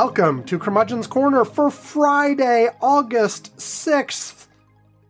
Welcome 0.00 0.44
to 0.44 0.60
Curmudgeon's 0.60 1.08
Corner 1.08 1.44
for 1.44 1.72
Friday, 1.72 2.68
August 2.80 3.56
6th, 3.56 4.46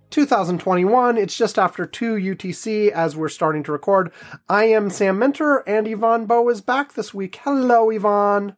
2021. 0.08 1.18
It's 1.18 1.36
just 1.36 1.58
after 1.58 1.84
2 1.84 2.14
UTC 2.14 2.88
as 2.90 3.14
we're 3.14 3.28
starting 3.28 3.62
to 3.64 3.72
record. 3.72 4.10
I 4.48 4.64
am 4.64 4.88
Sam 4.88 5.18
Minter, 5.18 5.58
and 5.68 5.86
Ivan 5.86 6.24
Bow 6.24 6.48
is 6.48 6.62
back 6.62 6.94
this 6.94 7.12
week. 7.12 7.38
Hello, 7.44 7.90
Ivan. 7.90 8.56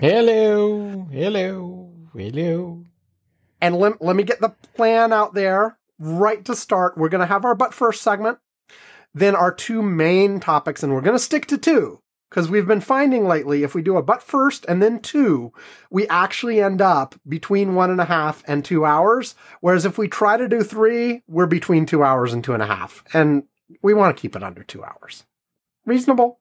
Hello, 0.00 1.06
hello, 1.12 1.92
hello. 2.12 2.84
And 3.60 3.76
let, 3.76 4.02
let 4.02 4.16
me 4.16 4.24
get 4.24 4.40
the 4.40 4.56
plan 4.74 5.12
out 5.12 5.34
there 5.34 5.78
right 6.00 6.44
to 6.46 6.56
start. 6.56 6.98
We're 6.98 7.08
going 7.08 7.20
to 7.20 7.32
have 7.32 7.44
our 7.44 7.54
but 7.54 7.72
first 7.72 8.02
segment, 8.02 8.38
then 9.14 9.36
our 9.36 9.54
two 9.54 9.82
main 9.82 10.40
topics, 10.40 10.82
and 10.82 10.92
we're 10.92 11.00
going 11.00 11.14
to 11.14 11.22
stick 11.22 11.46
to 11.46 11.58
two 11.58 12.01
because 12.32 12.48
we've 12.48 12.66
been 12.66 12.80
finding 12.80 13.26
lately 13.26 13.62
if 13.62 13.74
we 13.74 13.82
do 13.82 13.98
a 13.98 14.02
but 14.02 14.22
first 14.22 14.64
and 14.64 14.82
then 14.82 15.00
two, 15.00 15.52
we 15.90 16.08
actually 16.08 16.62
end 16.62 16.80
up 16.80 17.14
between 17.28 17.74
one 17.74 17.90
and 17.90 18.00
a 18.00 18.06
half 18.06 18.42
and 18.46 18.64
two 18.64 18.86
hours. 18.86 19.34
Whereas 19.60 19.84
if 19.84 19.98
we 19.98 20.08
try 20.08 20.38
to 20.38 20.48
do 20.48 20.62
three, 20.62 21.20
we're 21.28 21.44
between 21.44 21.84
two 21.84 22.02
hours 22.02 22.32
and 22.32 22.42
two 22.42 22.54
and 22.54 22.62
a 22.62 22.66
half. 22.66 23.04
And 23.12 23.42
we 23.82 23.92
want 23.92 24.16
to 24.16 24.20
keep 24.20 24.34
it 24.34 24.42
under 24.42 24.62
two 24.62 24.82
hours. 24.82 25.24
Reasonable. 25.84 26.40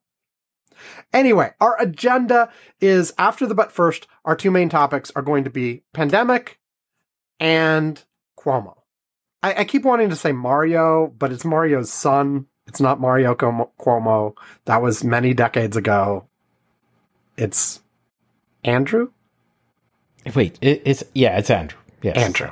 Anyway, 1.11 1.51
our 1.59 1.75
agenda 1.81 2.49
is 2.79 3.13
after 3.17 3.45
the 3.45 3.53
but 3.53 3.73
first, 3.73 4.07
our 4.23 4.37
two 4.37 4.49
main 4.49 4.69
topics 4.69 5.11
are 5.13 5.21
going 5.21 5.43
to 5.43 5.49
be 5.49 5.83
pandemic 5.91 6.57
and 7.37 8.01
Cuomo. 8.39 8.75
I, 9.43 9.55
I 9.55 9.63
keep 9.65 9.83
wanting 9.83 10.09
to 10.09 10.15
say 10.15 10.31
Mario, 10.31 11.07
but 11.07 11.33
it's 11.33 11.43
Mario's 11.43 11.91
son. 11.91 12.45
It's 12.71 12.79
not 12.79 13.01
Mario 13.01 13.35
Cuomo. 13.35 14.33
That 14.63 14.81
was 14.81 15.03
many 15.03 15.33
decades 15.33 15.75
ago. 15.75 16.29
It's 17.35 17.81
Andrew? 18.63 19.11
Wait, 20.33 20.57
it, 20.61 20.81
it's 20.85 21.03
yeah, 21.13 21.37
it's 21.37 21.49
Andrew. 21.49 21.77
Yes, 22.01 22.15
Andrew. 22.15 22.49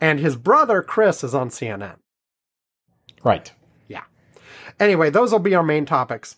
And 0.00 0.20
his 0.20 0.36
brother 0.36 0.82
Chris 0.82 1.24
is 1.24 1.34
on 1.34 1.48
CNN. 1.48 1.96
Right. 3.24 3.50
Yeah. 3.88 4.04
Anyway, 4.78 5.10
those 5.10 5.32
will 5.32 5.40
be 5.40 5.56
our 5.56 5.64
main 5.64 5.84
topics. 5.84 6.36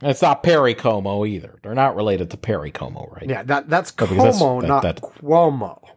It's 0.00 0.20
not 0.20 0.42
Perry 0.42 0.74
Como 0.74 1.24
either. 1.24 1.60
They're 1.62 1.76
not 1.76 1.94
related 1.94 2.32
to 2.32 2.36
Perry 2.36 2.72
Como, 2.72 3.08
right? 3.12 3.30
Yeah, 3.30 3.44
that 3.44 3.70
that's 3.70 3.92
Como, 3.92 4.24
that's, 4.24 4.40
that, 4.40 4.62
not 4.66 4.82
that, 4.82 5.00
Cuomo. 5.00 5.78
Oh, 5.80 5.90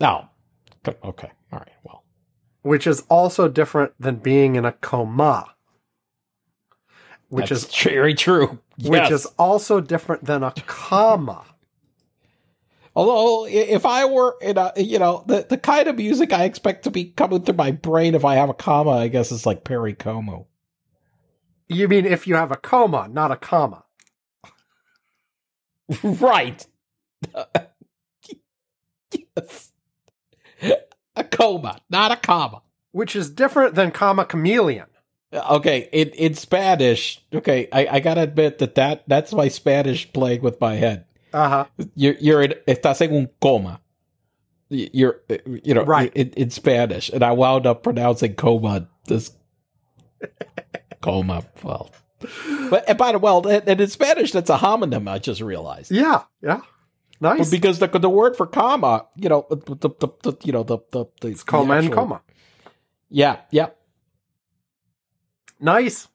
no. 0.00 0.28
Okay. 0.86 1.32
All 1.52 1.58
right. 1.58 1.72
Well. 1.82 1.95
Which 2.66 2.86
is 2.86 3.04
also 3.08 3.48
different 3.48 3.92
than 3.98 4.16
being 4.16 4.56
in 4.56 4.64
a 4.64 4.72
coma. 4.72 5.54
Which 7.28 7.50
that's 7.50 7.64
is 7.64 7.76
very 7.76 8.14
true. 8.14 8.58
Yes. 8.76 8.90
Which 8.90 9.10
is 9.12 9.26
also 9.38 9.80
different 9.80 10.24
than 10.24 10.42
a 10.42 10.52
comma. 10.66 11.44
Although, 12.96 13.46
if 13.46 13.86
I 13.86 14.06
were 14.06 14.36
in 14.40 14.58
a, 14.58 14.72
you 14.76 14.98
know, 14.98 15.22
the, 15.26 15.46
the 15.48 15.58
kind 15.58 15.86
of 15.86 15.96
music 15.96 16.32
I 16.32 16.44
expect 16.44 16.84
to 16.84 16.90
be 16.90 17.04
coming 17.04 17.42
through 17.42 17.54
my 17.54 17.70
brain 17.70 18.14
if 18.14 18.24
I 18.24 18.34
have 18.36 18.48
a 18.48 18.54
comma, 18.54 18.92
I 18.92 19.08
guess 19.08 19.30
it's 19.30 19.46
like 19.46 19.64
Perry 19.64 19.94
Como. 19.94 20.48
You 21.68 21.86
mean 21.88 22.04
if 22.04 22.26
you 22.26 22.34
have 22.34 22.50
a 22.50 22.56
coma, 22.56 23.06
not 23.08 23.30
a 23.30 23.36
comma? 23.36 23.84
right. 26.02 26.66
yes. 29.36 29.72
A 31.16 31.24
coma, 31.24 31.80
not 31.90 32.12
a 32.12 32.16
comma. 32.16 32.62
Which 32.92 33.16
is 33.16 33.30
different 33.30 33.74
than 33.74 33.90
comma 33.90 34.24
chameleon. 34.24 34.86
Okay, 35.32 35.88
in, 35.92 36.10
in 36.10 36.34
Spanish, 36.34 37.22
okay, 37.34 37.68
I, 37.72 37.86
I 37.92 38.00
gotta 38.00 38.22
admit 38.22 38.58
that, 38.58 38.76
that 38.76 39.04
that's 39.06 39.32
my 39.32 39.48
Spanish 39.48 40.10
playing 40.12 40.42
with 40.42 40.60
my 40.60 40.76
head. 40.76 41.04
Uh 41.32 41.48
huh. 41.48 41.64
You're, 41.94 42.14
you're 42.20 42.42
in, 42.42 42.54
estás 42.66 43.02
en 43.02 43.14
un 43.14 43.28
coma. 43.40 43.80
You're, 44.68 45.20
you 45.46 45.74
know, 45.74 45.84
right. 45.84 46.12
in, 46.14 46.30
in 46.30 46.50
Spanish, 46.50 47.08
and 47.10 47.22
I 47.22 47.32
wound 47.32 47.66
up 47.66 47.82
pronouncing 47.82 48.34
coma 48.34 48.88
this 49.06 49.32
coma. 51.02 51.44
Well, 51.62 51.90
but 52.70 52.84
and 52.88 52.98
by 52.98 53.12
the 53.12 53.18
way, 53.18 53.30
well, 53.30 53.46
and 53.46 53.80
in 53.80 53.88
Spanish, 53.88 54.32
that's 54.32 54.50
a 54.50 54.56
homonym. 54.56 55.08
I 55.08 55.18
just 55.18 55.40
realized. 55.40 55.90
Yeah, 55.90 56.22
yeah, 56.42 56.62
nice. 57.20 57.38
But 57.38 57.50
because 57.50 57.78
the 57.78 57.86
the 57.86 58.10
word 58.10 58.36
for 58.36 58.46
comma, 58.46 59.06
you 59.16 59.28
know, 59.28 59.46
the 59.50 59.56
the, 59.56 59.88
the, 59.88 60.08
the 60.22 60.36
you 60.44 60.52
know 60.52 60.62
the 60.62 60.78
the, 60.90 61.06
the 61.20 61.28
it's 61.28 61.42
comma 61.42 61.74
actual, 61.74 61.86
and 61.86 61.94
comma. 61.94 62.22
Yeah, 63.08 63.38
yeah. 63.50 63.68
Nice. 65.60 66.08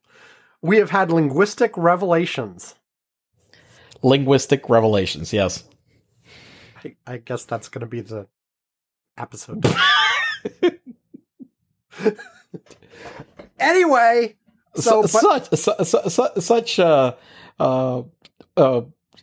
We 0.61 0.78
have 0.78 0.91
had 0.91 1.11
linguistic 1.11 1.75
revelations. 1.75 2.75
Linguistic 4.03 4.69
revelations, 4.69 5.34
yes. 5.34 5.63
I, 6.84 6.95
I 7.07 7.17
guess 7.17 7.45
that's 7.45 7.69
going 7.69 7.81
to 7.81 7.88
be 7.88 8.01
the 8.01 8.28
episode. 9.17 9.66
anyway, 13.59 14.35
so, 14.75 15.03
such 15.06 15.50
such 15.53 16.41
such 16.44 16.79
uh, 16.79 17.13
uh, 17.59 18.03
uh, 18.57 18.81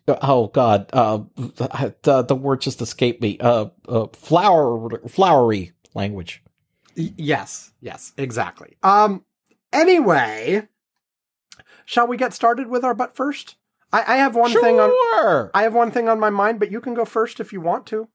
oh 0.09 0.49
god, 0.49 0.91
uh, 0.93 1.21
the, 1.37 2.25
the 2.27 2.35
word 2.35 2.61
just 2.61 2.81
escaped 2.81 3.23
me. 3.23 3.39
Uh, 3.39 3.67
uh 3.89 4.07
flower 4.13 5.01
flowery 5.09 5.73
language. 5.95 6.43
Yes, 6.95 7.73
yes, 7.81 8.13
exactly. 8.17 8.77
Um. 8.83 9.25
Anyway, 9.73 10.67
shall 11.85 12.07
we 12.07 12.17
get 12.17 12.33
started 12.33 12.69
with 12.69 12.85
our 12.85 12.95
butt 12.95 13.15
first? 13.15 13.57
I, 13.93 14.15
I 14.15 14.17
have 14.17 14.35
one 14.35 14.51
sure. 14.51 14.63
thing 14.63 14.81
on. 14.81 15.51
I 15.55 15.63
have 15.63 15.75
one 15.75 15.91
thing 15.91 16.09
on 16.09 16.21
my 16.21 16.31
mind, 16.31 16.59
but 16.59 16.71
you 16.71 16.81
can 16.81 16.95
go 16.95 17.05
first 17.05 17.41
if 17.41 17.53
you 17.53 17.61
want 17.61 17.87
to. 17.87 18.09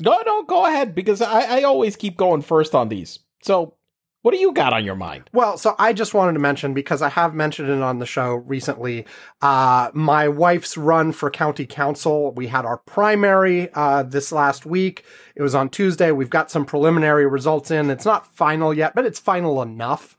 No, 0.00 0.22
no, 0.26 0.42
go 0.42 0.66
ahead 0.66 0.94
because 0.94 1.22
I, 1.22 1.60
I 1.60 1.62
always 1.62 1.96
keep 1.96 2.16
going 2.16 2.42
first 2.42 2.74
on 2.74 2.88
these. 2.88 3.20
So 3.42 3.76
what 4.24 4.32
do 4.32 4.38
you 4.38 4.52
got 4.52 4.72
on 4.72 4.86
your 4.86 4.94
mind? 4.94 5.28
Well, 5.34 5.58
so 5.58 5.74
I 5.78 5.92
just 5.92 6.14
wanted 6.14 6.32
to 6.32 6.38
mention 6.38 6.72
because 6.72 7.02
I 7.02 7.10
have 7.10 7.34
mentioned 7.34 7.68
it 7.68 7.82
on 7.82 7.98
the 7.98 8.06
show 8.06 8.36
recently. 8.36 9.04
Uh, 9.42 9.90
my 9.92 10.28
wife's 10.28 10.78
run 10.78 11.12
for 11.12 11.30
county 11.30 11.66
council. 11.66 12.32
We 12.32 12.46
had 12.46 12.64
our 12.64 12.78
primary 12.78 13.68
uh, 13.74 14.02
this 14.02 14.32
last 14.32 14.64
week. 14.64 15.04
It 15.36 15.42
was 15.42 15.54
on 15.54 15.68
Tuesday. 15.68 16.10
We've 16.10 16.30
got 16.30 16.50
some 16.50 16.64
preliminary 16.64 17.26
results 17.26 17.70
in. 17.70 17.90
It's 17.90 18.06
not 18.06 18.34
final 18.34 18.72
yet, 18.72 18.94
but 18.94 19.04
it's 19.04 19.18
final 19.18 19.60
enough. 19.60 20.16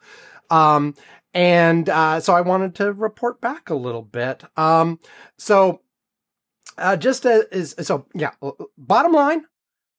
Um, 0.52 0.94
and 1.34 1.90
uh, 1.90 2.20
so 2.20 2.36
I 2.36 2.42
wanted 2.42 2.76
to 2.76 2.94
report 2.94 3.42
back 3.42 3.72
a 3.72 3.76
little 3.76 4.04
bit. 4.04 4.44
Um, 4.56 5.00
so 5.40 5.82
uh, 6.78 6.96
just 6.96 7.26
as 7.26 7.74
so, 7.82 8.06
yeah. 8.14 8.34
Bottom 8.78 9.14
line, 9.14 9.46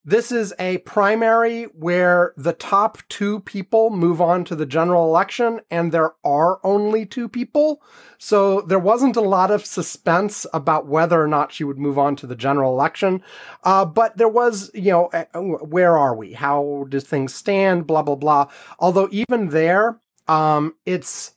this 0.09 0.31
is 0.31 0.55
a 0.61 0.78
primary 0.78 1.65
where 1.65 2.33
the 2.37 2.53
top 2.53 2.99
two 3.09 3.41
people 3.41 3.91
move 3.91 4.21
on 4.21 4.44
to 4.44 4.55
the 4.55 4.65
general 4.65 5.05
election, 5.05 5.61
and 5.69 5.91
there 5.91 6.12
are 6.25 6.61
only 6.62 7.05
two 7.05 7.28
people. 7.28 7.83
So 8.16 8.61
there 8.61 8.78
wasn't 8.78 9.16
a 9.16 9.21
lot 9.21 9.50
of 9.50 9.66
suspense 9.66 10.47
about 10.55 10.87
whether 10.87 11.21
or 11.21 11.27
not 11.27 11.50
she 11.50 11.65
would 11.65 11.77
move 11.77 11.99
on 11.99 12.15
to 12.16 12.27
the 12.28 12.37
general 12.37 12.72
election. 12.72 13.21
Uh, 13.65 13.84
but 13.84 14.16
there 14.16 14.28
was, 14.28 14.71
you 14.75 14.93
know, 14.93 15.06
uh, 15.06 15.25
where 15.41 15.99
are 15.99 16.15
we? 16.15 16.34
How 16.34 16.87
does 16.89 17.03
things 17.03 17.34
stand? 17.34 17.89
Blah, 17.89 18.03
blah, 18.03 18.15
blah. 18.15 18.47
Although 18.78 19.09
even 19.10 19.48
there, 19.48 20.01
um, 20.28 20.77
it's, 20.86 21.34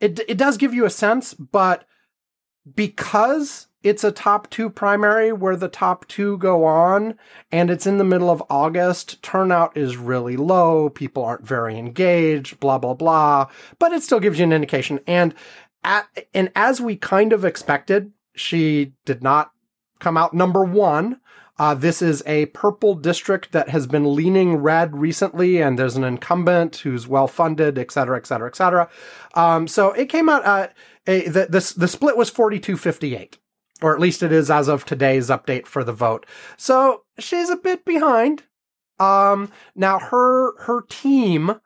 it, 0.00 0.20
it 0.26 0.38
does 0.38 0.56
give 0.56 0.72
you 0.72 0.86
a 0.86 0.90
sense, 0.90 1.34
but 1.34 1.84
because 2.74 3.66
it's 3.84 4.02
a 4.02 4.10
top 4.10 4.48
two 4.48 4.70
primary 4.70 5.30
where 5.30 5.56
the 5.56 5.68
top 5.68 6.08
two 6.08 6.38
go 6.38 6.64
on 6.64 7.16
and 7.52 7.70
it's 7.70 7.86
in 7.86 7.98
the 7.98 8.04
middle 8.04 8.30
of 8.30 8.42
August. 8.48 9.22
Turnout 9.22 9.76
is 9.76 9.98
really 9.98 10.38
low. 10.38 10.88
People 10.88 11.22
aren't 11.22 11.46
very 11.46 11.78
engaged, 11.78 12.58
blah, 12.58 12.78
blah, 12.78 12.94
blah. 12.94 13.46
But 13.78 13.92
it 13.92 14.02
still 14.02 14.20
gives 14.20 14.38
you 14.38 14.44
an 14.44 14.54
indication. 14.54 15.00
And 15.06 15.34
at, 15.84 16.08
and 16.32 16.50
as 16.56 16.80
we 16.80 16.96
kind 16.96 17.34
of 17.34 17.44
expected, 17.44 18.10
she 18.34 18.94
did 19.04 19.22
not 19.22 19.52
come 20.00 20.16
out 20.16 20.32
number 20.32 20.64
one. 20.64 21.20
Uh, 21.58 21.74
this 21.74 22.00
is 22.02 22.22
a 22.26 22.46
purple 22.46 22.94
district 22.94 23.52
that 23.52 23.68
has 23.68 23.86
been 23.86 24.14
leaning 24.16 24.56
red 24.56 24.96
recently, 24.96 25.62
and 25.62 25.78
there's 25.78 25.94
an 25.94 26.02
incumbent 26.02 26.76
who's 26.78 27.06
well 27.06 27.28
funded, 27.28 27.78
et 27.78 27.92
cetera, 27.92 28.16
et 28.16 28.26
cetera, 28.26 28.48
et 28.48 28.56
cetera. 28.56 28.88
Um, 29.34 29.68
so 29.68 29.92
it 29.92 30.08
came 30.08 30.28
out, 30.28 30.44
uh, 30.44 30.68
a, 31.06 31.28
the, 31.28 31.46
the, 31.46 31.74
the 31.76 31.86
split 31.86 32.16
was 32.16 32.28
4258 32.28 33.38
or 33.84 33.94
at 33.94 34.00
least 34.00 34.22
it 34.22 34.32
is 34.32 34.50
as 34.50 34.66
of 34.66 34.86
today's 34.86 35.28
update 35.28 35.66
for 35.66 35.84
the 35.84 35.92
vote. 35.92 36.24
So 36.56 37.02
she's 37.18 37.50
a 37.50 37.56
bit 37.56 37.84
behind. 37.84 38.44
Um, 38.98 39.50
now 39.76 39.98
her 39.98 40.58
her 40.62 40.80
team 40.88 41.60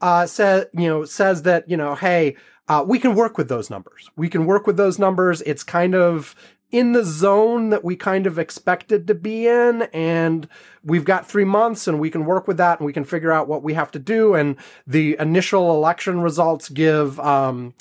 uh, 0.00 0.26
said 0.26 0.68
you 0.72 0.88
know 0.88 1.04
says 1.04 1.42
that 1.42 1.68
you 1.68 1.76
know 1.76 1.96
hey 1.96 2.36
uh, 2.68 2.84
we 2.86 3.00
can 3.00 3.16
work 3.16 3.36
with 3.36 3.48
those 3.48 3.70
numbers. 3.70 4.08
We 4.14 4.28
can 4.28 4.46
work 4.46 4.68
with 4.68 4.76
those 4.76 5.00
numbers. 5.00 5.42
It's 5.42 5.64
kind 5.64 5.96
of 5.96 6.36
in 6.70 6.92
the 6.92 7.04
zone 7.04 7.70
that 7.70 7.84
we 7.84 7.96
kind 7.96 8.26
of 8.26 8.38
expected 8.38 9.08
to 9.08 9.14
be 9.14 9.48
in 9.48 9.82
and 9.92 10.48
we've 10.84 11.04
got 11.04 11.26
three 11.26 11.44
months 11.44 11.88
and 11.88 11.98
we 12.00 12.10
can 12.10 12.24
work 12.24 12.48
with 12.48 12.56
that 12.56 12.78
and 12.78 12.86
we 12.86 12.92
can 12.92 13.04
figure 13.04 13.30
out 13.30 13.46
what 13.48 13.62
we 13.62 13.74
have 13.74 13.90
to 13.92 13.98
do 13.98 14.34
and 14.34 14.56
the 14.86 15.16
initial 15.20 15.74
election 15.74 16.20
results 16.20 16.68
give 16.68 17.20
um, 17.20 17.74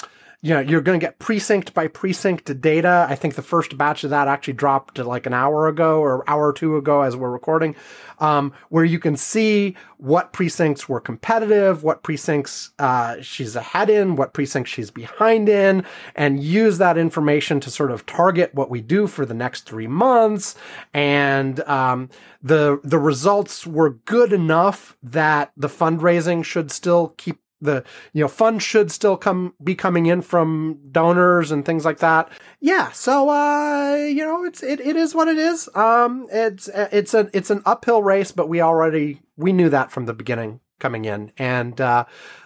you 0.43 0.53
know, 0.53 0.59
you're 0.59 0.81
going 0.81 0.99
to 0.99 1.03
get 1.03 1.19
precinct 1.19 1.73
by 1.73 1.87
precinct 1.87 2.59
data. 2.59 3.07
I 3.09 3.15
think 3.15 3.35
the 3.35 3.41
first 3.41 3.77
batch 3.77 4.03
of 4.03 4.09
that 4.09 4.27
actually 4.27 4.55
dropped 4.55 4.97
like 4.97 5.25
an 5.25 5.33
hour 5.33 5.69
ago 5.69 6.01
or 6.01 6.29
hour 6.29 6.49
or 6.49 6.53
two 6.53 6.75
ago 6.75 7.01
as 7.01 7.15
we're 7.15 7.31
recording, 7.31 7.77
um, 8.19 8.51
where 8.67 8.83
you 8.83 8.99
can 8.99 9.15
see 9.15 9.77
what 9.99 10.33
precincts 10.33 10.89
were 10.89 10.99
competitive, 10.99 11.81
what 11.81 12.03
precincts 12.03 12.71
uh, 12.77 13.21
she's 13.21 13.55
ahead 13.55 13.89
in, 13.89 14.17
what 14.17 14.33
precincts 14.33 14.69
she's 14.69 14.91
behind 14.91 15.47
in, 15.47 15.85
and 16.13 16.43
use 16.43 16.77
that 16.77 16.97
information 16.97 17.61
to 17.61 17.71
sort 17.71 17.89
of 17.89 18.05
target 18.05 18.53
what 18.53 18.69
we 18.69 18.81
do 18.81 19.07
for 19.07 19.25
the 19.25 19.33
next 19.33 19.61
three 19.61 19.87
months. 19.87 20.55
And 20.93 21.61
um, 21.61 22.09
the 22.41 22.81
the 22.83 22.99
results 22.99 23.65
were 23.65 23.91
good 23.91 24.33
enough 24.33 24.97
that 25.01 25.53
the 25.55 25.69
fundraising 25.69 26.43
should 26.43 26.69
still 26.69 27.13
keep 27.15 27.39
the 27.63 27.83
you 28.13 28.23
know 28.23 28.27
funds 28.27 28.63
should 28.63 28.91
still 28.91 29.17
come 29.17 29.53
be 29.63 29.75
coming 29.75 30.05
in 30.05 30.21
from 30.21 30.79
donors 30.91 31.51
and 31.51 31.65
things 31.65 31.85
like 31.85 31.99
that. 31.99 32.29
Yeah 32.59 32.91
so 32.91 33.29
uh 33.29 33.95
you 33.95 34.25
know 34.25 34.43
it's 34.45 34.61
it, 34.63 34.79
it 34.79 34.95
is 34.95 35.15
what 35.15 35.27
it 35.27 35.37
is. 35.37 35.69
Um 35.75 36.27
it's 36.31 36.67
it's 36.73 37.13
a 37.13 37.29
it's 37.33 37.49
an 37.49 37.61
uphill 37.65 38.03
race 38.03 38.31
but 38.31 38.49
we 38.49 38.61
already 38.61 39.21
we 39.37 39.53
knew 39.53 39.69
that 39.69 39.91
from 39.91 40.05
the 40.05 40.13
beginning 40.13 40.59
coming 40.79 41.05
in. 41.05 41.31
And 41.37 41.79
uh 41.79 42.05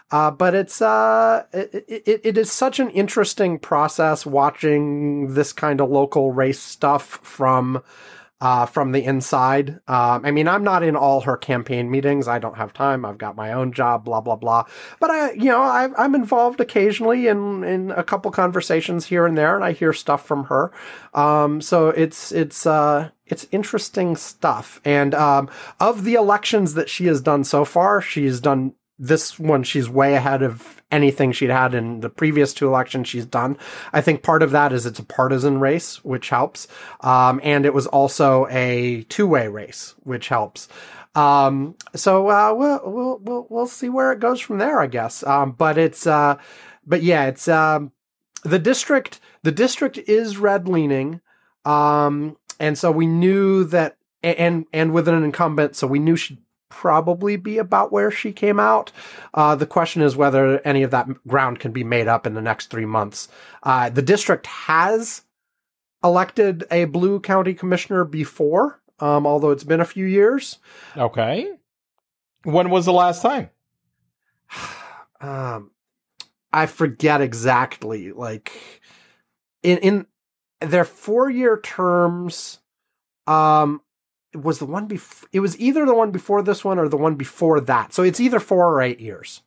uh, 0.09 0.31
but 0.31 0.55
it's 0.55 0.81
uh, 0.81 1.43
it, 1.51 1.83
it, 1.87 2.21
it 2.23 2.37
is 2.37 2.49
such 2.49 2.79
an 2.79 2.89
interesting 2.91 3.59
process 3.59 4.25
watching 4.25 5.33
this 5.33 5.51
kind 5.51 5.81
of 5.81 5.89
local 5.89 6.31
race 6.31 6.61
stuff 6.61 7.19
from 7.23 7.83
uh, 8.39 8.65
from 8.65 8.91
the 8.91 9.03
inside. 9.03 9.79
Um, 9.87 10.25
I 10.25 10.31
mean, 10.31 10.47
I'm 10.47 10.63
not 10.63 10.83
in 10.83 10.95
all 10.95 11.21
her 11.21 11.37
campaign 11.37 11.89
meetings. 11.89 12.27
I 12.27 12.37
don't 12.37 12.57
have 12.57 12.71
time. 12.71 13.03
I've 13.03 13.17
got 13.17 13.35
my 13.35 13.51
own 13.51 13.71
job, 13.71 14.05
blah, 14.05 14.21
blah, 14.21 14.35
blah. 14.35 14.65
But 14.99 15.09
I, 15.09 15.31
you 15.31 15.45
know, 15.45 15.61
I, 15.61 15.89
am 16.05 16.13
involved 16.13 16.59
occasionally 16.59 17.27
in, 17.27 17.63
in 17.63 17.91
a 17.91 18.03
couple 18.03 18.29
conversations 18.29 19.07
here 19.07 19.25
and 19.25 19.37
there 19.37 19.55
and 19.55 19.63
I 19.63 19.71
hear 19.71 19.91
stuff 19.91 20.25
from 20.25 20.45
her. 20.45 20.71
Um, 21.15 21.61
so 21.61 21.89
it's, 21.89 22.31
it's, 22.31 22.67
uh, 22.67 23.09
it's 23.25 23.47
interesting 23.51 24.15
stuff. 24.15 24.81
And, 24.85 25.15
um, 25.15 25.49
of 25.79 26.03
the 26.03 26.13
elections 26.13 26.75
that 26.75 26.89
she 26.89 27.07
has 27.07 27.21
done 27.21 27.43
so 27.43 27.65
far, 27.65 28.01
she's 28.01 28.39
done 28.39 28.73
this 28.99 29.37
one 29.37 29.63
she's 29.63 29.89
way 29.89 30.15
ahead 30.15 30.41
of 30.41 30.81
anything 30.91 31.31
she'd 31.31 31.49
had 31.49 31.73
in 31.73 31.99
the 31.99 32.09
previous 32.09 32.53
two 32.53 32.67
elections 32.67 33.07
she's 33.07 33.25
done. 33.25 33.57
I 33.93 34.01
think 34.01 34.23
part 34.23 34.41
of 34.41 34.51
that 34.51 34.73
is 34.73 34.85
it's 34.85 34.99
a 34.99 35.03
partisan 35.03 35.59
race, 35.59 36.03
which 36.03 36.29
helps. 36.29 36.67
Um, 37.01 37.39
and 37.43 37.65
it 37.65 37.73
was 37.73 37.87
also 37.87 38.47
a 38.49 39.03
two 39.03 39.27
way 39.27 39.47
race, 39.47 39.95
which 40.03 40.29
helps. 40.29 40.67
Um, 41.13 41.75
so, 41.95 42.29
uh, 42.29 42.53
we'll, 42.53 43.19
we'll, 43.23 43.47
we'll, 43.49 43.67
see 43.67 43.89
where 43.89 44.11
it 44.11 44.19
goes 44.19 44.39
from 44.39 44.59
there, 44.59 44.79
I 44.79 44.85
guess. 44.85 45.23
Um, 45.23 45.51
but 45.51 45.77
it's, 45.77 46.05
uh, 46.05 46.37
but 46.85 47.01
yeah, 47.01 47.25
it's, 47.25 47.47
um, 47.47 47.91
the 48.43 48.59
district, 48.59 49.19
the 49.41 49.51
district 49.51 49.97
is 49.97 50.37
red 50.37 50.67
leaning. 50.67 51.21
Um, 51.65 52.37
and 52.59 52.77
so 52.77 52.91
we 52.91 53.07
knew 53.07 53.63
that, 53.65 53.97
and, 54.21 54.65
and 54.71 54.93
with 54.93 55.07
an 55.07 55.23
incumbent, 55.23 55.75
so 55.75 55.87
we 55.87 55.97
knew 55.97 56.15
she'd 56.15 56.37
probably 56.69 57.35
be 57.35 57.57
about 57.57 57.91
where 57.91 58.11
she 58.11 58.31
came 58.31 58.59
out. 58.59 58.91
Uh, 59.33 59.55
the 59.55 59.65
question 59.65 60.01
is 60.01 60.15
whether 60.15 60.59
any 60.65 60.83
of 60.83 60.91
that 60.91 61.07
ground 61.27 61.59
can 61.59 61.71
be 61.71 61.83
made 61.83 62.07
up 62.07 62.27
in 62.27 62.33
the 62.33 62.41
next 62.41 62.69
three 62.69 62.85
months. 62.85 63.27
Uh, 63.63 63.89
the 63.89 64.01
district 64.01 64.45
has 64.47 65.23
elected 66.03 66.65
a 66.71 66.85
blue 66.85 67.19
county 67.19 67.53
commissioner 67.53 68.03
before, 68.03 68.81
um, 68.99 69.25
although 69.25 69.51
it's 69.51 69.63
been 69.63 69.81
a 69.81 69.85
few 69.85 70.05
years. 70.05 70.59
Okay. 70.95 71.49
When 72.43 72.69
was 72.69 72.85
the 72.85 72.93
last 72.93 73.21
time? 73.21 73.49
um, 75.21 75.71
I 76.51 76.65
forget 76.65 77.21
exactly. 77.21 78.11
Like 78.11 78.51
in 79.63 79.77
in 79.79 80.05
their 80.61 80.85
four 80.85 81.29
year 81.29 81.59
terms, 81.59 82.59
um, 83.25 83.81
was 84.43 84.59
the 84.59 84.65
one 84.65 84.85
before 84.85 85.29
it 85.31 85.39
was 85.39 85.59
either 85.59 85.85
the 85.85 85.93
one 85.93 86.11
before 86.11 86.41
this 86.41 86.63
one 86.63 86.79
or 86.79 86.87
the 86.87 86.97
one 86.97 87.15
before 87.15 87.59
that. 87.61 87.93
So 87.93 88.03
it's 88.03 88.19
either 88.19 88.39
four 88.39 88.71
or 88.71 88.81
eight 88.81 88.99
years. 88.99 89.41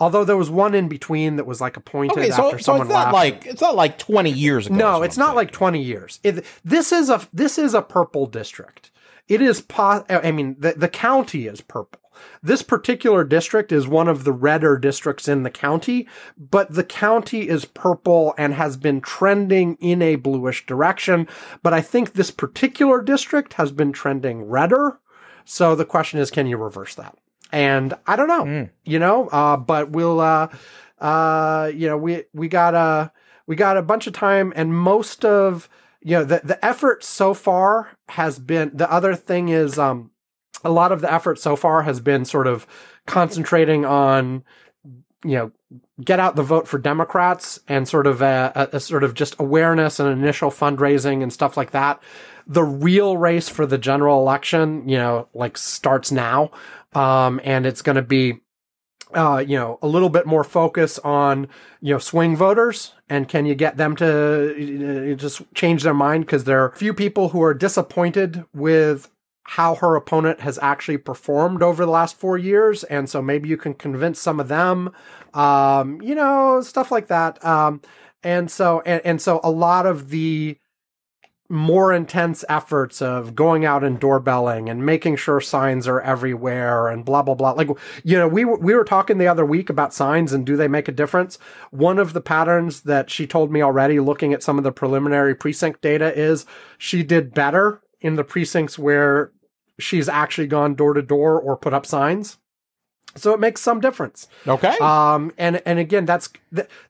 Although 0.00 0.24
there 0.24 0.36
was 0.36 0.50
one 0.50 0.74
in 0.74 0.88
between 0.88 1.36
that 1.36 1.46
was 1.46 1.60
like 1.60 1.76
appointed 1.76 2.18
okay, 2.18 2.30
so, 2.30 2.46
after 2.46 2.58
so 2.58 2.64
someone 2.64 2.86
it's 2.86 2.92
not 2.92 3.12
left. 3.12 3.14
like 3.14 3.46
it's 3.46 3.60
not 3.60 3.76
like 3.76 3.98
twenty 3.98 4.30
years 4.30 4.66
ago. 4.66 4.74
No, 4.74 5.02
it's 5.02 5.16
not 5.16 5.26
saying. 5.26 5.36
like 5.36 5.50
twenty 5.52 5.82
years. 5.82 6.18
It, 6.22 6.44
this 6.64 6.92
is 6.92 7.08
a 7.08 7.20
this 7.32 7.58
is 7.58 7.74
a 7.74 7.82
purple 7.82 8.26
district. 8.26 8.90
It 9.28 9.40
is 9.40 9.60
po- 9.60 10.04
I 10.08 10.30
mean 10.30 10.56
the 10.58 10.72
the 10.72 10.88
county 10.88 11.46
is 11.46 11.60
purple. 11.60 12.00
This 12.42 12.62
particular 12.62 13.24
district 13.24 13.72
is 13.72 13.88
one 13.88 14.08
of 14.08 14.24
the 14.24 14.32
redder 14.32 14.76
districts 14.76 15.28
in 15.28 15.42
the 15.42 15.50
county, 15.50 16.06
but 16.36 16.72
the 16.74 16.84
county 16.84 17.48
is 17.48 17.64
purple 17.64 18.34
and 18.36 18.54
has 18.54 18.76
been 18.76 19.00
trending 19.00 19.76
in 19.80 20.02
a 20.02 20.16
bluish 20.16 20.66
direction. 20.66 21.26
But 21.62 21.72
I 21.72 21.80
think 21.80 22.12
this 22.12 22.30
particular 22.30 23.00
district 23.00 23.54
has 23.54 23.72
been 23.72 23.92
trending 23.92 24.42
redder. 24.42 24.98
So 25.44 25.74
the 25.74 25.84
question 25.84 26.20
is, 26.20 26.30
can 26.30 26.46
you 26.46 26.56
reverse 26.56 26.94
that? 26.96 27.16
And 27.50 27.94
I 28.06 28.16
don't 28.16 28.28
know, 28.28 28.44
mm. 28.44 28.70
you 28.84 28.98
know, 28.98 29.28
uh, 29.28 29.56
but 29.56 29.90
we'll, 29.90 30.20
uh, 30.20 30.48
uh, 31.00 31.70
you 31.74 31.86
know, 31.86 31.98
we, 31.98 32.24
we 32.32 32.48
got 32.48 32.74
a, 32.74 33.12
we 33.46 33.56
got 33.56 33.76
a 33.76 33.82
bunch 33.82 34.06
of 34.06 34.12
time 34.14 34.52
and 34.56 34.74
most 34.74 35.24
of, 35.24 35.68
you 36.04 36.18
know, 36.18 36.24
the, 36.24 36.40
the 36.44 36.64
effort 36.64 37.04
so 37.04 37.34
far 37.34 37.90
has 38.08 38.38
been, 38.38 38.70
the 38.74 38.90
other 38.90 39.14
thing 39.14 39.48
is, 39.48 39.78
um, 39.78 40.10
a 40.64 40.70
lot 40.70 40.92
of 40.92 41.00
the 41.00 41.12
effort 41.12 41.38
so 41.38 41.56
far 41.56 41.82
has 41.82 42.00
been 42.00 42.24
sort 42.24 42.46
of 42.46 42.66
concentrating 43.06 43.84
on 43.84 44.44
you 45.24 45.36
know 45.36 45.52
get 46.02 46.20
out 46.20 46.36
the 46.36 46.42
vote 46.42 46.66
for 46.66 46.78
Democrats 46.78 47.60
and 47.68 47.88
sort 47.88 48.06
of 48.06 48.22
a, 48.22 48.52
a, 48.54 48.76
a, 48.76 48.80
sort 48.80 49.04
of 49.04 49.14
just 49.14 49.36
awareness 49.38 50.00
and 50.00 50.10
initial 50.10 50.50
fundraising 50.50 51.22
and 51.22 51.32
stuff 51.32 51.56
like 51.56 51.70
that. 51.70 52.02
The 52.46 52.64
real 52.64 53.16
race 53.16 53.48
for 53.48 53.66
the 53.66 53.78
general 53.78 54.20
election, 54.20 54.88
you 54.88 54.98
know, 54.98 55.28
like 55.32 55.56
starts 55.56 56.10
now, 56.10 56.50
um, 56.94 57.40
and 57.44 57.66
it's 57.66 57.82
going 57.82 57.96
to 57.96 58.02
be. 58.02 58.40
Uh, 59.14 59.38
you 59.38 59.56
know, 59.56 59.78
a 59.82 59.86
little 59.86 60.08
bit 60.08 60.26
more 60.26 60.44
focus 60.44 60.98
on, 61.00 61.48
you 61.80 61.92
know, 61.92 61.98
swing 61.98 62.36
voters 62.36 62.94
and 63.08 63.28
can 63.28 63.46
you 63.46 63.54
get 63.54 63.76
them 63.76 63.94
to 63.96 65.12
uh, 65.12 65.14
just 65.14 65.42
change 65.54 65.82
their 65.82 65.94
mind? 65.94 66.26
Cause 66.26 66.44
there 66.44 66.60
are 66.64 66.74
few 66.76 66.94
people 66.94 67.30
who 67.30 67.42
are 67.42 67.54
disappointed 67.54 68.44
with 68.54 69.10
how 69.44 69.74
her 69.76 69.96
opponent 69.96 70.40
has 70.40 70.58
actually 70.62 70.98
performed 70.98 71.62
over 71.62 71.84
the 71.84 71.90
last 71.90 72.16
four 72.18 72.38
years. 72.38 72.84
And 72.84 73.08
so 73.10 73.20
maybe 73.20 73.48
you 73.48 73.56
can 73.56 73.74
convince 73.74 74.20
some 74.20 74.40
of 74.40 74.48
them, 74.48 74.92
um, 75.34 76.00
you 76.00 76.14
know, 76.14 76.60
stuff 76.60 76.90
like 76.90 77.08
that. 77.08 77.44
Um, 77.44 77.82
and 78.22 78.50
so, 78.50 78.82
and, 78.86 79.02
and 79.04 79.20
so 79.20 79.40
a 79.42 79.50
lot 79.50 79.84
of 79.84 80.10
the 80.10 80.58
more 81.52 81.92
intense 81.92 82.44
efforts 82.48 83.02
of 83.02 83.34
going 83.34 83.64
out 83.64 83.84
and 83.84 84.00
doorbelling 84.00 84.68
and 84.68 84.84
making 84.84 85.16
sure 85.16 85.40
signs 85.40 85.86
are 85.86 86.00
everywhere 86.00 86.88
and 86.88 87.04
blah 87.04 87.22
blah 87.22 87.34
blah 87.34 87.50
like 87.52 87.68
you 88.02 88.16
know 88.16 88.26
we 88.26 88.44
were, 88.44 88.58
we 88.58 88.74
were 88.74 88.84
talking 88.84 89.18
the 89.18 89.28
other 89.28 89.44
week 89.44 89.68
about 89.68 89.92
signs 89.92 90.32
and 90.32 90.46
do 90.46 90.56
they 90.56 90.66
make 90.66 90.88
a 90.88 90.92
difference 90.92 91.38
one 91.70 91.98
of 91.98 92.14
the 92.14 92.20
patterns 92.20 92.80
that 92.80 93.10
she 93.10 93.26
told 93.26 93.52
me 93.52 93.60
already 93.62 94.00
looking 94.00 94.32
at 94.32 94.42
some 94.42 94.56
of 94.56 94.64
the 94.64 94.72
preliminary 94.72 95.34
precinct 95.34 95.82
data 95.82 96.18
is 96.18 96.46
she 96.78 97.02
did 97.02 97.34
better 97.34 97.82
in 98.00 98.16
the 98.16 98.24
precincts 98.24 98.78
where 98.78 99.32
she's 99.78 100.08
actually 100.08 100.46
gone 100.46 100.74
door 100.74 100.94
to 100.94 101.02
door 101.02 101.40
or 101.40 101.56
put 101.56 101.72
up 101.72 101.86
signs. 101.86 102.38
So 103.14 103.34
it 103.34 103.40
makes 103.40 103.60
some 103.60 103.80
difference. 103.80 104.26
Okay. 104.46 104.74
Um 104.80 105.32
and 105.36 105.60
and 105.66 105.78
again 105.78 106.06
that's 106.06 106.30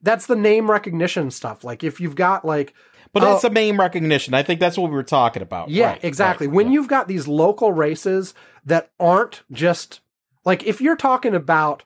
that's 0.03 0.27
the 0.27 0.37
name 0.37 0.71
recognition 0.71 1.31
stuff. 1.31 1.65
Like 1.65 1.83
if 1.83 2.01
you've 2.01 2.15
got 2.17 2.45
like 2.45 2.75
but 3.13 3.23
uh, 3.23 3.35
it's 3.35 3.45
a 3.45 3.51
name 3.51 3.79
recognition. 3.79 4.35
I 4.35 4.43
think 4.43 4.61
that's 4.61 4.77
what 4.77 4.91
we 4.91 4.97
were 4.97 5.03
talking 5.03 5.43
about. 5.43 5.69
Yeah, 5.69 5.93
right, 5.93 6.05
exactly. 6.05 6.47
Right, 6.47 6.57
when 6.57 6.67
yeah. 6.67 6.73
you've 6.75 6.89
got 6.89 7.09
these 7.09 7.29
local 7.29 7.73
races 7.73 8.35
that 8.65 8.91
aren't 8.99 9.43
just 9.51 10.01
like 10.45 10.65
if 10.65 10.81
you're 10.81 10.97
talking 10.97 11.35
about 11.35 11.85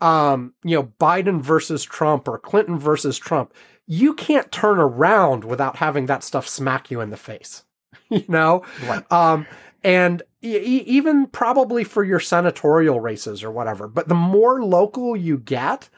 um, 0.00 0.54
you 0.62 0.76
know, 0.76 0.92
Biden 1.00 1.40
versus 1.40 1.84
Trump 1.84 2.28
or 2.28 2.38
Clinton 2.38 2.78
versus 2.78 3.18
Trump, 3.18 3.52
you 3.86 4.14
can't 4.14 4.52
turn 4.52 4.78
around 4.78 5.44
without 5.44 5.76
having 5.76 6.06
that 6.06 6.22
stuff 6.22 6.46
smack 6.48 6.90
you 6.90 7.00
in 7.00 7.10
the 7.10 7.16
face. 7.16 7.64
you 8.10 8.24
know? 8.28 8.62
Right. 8.84 9.10
Um, 9.12 9.46
and 9.82 10.22
e- 10.42 10.84
even 10.86 11.26
probably 11.26 11.84
for 11.84 12.04
your 12.04 12.20
senatorial 12.20 13.00
races 13.00 13.42
or 13.42 13.50
whatever. 13.50 13.88
But 13.88 14.08
the 14.08 14.14
more 14.14 14.62
local 14.62 15.16
you 15.16 15.38
get, 15.38 15.88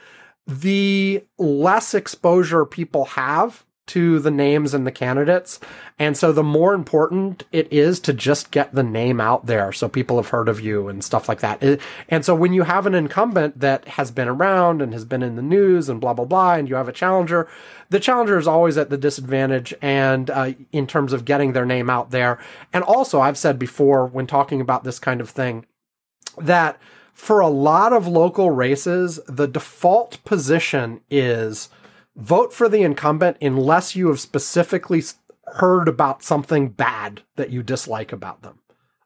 the 0.46 1.24
less 1.38 1.94
exposure 1.94 2.64
people 2.64 3.04
have 3.06 3.64
to 3.90 4.20
the 4.20 4.30
names 4.30 4.72
and 4.72 4.86
the 4.86 4.92
candidates. 4.92 5.58
And 5.98 6.16
so 6.16 6.32
the 6.32 6.44
more 6.44 6.74
important 6.74 7.42
it 7.50 7.72
is 7.72 7.98
to 8.00 8.12
just 8.12 8.52
get 8.52 8.72
the 8.72 8.84
name 8.84 9.20
out 9.20 9.46
there 9.46 9.72
so 9.72 9.88
people 9.88 10.16
have 10.16 10.28
heard 10.28 10.48
of 10.48 10.60
you 10.60 10.88
and 10.88 11.02
stuff 11.02 11.28
like 11.28 11.40
that. 11.40 11.80
And 12.08 12.24
so 12.24 12.34
when 12.34 12.52
you 12.52 12.62
have 12.62 12.86
an 12.86 12.94
incumbent 12.94 13.58
that 13.58 13.88
has 13.88 14.12
been 14.12 14.28
around 14.28 14.80
and 14.80 14.92
has 14.92 15.04
been 15.04 15.24
in 15.24 15.34
the 15.34 15.42
news 15.42 15.88
and 15.88 16.00
blah, 16.00 16.14
blah, 16.14 16.24
blah, 16.24 16.54
and 16.54 16.68
you 16.68 16.76
have 16.76 16.88
a 16.88 16.92
challenger, 16.92 17.48
the 17.88 17.98
challenger 17.98 18.38
is 18.38 18.46
always 18.46 18.78
at 18.78 18.90
the 18.90 18.96
disadvantage 18.96 19.74
and 19.82 20.30
uh, 20.30 20.52
in 20.70 20.86
terms 20.86 21.12
of 21.12 21.24
getting 21.24 21.52
their 21.52 21.66
name 21.66 21.90
out 21.90 22.12
there. 22.12 22.38
And 22.72 22.84
also, 22.84 23.20
I've 23.20 23.38
said 23.38 23.58
before 23.58 24.06
when 24.06 24.28
talking 24.28 24.60
about 24.60 24.84
this 24.84 25.00
kind 25.00 25.20
of 25.20 25.28
thing 25.28 25.66
that 26.38 26.78
for 27.12 27.40
a 27.40 27.48
lot 27.48 27.92
of 27.92 28.06
local 28.06 28.50
races, 28.50 29.18
the 29.26 29.48
default 29.48 30.22
position 30.24 31.00
is 31.10 31.68
vote 32.16 32.52
for 32.52 32.68
the 32.68 32.82
incumbent 32.82 33.36
unless 33.40 33.96
you 33.96 34.08
have 34.08 34.20
specifically 34.20 35.02
heard 35.54 35.88
about 35.88 36.22
something 36.22 36.68
bad 36.68 37.22
that 37.36 37.50
you 37.50 37.62
dislike 37.62 38.12
about 38.12 38.42
them. 38.42 38.58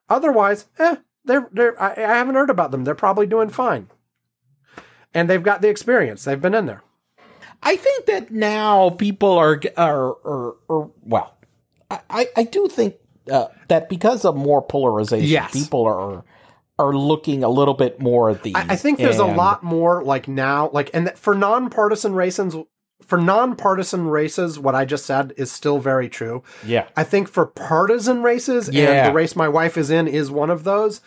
Otherwise, 0.08 0.66
eh, 0.78 0.96
they're, 1.24 1.48
they're, 1.52 1.80
I, 1.82 1.92
I 1.92 2.16
haven't 2.16 2.34
heard 2.34 2.50
about 2.50 2.70
them. 2.70 2.84
They're 2.84 2.94
probably 2.94 3.26
doing 3.26 3.48
fine. 3.48 3.88
And 5.14 5.30
they've 5.30 5.42
got 5.42 5.62
the 5.62 5.68
experience. 5.68 6.24
They've 6.24 6.40
been 6.40 6.54
in 6.54 6.66
there. 6.66 6.82
I 7.62 7.76
think 7.76 8.06
that 8.06 8.30
now 8.30 8.90
people 8.90 9.30
are 9.38 9.58
are 9.76 10.08
are, 10.26 10.54
are 10.68 10.90
well. 11.02 11.34
I 11.90 12.28
I 12.36 12.42
do 12.44 12.68
think 12.68 12.96
uh, 13.30 13.46
that 13.68 13.88
because 13.88 14.24
of 14.24 14.36
more 14.36 14.60
polarization, 14.60 15.26
Yes. 15.28 15.52
people 15.52 15.84
are 15.86 16.24
are 16.78 16.92
looking 16.92 17.44
a 17.44 17.48
little 17.48 17.72
bit 17.74 18.00
more 18.00 18.30
at 18.30 18.42
these. 18.42 18.54
I, 18.54 18.66
I 18.70 18.76
think 18.76 18.98
there's 18.98 19.18
a 19.18 19.24
lot 19.24 19.62
more 19.62 20.02
like 20.02 20.26
now, 20.26 20.68
like, 20.72 20.90
and 20.92 21.06
that 21.06 21.16
for 21.18 21.34
nonpartisan 21.34 22.14
races, 22.14 22.56
for 23.06 23.18
nonpartisan 23.18 24.08
races, 24.08 24.58
what 24.58 24.74
I 24.74 24.84
just 24.84 25.06
said 25.06 25.32
is 25.36 25.50
still 25.52 25.78
very 25.78 26.08
true. 26.08 26.42
Yeah, 26.64 26.86
I 26.96 27.04
think 27.04 27.28
for 27.28 27.46
partisan 27.46 28.22
races, 28.22 28.68
and 28.68 29.08
the 29.08 29.12
race 29.12 29.36
my 29.36 29.48
wife 29.48 29.76
is 29.76 29.90
in 29.90 30.08
is 30.08 30.30
one 30.30 30.50
of 30.50 30.64
those. 30.64 31.00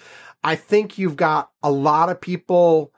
I 0.44 0.56
think 0.56 0.98
you've 0.98 1.16
got 1.16 1.50
a 1.64 1.72
lot 1.72 2.10
of 2.10 2.22
people 2.22 2.92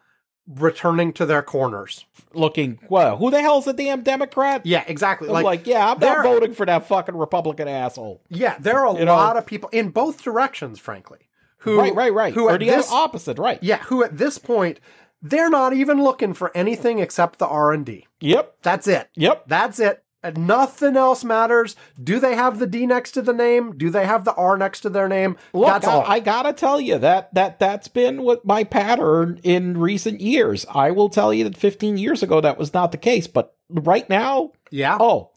returning 0.48 1.14
to 1.14 1.26
their 1.26 1.42
corners. 1.44 2.06
looking. 2.34 2.80
Well, 2.90 3.18
who 3.18 3.30
the 3.32 3.42
hell's 3.42 3.66
the 3.66 3.74
damn 3.74 4.02
Democrat? 4.02 4.66
Yeah, 4.66 4.84
exactly. 4.88 5.30
Like, 5.30 5.46
like, 5.46 5.68
yeah, 5.68 5.92
I'm 5.92 6.00
not 6.00 6.24
voting 6.24 6.54
for 6.54 6.66
that 6.66 6.88
fucking 6.88 7.16
Republican 7.16 7.68
asshole. 7.68 8.22
yeah, 8.30 8.58
there 8.60 8.80
are 8.80 8.96
a 8.96 9.00
You 9.00 9.06
know? 9.06 9.16
lot 9.16 9.38
of 9.38 9.46
people 9.46 9.70
in 9.70 9.90
both 9.90 10.22
directions, 10.24 10.80
frankly. 10.80 11.20
Who, 11.60 11.78
right, 11.78 11.94
right, 11.94 12.14
right. 12.14 12.34
Who 12.34 12.46
or 12.48 12.54
at 12.54 12.60
the 12.62 12.68
this, 12.68 12.92
opposite, 12.92 13.38
right? 13.38 13.60
yeah, 13.62 13.78
who 13.84 14.04
at 14.04 14.18
this 14.18 14.38
point 14.38 14.80
they're 15.22 15.50
not 15.50 15.74
even 15.74 16.02
looking 16.02 16.34
for 16.34 16.56
anything 16.56 17.00
except 17.00 17.38
the 17.40 17.48
R 17.48 17.72
and 17.74 17.86
D. 17.86 18.08
Yep, 18.22 18.58
That's 18.62 18.88
it. 18.88 19.10
yep. 19.16 19.48
That's 19.48 19.80
it. 19.80 20.04
And 20.22 20.48
Nothing 20.48 20.98
else 20.98 21.24
matters. 21.24 21.78
Do 22.02 22.20
they 22.20 22.36
have 22.36 22.60
the 22.60 22.68
D 22.68 22.86
next 22.86 23.12
to 23.14 23.22
the 23.22 23.32
name? 23.34 23.78
Do 23.78 23.90
they 23.90 24.06
have 24.06 24.26
the 24.26 24.34
R 24.34 24.58
next 24.58 24.82
to 24.82 24.90
their 24.90 25.08
name? 25.08 25.38
Look, 25.54 25.68
That's 25.68 25.88
all. 25.88 26.02
I, 26.02 26.16
I 26.16 26.20
gotta 26.20 26.52
tell 26.52 26.82
you 26.82 26.98
that 26.98 27.34
that 27.36 27.60
that's 27.60 27.88
been 27.88 28.24
what 28.24 28.46
my 28.46 28.66
pattern 28.66 29.40
in 29.44 29.78
recent 29.78 30.20
years. 30.20 30.66
I 30.70 30.92
will 30.92 31.08
tell 31.08 31.34
you 31.34 31.46
that 31.46 31.56
15 31.56 31.98
years 31.98 32.22
ago 32.22 32.42
that 32.42 32.58
was 32.58 32.74
not 32.74 32.92
the 32.92 32.98
case, 32.98 33.28
but 33.28 33.56
right 33.70 34.10
now, 34.10 34.52
yeah. 34.72 34.98
oh, 35.00 35.32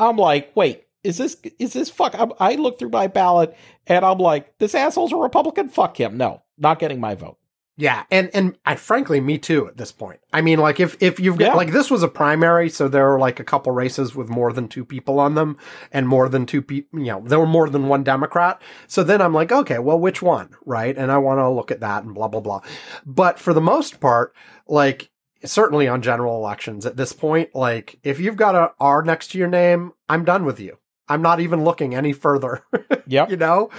I'm 0.00 0.16
like, 0.16 0.50
wait, 0.54 0.84
is 1.04 1.18
this 1.18 1.36
is 1.58 1.74
this 1.74 1.90
fuck? 1.90 2.18
I'm, 2.18 2.32
I 2.40 2.54
look 2.54 2.78
through 2.78 2.90
my 2.90 3.08
ballot 3.08 3.54
and 3.86 4.02
I'm 4.02 4.18
like, 4.18 4.56
this 4.58 4.74
asshole's 4.74 5.12
a 5.12 5.16
Republican. 5.16 5.68
Fuck 5.68 6.00
him. 6.00 6.16
No, 6.16 6.42
not 6.56 6.78
getting 6.78 7.00
my 7.00 7.14
vote. 7.16 7.36
Yeah, 7.78 8.04
and 8.10 8.30
and 8.32 8.56
I 8.64 8.74
frankly, 8.76 9.20
me 9.20 9.36
too. 9.36 9.68
At 9.68 9.76
this 9.76 9.92
point, 9.92 10.20
I 10.32 10.40
mean, 10.40 10.58
like 10.58 10.80
if 10.80 10.96
if 11.02 11.20
you've 11.20 11.36
got 11.36 11.48
Yeah. 11.48 11.54
like 11.54 11.72
this 11.72 11.90
was 11.90 12.02
a 12.02 12.08
primary, 12.08 12.70
so 12.70 12.88
there 12.88 13.06
were 13.10 13.18
like 13.18 13.38
a 13.38 13.44
couple 13.44 13.70
races 13.72 14.14
with 14.16 14.30
more 14.30 14.50
than 14.52 14.66
two 14.66 14.84
people 14.84 15.20
on 15.20 15.34
them, 15.34 15.58
and 15.92 16.08
more 16.08 16.28
than 16.30 16.46
two 16.46 16.62
people. 16.62 17.00
You 17.00 17.06
know, 17.12 17.22
there 17.26 17.38
were 17.38 17.46
more 17.46 17.68
than 17.68 17.88
one 17.88 18.02
Democrat. 18.02 18.62
So 18.86 19.04
then 19.04 19.20
I'm 19.20 19.34
like, 19.34 19.52
okay, 19.52 19.78
well, 19.78 19.98
which 20.00 20.22
one, 20.22 20.50
right? 20.64 20.96
And 20.96 21.12
I 21.12 21.18
want 21.18 21.38
to 21.38 21.50
look 21.50 21.70
at 21.70 21.80
that 21.80 22.02
and 22.04 22.14
blah 22.14 22.28
blah 22.28 22.40
blah. 22.40 22.60
But 23.04 23.38
for 23.38 23.52
the 23.52 23.60
most 23.60 24.00
part, 24.00 24.34
like 24.66 25.10
certainly 25.44 25.86
on 25.86 26.00
general 26.00 26.36
elections 26.38 26.86
at 26.86 26.96
this 26.96 27.12
point, 27.12 27.54
like 27.54 27.98
if 28.02 28.18
you've 28.18 28.36
got 28.36 28.54
a 28.54 28.72
R 28.80 29.02
next 29.02 29.32
to 29.32 29.38
your 29.38 29.48
name, 29.48 29.92
I'm 30.08 30.24
done 30.24 30.46
with 30.46 30.58
you. 30.58 30.78
I'm 31.08 31.22
not 31.22 31.40
even 31.40 31.64
looking 31.64 31.94
any 31.94 32.12
further. 32.12 32.64
Yep. 33.08 33.30
you 33.30 33.36
know 33.36 33.70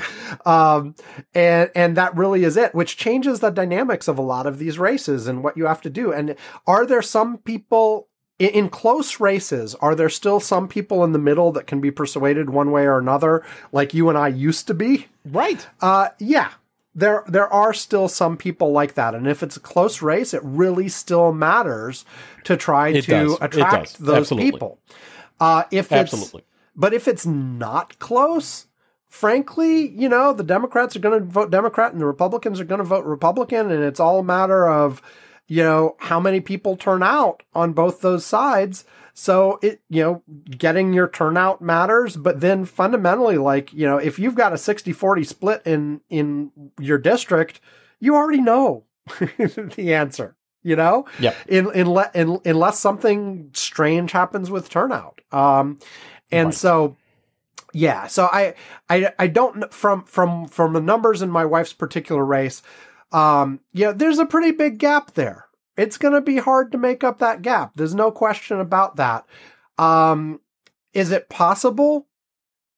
um 0.45 0.95
and 1.35 1.69
and 1.75 1.97
that 1.97 2.15
really 2.15 2.45
is 2.45 2.55
it 2.55 2.73
which 2.73 2.95
changes 2.95 3.41
the 3.41 3.49
dynamics 3.49 4.07
of 4.07 4.17
a 4.17 4.21
lot 4.21 4.45
of 4.47 4.57
these 4.57 4.79
races 4.79 5.27
and 5.27 5.43
what 5.43 5.57
you 5.57 5.65
have 5.65 5.81
to 5.81 5.89
do 5.89 6.13
and 6.13 6.35
are 6.65 6.85
there 6.85 7.01
some 7.01 7.37
people 7.39 8.07
in, 8.39 8.69
close 8.69 9.19
races 9.19 9.75
are 9.75 9.95
there 9.95 10.07
still 10.07 10.39
some 10.39 10.69
people 10.69 11.03
in 11.03 11.11
the 11.11 11.19
middle 11.19 11.51
that 11.51 11.67
can 11.67 11.81
be 11.81 11.91
persuaded 11.91 12.49
one 12.51 12.71
way 12.71 12.83
or 12.85 12.97
another 12.99 13.43
like 13.73 13.93
you 13.93 14.07
and 14.07 14.17
I 14.17 14.29
used 14.29 14.65
to 14.67 14.73
be 14.73 15.07
Right. 15.25 15.67
uh 15.81 16.09
yeah 16.19 16.51
there 16.95 17.25
there 17.27 17.51
are 17.51 17.73
still 17.73 18.07
some 18.07 18.37
people 18.37 18.71
like 18.71 18.93
that 18.93 19.13
and 19.13 19.27
if 19.27 19.43
it's 19.43 19.57
a 19.57 19.59
close 19.59 20.01
race 20.01 20.33
it 20.33 20.41
really 20.41 20.87
still 20.87 21.33
matters 21.33 22.05
to 22.45 22.55
try 22.55 22.89
It 22.89 23.01
to 23.03 23.11
does. 23.11 23.37
Attract 23.41 23.97
those 23.99 24.17
Absolutely. 24.19 24.51
people 24.51 24.79
uh 25.41 25.63
if 25.69 25.91
it's 25.91 26.13
Absolutely. 26.13 26.43
But 26.77 26.93
if 26.93 27.07
it's 27.07 27.25
not 27.25 27.97
close, 27.97 28.67
frankly, 29.09 29.89
you 29.89 30.07
know, 30.07 30.31
the 30.31 30.43
Democrats 30.43 30.95
are 30.95 30.99
going 30.99 31.19
to 31.19 31.25
vote 31.25 31.49
Democrat 31.49 31.91
and 31.91 31.99
the 31.99 32.05
Republicans 32.05 32.59
are 32.59 32.65
going 32.65 32.79
to 32.79 32.85
vote 32.85 33.03
Republican. 33.03 33.71
And 33.71 33.83
it's 33.83 33.99
all 33.99 34.19
a 34.19 34.23
matter 34.23 34.67
of, 34.67 35.01
you 35.47 35.63
know, 35.63 35.95
how 35.99 36.19
many 36.19 36.39
people 36.39 36.77
turn 36.77 37.01
out 37.01 37.41
on 37.53 37.73
both 37.73 38.01
those 38.01 38.25
sides. 38.25 38.85
So 39.13 39.57
it, 39.63 39.81
you 39.89 40.03
know, 40.03 40.23
getting 40.49 40.93
your 40.93 41.07
turnout 41.07 41.61
matters, 41.61 42.15
but 42.15 42.41
then 42.41 42.65
fundamentally, 42.65 43.39
like, 43.39 43.73
you 43.73 43.87
know, 43.87 43.97
if 43.97 44.19
you've 44.19 44.35
got 44.35 44.53
a 44.53 44.57
60 44.57 44.93
40 44.93 45.23
split 45.23 45.63
in, 45.65 46.01
in 46.09 46.51
your 46.79 46.99
district, 46.99 47.59
you 47.99 48.15
already 48.15 48.41
know 48.41 48.83
the 49.17 49.95
answer, 49.95 50.35
you 50.61 50.75
know? 50.75 51.05
Yeah. 51.19 51.33
in, 51.47 51.71
in, 51.73 51.87
in, 52.13 52.39
unless 52.45 52.77
something 52.77 53.49
strange 53.53 54.11
happens 54.11 54.51
with 54.51 54.69
turnout. 54.69 55.21
Um, 55.31 55.79
and 56.31 56.47
Right. 56.47 56.55
so, 56.55 56.97
yeah, 57.73 58.07
so 58.07 58.25
I, 58.31 58.53
I, 58.89 59.11
I 59.19 59.27
don't 59.27 59.73
from 59.73 60.03
from 60.05 60.47
from 60.47 60.73
the 60.73 60.81
numbers 60.81 61.21
in 61.21 61.29
my 61.29 61.45
wife's 61.45 61.73
particular 61.73 62.25
race. 62.25 62.61
Um, 63.11 63.61
yeah, 63.73 63.91
there's 63.91 64.19
a 64.19 64.25
pretty 64.25 64.51
big 64.51 64.77
gap 64.79 65.13
there. 65.13 65.45
It's 65.77 65.97
going 65.97 66.13
to 66.13 66.21
be 66.21 66.37
hard 66.37 66.71
to 66.71 66.77
make 66.77 67.03
up 67.03 67.19
that 67.19 67.41
gap. 67.41 67.73
There's 67.75 67.95
no 67.95 68.11
question 68.11 68.59
about 68.59 68.95
that. 68.95 69.25
Um, 69.77 70.41
is 70.93 71.11
it 71.11 71.29
possible? 71.29 72.07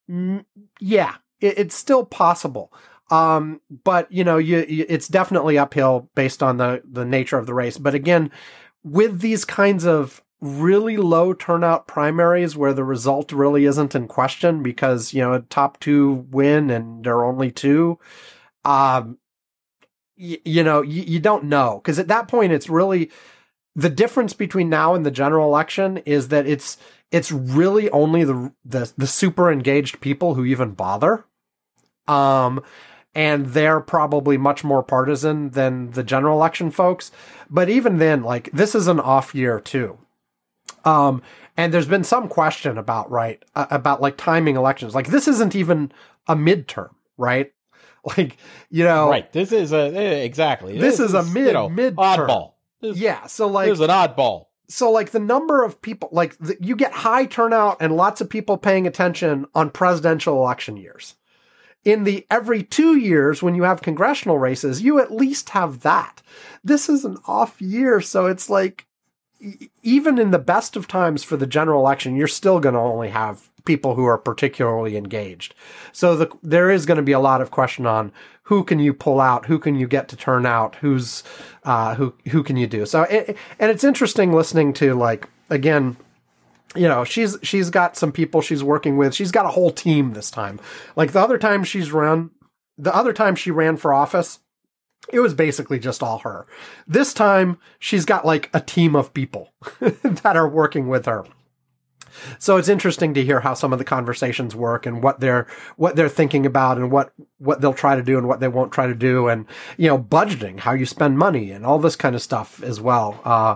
Mm, 0.09 0.45
yeah, 0.79 1.15
it, 1.39 1.57
it's 1.57 1.75
still 1.75 2.05
possible. 2.05 2.73
Um, 3.09 3.61
but 3.83 4.11
you 4.11 4.23
know, 4.23 4.37
you, 4.37 4.65
you, 4.67 4.85
it's 4.89 5.07
definitely 5.07 5.57
uphill 5.57 6.09
based 6.13 6.43
on 6.43 6.57
the 6.57 6.81
the 6.83 7.05
nature 7.05 7.37
of 7.37 7.45
the 7.45 7.53
race. 7.53 7.77
But 7.77 7.95
again, 7.95 8.31
with 8.83 9.21
these 9.21 9.45
kinds 9.45 9.85
of 9.85 10.21
really 10.41 10.97
low 10.97 11.33
turnout 11.33 11.87
primaries 11.87 12.55
where 12.55 12.73
the 12.73 12.83
result 12.83 13.31
really 13.31 13.65
isn't 13.65 13.95
in 13.95 14.07
question 14.07 14.63
because 14.63 15.13
you 15.13 15.21
know 15.21 15.39
top 15.49 15.79
two 15.79 16.25
win 16.31 16.69
and 16.69 17.03
there 17.03 17.15
are 17.17 17.25
only 17.25 17.51
two 17.51 17.99
um 18.63 19.17
y- 20.17 20.39
you 20.45 20.63
know 20.63 20.81
you, 20.81 21.03
you 21.03 21.19
don't 21.19 21.45
know. 21.45 21.79
Because 21.83 21.99
at 21.99 22.07
that 22.07 22.27
point 22.27 22.51
it's 22.53 22.69
really 22.69 23.11
the 23.75 23.89
difference 23.89 24.33
between 24.33 24.69
now 24.69 24.93
and 24.93 25.05
the 25.05 25.11
general 25.11 25.47
election 25.47 25.97
is 25.99 26.29
that 26.29 26.45
it's 26.47 26.77
it's 27.11 27.31
really 27.31 27.89
only 27.91 28.23
the 28.23 28.53
the, 28.65 28.91
the 28.97 29.07
super 29.07 29.51
engaged 29.51 30.01
people 30.01 30.35
who 30.35 30.45
even 30.45 30.71
bother 30.71 31.25
um 32.07 32.61
and 33.15 33.47
they're 33.47 33.79
probably 33.81 34.37
much 34.37 34.63
more 34.63 34.83
partisan 34.83 35.49
than 35.49 35.91
the 35.91 36.03
general 36.03 36.37
election 36.37 36.69
folks. 36.69 37.11
But 37.49 37.69
even 37.69 37.97
then 37.97 38.23
like 38.23 38.51
this 38.51 38.75
is 38.75 38.87
an 38.87 38.99
off 38.99 39.33
year 39.33 39.59
too 39.59 39.97
um, 40.85 41.21
and 41.57 41.73
there's 41.73 41.87
been 41.87 42.03
some 42.03 42.27
question 42.27 42.77
about 42.77 43.09
right 43.11 43.43
uh, 43.55 43.67
about 43.71 44.01
like 44.01 44.17
timing 44.17 44.55
elections. 44.55 44.95
Like 44.95 45.07
this 45.07 45.27
isn't 45.27 45.55
even 45.55 45.91
a 46.27 46.35
midterm, 46.35 46.91
right? 47.17 47.51
Like 48.17 48.37
you 48.69 48.85
know, 48.85 49.09
Right. 49.09 49.29
This 49.33 49.51
is 49.51 49.73
a 49.73 49.93
eh, 49.93 50.23
exactly. 50.23 50.79
This 50.79 51.01
is 51.01 51.13
a 51.13 51.21
mid- 51.21 51.47
you 51.47 51.53
know, 51.53 51.67
mid-term. 51.67 51.97
oddball. 51.97 52.53
This, 52.79 52.97
Yeah. 52.97 53.25
So 53.27 53.47
like, 53.47 53.67
this 53.67 53.75
is 53.79 53.81
an 53.81 53.89
oddball. 53.89 54.45
so 54.69 54.89
like 54.89 55.11
the 55.11 55.19
number 55.19 55.63
of 55.65 55.81
people, 55.81 56.07
like 56.13 56.37
the, 56.37 56.55
you 56.61 56.77
get 56.77 56.93
high 56.93 57.25
turnout 57.25 57.75
and 57.81 57.97
lots 57.97 58.21
of 58.21 58.29
people 58.29 58.57
paying 58.57 58.87
attention 58.87 59.47
on 59.53 59.69
presidential 59.69 60.37
election 60.37 60.77
years. 60.77 61.15
In 61.83 62.05
the 62.05 62.25
every 62.31 62.63
two 62.63 62.97
years 62.97 63.43
when 63.43 63.53
you 63.53 63.63
have 63.63 63.81
congressional 63.81 64.39
races, 64.39 64.81
you 64.81 64.99
at 64.99 65.11
least 65.11 65.49
have 65.49 65.81
that. 65.81 66.21
This 66.63 66.87
is 66.87 67.03
an 67.03 67.17
off 67.27 67.61
year, 67.61 67.99
so 67.99 68.27
it's 68.27 68.49
like 68.49 68.85
even 69.83 70.19
in 70.19 70.31
the 70.31 70.39
best 70.39 70.75
of 70.75 70.87
times 70.87 71.23
for 71.23 71.37
the 71.37 71.47
general 71.47 71.81
election, 71.81 72.15
you're 72.15 72.27
still 72.27 72.59
going 72.59 72.75
to 72.75 72.81
only 72.81 73.09
have 73.09 73.49
people 73.65 73.95
who 73.95 74.05
are 74.05 74.17
particularly 74.17 74.97
engaged. 74.97 75.53
So 75.91 76.15
the, 76.15 76.31
there 76.43 76.69
is 76.69 76.85
going 76.85 76.97
to 76.97 77.03
be 77.03 77.11
a 77.11 77.19
lot 77.19 77.41
of 77.41 77.51
question 77.51 77.85
on 77.85 78.11
who 78.43 78.63
can 78.63 78.79
you 78.79 78.93
pull 78.93 79.21
out, 79.21 79.45
who 79.45 79.59
can 79.59 79.75
you 79.75 79.87
get 79.87 80.07
to 80.09 80.15
turn 80.15 80.45
out, 80.45 80.75
who's 80.75 81.23
uh, 81.63 81.95
who 81.95 82.15
who 82.29 82.43
can 82.43 82.57
you 82.57 82.67
do. 82.67 82.85
So 82.85 83.03
it, 83.03 83.37
and 83.59 83.71
it's 83.71 83.83
interesting 83.83 84.33
listening 84.33 84.73
to 84.73 84.95
like 84.95 85.29
again. 85.49 85.97
You 86.75 86.87
know, 86.87 87.03
she's 87.03 87.35
she's 87.41 87.71
got 87.71 87.97
some 87.97 88.11
people 88.11 88.41
she's 88.41 88.63
working 88.63 88.95
with. 88.97 89.15
She's 89.15 89.31
got 89.31 89.45
a 89.45 89.49
whole 89.49 89.71
team 89.71 90.13
this 90.13 90.29
time. 90.29 90.59
Like 90.95 91.13
the 91.13 91.19
other 91.19 91.39
time 91.39 91.63
she's 91.63 91.91
run, 91.91 92.29
the 92.77 92.95
other 92.95 93.11
time 93.11 93.35
she 93.35 93.49
ran 93.49 93.77
for 93.77 93.91
office, 93.91 94.39
it 95.11 95.19
was 95.19 95.33
basically 95.33 95.79
just 95.79 96.03
all 96.03 96.19
her. 96.19 96.45
This 96.87 97.13
time 97.13 97.57
she's 97.79 98.05
got 98.05 98.25
like 98.25 98.49
a 98.53 98.61
team 98.61 98.95
of 98.95 99.13
people 99.13 99.53
that 99.79 100.35
are 100.35 100.47
working 100.47 100.87
with 100.87 101.05
her. 101.05 101.25
So 102.37 102.57
it's 102.57 102.67
interesting 102.67 103.13
to 103.13 103.23
hear 103.23 103.39
how 103.39 103.53
some 103.53 103.71
of 103.71 103.79
the 103.79 103.85
conversations 103.85 104.55
work 104.55 104.85
and 104.85 105.01
what 105.01 105.19
they're 105.19 105.47
what 105.77 105.95
they're 105.95 106.09
thinking 106.09 106.45
about 106.45 106.77
and 106.77 106.91
what 106.91 107.13
what 107.37 107.61
they'll 107.61 107.73
try 107.73 107.95
to 107.95 108.03
do 108.03 108.17
and 108.17 108.27
what 108.27 108.39
they 108.39 108.47
won't 108.47 108.73
try 108.73 108.87
to 108.87 108.95
do 108.95 109.27
and 109.27 109.45
you 109.77 109.87
know 109.87 109.97
budgeting 109.97 110.59
how 110.59 110.73
you 110.73 110.85
spend 110.85 111.17
money 111.17 111.51
and 111.51 111.65
all 111.65 111.79
this 111.79 111.95
kind 111.95 112.15
of 112.15 112.21
stuff 112.21 112.61
as 112.63 112.81
well. 112.81 113.21
Uh, 113.23 113.55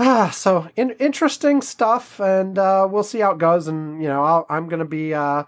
Ah, 0.00 0.30
so 0.30 0.68
in, 0.76 0.90
interesting 1.00 1.60
stuff, 1.60 2.20
and 2.20 2.56
uh, 2.56 2.86
we'll 2.88 3.02
see 3.02 3.18
how 3.18 3.32
it 3.32 3.38
goes. 3.38 3.66
And 3.66 4.00
you 4.00 4.08
know, 4.08 4.22
I'll, 4.22 4.46
I'm 4.48 4.68
going 4.68 4.78
to 4.78 4.84
be 4.84 5.12
uh, 5.12 5.42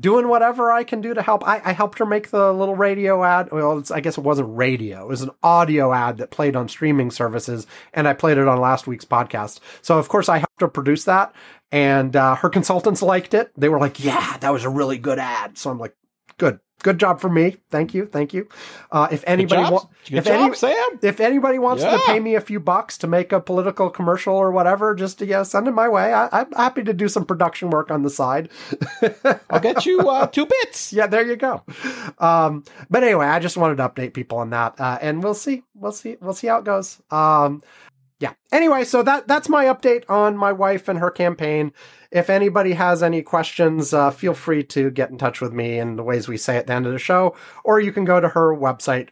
doing 0.00 0.28
whatever 0.28 0.72
I 0.72 0.82
can 0.82 1.00
do 1.00 1.14
to 1.14 1.22
help. 1.22 1.46
I, 1.46 1.60
I 1.64 1.72
helped 1.72 1.98
her 1.98 2.06
make 2.06 2.30
the 2.30 2.52
little 2.52 2.74
radio 2.74 3.22
ad. 3.22 3.50
Well, 3.52 3.84
I 3.92 4.00
guess 4.00 4.18
it 4.18 4.24
wasn't 4.24 4.56
radio; 4.56 5.02
it 5.02 5.08
was 5.08 5.22
an 5.22 5.30
audio 5.42 5.92
ad 5.92 6.18
that 6.18 6.30
played 6.30 6.56
on 6.56 6.68
streaming 6.68 7.10
services, 7.10 7.66
and 7.92 8.08
I 8.08 8.14
played 8.14 8.38
it 8.38 8.48
on 8.48 8.60
last 8.60 8.86
week's 8.86 9.04
podcast. 9.04 9.60
So 9.82 9.98
of 9.98 10.08
course, 10.08 10.28
I 10.28 10.38
helped 10.38 10.60
her 10.60 10.68
produce 10.68 11.04
that, 11.04 11.34
and 11.70 12.16
uh, 12.16 12.36
her 12.36 12.48
consultants 12.48 13.02
liked 13.02 13.34
it. 13.34 13.52
They 13.56 13.68
were 13.68 13.78
like, 13.78 14.02
"Yeah, 14.02 14.38
that 14.38 14.52
was 14.52 14.64
a 14.64 14.70
really 14.70 14.98
good 14.98 15.18
ad." 15.18 15.58
So 15.58 15.70
I'm 15.70 15.78
like, 15.78 15.94
"Good, 16.38 16.60
good 16.82 16.98
job 16.98 17.20
for 17.20 17.28
me. 17.28 17.56
Thank 17.70 17.94
you, 17.94 18.06
thank 18.06 18.34
you." 18.34 18.48
Uh, 18.90 19.08
if 19.10 19.24
anybody 19.26 19.62
if 20.10 20.24
job, 20.24 20.34
any, 20.34 20.54
Sam. 20.54 20.98
if 21.02 21.20
anybody 21.20 21.58
wants 21.58 21.82
to 21.82 22.00
pay 22.06 22.20
me 22.20 22.34
a 22.34 22.40
few 22.40 22.60
bucks 22.60 22.98
to 22.98 23.06
make 23.06 23.32
a 23.32 23.40
political 23.40 23.90
commercial 23.90 24.34
or 24.34 24.50
whatever, 24.50 24.94
just 24.94 25.18
to 25.20 25.26
yeah, 25.26 25.42
send 25.42 25.68
it 25.68 25.72
my 25.72 25.88
way. 25.88 26.12
I, 26.12 26.28
I'm 26.32 26.52
happy 26.52 26.82
to 26.84 26.92
do 26.92 27.08
some 27.08 27.24
production 27.24 27.70
work 27.70 27.90
on 27.90 28.02
the 28.02 28.10
side. 28.10 28.48
I'll 29.50 29.60
get 29.60 29.86
you 29.86 30.08
uh, 30.08 30.26
two 30.26 30.46
bits. 30.46 30.92
yeah, 30.92 31.06
there 31.06 31.26
you 31.26 31.36
go. 31.36 31.62
Um, 32.18 32.64
but 32.88 33.04
anyway, 33.04 33.26
I 33.26 33.38
just 33.38 33.56
wanted 33.56 33.76
to 33.76 33.88
update 33.88 34.14
people 34.14 34.38
on 34.38 34.50
that, 34.50 34.80
uh, 34.80 34.98
and 35.00 35.22
we'll 35.22 35.34
see, 35.34 35.62
we'll 35.74 35.92
see, 35.92 36.16
we'll 36.20 36.34
see 36.34 36.46
how 36.46 36.58
it 36.58 36.64
goes. 36.64 37.00
Um, 37.10 37.62
yeah. 38.20 38.34
Anyway, 38.52 38.84
so 38.84 39.02
that 39.02 39.26
that's 39.26 39.48
my 39.48 39.64
update 39.64 40.04
on 40.08 40.36
my 40.36 40.52
wife 40.52 40.88
and 40.88 40.98
her 41.00 41.10
campaign. 41.10 41.72
If 42.12 42.28
anybody 42.30 42.72
has 42.74 43.02
any 43.02 43.22
questions, 43.22 43.92
uh, 43.94 44.10
feel 44.10 44.34
free 44.34 44.62
to 44.64 44.90
get 44.90 45.10
in 45.10 45.18
touch 45.18 45.40
with 45.40 45.52
me 45.52 45.78
in 45.78 45.96
the 45.96 46.02
ways 46.02 46.28
we 46.28 46.36
say 46.36 46.56
at 46.56 46.66
the 46.66 46.72
end 46.74 46.86
of 46.86 46.92
the 46.92 46.98
show, 46.98 47.34
or 47.64 47.80
you 47.80 47.92
can 47.92 48.04
go 48.04 48.20
to 48.20 48.28
her 48.28 48.54
website, 48.54 49.08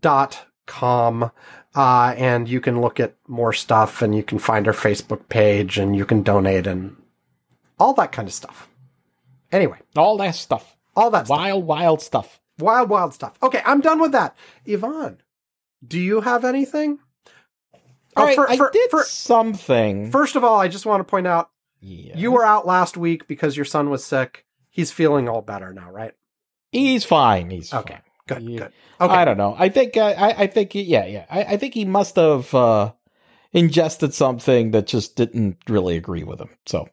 brandyforcouncil.com. 0.00 1.30
Uh, 1.72 2.14
and 2.16 2.48
you 2.48 2.60
can 2.60 2.80
look 2.80 2.98
at 2.98 3.14
more 3.28 3.52
stuff 3.52 4.02
and 4.02 4.12
you 4.16 4.24
can 4.24 4.40
find 4.40 4.66
her 4.66 4.72
Facebook 4.72 5.28
page 5.28 5.78
and 5.78 5.94
you 5.94 6.04
can 6.04 6.20
donate 6.24 6.66
and 6.66 6.96
all 7.78 7.92
that 7.94 8.10
kind 8.10 8.26
of 8.26 8.34
stuff. 8.34 8.68
Anyway, 9.52 9.78
All 9.96 10.16
that 10.16 10.34
stuff. 10.34 10.76
all 10.96 11.10
that 11.10 11.26
stuff. 11.26 11.38
Wild, 11.38 11.64
wild 11.66 12.02
stuff. 12.02 12.40
Wild, 12.58 12.88
wild 12.90 13.14
stuff. 13.14 13.38
Okay, 13.42 13.62
I'm 13.64 13.80
done 13.80 14.00
with 14.00 14.10
that. 14.12 14.36
Ivan, 14.68 15.22
do 15.86 15.98
you 15.98 16.20
have 16.20 16.44
anything? 16.44 16.98
All 18.16 18.24
Oh, 18.24 18.26
right, 18.26 18.34
for- 18.34 18.50
I 18.50 18.56
for- 18.56 18.70
did 18.72 18.90
for- 18.90 19.04
something. 19.04 20.10
First 20.10 20.36
of 20.36 20.42
all, 20.44 20.58
I 20.60 20.68
just 20.68 20.84
want 20.86 21.00
to 21.00 21.04
point 21.04 21.26
out 21.26 21.50
Yes. 21.80 22.16
you 22.18 22.32
were 22.32 22.44
out 22.44 22.66
last 22.66 22.96
week 22.96 23.26
because 23.28 23.56
your 23.56 23.64
son 23.64 23.88
was 23.90 24.04
sick. 24.04 24.44
He's 24.68 24.90
feeling 24.92 25.28
all 25.28 25.42
better 25.42 25.72
now, 25.72 25.90
right? 25.90 26.12
He's 26.72 27.04
fine. 27.04 27.50
He's 27.50 27.72
Okay, 27.72 27.94
fine. 27.94 28.02
Good, 28.28 28.42
Yeah. 28.50 28.58
good. 28.58 28.72
Okay. 29.00 29.14
I 29.14 29.24
don't 29.24 29.38
know. 29.38 29.56
I 29.58 29.68
think. 29.70 29.96
Uh, 29.96 30.14
I. 30.16 30.42
I 30.42 30.46
think. 30.46 30.74
Yeah. 30.74 31.06
Yeah. 31.06 31.24
I, 31.30 31.42
I 31.42 31.56
think 31.56 31.74
he 31.74 31.84
must 31.84 32.16
have 32.16 32.52
uh, 32.54 32.92
ingested 33.52 34.12
something 34.14 34.70
that 34.72 34.86
just 34.86 35.16
didn't 35.16 35.56
really 35.68 35.96
agree 35.96 36.22
with 36.22 36.40
him. 36.40 36.50
So, 36.66 36.88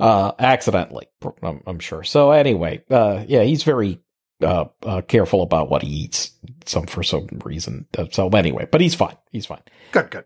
uh, 0.00 0.32
accidentally, 0.38 1.06
I'm, 1.42 1.62
I'm 1.66 1.78
sure. 1.78 2.02
So 2.02 2.30
anyway, 2.32 2.82
uh, 2.90 3.24
yeah, 3.28 3.42
he's 3.42 3.62
very 3.62 4.00
uh, 4.42 4.64
uh, 4.82 5.02
careful 5.02 5.42
about 5.42 5.70
what 5.70 5.82
he 5.82 5.88
eats. 5.88 6.32
Some 6.66 6.86
for 6.86 7.02
some 7.02 7.28
reason. 7.44 7.86
So 8.10 8.28
anyway, 8.28 8.66
but 8.70 8.80
he's 8.80 8.94
fine. 8.94 9.16
He's 9.30 9.46
fine. 9.46 9.62
Good, 9.92 10.10
good. 10.10 10.24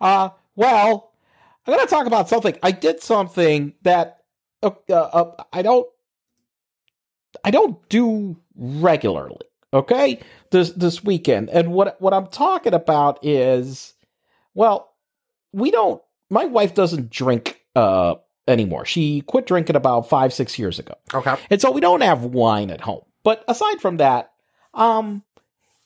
Uh, 0.00 0.30
well, 0.56 1.12
I'm 1.66 1.74
going 1.74 1.86
to 1.86 1.90
talk 1.90 2.06
about 2.06 2.28
something. 2.28 2.56
I 2.62 2.70
did 2.70 3.02
something 3.02 3.74
that 3.82 4.18
uh, 4.62 4.70
uh, 4.90 5.44
I 5.52 5.62
don't 5.62 5.86
I 7.42 7.50
don't 7.50 7.86
do 7.88 8.36
regularly. 8.56 9.46
Okay, 9.72 10.20
this 10.50 10.70
this 10.70 11.02
weekend, 11.02 11.50
and 11.50 11.72
what 11.72 12.00
what 12.00 12.14
I'm 12.14 12.28
talking 12.28 12.74
about 12.74 13.18
is, 13.24 13.94
well, 14.54 14.94
we 15.52 15.72
don't. 15.72 16.00
My 16.30 16.44
wife 16.44 16.74
doesn't 16.74 17.10
drink 17.10 17.60
uh 17.74 18.14
anymore. 18.46 18.84
She 18.84 19.22
quit 19.22 19.46
drinking 19.46 19.74
about 19.74 20.08
five 20.08 20.32
six 20.32 20.58
years 20.60 20.78
ago. 20.78 20.94
Okay. 21.12 21.34
And 21.50 21.60
so 21.60 21.72
we 21.72 21.80
don't 21.80 22.02
have 22.02 22.24
wine 22.24 22.70
at 22.70 22.82
home. 22.82 23.02
But 23.24 23.44
aside 23.48 23.80
from 23.80 23.96
that, 23.96 24.32
um, 24.74 25.24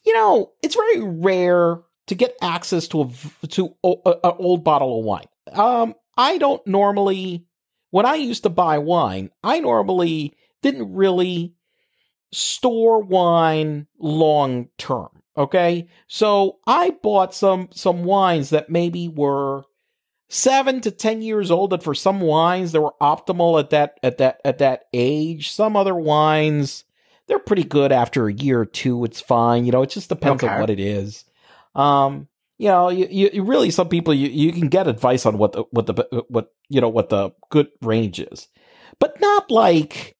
you 0.04 0.14
know, 0.14 0.52
it's 0.62 0.74
very 0.76 1.00
rare 1.00 1.78
to 2.06 2.14
get 2.14 2.36
access 2.40 2.88
to 2.88 3.02
a 3.02 3.46
to 3.48 3.74
an 3.84 4.14
old 4.38 4.64
bottle 4.64 4.98
of 4.98 5.04
wine. 5.04 5.26
Um, 5.52 5.94
I 6.16 6.38
don't 6.38 6.66
normally 6.66 7.46
when 7.90 8.06
I 8.06 8.16
used 8.16 8.42
to 8.42 8.50
buy 8.50 8.78
wine, 8.78 9.30
I 9.42 9.60
normally 9.60 10.34
didn't 10.62 10.92
really 10.92 11.54
store 12.32 13.02
wine 13.02 13.86
long 13.98 14.68
term. 14.78 15.08
Okay, 15.36 15.88
so 16.08 16.58
I 16.66 16.90
bought 16.90 17.34
some 17.34 17.68
some 17.72 18.04
wines 18.04 18.50
that 18.50 18.70
maybe 18.70 19.08
were 19.08 19.62
seven 20.28 20.80
to 20.80 20.90
ten 20.90 21.22
years 21.22 21.50
old 21.50 21.72
and 21.72 21.82
for 21.82 21.94
some 21.94 22.20
wines 22.20 22.72
that 22.72 22.80
were 22.80 22.94
optimal 23.00 23.58
at 23.60 23.70
that 23.70 23.98
at 24.02 24.18
that 24.18 24.40
at 24.44 24.58
that 24.58 24.84
age 24.92 25.50
some 25.50 25.76
other 25.76 25.94
wines 25.94 26.84
they're 27.28 27.38
pretty 27.38 27.64
good 27.64 27.92
after 27.92 28.26
a 28.26 28.32
year 28.32 28.60
or 28.60 28.66
two 28.66 29.04
it's 29.04 29.20
fine 29.20 29.64
you 29.64 29.72
know 29.72 29.82
it 29.82 29.90
just 29.90 30.08
depends 30.08 30.42
Okay. 30.42 30.52
on 30.52 30.58
what 30.60 30.70
it 30.70 30.80
is 30.80 31.24
um 31.74 32.26
you 32.58 32.68
know 32.68 32.88
you, 32.88 33.30
you, 33.32 33.42
really 33.44 33.70
some 33.70 33.88
people 33.88 34.12
you, 34.12 34.28
you 34.28 34.52
can 34.52 34.68
get 34.68 34.88
advice 34.88 35.24
on 35.26 35.38
what 35.38 35.52
the 35.52 35.64
what 35.70 35.86
the 35.86 36.24
what 36.28 36.52
you 36.68 36.80
know 36.80 36.88
what 36.88 37.08
the 37.10 37.30
good 37.50 37.68
range 37.82 38.18
is 38.18 38.48
but 38.98 39.20
not 39.20 39.50
like 39.50 40.16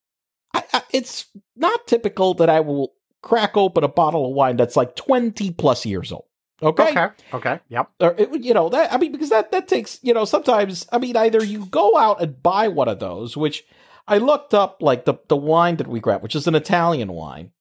I, 0.53 0.63
I, 0.73 0.81
it's 0.93 1.25
not 1.55 1.87
typical 1.87 2.33
that 2.35 2.49
i 2.49 2.59
will 2.61 2.93
crack 3.21 3.57
open 3.57 3.83
a 3.83 3.89
bottle 3.89 4.25
of 4.27 4.33
wine 4.33 4.55
that's 4.55 4.77
like 4.77 4.95
20 4.95 5.51
plus 5.51 5.85
years 5.85 6.11
old 6.11 6.25
okay 6.61 6.91
Okay. 6.91 7.07
Okay. 7.33 7.59
Yep. 7.69 7.89
or 7.99 8.15
it, 8.17 8.43
you 8.43 8.53
know 8.53 8.69
that 8.69 8.91
I 8.93 8.97
mean 8.97 9.11
because 9.11 9.29
that 9.29 9.51
that 9.51 9.67
takes 9.67 9.99
you 10.03 10.13
know 10.13 10.25
sometimes 10.25 10.87
I 10.91 10.97
mean 10.97 11.15
either 11.17 11.43
you 11.43 11.65
go 11.65 11.97
out 11.97 12.21
and 12.21 12.41
buy 12.41 12.67
one 12.67 12.87
of 12.87 12.99
those 12.99 13.35
which 13.37 13.65
I 14.09 14.17
looked 14.17 14.53
up 14.53 14.81
like 14.81 15.05
the 15.05 15.15
the 15.27 15.37
wine 15.37 15.77
that 15.77 15.87
we 15.87 15.99
grabbed 15.99 16.23
which 16.23 16.35
is 16.35 16.47
an 16.47 16.55
Italian 16.55 17.11
wine 17.13 17.51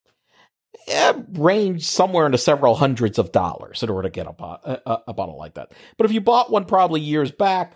it 0.86 1.16
ranged 1.32 1.84
somewhere 1.84 2.26
into 2.26 2.38
several 2.38 2.74
hundreds 2.74 3.18
of 3.18 3.32
dollars 3.32 3.82
in 3.82 3.90
order 3.90 4.08
to 4.08 4.12
get 4.12 4.26
a, 4.26 4.32
bo- 4.32 4.58
a, 4.64 4.80
a- 4.86 5.02
a 5.08 5.14
bottle 5.14 5.38
like 5.38 5.54
that 5.54 5.72
but 5.96 6.06
if 6.06 6.12
you 6.12 6.20
bought 6.20 6.50
one 6.50 6.64
probably 6.64 7.00
years 7.00 7.30
back 7.30 7.74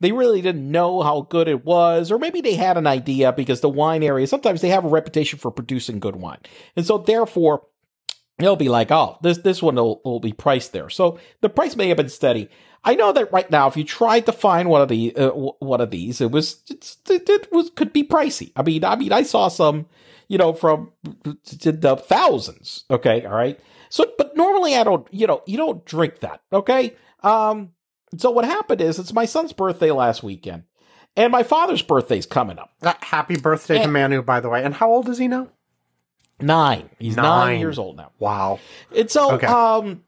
they 0.00 0.12
really 0.12 0.42
didn't 0.42 0.70
know 0.70 1.02
how 1.02 1.22
good 1.22 1.48
it 1.48 1.64
was 1.64 2.12
or 2.12 2.18
maybe 2.18 2.40
they 2.40 2.54
had 2.54 2.76
an 2.76 2.86
idea 2.86 3.32
because 3.32 3.60
the 3.60 3.68
wine 3.68 4.02
area 4.02 4.26
sometimes 4.26 4.60
they 4.60 4.68
have 4.68 4.84
a 4.84 4.88
reputation 4.88 5.38
for 5.38 5.50
producing 5.50 5.98
good 6.00 6.16
wine 6.16 6.40
and 6.76 6.86
so 6.86 6.98
therefore 6.98 7.62
they'll 8.38 8.56
be 8.56 8.68
like, 8.68 8.90
oh, 8.90 9.16
this 9.22 9.38
this 9.38 9.62
one 9.62 9.76
will, 9.76 10.00
will 10.04 10.20
be 10.20 10.32
priced 10.34 10.72
there. 10.72 10.90
So 10.90 11.18
the 11.40 11.48
price 11.48 11.74
may 11.74 11.88
have 11.88 11.96
been 11.96 12.10
steady. 12.10 12.50
I 12.86 12.94
know 12.94 13.12
that 13.12 13.32
right 13.32 13.50
now, 13.50 13.66
if 13.66 13.76
you 13.76 13.82
tried 13.84 14.26
to 14.26 14.32
find 14.32 14.68
one 14.70 14.80
of 14.80 14.88
the 14.88 15.14
uh, 15.16 15.30
one 15.30 15.80
of 15.80 15.90
these, 15.90 16.20
it 16.20 16.30
was 16.30 16.62
it, 16.70 16.96
it 17.10 17.52
was 17.52 17.68
could 17.70 17.92
be 17.92 18.04
pricey. 18.04 18.52
I 18.56 18.62
mean, 18.62 18.84
I 18.84 18.94
mean, 18.94 19.12
I 19.12 19.24
saw 19.24 19.48
some, 19.48 19.86
you 20.28 20.38
know, 20.38 20.52
from 20.52 20.92
the 21.24 22.02
thousands. 22.06 22.84
Okay, 22.88 23.26
all 23.26 23.34
right. 23.34 23.58
So, 23.88 24.06
but 24.16 24.36
normally 24.36 24.76
I 24.76 24.84
don't, 24.84 25.06
you 25.12 25.26
know, 25.26 25.42
you 25.46 25.56
don't 25.56 25.84
drink 25.84 26.20
that. 26.20 26.40
Okay. 26.52 26.94
Um. 27.22 27.72
So 28.16 28.30
what 28.30 28.44
happened 28.44 28.80
is 28.80 29.00
it's 29.00 29.12
my 29.12 29.24
son's 29.24 29.52
birthday 29.52 29.90
last 29.90 30.22
weekend, 30.22 30.62
and 31.16 31.32
my 31.32 31.42
father's 31.42 31.82
birthday's 31.82 32.24
coming 32.24 32.56
up. 32.58 32.70
Uh, 32.82 32.94
happy 33.00 33.36
birthday 33.36 33.82
to 33.82 33.88
Manu, 33.88 34.22
by 34.22 34.38
the 34.38 34.48
way. 34.48 34.62
And 34.62 34.72
how 34.72 34.90
old 34.92 35.08
is 35.08 35.18
he 35.18 35.26
now? 35.26 35.48
Nine. 36.40 36.88
He's 37.00 37.16
nine, 37.16 37.24
Nine. 37.24 37.60
years 37.60 37.78
old 37.80 37.96
now. 37.96 38.12
Wow. 38.20 38.60
And 38.94 39.10
so, 39.10 39.32
Okay. 39.32 39.46
um, 39.46 40.04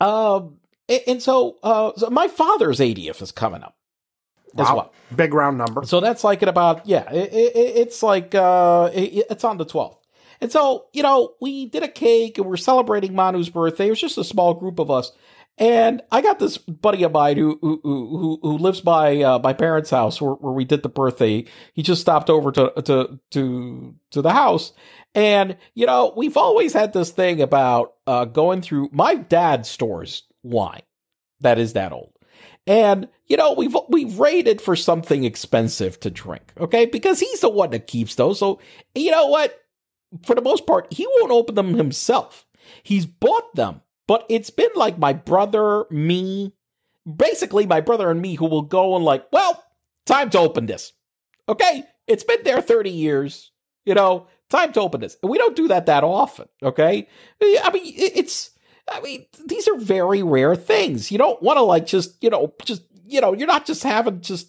um, 0.00 0.56
and, 0.88 1.00
and 1.06 1.22
so, 1.22 1.56
uh, 1.62 1.92
so 1.96 2.10
my 2.10 2.28
father's 2.28 2.80
80th 2.80 3.22
is 3.22 3.32
coming 3.32 3.62
up 3.62 3.76
as 4.58 4.66
Wow. 4.68 4.76
well. 4.76 4.92
Big 5.14 5.34
round 5.34 5.58
number. 5.58 5.82
So 5.84 6.00
that's 6.00 6.24
like 6.24 6.42
at 6.42 6.48
about, 6.48 6.86
yeah, 6.86 7.10
it, 7.12 7.32
it, 7.32 7.56
it's 7.56 8.02
like, 8.02 8.34
uh, 8.34 8.90
it, 8.92 9.26
it's 9.30 9.44
on 9.44 9.56
the 9.58 9.66
12th. 9.66 9.98
And 10.40 10.52
so, 10.52 10.86
you 10.92 11.02
know, 11.02 11.34
we 11.40 11.66
did 11.66 11.82
a 11.82 11.88
cake 11.88 12.36
and 12.38 12.46
we're 12.46 12.56
celebrating 12.58 13.14
Manu's 13.14 13.48
birthday. 13.48 13.86
It 13.86 13.90
was 13.90 14.00
just 14.00 14.18
a 14.18 14.24
small 14.24 14.52
group 14.54 14.78
of 14.78 14.90
us. 14.90 15.12
And 15.58 16.02
I 16.12 16.20
got 16.20 16.38
this 16.38 16.58
buddy 16.58 17.02
of 17.04 17.12
mine 17.12 17.38
who 17.38 17.58
who 17.62 17.80
who, 17.82 18.38
who 18.42 18.58
lives 18.58 18.82
by 18.82 19.22
uh, 19.22 19.38
my 19.38 19.54
parents' 19.54 19.88
house 19.88 20.20
where, 20.20 20.32
where 20.34 20.52
we 20.52 20.66
did 20.66 20.82
the 20.82 20.90
birthday. 20.90 21.46
He 21.72 21.82
just 21.82 22.02
stopped 22.02 22.28
over 22.28 22.52
to 22.52 22.72
to 22.82 23.18
to 23.30 23.94
to 24.10 24.20
the 24.20 24.32
house, 24.34 24.74
and 25.14 25.56
you 25.72 25.86
know 25.86 26.12
we've 26.14 26.36
always 26.36 26.74
had 26.74 26.92
this 26.92 27.08
thing 27.10 27.40
about 27.40 27.94
uh, 28.06 28.26
going 28.26 28.60
through. 28.60 28.90
My 28.92 29.14
dad 29.14 29.64
stores 29.64 30.24
wine 30.46 30.82
that 31.40 31.58
is 31.58 31.74
that 31.74 31.92
old, 31.92 32.12
and 32.66 33.08
you 33.26 33.36
know 33.36 33.52
we've 33.52 33.76
we've 33.88 34.18
rated 34.18 34.60
for 34.60 34.76
something 34.76 35.24
expensive 35.24 36.00
to 36.00 36.10
drink, 36.10 36.52
okay? 36.58 36.86
Because 36.86 37.20
he's 37.20 37.40
the 37.40 37.48
one 37.48 37.70
that 37.70 37.86
keeps 37.86 38.14
those. 38.14 38.38
So 38.38 38.60
you 38.94 39.10
know 39.10 39.26
what? 39.26 39.58
For 40.24 40.34
the 40.34 40.42
most 40.42 40.66
part, 40.66 40.92
he 40.92 41.06
won't 41.06 41.32
open 41.32 41.54
them 41.54 41.74
himself. 41.74 42.46
He's 42.82 43.06
bought 43.06 43.54
them 43.54 43.82
but 44.06 44.24
it's 44.28 44.50
been 44.50 44.70
like 44.74 44.98
my 44.98 45.12
brother, 45.12 45.84
me, 45.90 46.52
basically 47.16 47.66
my 47.66 47.80
brother 47.80 48.10
and 48.10 48.20
me 48.20 48.34
who 48.34 48.46
will 48.46 48.62
go 48.62 48.94
and 48.96 49.04
like, 49.04 49.26
well, 49.32 49.64
time 50.04 50.30
to 50.30 50.38
open 50.38 50.66
this. 50.66 50.92
Okay? 51.48 51.84
It's 52.06 52.24
been 52.24 52.42
there 52.44 52.60
30 52.60 52.90
years. 52.90 53.50
You 53.84 53.94
know, 53.94 54.26
time 54.48 54.72
to 54.72 54.80
open 54.80 55.00
this. 55.00 55.16
And 55.22 55.30
we 55.30 55.38
don't 55.38 55.56
do 55.56 55.68
that 55.68 55.86
that 55.86 56.04
often. 56.04 56.48
Okay? 56.62 57.08
I 57.40 57.70
mean, 57.72 57.92
it's, 57.96 58.50
I 58.90 59.00
mean, 59.00 59.26
these 59.44 59.66
are 59.68 59.76
very 59.76 60.22
rare 60.22 60.54
things. 60.54 61.10
You 61.10 61.18
don't 61.18 61.42
want 61.42 61.56
to 61.56 61.62
like 61.62 61.86
just, 61.86 62.22
you 62.22 62.30
know, 62.30 62.54
just, 62.64 62.82
you 63.06 63.20
know, 63.20 63.32
you're 63.32 63.46
not 63.46 63.66
just 63.66 63.82
having 63.82 64.20
just 64.20 64.48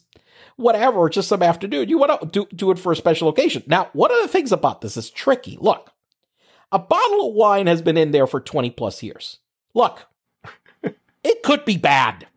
whatever, 0.58 1.10
just 1.10 1.28
some 1.28 1.42
afternoon. 1.42 1.90
You 1.90 1.98
want 1.98 2.22
to 2.22 2.28
do, 2.28 2.48
do 2.56 2.72
it 2.72 2.80
for 2.80 2.92
a 2.92 2.96
special 2.96 3.30
occasion. 3.30 3.64
Now, 3.68 3.90
one 3.94 4.12
of 4.12 4.22
the 4.22 4.28
things 4.28 4.52
about 4.52 4.82
this 4.82 4.98
is 4.98 5.10
tricky. 5.10 5.58
Look, 5.60 5.92
a 6.72 6.80
bottle 6.80 7.30
of 7.30 7.36
wine 7.36 7.68
has 7.68 7.82
been 7.82 7.98
in 7.98 8.12
there 8.12 8.28
for 8.28 8.40
20 8.40 8.70
plus 8.72 9.02
years. 9.02 9.40
Look, 9.74 10.08
it 11.24 11.44
could 11.44 11.66
be 11.66 11.78
bad. 11.78 12.28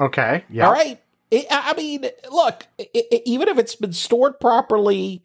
Okay. 0.00 0.44
Yeah. 0.50 0.66
All 0.66 0.72
right. 0.72 1.00
It, 1.30 1.46
I 1.50 1.74
mean, 1.74 2.06
look, 2.30 2.66
it, 2.78 2.90
it, 2.94 3.22
even 3.26 3.48
if 3.48 3.58
it's 3.58 3.74
been 3.74 3.92
stored 3.92 4.38
properly, 4.38 5.24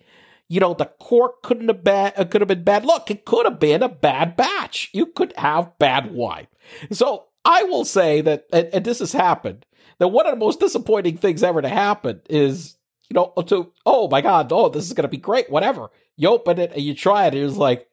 you 0.51 0.59
know, 0.59 0.73
the 0.73 0.91
cork 0.99 1.43
couldn't 1.43 1.69
have 1.69 1.81
been, 1.81 2.11
uh, 2.17 2.25
could 2.25 2.41
have 2.41 2.47
been 2.49 2.65
bad. 2.65 2.83
Look, 2.83 3.09
it 3.09 3.23
could 3.23 3.45
have 3.45 3.57
been 3.57 3.81
a 3.81 3.87
bad 3.87 4.35
batch. 4.35 4.89
You 4.91 5.05
could 5.05 5.33
have 5.37 5.79
bad 5.79 6.11
wine. 6.11 6.47
So 6.91 7.27
I 7.45 7.63
will 7.63 7.85
say 7.85 8.19
that, 8.19 8.47
and, 8.51 8.67
and 8.73 8.83
this 8.83 8.99
has 8.99 9.13
happened, 9.13 9.65
that 9.99 10.09
one 10.09 10.27
of 10.27 10.33
the 10.33 10.45
most 10.45 10.59
disappointing 10.59 11.15
things 11.15 11.41
ever 11.41 11.61
to 11.61 11.69
happen 11.69 12.19
is, 12.29 12.75
you 13.09 13.13
know, 13.13 13.31
to, 13.43 13.71
oh 13.85 14.09
my 14.09 14.19
God, 14.19 14.51
oh, 14.51 14.67
this 14.67 14.85
is 14.85 14.91
going 14.91 15.03
to 15.03 15.07
be 15.07 15.15
great, 15.15 15.49
whatever. 15.49 15.89
You 16.17 16.27
open 16.27 16.59
it 16.59 16.73
and 16.73 16.81
you 16.81 16.95
try 16.95 17.27
it, 17.27 17.33
and 17.33 17.45
it's 17.45 17.55
like, 17.55 17.87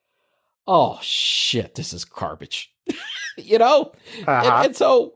oh 0.67 0.99
shit, 1.01 1.77
this 1.77 1.93
is 1.93 2.05
garbage. 2.05 2.75
you 3.39 3.59
know? 3.59 3.93
Uh-huh. 4.27 4.33
And, 4.33 4.67
and 4.67 4.77
so, 4.77 5.15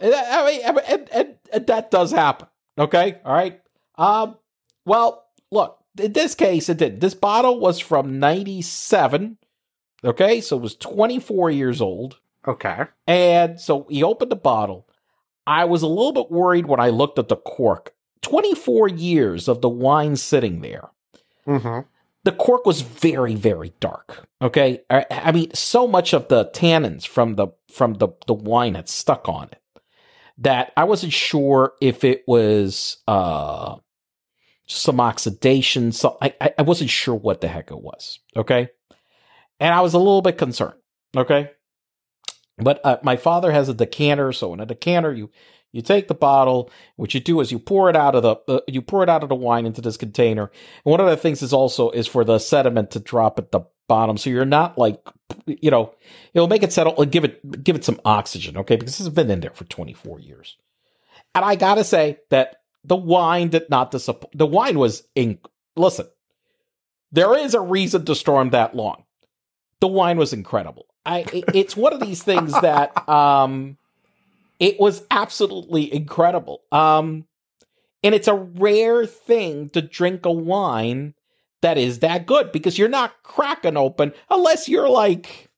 I 0.00 0.44
mean, 0.44 0.60
and, 0.88 1.08
and, 1.12 1.36
and 1.52 1.66
that 1.68 1.92
does 1.92 2.10
happen. 2.10 2.48
Okay. 2.76 3.20
All 3.24 3.32
right. 3.32 3.60
Um, 3.96 4.38
well, 4.84 5.26
look, 5.52 5.79
in 5.98 6.12
this 6.12 6.34
case, 6.34 6.68
it 6.68 6.78
did. 6.78 7.00
This 7.00 7.14
bottle 7.14 7.60
was 7.60 7.78
from 7.78 8.18
97. 8.18 9.38
Okay. 10.04 10.40
So 10.40 10.56
it 10.56 10.62
was 10.62 10.76
24 10.76 11.50
years 11.50 11.80
old. 11.80 12.18
Okay. 12.46 12.84
And 13.06 13.60
so 13.60 13.86
he 13.90 14.02
opened 14.02 14.30
the 14.30 14.36
bottle. 14.36 14.88
I 15.46 15.64
was 15.64 15.82
a 15.82 15.88
little 15.88 16.12
bit 16.12 16.30
worried 16.30 16.66
when 16.66 16.80
I 16.80 16.88
looked 16.88 17.18
at 17.18 17.28
the 17.28 17.36
cork. 17.36 17.94
24 18.22 18.88
years 18.88 19.48
of 19.48 19.60
the 19.62 19.68
wine 19.68 20.16
sitting 20.16 20.60
there. 20.60 20.90
Mm-hmm. 21.46 21.86
The 22.22 22.32
cork 22.32 22.66
was 22.66 22.82
very, 22.82 23.34
very 23.34 23.72
dark. 23.80 24.26
Okay. 24.42 24.80
I, 24.90 25.06
I 25.10 25.32
mean, 25.32 25.52
so 25.54 25.86
much 25.86 26.12
of 26.12 26.28
the 26.28 26.46
tannins 26.46 27.06
from 27.06 27.36
the 27.36 27.48
from 27.72 27.94
the, 27.94 28.08
the 28.26 28.34
wine 28.34 28.74
had 28.74 28.88
stuck 28.88 29.28
on 29.28 29.48
it 29.52 29.60
that 30.40 30.72
I 30.76 30.84
wasn't 30.84 31.12
sure 31.12 31.74
if 31.80 32.02
it 32.02 32.24
was 32.26 32.98
uh, 33.06 33.76
some 34.70 35.00
oxidation. 35.00 35.92
So 35.92 36.16
I, 36.20 36.34
I 36.58 36.62
wasn't 36.62 36.90
sure 36.90 37.14
what 37.14 37.40
the 37.40 37.48
heck 37.48 37.70
it 37.70 37.80
was. 37.80 38.20
Okay. 38.36 38.68
And 39.58 39.74
I 39.74 39.80
was 39.80 39.94
a 39.94 39.98
little 39.98 40.22
bit 40.22 40.38
concerned. 40.38 40.78
Okay. 41.16 41.50
But 42.58 42.80
uh, 42.84 42.98
my 43.02 43.16
father 43.16 43.52
has 43.52 43.68
a 43.68 43.74
decanter. 43.74 44.32
So 44.32 44.54
in 44.54 44.60
a 44.60 44.66
decanter, 44.66 45.12
you, 45.12 45.30
you 45.72 45.82
take 45.82 46.08
the 46.08 46.14
bottle. 46.14 46.70
What 46.96 47.14
you 47.14 47.20
do 47.20 47.40
is 47.40 47.52
you 47.52 47.58
pour 47.58 47.90
it 47.90 47.96
out 47.96 48.14
of 48.14 48.22
the 48.22 48.36
uh, 48.48 48.60
you 48.66 48.82
pour 48.82 49.02
it 49.02 49.08
out 49.08 49.22
of 49.22 49.28
the 49.28 49.34
wine 49.34 49.66
into 49.66 49.80
this 49.80 49.96
container. 49.96 50.50
And 50.84 50.90
one 50.90 51.00
of 51.00 51.06
the 51.06 51.16
things 51.16 51.42
is 51.42 51.52
also 51.52 51.90
is 51.90 52.06
for 52.06 52.24
the 52.24 52.38
sediment 52.38 52.92
to 52.92 53.00
drop 53.00 53.38
at 53.38 53.52
the 53.52 53.62
bottom, 53.88 54.16
so 54.16 54.30
you're 54.30 54.44
not 54.44 54.78
like 54.78 55.00
you 55.46 55.70
know 55.70 55.94
it'll 56.34 56.48
make 56.48 56.62
it 56.62 56.72
settle 56.72 57.04
give 57.04 57.24
it 57.24 57.62
give 57.64 57.76
it 57.76 57.84
some 57.84 58.00
oxygen, 58.04 58.56
okay? 58.58 58.76
Because 58.76 58.96
this 58.96 59.06
has 59.06 59.14
been 59.14 59.30
in 59.30 59.40
there 59.40 59.52
for 59.52 59.64
24 59.64 60.20
years, 60.20 60.56
and 61.34 61.44
I 61.44 61.54
gotta 61.54 61.84
say 61.84 62.18
that 62.30 62.59
the 62.84 62.96
wine 62.96 63.48
did 63.48 63.68
not 63.70 63.90
disappoint. 63.90 64.36
The 64.36 64.46
wine 64.46 64.78
was 64.78 65.02
in. 65.14 65.38
Listen, 65.76 66.06
there 67.12 67.36
is 67.36 67.54
a 67.54 67.60
reason 67.60 68.04
to 68.06 68.14
storm 68.14 68.50
that 68.50 68.74
long. 68.74 69.04
The 69.80 69.88
wine 69.88 70.18
was 70.18 70.32
incredible. 70.32 70.86
I 71.04 71.24
it's 71.54 71.76
one 71.76 71.92
of 71.92 72.00
these 72.00 72.22
things 72.22 72.52
that 72.60 73.08
um 73.08 73.76
it 74.58 74.78
was 74.78 75.04
absolutely 75.10 75.92
incredible. 75.92 76.62
Um 76.72 77.26
and 78.02 78.14
it's 78.14 78.28
a 78.28 78.34
rare 78.34 79.04
thing 79.04 79.68
to 79.70 79.82
drink 79.82 80.24
a 80.24 80.32
wine 80.32 81.14
that 81.62 81.76
is 81.76 81.98
that 81.98 82.26
good 82.26 82.52
because 82.52 82.78
you're 82.78 82.88
not 82.88 83.22
cracking 83.22 83.76
open 83.76 84.12
unless 84.30 84.68
you're 84.68 84.88
like 84.88 85.50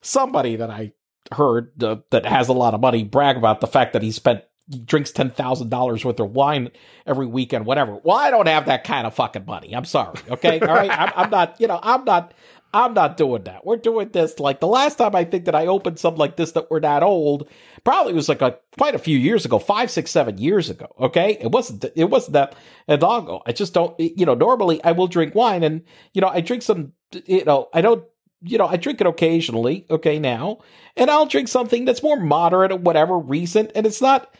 somebody 0.00 0.56
that 0.56 0.70
I 0.70 0.92
heard 1.32 1.82
uh, 1.82 1.96
that 2.10 2.26
has 2.26 2.48
a 2.48 2.52
lot 2.52 2.74
of 2.74 2.80
money 2.80 3.02
brag 3.02 3.36
about 3.36 3.60
the 3.60 3.66
fact 3.66 3.94
that 3.94 4.02
he 4.02 4.12
spent 4.12 4.44
drinks 4.84 5.12
ten 5.12 5.30
thousand 5.30 5.68
dollars 5.68 6.04
worth 6.04 6.20
of 6.20 6.32
wine 6.32 6.70
every 7.06 7.26
weekend, 7.26 7.66
whatever. 7.66 8.00
Well, 8.02 8.16
I 8.16 8.30
don't 8.30 8.48
have 8.48 8.66
that 8.66 8.84
kind 8.84 9.06
of 9.06 9.14
fucking 9.14 9.44
money. 9.46 9.74
I'm 9.74 9.84
sorry. 9.84 10.18
Okay, 10.30 10.60
all 10.60 10.74
right. 10.74 10.90
I'm, 10.90 11.12
I'm 11.16 11.30
not. 11.30 11.60
You 11.60 11.68
know, 11.68 11.80
I'm 11.82 12.04
not. 12.04 12.34
I'm 12.72 12.92
not 12.92 13.16
doing 13.16 13.44
that. 13.44 13.64
We're 13.64 13.76
doing 13.76 14.08
this 14.08 14.40
like 14.40 14.58
the 14.58 14.66
last 14.66 14.98
time 14.98 15.14
I 15.14 15.22
think 15.22 15.44
that 15.44 15.54
I 15.54 15.68
opened 15.68 16.00
something 16.00 16.18
like 16.18 16.34
this 16.34 16.50
that 16.52 16.72
were 16.72 16.80
that 16.80 17.04
old, 17.04 17.48
probably 17.84 18.14
was 18.14 18.28
like 18.28 18.42
a 18.42 18.58
quite 18.76 18.96
a 18.96 18.98
few 18.98 19.16
years 19.16 19.44
ago, 19.44 19.60
five, 19.60 19.92
six, 19.92 20.10
seven 20.10 20.38
years 20.38 20.70
ago. 20.70 20.88
Okay. 20.98 21.38
It 21.40 21.52
wasn't, 21.52 21.84
it 21.94 22.06
wasn't 22.10 22.32
that 22.32 22.56
ago. 22.88 23.42
I 23.46 23.52
just 23.52 23.74
don't, 23.74 23.94
you 24.00 24.26
know, 24.26 24.34
normally 24.34 24.82
I 24.82 24.90
will 24.90 25.06
drink 25.06 25.36
wine 25.36 25.62
and, 25.62 25.82
you 26.14 26.20
know, 26.20 26.26
I 26.26 26.40
drink 26.40 26.62
some, 26.64 26.94
you 27.26 27.44
know, 27.44 27.68
I 27.72 27.80
don't, 27.80 28.04
you 28.42 28.58
know, 28.58 28.66
I 28.66 28.76
drink 28.76 29.00
it 29.00 29.06
occasionally. 29.06 29.86
Okay. 29.88 30.18
Now, 30.18 30.58
and 30.96 31.12
I'll 31.12 31.26
drink 31.26 31.46
something 31.46 31.84
that's 31.84 32.02
more 32.02 32.18
moderate 32.18 32.72
or 32.72 32.78
whatever, 32.78 33.16
recent. 33.16 33.70
And 33.76 33.86
it's 33.86 34.02
not, 34.02 34.34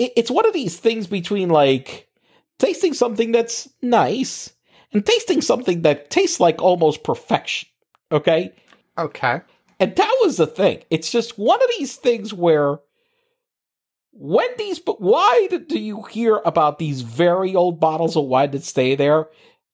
it, 0.00 0.12
it's 0.16 0.30
one 0.30 0.46
of 0.46 0.54
these 0.54 0.78
things 0.78 1.06
between 1.06 1.50
like 1.50 2.08
tasting 2.58 2.94
something 2.94 3.32
that's 3.32 3.68
nice 3.82 4.52
and 4.92 5.04
tasting 5.04 5.42
something 5.42 5.82
that 5.82 6.10
tastes 6.10 6.40
like 6.40 6.60
almost 6.60 7.04
perfection. 7.04 7.68
Okay. 8.10 8.52
Okay. 8.98 9.42
And 9.78 9.94
that 9.94 10.18
was 10.20 10.38
the 10.38 10.46
thing. 10.46 10.82
It's 10.90 11.12
just 11.12 11.38
one 11.38 11.62
of 11.62 11.68
these 11.78 11.96
things 11.96 12.34
where 12.34 12.78
when 14.12 14.48
these, 14.58 14.78
but 14.78 15.00
why 15.00 15.48
do 15.68 15.78
you 15.78 16.02
hear 16.02 16.40
about 16.44 16.78
these 16.78 17.02
very 17.02 17.54
old 17.54 17.78
bottles 17.78 18.16
of 18.16 18.24
wine 18.24 18.50
that 18.50 18.64
stay 18.64 18.94
there? 18.96 19.28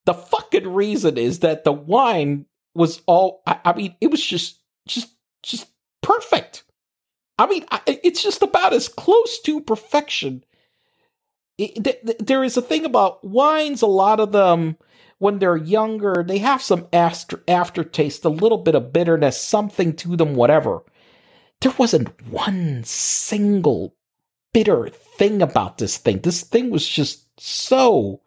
The 0.04 0.14
fucking 0.14 0.72
reason 0.72 1.18
is 1.18 1.40
that 1.40 1.64
the 1.64 1.72
wine 1.72 2.46
was 2.74 3.00
all, 3.06 3.42
I, 3.46 3.58
I 3.64 3.72
mean, 3.72 3.96
it 4.00 4.10
was 4.10 4.24
just, 4.24 4.60
just, 4.86 5.08
just 5.42 5.68
perfect. 6.02 6.64
I 7.38 7.46
mean, 7.46 7.64
I, 7.70 7.80
it's 7.86 8.22
just 8.22 8.42
about 8.42 8.72
as 8.72 8.88
close 8.88 9.40
to 9.40 9.60
perfection. 9.60 10.44
It, 11.58 11.84
th- 11.84 12.16
there 12.18 12.44
is 12.44 12.56
a 12.56 12.62
thing 12.62 12.84
about 12.84 13.24
wines, 13.24 13.82
a 13.82 13.86
lot 13.86 14.20
of 14.20 14.32
them, 14.32 14.76
when 15.18 15.38
they're 15.38 15.56
younger, 15.56 16.24
they 16.26 16.38
have 16.38 16.62
some 16.62 16.86
after 16.92 17.42
aftertaste, 17.48 18.24
a 18.24 18.30
little 18.30 18.58
bit 18.58 18.74
of 18.74 18.92
bitterness, 18.92 19.40
something 19.40 19.94
to 19.96 20.16
them, 20.16 20.34
whatever. 20.34 20.82
There 21.60 21.72
wasn't 21.78 22.22
one 22.30 22.84
single 22.84 23.94
bitter 24.52 24.88
thing 24.88 25.40
about 25.40 25.78
this 25.78 25.96
thing. 25.96 26.20
This 26.20 26.42
thing 26.42 26.70
was 26.70 26.86
just 26.86 27.40
so 27.40 28.20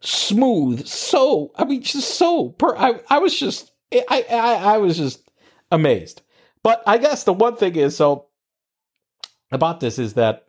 smooth, 0.00 0.86
so 0.86 1.52
I 1.56 1.64
mean, 1.64 1.82
just 1.82 2.16
so. 2.16 2.50
Per- 2.50 2.76
I 2.76 3.00
I 3.08 3.18
was 3.18 3.38
just 3.38 3.70
I, 3.92 4.24
I 4.28 4.54
I 4.74 4.78
was 4.78 4.96
just 4.96 5.30
amazed. 5.70 6.22
But 6.64 6.82
I 6.86 6.98
guess 6.98 7.22
the 7.22 7.32
one 7.32 7.56
thing 7.56 7.76
is 7.76 7.96
so 7.96 8.25
about 9.50 9.80
this 9.80 9.98
is 9.98 10.14
that 10.14 10.46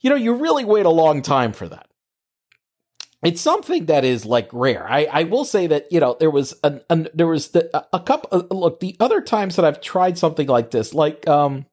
you 0.00 0.10
know 0.10 0.16
you 0.16 0.34
really 0.34 0.64
wait 0.64 0.86
a 0.86 0.90
long 0.90 1.22
time 1.22 1.52
for 1.52 1.68
that 1.68 1.88
it's 3.22 3.40
something 3.40 3.86
that 3.86 4.04
is 4.04 4.24
like 4.24 4.48
rare. 4.52 4.88
I, 4.88 5.08
I 5.10 5.22
will 5.24 5.44
say 5.44 5.66
that 5.66 5.90
you 5.90 5.98
know 6.00 6.16
there 6.18 6.30
was 6.30 6.54
an, 6.62 6.82
an 6.88 7.08
there 7.14 7.26
was 7.26 7.48
the, 7.48 7.68
a 7.92 8.00
couple. 8.00 8.28
Uh, 8.32 8.54
look, 8.54 8.80
the 8.80 8.96
other 9.00 9.20
times 9.20 9.56
that 9.56 9.64
I've 9.64 9.80
tried 9.80 10.16
something 10.18 10.46
like 10.46 10.70
this, 10.70 10.94
like 10.94 11.26
um, 11.26 11.66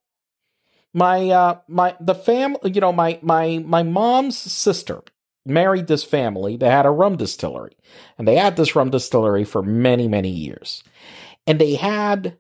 my 0.94 1.30
uh 1.30 1.60
my 1.68 1.96
the 2.00 2.16
family, 2.16 2.72
you 2.72 2.82
know 2.82 2.92
my 2.92 3.20
my 3.22 3.60
my 3.60 3.84
mom's 3.84 4.38
sister 4.38 5.04
married 5.46 5.86
this 5.86 6.04
family. 6.04 6.58
They 6.58 6.70
had 6.70 6.88
a 6.88 6.92
rum 6.92 7.16
distillery, 7.16 7.78
and 8.18 8.28
they 8.28 8.38
had 8.38 8.56
this 8.56 8.76
rum 8.76 8.90
distillery 8.90 9.44
for 9.44 9.62
many 9.62 10.08
many 10.08 10.30
years, 10.30 10.84
and 11.46 11.60
they 11.60 11.76
had 11.76 12.40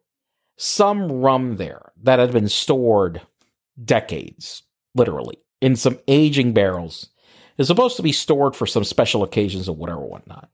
some 0.58 1.12
rum 1.12 1.58
there 1.58 1.92
that 2.04 2.20
had 2.20 2.32
been 2.32 2.50
stored 2.50 3.22
decades, 3.84 4.64
literally 4.94 5.38
in 5.62 5.76
some 5.76 6.00
aging 6.08 6.54
barrels 6.54 7.10
is 7.58 7.68
supposed 7.68 7.96
to 7.98 8.04
be 8.04 8.12
stored 8.12 8.56
for 8.56 8.66
some 8.66 8.84
special 8.84 9.24
occasions 9.24 9.70
or 9.70 9.76
whatever, 9.76 10.02
whatnot. 10.02 10.50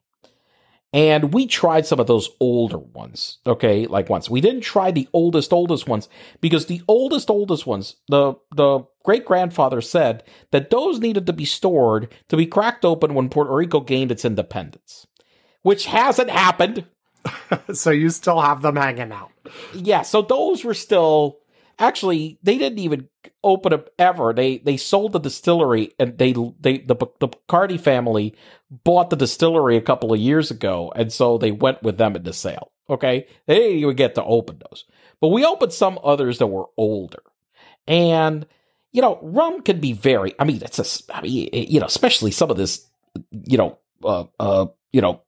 And 0.93 1.33
we 1.33 1.47
tried 1.47 1.85
some 1.85 2.01
of 2.01 2.07
those 2.07 2.29
older 2.41 2.77
ones, 2.77 3.37
okay, 3.47 3.87
like 3.87 4.09
once. 4.09 4.29
We 4.29 4.41
didn't 4.41 4.61
try 4.61 4.91
the 4.91 5.07
oldest, 5.13 5.53
oldest 5.53 5.87
ones 5.87 6.09
because 6.41 6.65
the 6.65 6.81
oldest, 6.87 7.29
oldest 7.29 7.65
ones, 7.65 7.95
the 8.09 8.33
the 8.53 8.81
great 9.03 9.23
grandfather 9.23 9.79
said 9.79 10.23
that 10.51 10.69
those 10.69 10.99
needed 10.99 11.25
to 11.27 11.33
be 11.33 11.45
stored 11.45 12.13
to 12.27 12.35
be 12.35 12.45
cracked 12.45 12.83
open 12.83 13.13
when 13.13 13.29
Puerto 13.29 13.53
Rico 13.53 13.79
gained 13.79 14.11
its 14.11 14.25
independence, 14.25 15.07
which 15.61 15.85
hasn't 15.85 16.29
happened. 16.29 16.85
so 17.73 17.91
you 17.91 18.09
still 18.09 18.41
have 18.41 18.61
them 18.61 18.75
hanging 18.75 19.11
out. 19.11 19.31
Yeah, 19.73 20.01
so 20.03 20.21
those 20.21 20.63
were 20.63 20.73
still 20.73 21.39
actually 21.79 22.39
they 22.43 22.57
didn't 22.57 22.79
even 22.79 23.09
open 23.43 23.73
up 23.73 23.89
ever. 23.99 24.33
They 24.33 24.59
they 24.59 24.77
sold 24.77 25.13
the 25.13 25.19
distillery 25.19 25.93
and 25.99 26.17
they 26.17 26.33
they 26.59 26.79
the 26.79 26.95
the 27.19 27.29
Cardi 27.47 27.77
family 27.77 28.35
bought 28.69 29.09
the 29.09 29.15
distillery 29.15 29.77
a 29.77 29.81
couple 29.81 30.13
of 30.13 30.19
years 30.19 30.51
ago, 30.51 30.91
and 30.95 31.11
so 31.11 31.37
they 31.37 31.51
went 31.51 31.83
with 31.83 31.97
them 31.97 32.15
in 32.15 32.23
the 32.23 32.33
sale. 32.33 32.71
Okay, 32.89 33.27
they 33.47 33.55
didn't 33.55 33.77
even 33.79 33.95
get 33.95 34.15
to 34.15 34.23
open 34.23 34.59
those. 34.69 34.85
but 35.21 35.29
we 35.29 35.45
opened 35.45 35.73
some 35.73 35.99
others 36.03 36.39
that 36.39 36.47
were 36.47 36.65
older. 36.77 37.23
And, 37.87 38.45
you 38.91 39.01
know, 39.01 39.19
rum 39.21 39.61
can 39.61 39.79
be 39.79 39.93
very, 39.93 40.33
I 40.39 40.43
mean, 40.45 40.61
it's 40.61 40.79
a, 40.79 41.15
I 41.15 41.21
mean, 41.21 41.49
you 41.53 41.79
know, 41.79 41.85
especially 41.85 42.31
some 42.31 42.51
of 42.51 42.57
this, 42.57 42.87
you 43.31 43.57
know, 43.57 43.79
uh, 44.03 44.25
uh, 44.39 44.67
you 44.91 45.01
know, 45.01 45.21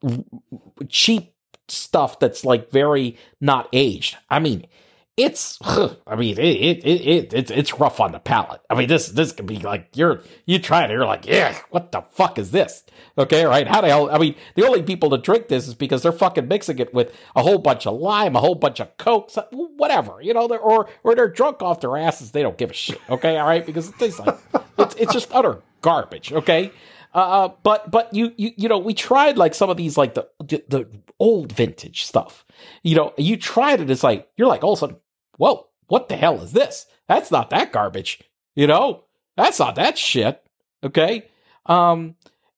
cheap 0.89 1.32
stuff 1.73 2.19
that's 2.19 2.45
like 2.45 2.71
very 2.71 3.17
not 3.41 3.67
aged. 3.73 4.17
I 4.29 4.39
mean, 4.39 4.67
it's 5.15 5.59
I 6.07 6.15
mean 6.15 6.37
it, 6.39 6.39
it 6.39 6.85
it 6.85 7.33
it 7.33 7.51
it's 7.51 7.79
rough 7.79 7.99
on 7.99 8.11
the 8.11 8.19
palate. 8.19 8.61
I 8.69 8.75
mean 8.75 8.87
this 8.87 9.09
this 9.09 9.31
could 9.31 9.45
be 9.45 9.57
like 9.57 9.89
you're 9.95 10.21
you 10.45 10.59
try 10.59 10.85
it 10.85 10.91
you're 10.91 11.05
like 11.05 11.27
yeah 11.27 11.57
what 11.69 11.91
the 11.91 12.01
fuck 12.11 12.39
is 12.39 12.51
this 12.51 12.83
okay 13.17 13.45
right 13.45 13.67
how 13.67 13.81
the 13.81 13.89
hell 13.89 14.09
I 14.09 14.17
mean 14.17 14.35
the 14.55 14.65
only 14.65 14.81
people 14.81 15.11
to 15.11 15.17
drink 15.17 15.49
this 15.49 15.67
is 15.67 15.75
because 15.75 16.01
they're 16.01 16.11
fucking 16.11 16.47
mixing 16.47 16.79
it 16.79 16.93
with 16.93 17.15
a 17.35 17.43
whole 17.43 17.59
bunch 17.59 17.85
of 17.85 17.99
lime 17.99 18.35
a 18.35 18.39
whole 18.39 18.55
bunch 18.55 18.79
of 18.79 18.97
coke 18.97 19.31
whatever 19.51 20.19
you 20.21 20.33
know 20.33 20.47
they're, 20.47 20.59
or 20.59 20.89
or 21.03 21.13
they're 21.13 21.29
drunk 21.29 21.61
off 21.61 21.81
their 21.81 21.95
asses 21.95 22.31
they 22.31 22.41
don't 22.41 22.57
give 22.57 22.71
a 22.71 22.73
shit 22.73 22.99
okay 23.09 23.37
all 23.37 23.47
right 23.47 23.65
because 23.65 23.89
it 23.89 23.99
tastes 23.99 24.19
like 24.19 24.37
it's 24.79 24.95
it's 24.95 25.13
just 25.13 25.29
utter 25.31 25.61
garbage 25.81 26.33
okay 26.33 26.71
uh, 27.13 27.17
uh, 27.17 27.47
but 27.63 27.91
but 27.91 28.13
you 28.13 28.33
you 28.37 28.51
you 28.57 28.69
know 28.69 28.77
we 28.77 28.93
tried 28.93 29.37
like 29.37 29.53
some 29.53 29.69
of 29.69 29.77
these 29.77 29.97
like 29.97 30.13
the, 30.15 30.27
the, 30.39 30.63
the 30.67 30.87
old 31.19 31.51
vintage 31.51 32.05
stuff. 32.05 32.45
You 32.83 32.95
know, 32.95 33.13
you 33.17 33.37
tried 33.37 33.81
it. 33.81 33.89
It's 33.89 34.03
like 34.03 34.29
you're 34.37 34.47
like 34.47 34.63
all 34.63 34.73
of 34.73 34.79
a 34.79 34.81
sudden 34.81 34.97
whoa, 35.37 35.67
what 35.87 36.09
the 36.09 36.15
hell 36.15 36.41
is 36.41 36.53
this? 36.53 36.85
That's 37.07 37.31
not 37.31 37.49
that 37.49 37.71
garbage. 37.71 38.21
You 38.55 38.67
know, 38.67 39.03
that's 39.35 39.59
not 39.59 39.75
that 39.75 39.97
shit. 39.97 40.43
Okay. 40.83 41.27
Um, 41.65 42.15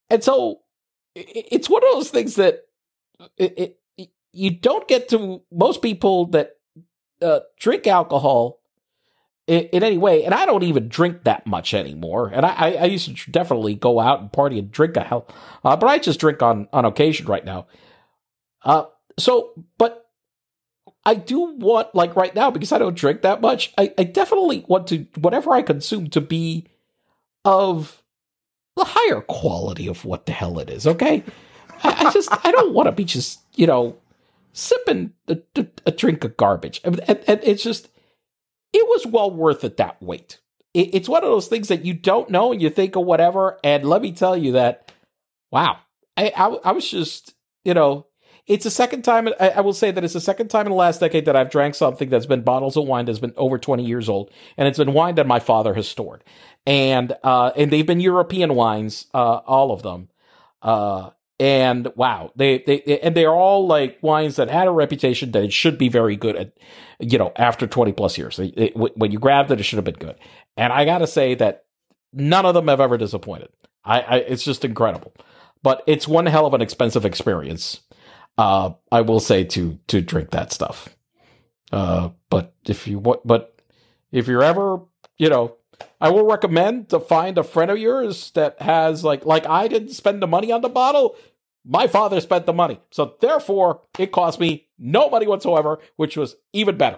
and 0.10 0.24
so 0.24 0.62
it's 1.15 1.70
one 1.70 1.84
of 1.84 1.94
those 1.94 2.10
things 2.10 2.36
that 2.36 2.65
it, 3.38 3.78
it 3.98 4.10
you 4.34 4.52
don't 4.52 4.88
get 4.88 5.10
to 5.10 5.41
most 5.52 5.82
people 5.82 6.26
that 6.28 6.58
uh, 7.22 7.39
drink 7.58 7.88
alcohol 7.88 8.60
in, 9.47 9.84
any 9.84 9.97
way, 9.97 10.23
and 10.23 10.34
I 10.34 10.45
don't 10.45 10.63
even 10.63 10.88
drink 10.88 11.23
that 11.23 11.45
much 11.45 11.73
anymore. 11.73 12.31
And 12.34 12.45
I, 12.45 12.73
I 12.73 12.86
used 12.86 13.15
to 13.15 13.31
definitely 13.31 13.75
go 13.75 13.99
out 13.99 14.21
and 14.21 14.31
party 14.31 14.58
and 14.60 14.71
drink 14.71 14.97
a 14.97 15.03
hell, 15.03 15.27
uh, 15.63 15.75
but 15.75 15.88
I 15.88 15.99
just 15.99 16.19
drink 16.19 16.41
on 16.41 16.67
on 16.73 16.86
occasion 16.86 17.27
right 17.27 17.45
now. 17.45 17.67
Uh, 18.63 18.86
so, 19.19 19.51
but 19.77 20.05
I 21.05 21.13
do 21.13 21.55
want, 21.58 21.93
like 21.93 22.15
right 22.15 22.34
now, 22.34 22.49
because 22.49 22.71
I 22.71 22.79
don't 22.79 22.97
drink 22.97 23.21
that 23.21 23.39
much, 23.39 23.71
I, 23.77 23.93
I 23.97 24.03
definitely 24.03 24.65
want 24.67 24.88
to, 24.88 25.05
whatever 25.19 25.51
I 25.51 25.62
consume, 25.62 26.10
to 26.10 26.21
be 26.21 26.65
of 27.45 28.01
the 28.75 28.86
higher 28.86 29.21
quality 29.21 29.88
of 29.88 30.03
what 30.03 30.25
the 30.25 30.31
hell 30.31 30.58
it 30.58 30.69
is, 30.69 30.88
okay? 30.88 31.23
I, 31.84 32.08
I 32.08 32.12
just, 32.12 32.29
I 32.45 32.51
don't 32.51 32.73
want 32.73 32.88
to 32.88 32.91
be 32.91 33.05
just, 33.05 33.41
you 33.53 33.67
know, 33.67 33.97
sipping 34.53 35.13
a, 35.27 35.38
a, 35.55 35.67
a 35.86 35.91
drink 35.91 36.23
of 36.23 36.36
garbage. 36.38 36.81
And, 36.84 36.99
and, 37.08 37.23
and, 37.27 37.39
it's 37.43 37.63
just, 37.63 37.89
it 38.76 38.86
was 38.88 39.08
well 39.08 39.32
worth 39.32 39.64
it 39.64 39.78
that 39.78 40.02
wait. 40.02 40.40
It, 40.74 40.94
it's 40.94 41.10
one 41.10 41.24
of 41.24 41.30
those 41.30 41.48
things 41.48 41.70
that 41.70 41.86
you 41.86 41.94
don't 41.94 42.30
know 42.30 42.52
and 42.52 42.62
you 42.62 42.70
think 42.70 42.98
of 42.98 43.06
whatever. 43.06 43.58
And 43.64 43.86
let 43.86 44.02
me 44.02 44.12
tell 44.12 44.36
you 44.36 44.52
that, 44.54 44.92
wow, 45.50 45.80
I, 46.18 46.34
I, 46.36 46.48
I 46.66 46.72
was 46.74 46.90
just, 46.90 47.34
you 47.64 47.74
know, 47.74 48.08
it's 48.48 48.66
the 48.66 48.72
second 48.72 49.04
time, 49.04 49.30
I, 49.40 49.50
I, 49.52 49.62
will 49.62 49.74
say 49.74 49.90
that 49.90 50.04
it's 50.04 50.14
the 50.14 50.22
second 50.22 50.50
time 50.50 50.68
in 50.68 50.72
the 50.72 50.78
last 50.78 51.00
decade 51.00 51.26
that 51.26 51.36
I've 51.36 51.50
drank 51.50 51.74
something 51.74 52.10
that's 52.10 52.28
been 52.28 52.42
bottles 52.42 52.78
of 52.78 52.86
wine 52.86 53.06
that's 53.06 53.18
been 53.18 53.34
over 53.38 53.58
20 53.58 53.84
years 53.84 54.10
old. 54.10 54.30
And 54.58 54.68
it's 54.68 54.78
been 54.78 54.94
wine 54.94 55.16
that 55.16 55.26
my 55.26 55.40
father 55.40 55.74
has 55.74 55.88
stored. 55.88 56.24
And, 56.68 57.16
uh, 57.24 57.52
and 57.56 57.72
they've 57.72 57.88
been 57.88 58.02
European 58.02 58.56
wines, 58.56 59.08
uh, 59.14 59.38
all 59.46 59.72
of 59.72 59.84
them. 59.84 60.10
Uh, 60.62 61.12
and 61.39 61.91
wow, 61.95 62.32
they, 62.36 62.63
they, 62.65 62.82
and 63.00 63.15
they're 63.15 63.34
all 63.34 63.67
like 63.67 63.98
wines 64.02 64.38
that 64.38 64.50
had 64.50 64.67
a 64.67 64.71
reputation 64.71 65.32
that 65.32 65.43
it 65.43 65.54
should 65.54 65.78
be 65.78 65.89
very 65.89 66.15
good 66.15 66.36
at, 66.36 66.54
you 67.00 67.17
know, 67.17 67.32
after 67.36 67.67
20 67.67 67.91
plus 67.93 68.17
years. 68.17 68.39
It, 68.39 68.54
it, 68.56 68.98
when 68.98 69.12
you 69.12 69.19
grabbed 69.19 69.52
it, 69.52 69.60
it 69.60 69.63
should 69.63 69.78
have 69.78 69.86
been 69.86 69.95
good. 69.95 70.15
And 70.56 70.71
I 70.71 70.86
got 70.86 71.00
to 71.00 71.08
say 71.08 71.36
that 71.36 71.65
none 72.13 72.45
of 72.45 72.54
them 72.54 72.67
have 72.69 72.80
ever 72.80 72.98
disappointed. 72.98 73.50
I, 73.84 74.02
I, 74.02 74.15
it's 74.17 74.43
just 74.43 74.63
incredible. 74.63 75.13
But 75.62 75.84
it's 75.88 76.08
one 76.08 76.26
hell 76.26 76.45
of 76.45 76.54
an 76.54 76.62
expensive 76.62 77.06
experience 77.06 77.82
uh, 78.38 78.71
I 78.91 79.02
will 79.02 79.19
say 79.19 79.43
to 79.45 79.80
to 79.88 80.02
drink 80.02 80.32
that 80.32 80.52
stuff. 80.52 80.95
Uh, 81.71 82.10
but 82.30 82.54
if 82.65 82.88
you 82.88 83.00
want, 83.00 83.26
but 83.26 83.60
if 84.12 84.28
you're 84.28 84.43
ever, 84.43 84.80
you 85.17 85.30
know, 85.30 85.56
I 86.00 86.10
will 86.10 86.26
recommend 86.26 86.90
to 86.90 87.00
find 87.00 87.38
a 87.38 87.44
friend 87.44 87.72
of 87.72 87.78
yours 87.78 88.32
that 88.32 88.62
has 88.62 89.04
like 89.04 89.26
like 89.26 89.46
I 89.48 89.68
didn't 89.68 89.90
spend 89.90 90.22
the 90.22 90.28
money 90.28 90.52
on 90.52 90.62
the 90.62 90.70
bottle. 90.70 91.16
My 91.68 91.88
father 91.88 92.22
spent 92.22 92.46
the 92.46 92.54
money, 92.54 92.80
so 92.92 93.16
therefore 93.20 93.82
it 93.98 94.12
cost 94.12 94.40
me 94.40 94.68
no 94.78 95.10
money 95.10 95.26
whatsoever, 95.26 95.80
which 95.96 96.16
was 96.16 96.36
even 96.54 96.78
better. 96.78 96.98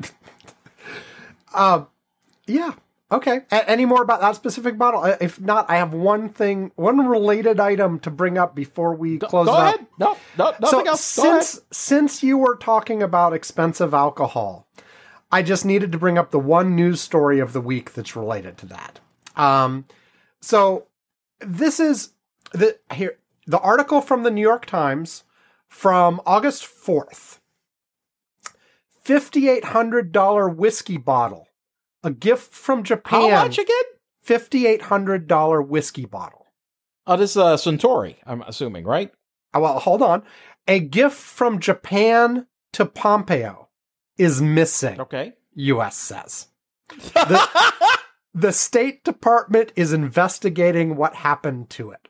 um, 1.54 1.88
yeah, 2.48 2.74
Okay. 3.10 3.42
A- 3.52 3.70
any 3.70 3.86
more 3.86 4.02
about 4.02 4.20
that 4.22 4.36
specific 4.36 4.78
bottle? 4.78 5.04
If 5.22 5.40
not, 5.40 5.70
I 5.70 5.78
have 5.78 5.94
one 5.94 6.30
thing, 6.30 6.72
one 6.76 7.08
related 7.08 7.60
item 7.60 8.00
to 8.02 8.12
bring 8.12 8.38
up 8.38 8.54
before 8.54 8.96
we 8.96 9.18
go, 9.18 9.28
close 9.28 9.48
go 9.48 9.54
up. 9.54 9.76
Ahead. 9.76 9.88
No, 9.98 10.18
no, 10.38 10.54
nothing 10.60 10.86
so 10.86 10.86
else. 10.86 11.02
since 11.02 11.62
since 11.72 12.24
you 12.24 12.38
were 12.38 12.58
talking 12.58 13.02
about 13.02 13.34
expensive 13.34 13.94
alcohol, 13.94 14.68
I 15.32 15.42
just 15.42 15.66
needed 15.66 15.92
to 15.92 15.98
bring 15.98 16.18
up 16.18 16.32
the 16.32 16.40
one 16.40 16.76
news 16.76 17.02
story 17.02 17.40
of 17.40 17.54
the 17.54 17.62
week 17.62 17.94
that's 17.94 18.16
related 18.16 18.58
to 18.60 18.66
that. 18.68 19.00
Um, 19.36 19.86
so 20.42 20.88
this 21.40 21.80
is 21.80 22.14
the 22.52 22.78
here 22.94 23.18
the 23.46 23.60
article 23.60 24.02
from 24.02 24.24
the 24.24 24.32
New 24.32 24.42
York 24.42 24.66
Times 24.66 25.24
from 25.68 26.22
August 26.26 26.66
fourth. 26.66 27.40
Fifty 29.04 29.50
eight 29.50 29.66
hundred 29.66 30.12
dollar 30.12 30.50
whiskey 30.50 30.98
bottle 30.98 31.48
a 32.04 32.12
gift 32.12 32.54
from 32.54 32.84
Japan. 32.84 33.30
How 33.30 33.44
much 33.44 33.58
again? 33.58 33.76
Fifty-eight 34.22 34.84
hundred 34.84 35.28
dollar 35.28 35.62
whiskey 35.62 36.06
bottle. 36.06 36.48
Oh, 37.06 37.18
this 37.18 37.32
is 37.32 37.38
uh, 37.38 37.56
Suntory. 37.56 38.16
I'm 38.26 38.42
assuming, 38.42 38.86
right? 38.86 39.12
Oh, 39.54 39.62
well, 39.62 39.80
hold 39.80 40.02
on. 40.02 40.24
A 40.68 40.80
gift 40.80 41.18
from 41.18 41.60
Japan 41.60 42.48
to 42.74 42.86
Pompeo 42.86 43.67
is 44.18 44.42
missing. 44.42 45.00
Okay. 45.02 45.34
U.S. 45.56 45.98
says. 45.98 46.48
The, 46.90 47.68
the 48.34 48.52
State 48.52 49.04
Department 49.04 49.74
is 49.76 49.94
investigating 49.94 50.96
what 50.96 51.16
happened 51.16 51.70
to 51.72 51.92
it. 51.92 52.08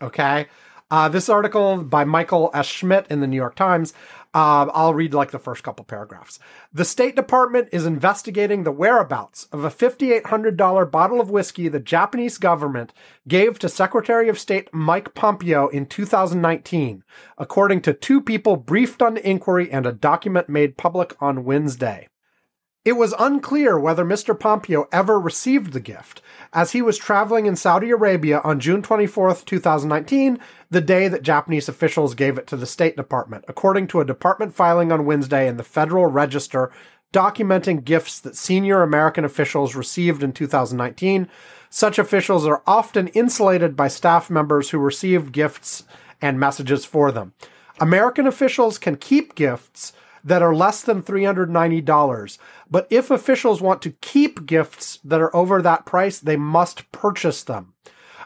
Okay. 0.00 0.46
Uh, 0.90 1.08
this 1.08 1.28
article 1.28 1.82
by 1.82 2.04
Michael 2.04 2.50
S. 2.54 2.66
Schmidt 2.66 3.06
in 3.08 3.20
the 3.20 3.26
New 3.26 3.36
York 3.36 3.56
Times 3.56 3.92
uh, 4.34 4.66
I'll 4.74 4.94
read 4.94 5.14
like 5.14 5.30
the 5.30 5.38
first 5.38 5.62
couple 5.62 5.84
paragraphs. 5.84 6.40
The 6.72 6.84
State 6.84 7.14
Department 7.14 7.68
is 7.70 7.86
investigating 7.86 8.64
the 8.64 8.72
whereabouts 8.72 9.46
of 9.52 9.64
a 9.64 9.70
$5,800 9.70 10.90
bottle 10.90 11.20
of 11.20 11.30
whiskey 11.30 11.68
the 11.68 11.78
Japanese 11.78 12.36
government 12.36 12.92
gave 13.28 13.60
to 13.60 13.68
Secretary 13.68 14.28
of 14.28 14.38
State 14.38 14.68
Mike 14.72 15.14
Pompeo 15.14 15.68
in 15.68 15.86
2019, 15.86 17.04
according 17.38 17.80
to 17.82 17.94
two 17.94 18.20
people 18.20 18.56
briefed 18.56 19.00
on 19.00 19.14
the 19.14 19.28
inquiry 19.28 19.70
and 19.70 19.86
a 19.86 19.92
document 19.92 20.48
made 20.48 20.76
public 20.76 21.14
on 21.22 21.44
Wednesday. 21.44 22.08
It 22.84 22.98
was 22.98 23.14
unclear 23.18 23.78
whether 23.78 24.04
Mr. 24.04 24.38
Pompeo 24.38 24.86
ever 24.92 25.18
received 25.18 25.72
the 25.72 25.80
gift, 25.80 26.20
as 26.52 26.72
he 26.72 26.82
was 26.82 26.98
traveling 26.98 27.46
in 27.46 27.56
Saudi 27.56 27.90
Arabia 27.90 28.42
on 28.44 28.60
June 28.60 28.82
24, 28.82 29.36
2019, 29.36 30.38
the 30.70 30.82
day 30.82 31.08
that 31.08 31.22
Japanese 31.22 31.66
officials 31.66 32.14
gave 32.14 32.36
it 32.36 32.46
to 32.46 32.58
the 32.58 32.66
State 32.66 32.94
Department, 32.94 33.46
according 33.48 33.86
to 33.86 34.00
a 34.00 34.04
department 34.04 34.54
filing 34.54 34.92
on 34.92 35.06
Wednesday 35.06 35.48
in 35.48 35.56
the 35.56 35.62
Federal 35.62 36.06
Register 36.06 36.70
documenting 37.10 37.84
gifts 37.84 38.20
that 38.20 38.36
senior 38.36 38.82
American 38.82 39.24
officials 39.24 39.74
received 39.74 40.22
in 40.22 40.32
2019. 40.32 41.28
Such 41.70 41.98
officials 41.98 42.46
are 42.46 42.62
often 42.66 43.08
insulated 43.08 43.76
by 43.76 43.88
staff 43.88 44.28
members 44.28 44.70
who 44.70 44.78
received 44.78 45.32
gifts 45.32 45.84
and 46.20 46.38
messages 46.38 46.84
for 46.84 47.10
them. 47.12 47.32
American 47.80 48.26
officials 48.26 48.76
can 48.76 48.96
keep 48.96 49.34
gifts 49.34 49.94
that 50.24 50.42
are 50.42 50.54
less 50.54 50.80
than 50.80 51.02
$390. 51.02 52.38
But 52.74 52.88
if 52.90 53.08
officials 53.08 53.60
want 53.60 53.82
to 53.82 53.92
keep 54.00 54.46
gifts 54.46 54.98
that 55.04 55.20
are 55.20 55.34
over 55.36 55.62
that 55.62 55.86
price, 55.86 56.18
they 56.18 56.34
must 56.34 56.90
purchase 56.90 57.44
them. 57.44 57.74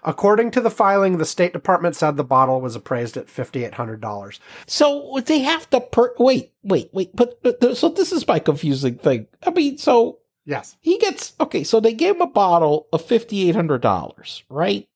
According 0.03 0.53
to 0.53 0.63
the 0.63 0.71
filing, 0.71 1.19
the 1.19 1.27
State 1.27 1.53
Department 1.53 1.95
said 1.95 2.17
the 2.17 2.25
bottle 2.25 2.63
was 2.63 2.75
appraised 2.75 3.19
at 3.19 3.27
$5,800. 3.27 4.39
So 4.67 5.21
they 5.23 5.41
have 5.41 5.69
to 5.69 5.83
per- 5.83 6.15
wait, 6.19 6.55
wait, 6.63 6.89
wait. 6.95 7.15
But, 7.15 7.43
but 7.43 7.77
so 7.77 7.91
this 7.91 8.11
is 8.11 8.27
my 8.27 8.39
confusing 8.39 8.95
thing. 8.97 9.27
I 9.43 9.51
mean, 9.51 9.77
so 9.77 10.21
yes, 10.47 10.77
he 10.81 10.97
gets 10.97 11.35
okay. 11.39 11.63
So 11.63 11.79
they 11.79 11.93
gave 11.93 12.15
him 12.15 12.23
a 12.23 12.27
bottle 12.27 12.89
of 12.91 13.07
$5,800, 13.07 14.45
right? 14.49 14.89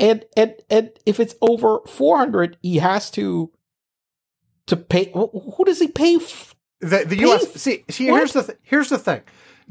And 0.00 0.24
and 0.36 0.56
and 0.68 0.90
if 1.06 1.20
it's 1.20 1.36
over 1.40 1.82
400, 1.86 2.56
he 2.62 2.78
has 2.78 3.12
to 3.12 3.52
to 4.66 4.76
pay. 4.76 5.12
Who 5.14 5.64
does 5.64 5.78
he 5.78 5.86
pay? 5.86 6.16
F- 6.16 6.56
the 6.80 7.04
the 7.06 7.16
U.S. 7.20 7.52
see, 7.54 7.84
see 7.88 8.06
here's 8.06 8.32
the 8.32 8.42
th- 8.42 8.58
here's 8.62 8.88
the 8.88 8.98
thing. 8.98 9.22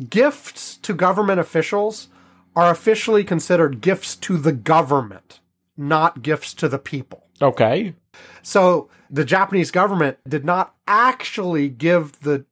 Gifts 0.10 0.78
to 0.78 0.94
government 0.94 1.40
officials 1.40 2.10
are 2.56 2.70
officially 2.72 3.24
considered 3.24 3.82
gifts 3.82 4.16
to 4.16 4.38
the 4.38 4.52
government, 4.52 5.40
not 5.76 6.22
gifts 6.22 6.54
to 6.56 6.68
the 6.68 6.80
people. 6.80 7.28
Okay. 7.42 7.94
So 8.42 8.90
the 9.10 9.26
Japanese 9.26 9.72
government 9.72 10.18
did 10.28 10.44
not 10.44 10.76
actually 10.88 11.70
give 11.70 12.20
the 12.22 12.46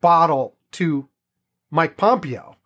bottle 0.00 0.56
to 0.72 1.08
Mike 1.70 1.96
Pompeo. 1.96 2.56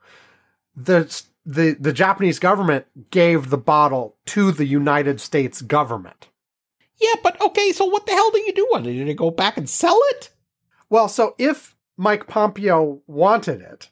The 0.77 1.23
the 1.45 1.77
the 1.79 1.93
Japanese 1.93 2.39
government 2.39 2.87
gave 3.11 3.51
the 3.51 3.59
bottle 3.59 4.17
to 4.27 4.53
the 4.53 4.67
United 4.67 5.21
States 5.21 5.63
government. 5.63 6.29
Yeah, 7.01 7.15
but 7.23 7.41
okay, 7.41 7.73
so 7.73 7.85
what 7.87 8.07
the 8.07 8.13
hell 8.13 8.31
do 8.31 8.41
you 8.41 8.53
do 8.53 8.69
with 8.73 8.87
it? 8.87 8.93
Did 8.93 9.09
it 9.09 9.15
go 9.15 9.31
back 9.31 9.57
and 9.57 9.69
sell 9.69 9.99
it? 10.11 10.31
Well, 10.91 11.09
so 11.09 11.35
if 11.39 11.77
Mike 11.97 12.27
Pompeo 12.27 13.03
wanted 13.07 13.61
it, 13.61 13.91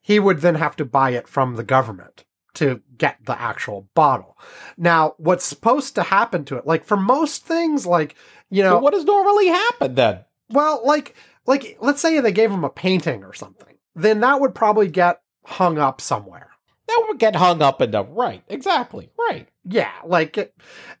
he 0.00 0.18
would 0.18 0.40
then 0.40 0.54
have 0.56 0.76
to 0.76 0.84
buy 0.84 1.10
it 1.10 1.28
from 1.28 1.56
the 1.56 1.64
government 1.64 2.24
to 2.54 2.82
get 2.98 3.24
the 3.26 3.40
actual 3.40 3.88
bottle. 3.94 4.36
Now, 4.76 5.14
what's 5.18 5.44
supposed 5.44 5.94
to 5.94 6.02
happen 6.02 6.44
to 6.46 6.56
it, 6.56 6.66
like 6.66 6.84
for 6.84 6.96
most 6.96 7.44
things, 7.46 7.86
like, 7.86 8.16
you 8.50 8.62
know, 8.62 8.76
So 8.76 8.78
what 8.80 8.92
does 8.92 9.04
normally 9.04 9.48
happen 9.48 9.94
then? 9.94 10.24
well, 10.50 10.82
like, 10.84 11.14
like, 11.46 11.78
let's 11.80 12.00
say 12.00 12.18
they 12.20 12.32
gave 12.32 12.50
him 12.50 12.64
a 12.64 12.70
painting 12.70 13.22
or 13.24 13.32
something, 13.32 13.76
then 13.94 14.20
that 14.20 14.40
would 14.40 14.54
probably 14.54 14.88
get 14.88 15.20
hung 15.46 15.78
up 15.78 16.00
somewhere. 16.00 16.50
That 16.88 17.04
would 17.06 17.20
get 17.20 17.36
hung 17.36 17.62
up 17.62 17.80
in 17.80 17.92
the 17.92 18.02
right. 18.04 18.42
Exactly. 18.48 19.10
Right. 19.16 19.48
Yeah, 19.64 19.92
like, 20.04 20.36
it, 20.36 20.54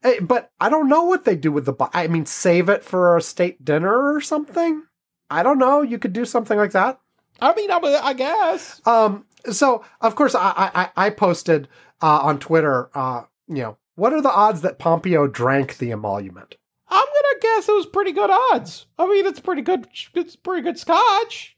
eh, 0.04 0.20
but 0.20 0.52
I 0.60 0.68
don't 0.68 0.88
know 0.88 1.04
what 1.04 1.24
they 1.24 1.34
do 1.34 1.50
with 1.50 1.64
the. 1.66 1.74
I 1.92 2.06
mean, 2.06 2.26
save 2.26 2.68
it 2.68 2.84
for 2.84 3.16
a 3.16 3.22
state 3.22 3.64
dinner 3.64 4.14
or 4.14 4.20
something. 4.20 4.84
I 5.30 5.42
don't 5.42 5.58
know. 5.58 5.82
You 5.82 5.98
could 5.98 6.12
do 6.12 6.24
something 6.24 6.58
like 6.58 6.72
that. 6.72 7.00
I 7.40 7.54
mean, 7.54 7.70
I, 7.70 7.78
I 7.78 8.12
guess. 8.14 8.80
Um. 8.86 9.24
So 9.50 9.84
of 10.00 10.16
course, 10.16 10.34
I 10.34 10.70
I, 10.74 11.06
I 11.06 11.10
posted 11.10 11.68
uh, 12.02 12.20
on 12.22 12.38
Twitter. 12.38 12.90
Uh, 12.94 13.22
you 13.48 13.62
know, 13.62 13.76
what 13.94 14.12
are 14.12 14.22
the 14.22 14.32
odds 14.32 14.62
that 14.62 14.78
Pompeo 14.78 15.26
drank 15.26 15.78
the 15.78 15.90
emolument? 15.90 16.56
I'm 16.88 17.06
gonna 17.06 17.40
guess 17.40 17.68
it 17.68 17.72
was 17.72 17.86
pretty 17.86 18.12
good 18.12 18.30
odds. 18.30 18.86
I 18.98 19.06
mean, 19.06 19.26
it's 19.26 19.40
pretty 19.40 19.62
good. 19.62 19.86
It's 20.14 20.36
pretty 20.36 20.62
good 20.62 20.78
scotch. 20.78 21.56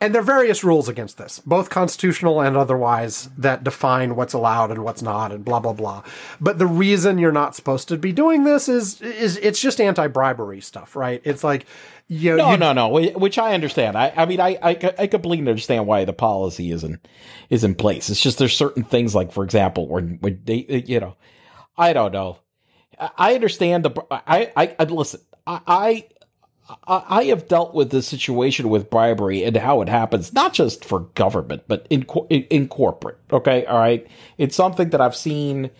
And 0.00 0.12
there 0.12 0.20
are 0.20 0.24
various 0.24 0.62
rules 0.62 0.88
against 0.88 1.16
this, 1.16 1.38
both 1.46 1.70
constitutional 1.70 2.40
and 2.40 2.58
otherwise, 2.58 3.30
that 3.38 3.64
define 3.64 4.16
what's 4.16 4.34
allowed 4.34 4.70
and 4.70 4.84
what's 4.84 5.00
not, 5.00 5.32
and 5.32 5.44
blah 5.44 5.60
blah 5.60 5.72
blah. 5.72 6.02
But 6.40 6.58
the 6.58 6.66
reason 6.66 7.16
you're 7.16 7.32
not 7.32 7.54
supposed 7.54 7.88
to 7.88 7.96
be 7.96 8.12
doing 8.12 8.44
this 8.44 8.68
is 8.68 9.00
is 9.00 9.38
it's 9.38 9.60
just 9.60 9.80
anti 9.80 10.06
bribery 10.08 10.60
stuff, 10.60 10.94
right? 10.94 11.22
It's 11.24 11.42
like 11.42 11.64
you 12.08 12.36
No, 12.36 12.52
you, 12.52 12.56
no, 12.58 12.72
no. 12.72 12.88
Which 12.88 13.38
I 13.38 13.54
understand. 13.54 13.96
I, 13.96 14.12
I 14.14 14.26
mean, 14.26 14.40
I, 14.40 14.58
I, 14.62 14.94
I 14.98 15.06
completely 15.06 15.48
understand 15.48 15.86
why 15.86 16.04
the 16.04 16.12
policy 16.12 16.70
is 16.70 16.84
in, 16.84 17.00
is 17.50 17.64
in 17.64 17.74
place. 17.74 18.10
It's 18.10 18.20
just 18.20 18.38
there's 18.38 18.56
certain 18.56 18.84
things 18.84 19.14
like, 19.14 19.32
for 19.32 19.44
example, 19.44 19.88
when 19.88 20.18
when 20.20 20.40
they, 20.44 20.66
uh, 20.68 20.86
you 20.86 21.00
know, 21.00 21.16
I 21.76 21.92
don't 21.92 22.12
know. 22.12 22.38
I 22.98 23.34
understand 23.34 23.84
the. 23.84 24.06
I, 24.10 24.52
I, 24.56 24.76
I 24.78 24.84
listen. 24.84 25.20
I, 25.46 25.60
I, 25.66 26.06
I 26.86 27.24
have 27.24 27.48
dealt 27.48 27.74
with 27.74 27.90
this 27.90 28.08
situation 28.08 28.68
with 28.68 28.90
bribery 28.90 29.44
and 29.44 29.56
how 29.56 29.82
it 29.82 29.88
happens, 29.88 30.32
not 30.32 30.54
just 30.54 30.84
for 30.84 31.00
government, 31.00 31.64
but 31.68 31.86
in, 31.90 32.02
in 32.28 32.68
corporate. 32.68 33.18
Okay, 33.32 33.66
all 33.66 33.78
right. 33.78 34.06
It's 34.38 34.56
something 34.56 34.90
that 34.90 35.00
I've 35.00 35.16
seen 35.16 35.70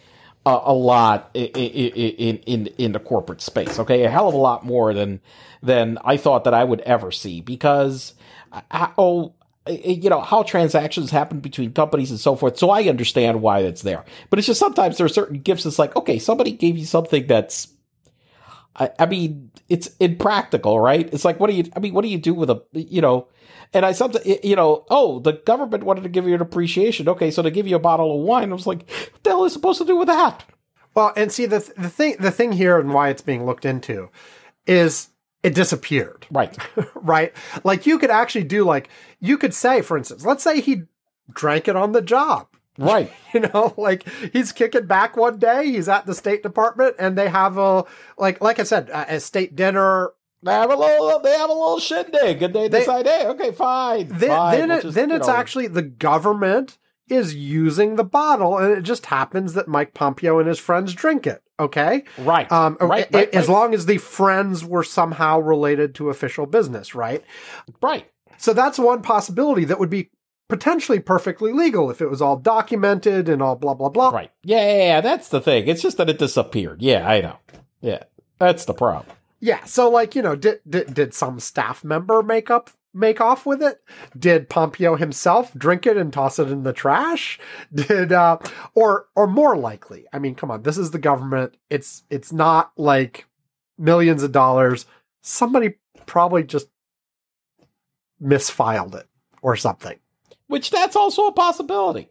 uh, 0.47 0.61
a 0.65 0.73
lot 0.73 1.31
in, 1.35 1.47
in 1.47 2.39
in 2.39 2.67
in 2.79 2.93
the 2.93 2.99
corporate 2.99 3.41
space. 3.41 3.79
Okay, 3.79 4.05
a 4.05 4.11
hell 4.11 4.29
of 4.29 4.35
a 4.35 4.39
lot 4.39 4.65
more 4.65 4.93
than 4.93 5.21
than 5.63 5.99
I 6.05 6.17
thought 6.17 6.45
that 6.45 6.55
I 6.55 6.65
would 6.65 6.81
ever 6.83 7.11
see 7.11 7.41
because 7.41 8.15
uh, 8.53 8.89
oh 8.99 9.33
you 9.67 10.11
know 10.11 10.21
how 10.21 10.43
transactions 10.43 11.11
happen 11.11 11.41
between 11.41 11.73
companies 11.73 12.11
and 12.11 12.21
so 12.21 12.37
forth. 12.37 12.59
So 12.59 12.71
I 12.71 12.85
understand 12.85 13.41
why 13.41 13.61
it's 13.61 13.83
there, 13.83 14.05
but 14.29 14.39
it's 14.39 14.47
just 14.47 14.61
sometimes 14.61 14.99
there 14.99 15.07
are 15.07 15.11
certain 15.11 15.41
gifts. 15.41 15.65
It's 15.65 15.79
like 15.79 15.97
okay, 15.97 16.19
somebody 16.19 16.53
gave 16.53 16.77
you 16.77 16.85
something 16.85 17.27
that's 17.27 17.69
I, 18.77 18.91
I 18.99 19.07
mean, 19.07 19.51
it's 19.69 19.95
impractical, 19.99 20.81
right? 20.81 21.09
It's 21.13 21.25
like, 21.25 21.39
what 21.39 21.49
do 21.49 21.57
you, 21.57 21.65
I 21.77 21.81
mean, 21.81 21.95
what 21.95 22.03
do 22.03 22.09
you 22.09 22.19
do 22.19 22.35
with 22.35 22.51
a, 22.51 22.63
you 22.73 23.01
know, 23.01 23.29
and 23.73 23.85
I 23.85 23.93
something, 23.93 24.23
you 24.43 24.57
know, 24.57 24.85
oh, 24.89 25.19
the 25.19 25.33
government 25.33 25.85
wanted 25.85 26.03
to 26.03 26.09
give 26.09 26.27
you 26.27 26.35
an 26.35 26.41
appreciation. 26.41 27.09
Okay, 27.09 27.31
so 27.31 27.43
they 27.43 27.51
give 27.51 27.67
you 27.67 27.77
a 27.77 27.81
bottle 27.81 28.21
of 28.21 28.27
wine. 28.27 28.51
I 28.51 28.55
was 28.55 28.67
like, 28.67 28.89
what 28.91 29.23
the 29.23 29.31
hell 29.31 29.45
is 29.45 29.53
supposed 29.53 29.79
to 29.79 29.85
do 29.85 29.97
with 29.97 30.09
that? 30.09 30.45
Well, 30.95 31.13
and 31.17 31.33
see 31.33 31.47
the 31.47 31.59
the 31.77 31.91
thing 31.91 32.17
the 32.21 32.31
thing 32.31 32.53
here 32.53 32.79
and 32.79 32.95
why 32.95 33.09
it's 33.09 33.23
being 33.23 33.45
looked 33.45 33.65
into 33.65 34.11
is 34.67 35.09
it 35.43 35.55
disappeared. 35.55 36.27
Right. 36.31 36.57
right? 36.95 37.33
Like 37.65 37.85
you 37.85 37.99
could 37.99 38.11
actually 38.11 38.45
do 38.45 38.65
like 38.65 38.89
you 39.21 39.37
could 39.37 39.55
say, 39.55 39.83
for 39.83 39.99
instance, 39.99 40.25
let's 40.25 40.45
say 40.45 40.61
he 40.61 40.83
drank 41.33 41.67
it 41.67 41.77
on 41.77 41.93
the 41.93 42.03
job. 42.03 42.47
Right. 42.79 43.11
You 43.35 43.41
know, 43.41 43.75
like 43.77 44.09
he's 44.33 44.53
kicking 44.53 44.87
back 44.87 45.17
one 45.17 45.41
day, 45.41 45.67
he's 45.67 45.89
at 45.89 46.07
the 46.07 46.15
State 46.15 46.45
Department, 46.45 46.95
and 47.01 47.19
they 47.19 47.29
have 47.29 47.59
a 47.59 47.85
like 48.17 48.41
like 48.41 48.61
I 48.61 48.63
said, 48.63 48.91
a, 48.91 49.17
a 49.17 49.21
state 49.21 49.57
dinner. 49.57 50.13
They 50.45 50.53
have 50.53 50.71
a 50.71 50.77
little, 50.77 51.19
they 51.19 51.37
have 51.37 51.51
a 51.51 51.53
little 51.53 51.81
shindig 51.81 52.43
and 52.45 52.55
they, 52.55 52.69
They- 52.69 52.81
decide, 52.81 53.07
hey, 53.07 53.27
okay, 53.27 53.51
fine. 53.51 54.07
Then 54.07 54.29
fine, 54.29 54.59
then, 54.59 54.69
we'll 54.69 54.79
it, 54.79 54.83
just, 54.83 54.95
then 54.95 55.11
it's 55.11 55.27
know, 55.27 55.35
actually 55.35 55.67
the 55.67 55.83
government 55.83 56.79
is 57.09 57.35
using 57.35 57.97
the 57.97 58.05
bottle, 58.05 58.57
and 58.59 58.71
it 58.73 58.83
just 58.83 59.07
happens 59.07 59.55
that 59.55 59.67
Mike 59.67 59.93
Pompeo 59.95 60.39
and 60.39 60.47
his 60.47 60.61
friends 60.61 60.95
drink 60.95 61.27
it. 61.27 61.43
Okay, 61.59 62.05
right. 62.19 62.51
um, 62.53 62.77
right, 62.81 63.09
a- 63.13 63.17
right, 63.17 63.35
as 63.35 63.49
right, 63.49 63.53
long 63.53 63.75
as 63.75 63.87
the 63.87 63.99
friends 63.99 64.65
were 64.65 64.85
somehow 64.85 65.41
related 65.41 65.95
to 65.97 66.09
official 66.11 66.47
business, 66.47 66.95
right? 66.95 67.25
right. 67.83 68.09
So 68.37 68.53
that's 68.53 68.79
one 68.79 69.03
possibility 69.03 69.65
that 69.65 69.79
would 69.81 69.91
be 69.91 70.11
potentially 70.49 71.01
perfectly 71.01 71.53
legal 71.53 71.91
if 71.91 72.01
it 72.01 72.11
was 72.11 72.21
all 72.21 72.37
documented 72.37 73.29
and 73.29 73.43
all 73.43 73.57
blah 73.57 73.75
blah 73.75 73.89
blah. 73.89 74.11
Right. 74.11 74.31
Yeah, 74.43 74.67
yeah, 74.67 74.85
yeah, 74.85 75.01
that's 75.01 75.29
the 75.29 75.41
thing. 75.41 75.69
It's 75.69 75.83
just 75.83 75.97
that 75.97 76.11
it 76.11 76.19
disappeared. 76.19 76.83
Yeah, 76.83 77.09
I 77.09 77.21
know. 77.21 77.39
Yeah, 77.81 78.05
that's 78.39 78.65
the 78.65 78.75
problem. 78.75 79.17
Yeah. 79.41 79.65
So 79.65 79.91
like 79.91 80.15
you 80.15 80.23
know, 80.23 80.37
did 80.37 80.61
did, 80.69 80.95
did 80.95 81.15
some 81.15 81.41
staff 81.41 81.85
member 81.85 82.23
make 82.23 82.51
up 82.51 82.71
make 82.95 83.21
off 83.21 83.45
with 83.45 83.63
it? 83.63 83.83
Did 84.19 84.49
Pompeo 84.49 84.97
himself 84.97 85.53
drink 85.55 85.87
it 85.87 85.97
and 85.97 86.13
toss 86.13 86.39
it 86.39 86.49
in 86.49 86.63
the 86.63 86.73
trash? 86.73 87.39
Did 87.75 88.13
uh 88.13 88.39
or 88.75 89.07
or 89.17 89.27
more 89.27 89.57
likely? 89.57 90.07
I 90.13 90.19
mean, 90.19 90.35
come 90.35 90.51
on, 90.51 90.63
this 90.63 90.79
is 90.79 90.93
the 90.93 90.99
government. 90.99 91.57
It's 91.69 92.05
it's 92.09 92.33
not 92.33 92.73
like 92.77 93.27
millions 93.77 94.23
of 94.23 94.33
dollars. 94.33 94.87
Somebody 95.23 95.75
probably 96.07 96.45
just 96.45 96.69
misfiled 98.23 98.95
it 98.95 99.09
or 99.43 99.57
something. 99.57 99.99
Which 100.55 100.71
that's 100.71 100.95
also 100.95 101.27
a 101.27 101.33
possibility. 101.33 102.09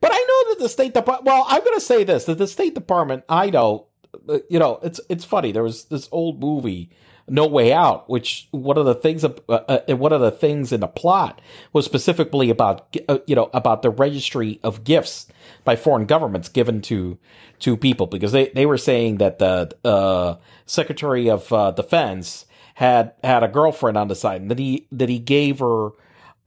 But 0.00 0.10
I 0.12 0.16
know 0.16 0.50
that 0.50 0.58
the 0.58 0.68
State 0.68 0.92
Department. 0.92 1.24
Well, 1.24 1.46
I'm 1.48 1.62
going 1.62 1.78
to 1.78 1.80
say 1.80 2.02
this: 2.02 2.24
that 2.24 2.36
the 2.36 2.48
State 2.48 2.74
Department, 2.74 3.22
I 3.28 3.48
know, 3.50 3.86
uh, 4.28 4.40
you 4.48 4.58
know, 4.58 4.80
it's 4.82 5.00
it's 5.08 5.24
funny. 5.24 5.52
There 5.52 5.62
was 5.62 5.84
this 5.84 6.08
old 6.10 6.40
movie, 6.40 6.90
No 7.28 7.46
Way 7.46 7.72
Out, 7.72 8.10
which 8.10 8.48
one 8.50 8.76
of 8.76 8.86
the 8.86 8.96
things, 8.96 9.24
uh, 9.24 9.30
uh, 9.48 9.96
one 9.96 10.12
of 10.12 10.20
the 10.20 10.32
things 10.32 10.72
in 10.72 10.80
the 10.80 10.88
plot 10.88 11.40
was 11.72 11.84
specifically 11.84 12.50
about, 12.50 12.96
uh, 13.08 13.18
you 13.28 13.36
know, 13.36 13.50
about 13.54 13.82
the 13.82 13.90
registry 13.90 14.58
of 14.64 14.82
gifts 14.82 15.28
by 15.62 15.76
foreign 15.76 16.06
governments 16.06 16.48
given 16.48 16.82
to 16.82 17.18
to 17.60 17.76
people 17.76 18.08
because 18.08 18.32
they 18.32 18.48
they 18.48 18.66
were 18.66 18.78
saying 18.78 19.18
that 19.18 19.38
the 19.38 19.72
uh, 19.84 20.34
Secretary 20.66 21.30
of 21.30 21.52
uh, 21.52 21.70
Defense 21.70 22.46
had 22.74 23.12
had 23.22 23.44
a 23.44 23.48
girlfriend 23.48 23.96
on 23.96 24.08
the 24.08 24.16
side 24.16 24.40
and 24.40 24.50
that 24.50 24.58
he 24.58 24.88
that 24.90 25.08
he 25.08 25.20
gave 25.20 25.60
her 25.60 25.90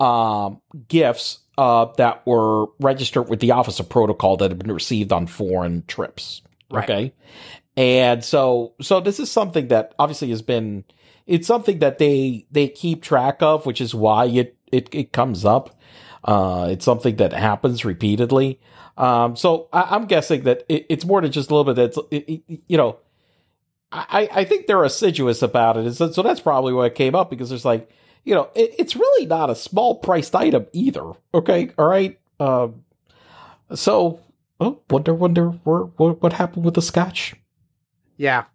um, 0.03 0.61
gifts 0.87 1.39
uh, 1.57 1.85
that 1.97 2.25
were 2.25 2.65
registered 2.79 3.29
with 3.29 3.39
the 3.39 3.51
Office 3.51 3.79
of 3.79 3.89
Protocol 3.89 4.37
that 4.37 4.51
had 4.51 4.59
been 4.59 4.71
received 4.71 5.11
on 5.11 5.27
foreign 5.27 5.83
trips. 5.87 6.41
Right. 6.71 6.83
Okay, 6.83 7.13
and 7.77 8.23
so 8.23 8.73
so 8.81 8.99
this 8.99 9.19
is 9.19 9.29
something 9.31 9.67
that 9.69 9.93
obviously 9.99 10.29
has 10.29 10.41
been 10.41 10.83
it's 11.27 11.47
something 11.47 11.79
that 11.79 11.97
they 11.99 12.45
they 12.51 12.67
keep 12.67 13.01
track 13.03 13.41
of, 13.41 13.65
which 13.65 13.79
is 13.81 13.93
why 13.95 14.25
it 14.25 14.57
it, 14.71 14.89
it 14.93 15.11
comes 15.11 15.45
up. 15.45 15.79
Uh, 16.23 16.69
it's 16.71 16.85
something 16.85 17.17
that 17.17 17.33
happens 17.33 17.83
repeatedly. 17.85 18.59
Um, 18.97 19.35
so 19.35 19.67
I, 19.73 19.95
I'm 19.95 20.05
guessing 20.05 20.43
that 20.43 20.63
it, 20.69 20.85
it's 20.89 21.05
more 21.05 21.21
than 21.21 21.31
just 21.31 21.51
a 21.51 21.55
little 21.55 21.73
bit. 21.73 21.79
That's 21.81 21.97
it, 22.11 22.43
it- 22.47 22.61
you 22.67 22.77
know. 22.77 22.97
I, 23.95 24.27
I 24.31 24.43
think 24.43 24.65
they're 24.65 24.83
assiduous 24.83 25.43
about 25.43 25.77
it. 25.77 25.85
And 25.85 25.95
So, 25.95 26.11
so 26.11 26.23
that's 26.23 26.39
probably 26.39 26.73
why 26.73 26.87
it 26.87 26.95
came 26.95 27.13
up 27.13 27.29
because 27.29 27.49
there's 27.49 27.63
like, 27.63 27.87
you 28.23 28.33
know, 28.33 28.49
it, 28.55 28.73
it's 28.77 28.95
really 28.95 29.25
not 29.25 29.49
a 29.49 29.55
small 29.55 29.95
priced 29.95 30.35
item 30.35 30.67
either. 30.73 31.11
Okay. 31.33 31.71
All 31.77 31.87
right. 31.87 32.19
Um, 32.39 32.83
so, 33.75 34.19
oh, 34.59 34.79
wonder, 34.89 35.13
wonder 35.13 35.49
where, 35.49 35.81
what, 35.81 36.21
what 36.21 36.33
happened 36.33 36.65
with 36.65 36.75
the 36.75 36.81
scotch? 36.81 37.35
Yeah. 38.17 38.45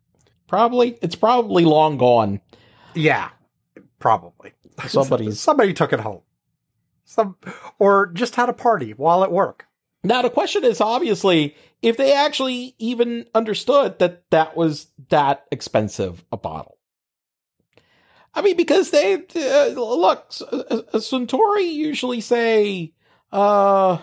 Probably, 0.47 0.99
it's 1.03 1.17
probably 1.17 1.65
long 1.65 1.99
gone. 1.99 2.41
Yeah. 2.95 3.31
Probably. 3.99 4.53
somebody 4.87 5.31
somebody 5.33 5.73
took 5.73 5.93
it 5.93 6.01
home. 6.01 6.23
Some 7.05 7.37
or 7.79 8.07
just 8.09 8.37
had 8.37 8.49
a 8.49 8.55
party 8.55 8.93
while 8.93 9.25
at 9.25 9.33
work. 9.33 9.67
Now 10.05 10.23
the 10.23 10.31
question 10.31 10.65
is 10.65 10.81
obviously 10.81 11.57
if 11.83 11.97
they 11.97 12.13
actually 12.13 12.75
even 12.79 13.27
understood 13.35 13.99
that 13.99 14.31
that 14.31 14.57
was 14.57 14.89
that 15.09 15.47
expensive 15.51 16.25
a 16.31 16.37
bottle. 16.37 16.78
I 18.35 18.43
mean, 18.43 18.57
because 18.57 18.91
they 18.91 19.15
uh, 19.15 19.69
look, 19.75 20.27
S- 20.29 20.43
uh, 20.43 20.83
Suntory 20.95 21.73
usually 21.73 22.21
say, 22.21 22.93
uh, 23.33 23.99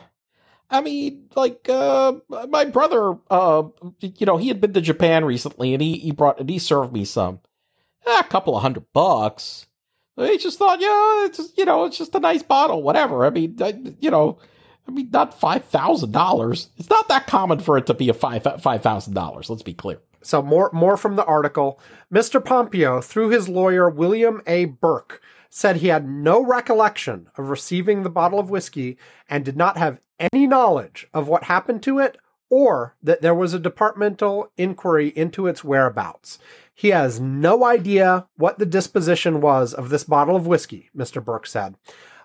I 0.70 0.82
mean, 0.82 1.30
like 1.36 1.70
uh, 1.70 2.14
my 2.50 2.66
brother, 2.66 3.18
uh, 3.30 3.64
you 4.02 4.26
know, 4.26 4.38
he 4.38 4.48
had 4.50 4.60
been 4.60 4.74
to 4.74 4.82
Japan 4.82 5.24
recently, 5.26 5.74
and 5.74 5.82
he 5.82 5.98
he 5.98 6.12
brought 6.12 6.40
and 6.40 6.50
he 6.50 6.60
served 6.60 6.92
me 6.92 7.06
some, 7.06 7.40
a 8.08 8.24
couple 8.24 8.56
of 8.56 8.62
hundred 8.62 8.86
bucks. 8.94 9.68
They 10.18 10.38
just 10.38 10.58
thought, 10.58 10.80
yeah, 10.80 11.26
it's 11.26 11.38
just, 11.38 11.58
you 11.58 11.66
know, 11.66 11.84
it's 11.86 11.98
just 11.98 12.16
a 12.16 12.20
nice 12.20 12.42
bottle, 12.42 12.82
whatever. 12.82 13.26
I 13.26 13.30
mean, 13.32 13.58
I, 13.62 13.78
you 14.00 14.10
know, 14.10 14.40
I 14.88 14.92
mean, 14.92 15.10
not 15.12 15.40
five 15.40 15.66
thousand 15.66 16.12
dollars. 16.14 16.70
It's 16.78 16.90
not 16.90 17.08
that 17.10 17.28
common 17.28 17.60
for 17.60 17.78
it 17.78 17.86
to 17.88 17.94
be 17.94 18.10
a 18.10 18.14
five 18.14 18.48
five 18.62 18.82
thousand 18.82 19.14
dollars. 19.14 19.50
Let's 19.50 19.64
be 19.64 19.74
clear. 19.74 20.00
So 20.26 20.42
more 20.42 20.70
more 20.74 20.98
from 20.98 21.16
the 21.16 21.26
article. 21.26 21.80
Mr. 22.12 22.44
Pompeo, 22.44 23.00
through 23.00 23.30
his 23.30 23.48
lawyer 23.48 23.90
William 23.90 24.42
A. 24.48 24.66
Burck, 24.66 25.22
said 25.50 25.78
he 25.78 25.88
had 25.88 26.08
no 26.10 26.44
recollection 26.44 27.28
of 27.38 27.50
receiving 27.50 28.04
the 28.04 28.10
bottle 28.10 28.40
of 28.40 28.50
whiskey 28.50 28.98
and 29.30 29.46
did 29.46 29.56
not 29.56 29.78
have 29.78 30.00
any 30.20 30.48
knowledge 30.48 31.08
of 31.14 31.28
what 31.28 31.46
happened 31.46 31.84
to 31.84 32.00
it 32.00 32.18
or 32.50 32.96
that 33.02 33.22
there 33.22 33.36
was 33.36 33.54
a 33.54 33.60
departmental 33.60 34.52
inquiry 34.58 35.10
into 35.16 35.48
its 35.48 35.64
whereabouts. 35.64 36.40
He 36.74 36.90
has 36.90 37.20
no 37.20 37.64
idea 37.64 38.28
what 38.36 38.60
the 38.60 38.66
disposition 38.66 39.42
was 39.42 39.74
of 39.74 39.90
this 39.90 40.04
bottle 40.04 40.36
of 40.36 40.48
whiskey, 40.48 40.90
Mr. 40.96 41.24
Burck 41.24 41.48
said. 41.48 41.76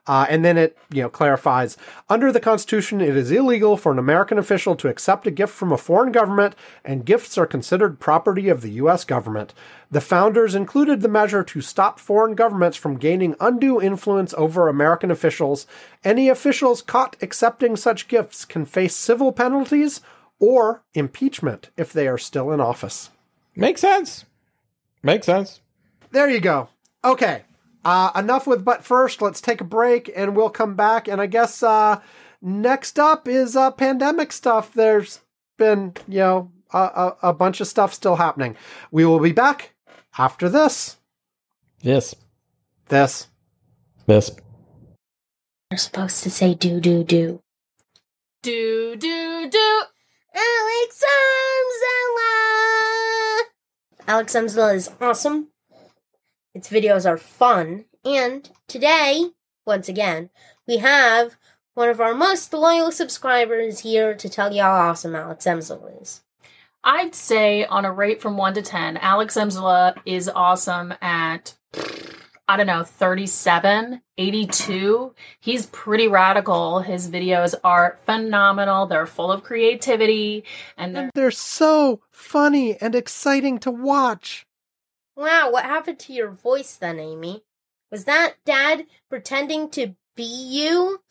Uh, 0.07 0.27
and 0.29 0.45
then 0.45 0.57
it, 0.57 0.77
you 0.93 1.03
know, 1.03 1.09
clarifies 1.09 1.77
under 2.09 2.33
the 2.33 2.41
Constitution, 2.41 3.01
it 3.01 3.17
is 3.17 3.31
illegal 3.31 3.77
for 3.77 3.93
an 3.93 3.99
American 3.99 4.39
official 4.39 4.75
to 4.77 4.89
accept 4.89 5.27
a 5.27 5.31
gift 5.31 5.53
from 5.53 5.73
a 5.73 5.79
foreign 5.79 6.13
government, 6.13 6.55
and 6.85 7.05
gifts 7.05 7.37
are 7.39 7.47
considered 7.47 8.01
property 8.01 8.49
of 8.49 8.63
the 8.63 8.71
U.S. 8.73 9.05
government. 9.05 9.55
The 9.91 10.01
founders 10.01 10.55
included 10.55 11.01
the 11.01 11.09
measure 11.09 11.45
to 11.45 11.61
stop 11.61 11.99
foreign 11.99 12.35
governments 12.35 12.77
from 12.77 12.99
gaining 12.99 13.35
undue 13.41 13.81
influence 13.81 14.35
over 14.37 14.69
American 14.69 15.11
officials. 15.11 15.67
Any 16.05 16.29
officials 16.29 16.83
caught 16.83 17.17
accepting 17.21 17.77
such 17.77 18.09
gifts 18.09 18.45
can 18.45 18.65
face 18.65 18.95
civil 18.95 19.33
penalties 19.33 20.01
or 20.39 20.83
impeachment 20.95 21.71
if 21.77 21.93
they 21.93 22.09
are 22.09 22.19
still 22.19 22.51
in 22.51 22.61
office. 22.61 23.11
Makes 23.55 23.81
sense. 23.81 24.25
Makes 25.03 25.27
sense. 25.27 25.61
There 26.11 26.29
you 26.29 26.41
go. 26.41 26.69
Okay. 27.05 27.43
Uh, 27.85 28.11
enough 28.15 28.47
with 28.47 28.65
but 28.65 28.85
first. 28.85 29.23
Let's 29.23 29.41
take 29.41 29.61
a 29.61 29.65
break 29.65 30.11
and 30.15 30.37
we'll 30.37 30.51
come 30.51 30.75
back. 30.75 31.09
And 31.09 31.21
I 31.21 31.27
guess 31.27 31.63
uh, 31.63 32.01
next 32.43 32.99
up 32.99 33.27
is 33.27 33.57
uh, 33.57 33.71
pandemic 33.71 34.33
stuff. 34.33 34.73
There's 34.73 35.21
been, 35.57 35.95
you 36.09 36.19
know, 36.19 36.53
a, 36.73 36.79
a, 36.79 37.17
a 37.29 37.33
bunch 37.33 37.61
of 37.61 37.67
stuff 37.67 37.95
still 37.95 38.17
happening. 38.17 38.57
We 38.91 39.05
will 39.05 39.21
be 39.21 39.33
back 39.33 39.75
after 40.19 40.49
this. 40.49 40.97
This. 41.83 42.15
This. 42.89 43.29
This. 44.07 44.31
You're 45.71 45.79
supposed 45.79 46.23
to 46.25 46.31
say 46.31 46.55
do, 46.55 46.81
do, 46.81 47.05
do. 47.05 47.41
Do, 48.43 48.97
do, 48.97 49.49
do. 49.51 49.83
Alex 50.35 51.05
Amzella! 51.71 52.31
Alex 54.09 54.35
Amzella 54.35 54.75
is 54.75 54.91
awesome. 55.01 55.49
Its 56.55 56.69
videos 56.69 57.09
are 57.09 57.19
fun. 57.19 57.85
And 58.05 58.51
today, 58.67 59.31
once 59.67 59.89
again, 59.89 60.31
we 60.67 60.79
have 60.79 61.37
one 61.75 61.89
of 61.89 62.01
our 62.01 62.15
most 62.15 62.53
loyal 62.53 62.91
subscribers 62.91 63.81
here 63.81 64.15
to 64.15 64.29
tell 64.29 64.53
you 64.53 64.63
how 64.63 64.73
awesome 64.73 65.15
Alex 65.15 65.45
Amzella 65.45 66.03
is. 66.03 66.23
I'd 66.83 67.15
say 67.15 67.65
on 67.65 67.85
a 67.85 67.93
rate 67.93 68.23
from 68.23 68.37
1 68.37 68.55
to 68.55 68.63
10, 68.63 68.97
Alex 68.97 69.37
Emsala 69.37 69.97
uh, 69.97 70.01
is 70.07 70.31
awesome 70.35 70.95
at, 71.03 71.55
I 72.49 72.57
don't 72.57 72.67
know, 72.67 72.85
37, 72.85 74.01
82. 74.17 75.15
He's 75.41 75.67
pretty 75.67 76.09
radical. 76.09 76.81
His 76.81 77.11
videos 77.11 77.55
are 77.63 77.99
phenomenal. 78.07 78.87
They're 78.87 79.07
full 79.07 79.31
of 79.31 79.43
creativity 79.43 80.45
and 80.77 80.95
they're 80.95 81.03
And 81.03 81.13
they're 81.15 81.31
so 81.31 82.01
funny 82.11 82.77
and 82.81 82.95
exciting 82.95 83.59
to 83.61 83.71
watch. 83.71 84.47
Wow, 85.21 85.51
what 85.51 85.67
happened 85.67 85.99
to 85.99 86.15
your 86.15 86.31
voice 86.31 86.77
then, 86.77 86.99
Amy? 86.99 87.45
Was 87.91 88.07
that 88.07 88.37
Dad 88.47 88.87
pretending 89.11 89.69
to 89.73 89.95
be 90.17 90.25
you? 90.25 91.03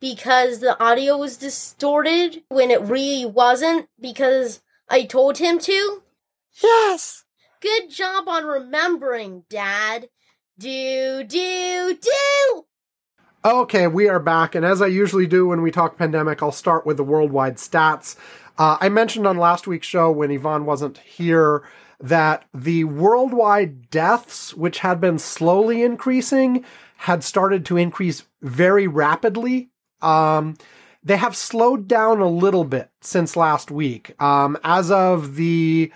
Because 0.00 0.60
the 0.60 0.80
audio 0.80 1.16
was 1.16 1.36
distorted 1.36 2.44
when 2.50 2.70
it 2.70 2.80
really 2.82 3.26
wasn't? 3.26 3.88
Because 4.00 4.60
I 4.88 5.02
told 5.02 5.38
him 5.38 5.58
to? 5.58 6.02
Yes. 6.62 7.24
Good 7.60 7.90
job 7.90 8.28
on 8.28 8.44
remembering, 8.46 9.42
Dad. 9.50 10.08
Do, 10.56 11.24
do, 11.24 11.98
do! 12.00 12.64
Okay, 13.44 13.88
we 13.88 14.08
are 14.08 14.20
back, 14.20 14.54
and 14.54 14.64
as 14.64 14.80
I 14.80 14.86
usually 14.86 15.26
do 15.26 15.48
when 15.48 15.62
we 15.62 15.72
talk 15.72 15.98
pandemic, 15.98 16.44
I'll 16.44 16.52
start 16.52 16.86
with 16.86 16.96
the 16.96 17.02
worldwide 17.02 17.56
stats. 17.56 18.14
Uh, 18.56 18.76
I 18.80 18.88
mentioned 18.88 19.26
on 19.26 19.36
last 19.36 19.66
week's 19.66 19.88
show 19.88 20.12
when 20.12 20.30
Ivan 20.30 20.64
wasn't 20.64 20.98
here 20.98 21.64
that 22.00 22.44
the 22.54 22.84
worldwide 22.84 23.90
deaths, 23.90 24.54
which 24.54 24.78
had 24.80 25.00
been 25.00 25.18
slowly 25.18 25.82
increasing, 25.82 26.64
had 26.98 27.24
started 27.24 27.64
to 27.66 27.76
increase 27.76 28.24
very 28.42 28.86
rapidly. 28.86 29.70
Um, 30.00 30.56
they 31.02 31.16
have 31.16 31.36
slowed 31.36 31.88
down 31.88 32.20
a 32.20 32.28
little 32.28 32.64
bit 32.64 32.90
since 33.00 33.36
last 33.36 33.70
week. 33.70 34.20
Um, 34.20 34.58
as 34.62 34.90
of 34.90 35.36
the 35.36 35.92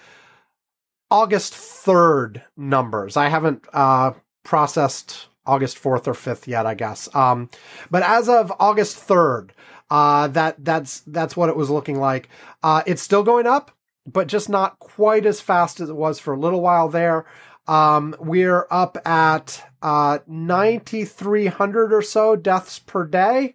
August 1.11 1.55
3rd 1.55 2.43
numbers, 2.57 3.17
I 3.17 3.29
haven't 3.29 3.65
uh, 3.73 4.13
processed 4.45 5.29
August 5.45 5.77
4th 5.77 6.07
or 6.07 6.15
5th 6.15 6.47
yet, 6.47 6.67
I 6.67 6.75
guess. 6.75 7.15
Um, 7.15 7.51
but 7.91 8.03
as 8.03 8.29
of 8.29 8.53
August 8.59 9.07
3rd, 9.07 9.51
uh, 9.91 10.29
that, 10.29 10.65
that's, 10.65 11.01
that's 11.01 11.37
what 11.37 11.49
it 11.49 11.57
was 11.57 11.69
looking 11.69 11.99
like. 11.99 12.29
Uh, 12.63 12.83
it's 12.87 13.03
still 13.03 13.23
going 13.23 13.47
up, 13.47 13.73
but 14.07 14.27
just 14.27 14.49
not 14.49 14.79
quite 14.79 15.27
as 15.27 15.41
fast 15.41 15.81
as 15.81 15.89
it 15.89 15.97
was 15.97 16.19
for 16.19 16.35
a 16.35 16.39
little 16.39 16.61
while 16.61 16.89
there. 16.89 17.25
Um, 17.69 18.17
we're 18.19 18.67
up 18.71 18.99
at, 19.07 19.63
uh, 19.83 20.19
9,300 20.27 21.93
or 21.93 22.03
so 22.03 22.35
deaths 22.37 22.79
per 22.79 23.05
day. 23.05 23.55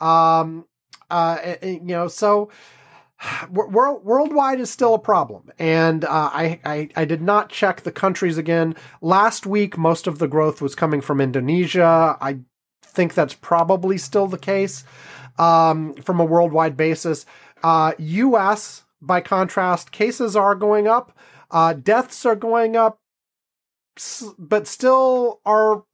Um, 0.00 0.66
uh, 1.10 1.56
you 1.62 1.80
know, 1.80 2.08
so, 2.08 2.50
World, 3.50 4.04
worldwide 4.04 4.60
is 4.60 4.70
still 4.70 4.94
a 4.94 4.98
problem, 4.98 5.50
and 5.58 6.04
uh, 6.04 6.30
I, 6.32 6.60
I, 6.64 6.88
I 6.94 7.04
did 7.04 7.20
not 7.20 7.50
check 7.50 7.80
the 7.80 7.92
countries 7.92 8.38
again. 8.38 8.76
Last 9.00 9.46
week, 9.46 9.76
most 9.76 10.06
of 10.06 10.18
the 10.18 10.28
growth 10.28 10.62
was 10.62 10.74
coming 10.74 11.00
from 11.00 11.20
Indonesia. 11.20 12.16
I 12.20 12.38
think 12.82 13.14
that's 13.14 13.34
probably 13.34 13.98
still 13.98 14.26
the 14.26 14.38
case 14.38 14.84
um, 15.38 15.94
from 15.94 16.20
a 16.20 16.24
worldwide 16.24 16.76
basis. 16.76 17.26
Uh, 17.62 17.92
U.S. 17.98 18.84
by 19.00 19.20
contrast, 19.20 19.92
cases 19.92 20.36
are 20.36 20.54
going 20.54 20.86
up, 20.86 21.16
uh, 21.50 21.72
deaths 21.72 22.26
are 22.26 22.36
going 22.36 22.76
up, 22.76 23.00
but 24.38 24.66
still 24.66 25.40
are 25.44 25.84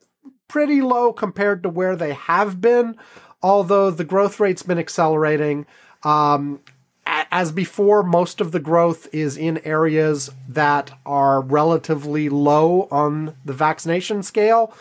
pretty 0.48 0.80
low 0.80 1.12
compared 1.12 1.62
to 1.62 1.68
where 1.68 1.96
they 1.96 2.12
have 2.12 2.60
been. 2.60 2.96
Although 3.42 3.90
the 3.90 4.04
growth 4.04 4.40
rate's 4.40 4.62
been 4.62 4.78
accelerating. 4.78 5.66
Um, 6.02 6.60
as 7.06 7.52
before, 7.52 8.02
most 8.02 8.40
of 8.40 8.52
the 8.52 8.60
growth 8.60 9.08
is 9.12 9.36
in 9.36 9.58
areas 9.58 10.30
that 10.48 10.98
are 11.04 11.40
relatively 11.40 12.28
low 12.28 12.88
on 12.90 13.36
the 13.44 13.52
vaccination 13.52 14.22
scale. 14.22 14.72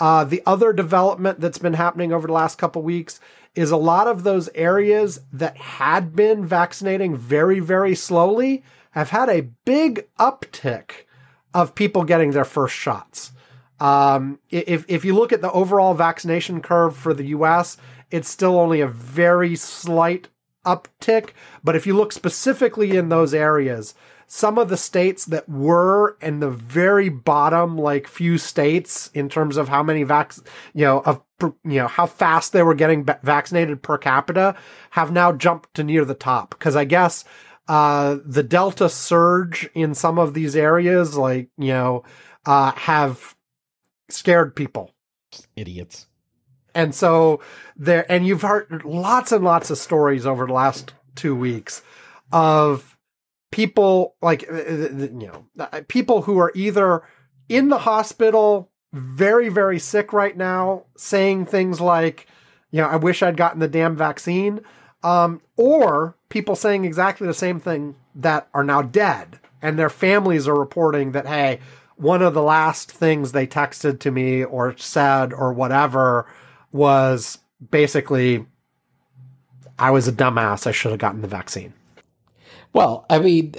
Uh, 0.00 0.24
the 0.24 0.42
other 0.46 0.72
development 0.72 1.40
that's 1.40 1.58
been 1.58 1.74
happening 1.74 2.12
over 2.12 2.26
the 2.26 2.32
last 2.32 2.58
couple 2.58 2.82
weeks 2.82 3.20
is 3.58 3.72
a 3.72 3.76
lot 3.76 4.06
of 4.06 4.22
those 4.22 4.48
areas 4.54 5.20
that 5.32 5.56
had 5.56 6.14
been 6.14 6.46
vaccinating 6.46 7.16
very, 7.16 7.58
very 7.58 7.92
slowly 7.92 8.62
have 8.92 9.10
had 9.10 9.28
a 9.28 9.48
big 9.64 10.06
uptick 10.16 10.90
of 11.52 11.74
people 11.74 12.04
getting 12.04 12.30
their 12.30 12.44
first 12.44 12.76
shots. 12.76 13.32
Um, 13.80 14.38
if, 14.48 14.84
if 14.86 15.04
you 15.04 15.12
look 15.12 15.32
at 15.32 15.40
the 15.40 15.50
overall 15.50 15.94
vaccination 15.94 16.62
curve 16.62 16.96
for 16.96 17.12
the 17.12 17.26
US, 17.26 17.76
it's 18.12 18.28
still 18.28 18.56
only 18.56 18.80
a 18.80 18.86
very 18.86 19.56
slight 19.56 20.28
uptick. 20.64 21.30
But 21.64 21.74
if 21.74 21.84
you 21.84 21.96
look 21.96 22.12
specifically 22.12 22.96
in 22.96 23.08
those 23.08 23.34
areas, 23.34 23.92
some 24.28 24.56
of 24.56 24.68
the 24.68 24.76
states 24.76 25.24
that 25.24 25.48
were 25.48 26.16
in 26.20 26.38
the 26.38 26.50
very 26.50 27.08
bottom, 27.08 27.76
like 27.76 28.06
few 28.06 28.38
states 28.38 29.10
in 29.14 29.28
terms 29.28 29.56
of 29.56 29.68
how 29.68 29.82
many 29.82 30.04
vac, 30.04 30.34
you 30.74 30.84
know, 30.84 31.00
of 31.00 31.22
you 31.40 31.58
know 31.64 31.88
how 31.88 32.06
fast 32.06 32.52
they 32.52 32.62
were 32.62 32.74
getting 32.74 33.06
vaccinated 33.22 33.82
per 33.82 33.98
capita, 33.98 34.56
have 34.90 35.12
now 35.12 35.32
jumped 35.32 35.74
to 35.74 35.84
near 35.84 36.04
the 36.04 36.14
top. 36.14 36.50
Because 36.50 36.76
I 36.76 36.84
guess 36.84 37.24
uh, 37.68 38.18
the 38.24 38.42
Delta 38.42 38.88
surge 38.88 39.68
in 39.74 39.94
some 39.94 40.18
of 40.18 40.34
these 40.34 40.56
areas, 40.56 41.16
like 41.16 41.48
you 41.58 41.68
know, 41.68 42.04
uh, 42.46 42.72
have 42.72 43.36
scared 44.08 44.56
people. 44.56 44.94
Idiots. 45.56 46.06
And 46.74 46.94
so 46.94 47.40
there, 47.76 48.10
and 48.10 48.26
you've 48.26 48.42
heard 48.42 48.84
lots 48.84 49.32
and 49.32 49.44
lots 49.44 49.70
of 49.70 49.78
stories 49.78 50.26
over 50.26 50.46
the 50.46 50.52
last 50.52 50.92
two 51.16 51.34
weeks 51.34 51.82
of 52.30 52.96
people 53.50 54.14
like, 54.22 54.42
you 54.42 55.10
know, 55.58 55.68
people 55.88 56.22
who 56.22 56.38
are 56.38 56.52
either 56.54 57.02
in 57.48 57.68
the 57.68 57.78
hospital, 57.78 58.70
very, 58.92 59.48
very 59.48 59.78
sick 59.78 60.12
right 60.12 60.36
now, 60.36 60.84
saying 60.96 61.46
things 61.46 61.80
like, 61.80 62.26
you 62.70 62.80
know, 62.80 62.88
I 62.88 62.96
wish 62.96 63.22
I'd 63.22 63.36
gotten 63.36 63.60
the 63.60 63.68
damn 63.68 63.96
vaccine. 63.96 64.60
Um, 65.02 65.40
or 65.56 66.16
people 66.28 66.56
saying 66.56 66.84
exactly 66.84 67.26
the 67.26 67.34
same 67.34 67.60
thing 67.60 67.94
that 68.14 68.48
are 68.52 68.64
now 68.64 68.82
dead 68.82 69.38
and 69.62 69.78
their 69.78 69.90
families 69.90 70.48
are 70.48 70.58
reporting 70.58 71.12
that, 71.12 71.26
hey, 71.26 71.60
one 71.96 72.22
of 72.22 72.34
the 72.34 72.42
last 72.42 72.90
things 72.90 73.32
they 73.32 73.46
texted 73.46 74.00
to 74.00 74.10
me 74.10 74.44
or 74.44 74.76
said 74.76 75.32
or 75.32 75.52
whatever 75.52 76.26
was 76.72 77.38
basically, 77.70 78.46
I 79.78 79.90
was 79.90 80.06
a 80.06 80.12
dumbass. 80.12 80.66
I 80.66 80.72
should 80.72 80.92
have 80.92 81.00
gotten 81.00 81.22
the 81.22 81.28
vaccine. 81.28 81.72
Well, 82.72 83.06
I 83.10 83.18
mean, 83.18 83.52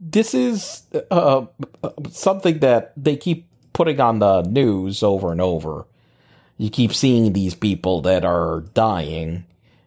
this 0.00 0.34
is 0.34 0.82
uh, 1.10 1.46
something 2.10 2.58
that 2.58 2.92
they 2.96 3.16
keep 3.16 3.48
putting 3.76 4.00
on 4.00 4.20
the 4.20 4.40
news 4.40 5.02
over 5.02 5.30
and 5.30 5.40
over. 5.40 5.84
You 6.56 6.70
keep 6.70 6.94
seeing 6.94 7.34
these 7.34 7.54
people 7.54 8.00
that 8.00 8.24
are 8.24 8.62
dying, 8.72 9.44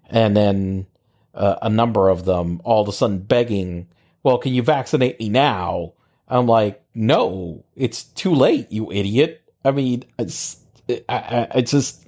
and 0.08 0.38
then 0.38 0.86
uh, 1.34 1.56
a 1.64 1.70
number 1.70 2.08
of 2.08 2.24
them 2.24 2.62
all 2.64 2.84
of 2.84 2.88
a 2.88 2.92
sudden 2.92 3.18
begging, 3.18 3.88
"Well, 4.22 4.38
can 4.38 4.54
you 4.54 4.62
vaccinate 4.62 5.20
me 5.20 5.30
now?" 5.30 5.94
I'm 6.28 6.46
like, 6.46 6.84
"No, 6.94 7.64
it's 7.76 8.04
too 8.04 8.36
late, 8.36 8.72
you 8.72 8.92
idiot." 8.92 9.42
I 9.66 9.72
mean, 9.72 10.04
it's 10.20 10.58
I, 10.88 11.02
I, 11.10 11.48
it's 11.56 11.72
just 11.72 12.06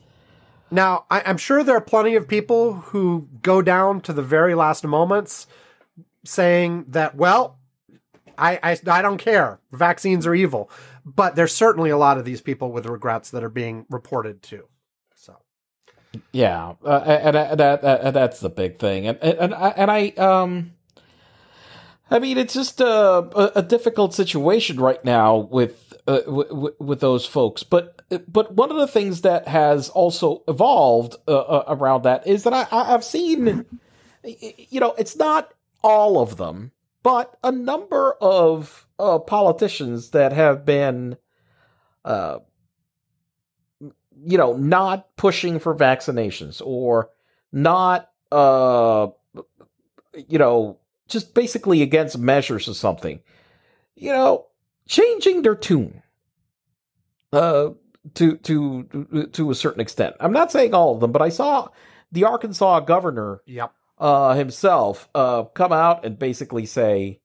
Now, 0.69 1.05
I, 1.09 1.23
I'm 1.25 1.37
sure 1.37 1.63
there 1.63 1.75
are 1.75 1.81
plenty 1.81 2.15
of 2.15 2.27
people 2.27 2.73
who 2.73 3.27
go 3.41 3.63
down 3.63 4.01
to 4.01 4.13
the 4.13 4.21
very 4.21 4.53
last 4.53 4.85
moments 4.85 5.47
saying 6.23 6.85
that, 6.89 7.15
well, 7.15 7.57
I, 8.37 8.59
I, 8.63 8.79
I 8.87 9.01
don't 9.01 9.17
care. 9.17 9.59
Vaccines 9.71 10.25
are 10.25 10.35
evil. 10.35 10.69
But 11.05 11.35
there's 11.35 11.53
certainly 11.53 11.89
a 11.89 11.97
lot 11.97 12.17
of 12.17 12.25
these 12.25 12.41
people 12.41 12.71
with 12.71 12.85
regrets 12.85 13.31
that 13.31 13.43
are 13.43 13.49
being 13.49 13.85
reported 13.89 14.43
too. 14.43 14.67
So, 15.15 15.37
Yeah, 16.31 16.73
uh, 16.85 16.97
and, 17.05 17.35
and, 17.35 17.59
that, 17.59 17.81
that 17.81 18.13
that's 18.13 18.39
the 18.39 18.49
big 18.49 18.79
thing, 18.79 19.07
and 19.07 19.17
and 19.21 19.53
and 19.53 19.53
I, 19.91 19.99
and 20.01 20.19
um, 20.19 20.71
I 22.09 22.19
mean, 22.19 22.37
it's 22.37 22.53
just 22.53 22.81
a 22.81 22.87
a, 22.87 23.51
a 23.55 23.61
difficult 23.63 24.13
situation 24.13 24.79
right 24.79 25.03
now 25.03 25.37
with 25.37 25.93
uh, 26.07 26.21
w- 26.21 26.75
with 26.79 26.99
those 26.99 27.25
folks. 27.25 27.63
But 27.63 28.01
but 28.27 28.53
one 28.53 28.71
of 28.71 28.77
the 28.77 28.87
things 28.87 29.21
that 29.21 29.47
has 29.47 29.89
also 29.89 30.43
evolved 30.47 31.15
uh, 31.27 31.37
uh, 31.37 31.63
around 31.67 32.03
that 32.03 32.27
is 32.27 32.43
that 32.43 32.53
I 32.53 32.67
I've 32.71 33.03
seen, 33.03 33.65
you 34.23 34.79
know, 34.79 34.93
it's 34.97 35.15
not 35.15 35.53
all 35.83 36.21
of 36.21 36.37
them, 36.37 36.71
but 37.03 37.37
a 37.43 37.51
number 37.51 38.13
of 38.19 38.87
uh, 39.01 39.19
politicians 39.19 40.11
that 40.11 40.31
have 40.31 40.63
been, 40.63 41.17
uh, 42.05 42.37
you 44.23 44.37
know, 44.37 44.53
not 44.53 45.15
pushing 45.15 45.59
for 45.59 45.75
vaccinations 45.75 46.61
or 46.63 47.09
not, 47.51 48.09
uh, 48.31 49.07
you 50.27 50.37
know, 50.37 50.77
just 51.07 51.33
basically 51.33 51.81
against 51.81 52.17
measures 52.17 52.67
or 52.67 52.75
something, 52.75 53.19
you 53.95 54.11
know, 54.11 54.45
changing 54.87 55.41
their 55.41 55.55
tune, 55.55 56.03
uh, 57.33 57.69
to 58.13 58.37
to 58.37 59.29
to 59.31 59.51
a 59.51 59.55
certain 59.55 59.81
extent. 59.81 60.15
I'm 60.19 60.33
not 60.33 60.51
saying 60.51 60.73
all 60.73 60.93
of 60.93 60.99
them, 60.99 61.11
but 61.11 61.21
I 61.21 61.29
saw 61.29 61.69
the 62.11 62.25
Arkansas 62.25 62.81
governor 62.81 63.41
yep. 63.45 63.73
uh, 63.97 64.33
himself 64.35 65.09
uh, 65.15 65.43
come 65.43 65.71
out 65.71 66.05
and 66.05 66.19
basically 66.19 66.65
say, 66.65 67.20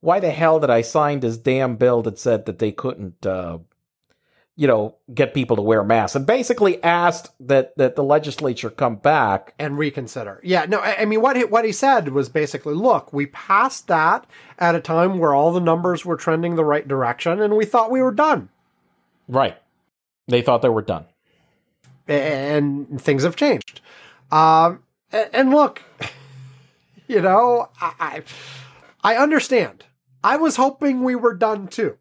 "Why 0.00 0.20
the 0.20 0.30
hell 0.30 0.60
did 0.60 0.70
I 0.70 0.80
sign 0.82 1.20
this 1.20 1.36
damn 1.36 1.76
bill 1.76 2.02
that 2.02 2.18
said 2.18 2.46
that 2.46 2.58
they 2.58 2.72
couldn't, 2.72 3.24
uh, 3.26 3.58
you 4.56 4.66
know, 4.66 4.96
get 5.14 5.32
people 5.34 5.56
to 5.56 5.62
wear 5.62 5.82
masks?" 5.84 6.14
And 6.16 6.26
basically 6.26 6.82
asked 6.82 7.30
that 7.40 7.76
that 7.76 7.96
the 7.96 8.04
legislature 8.04 8.70
come 8.70 8.96
back. 8.96 9.54
and 9.58 9.78
reconsider. 9.78 10.40
Yeah, 10.42 10.66
no, 10.68 10.78
I, 10.78 11.02
I 11.02 11.04
mean 11.04 11.20
what 11.22 11.36
he, 11.36 11.44
what 11.44 11.64
he 11.64 11.72
said 11.72 12.08
was 12.10 12.28
basically, 12.28 12.74
look, 12.74 13.12
we 13.12 13.26
passed 13.26 13.88
that 13.88 14.26
at 14.58 14.74
a 14.74 14.80
time 14.80 15.18
where 15.18 15.34
all 15.34 15.52
the 15.52 15.60
numbers 15.60 16.04
were 16.04 16.16
trending 16.16 16.56
the 16.56 16.64
right 16.64 16.86
direction, 16.86 17.40
and 17.40 17.56
we 17.56 17.64
thought 17.64 17.90
we 17.90 18.02
were 18.02 18.12
done, 18.12 18.48
Right. 19.28 19.56
They 20.28 20.42
thought 20.42 20.62
they 20.62 20.68
were 20.68 20.82
done. 20.82 21.06
and 22.08 23.00
things 23.00 23.22
have 23.22 23.36
changed. 23.36 23.80
Um, 24.32 24.82
and 25.12 25.50
look, 25.50 25.82
you 27.08 27.20
know, 27.20 27.68
I, 27.80 27.92
I 28.00 28.22
I 29.02 29.16
understand. 29.16 29.84
I 30.22 30.36
was 30.36 30.56
hoping 30.56 31.02
we 31.02 31.14
were 31.14 31.34
done 31.34 31.68
too. 31.68 31.96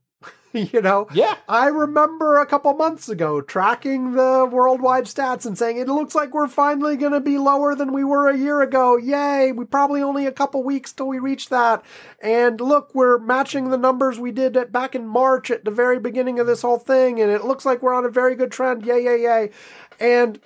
you 0.54 0.82
know, 0.82 1.08
Yeah. 1.14 1.36
I 1.48 1.68
remember 1.68 2.38
a 2.38 2.46
couple 2.46 2.74
months 2.74 3.08
ago 3.08 3.40
tracking 3.40 4.14
the 4.14 4.50
worldwide 4.52 5.06
stats 5.06 5.46
and 5.46 5.56
saying 5.56 5.78
it 5.78 5.88
looks 5.88 6.16
like 6.16 6.34
we're 6.34 6.48
finally 6.48 6.98
going 6.98 7.12
to 7.12 7.20
be 7.20 7.38
lower 7.38 7.76
than 7.76 7.94
we 7.94 8.04
were 8.04 8.28
a 8.28 8.38
year 8.38 8.62
ago. 8.62 8.98
Yay! 8.98 9.52
We 9.52 9.66
probably 9.66 10.02
only 10.02 10.26
a 10.26 10.32
couple 10.32 10.64
weeks 10.64 10.92
till 10.92 11.08
we 11.08 11.20
reach 11.20 11.50
that. 11.50 11.86
And 12.20 12.60
look, 12.60 12.96
we're 12.96 13.20
matching 13.20 13.70
the 13.70 13.78
numbers 13.78 14.20
we 14.20 14.32
did 14.32 14.58
at, 14.58 14.72
back 14.72 14.96
in 14.96 15.06
March 15.06 15.52
at 15.52 15.66
the 15.66 15.72
very 15.72 16.00
beginning 16.00 16.40
of 16.40 16.48
this 16.48 16.64
whole 16.64 16.80
thing, 16.80 17.22
and 17.22 17.32
it 17.32 17.46
looks 17.46 17.64
like 17.66 17.84
we're 17.84 17.94
on 17.94 18.06
a 18.06 18.10
very 18.10 18.36
good 18.36 18.52
trend. 18.52 18.86
Yay! 18.86 19.04
Yay! 19.04 19.22
Yay! 19.22 19.52
And 20.00 20.40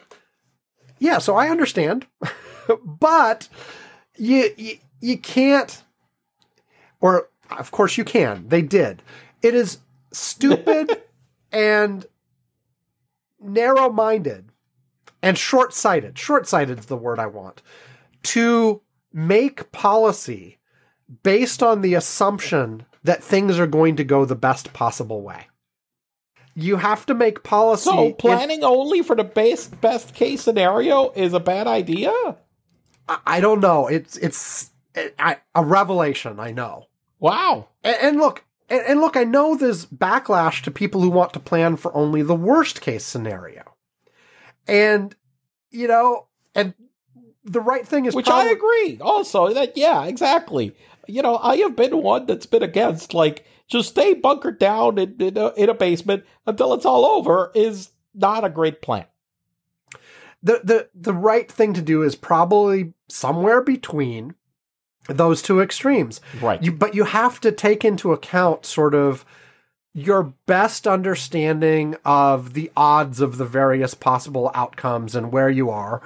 yeah, 1.00 1.20
so 1.20 1.36
I 1.36 1.48
understand, 1.48 2.08
but 2.86 3.48
you, 4.18 4.54
you 4.58 4.78
you 5.00 5.18
can't, 5.18 5.82
or 7.00 7.30
of 7.60 7.72
course 7.72 7.98
you 7.98 8.04
can. 8.04 8.48
They 8.48 8.62
did. 8.62 9.02
It 9.42 9.54
is 9.56 9.80
stupid 10.12 11.02
and 11.52 12.06
narrow 13.40 13.90
minded 13.90 14.50
and 15.22 15.38
short 15.38 15.74
sighted. 15.74 16.18
Short 16.18 16.48
sighted 16.48 16.80
is 16.80 16.86
the 16.88 16.98
word 16.98 17.20
I 17.20 17.28
want 17.28 17.62
to 18.24 18.82
make 19.12 19.72
policy 19.72 20.60
based 21.24 21.62
on 21.62 21.82
the 21.82 21.94
assumption 21.94 22.86
that 23.04 23.24
things 23.24 23.60
are 23.60 23.68
going 23.68 23.98
to 23.98 24.04
go 24.04 24.24
the 24.26 24.36
best 24.36 24.72
possible 24.74 25.22
way. 25.22 25.48
You 26.56 26.78
have 26.78 27.06
to 27.08 27.14
make 27.14 27.44
policy. 27.44 27.90
So 27.90 28.06
in- 28.06 28.14
planning 28.16 28.64
only 28.64 29.02
for 29.02 29.16
the 29.16 29.24
best 29.24 29.80
best 29.82 30.14
case 30.14 30.42
scenario 30.42 31.10
is 31.12 31.34
a 31.34 31.40
bad 31.40 31.68
idea. 31.68 32.12
I- 33.10 33.20
I 33.26 33.40
don't 33.42 33.60
know. 33.60 33.88
It's 33.88 34.16
it's 34.18 34.72
a, 34.96 35.36
a 35.56 35.64
revelation. 35.66 36.40
I 36.40 36.52
know. 36.52 36.86
Wow. 37.24 37.70
And, 37.84 37.98
and 38.02 38.18
look, 38.18 38.44
and, 38.70 38.82
and 38.86 39.02
look, 39.02 39.18
I 39.18 39.24
know 39.24 39.56
there's 39.56 39.86
backlash 39.88 40.62
to 40.64 40.72
people 40.72 41.02
who 41.02 41.10
want 41.10 41.34
to 41.34 41.40
plan 41.40 41.78
for 41.78 41.96
only 41.96 42.22
the 42.22 42.36
worst 42.36 42.82
case 42.82 43.06
scenario. 43.06 43.64
And, 44.68 45.16
you 45.72 45.88
know, 45.88 46.28
and 46.54 46.74
the 47.46 47.62
right 47.62 47.88
thing 47.88 48.06
is 48.06 48.14
to 48.14 48.18
Which 48.18 48.28
probably, 48.28 48.50
I 48.50 48.54
agree. 48.54 49.00
Also, 49.02 49.54
that 49.54 49.78
yeah, 49.78 50.06
exactly. 50.06 50.76
You 51.08 51.22
know, 51.22 51.38
I 51.38 51.58
have 51.58 51.76
been 51.76 52.04
one 52.04 52.26
that's 52.26 52.46
been 52.46 52.64
against 52.64 53.14
like 53.14 53.46
just 53.68 53.90
stay 53.90 54.14
bunkered 54.14 54.60
down 54.60 54.98
in 54.98 55.16
in 55.20 55.38
a, 55.38 55.54
in 55.54 55.70
a 55.70 55.74
basement 55.74 56.26
until 56.46 56.74
it's 56.74 56.86
all 56.86 57.06
over 57.06 57.52
is 57.56 57.92
not 58.14 58.44
a 58.44 58.50
great 58.50 58.82
plan. 58.82 59.06
the, 60.44 60.60
the 60.64 60.90
the 60.94 61.14
right 61.14 61.50
thing 61.50 61.74
to 61.74 61.82
do 61.82 62.04
is 62.04 62.16
probably 62.16 62.94
somewhere 63.08 63.62
between 63.62 64.36
those 65.08 65.42
two 65.42 65.62
extremes. 65.62 66.22
Right. 66.42 66.62
You, 66.62 66.72
but 66.72 66.96
you 66.96 67.06
have 67.06 67.40
to 67.42 67.52
take 67.52 67.84
into 67.84 68.14
account 68.14 68.66
sort 68.66 68.96
of 68.96 69.26
your 69.94 70.34
best 70.46 70.88
understanding 70.88 71.96
of 72.04 72.54
the 72.54 72.72
odds 72.76 73.20
of 73.20 73.38
the 73.38 73.46
various 73.46 73.94
possible 73.94 74.50
outcomes 74.56 75.16
and 75.16 75.32
where 75.32 75.50
you 75.50 75.70
are, 75.70 76.02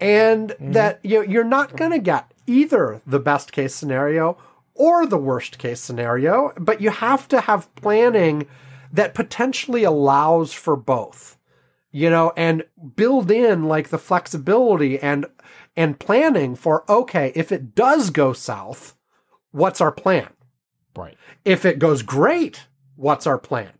and 0.00 0.50
mm-hmm. 0.50 0.72
that 0.72 1.00
you 1.02 1.22
you're 1.22 1.44
not 1.44 1.76
going 1.76 1.92
to 1.92 1.98
get 1.98 2.30
either 2.46 3.00
the 3.06 3.20
best 3.20 3.52
case 3.52 3.74
scenario 3.74 4.36
or 4.74 5.06
the 5.06 5.18
worst 5.18 5.58
case 5.58 5.80
scenario, 5.80 6.52
but 6.58 6.80
you 6.80 6.90
have 6.90 7.28
to 7.28 7.40
have 7.40 7.74
planning 7.76 8.46
that 8.92 9.14
potentially 9.14 9.84
allows 9.84 10.52
for 10.52 10.76
both 10.76 11.38
you 11.92 12.08
know, 12.08 12.32
and 12.36 12.64
build 12.96 13.30
in 13.30 13.64
like 13.64 13.88
the 13.88 13.98
flexibility 13.98 14.98
and 14.98 15.26
and 15.76 15.98
planning 15.98 16.54
for 16.54 16.90
okay, 16.90 17.32
if 17.34 17.52
it 17.52 17.74
does 17.74 18.10
go 18.10 18.32
south, 18.32 18.96
what's 19.50 19.80
our 19.80 19.92
plan? 19.92 20.28
right. 20.96 21.16
If 21.44 21.64
it 21.64 21.78
goes 21.78 22.02
great, 22.02 22.66
what's 22.96 23.26
our 23.26 23.38
plan? 23.38 23.70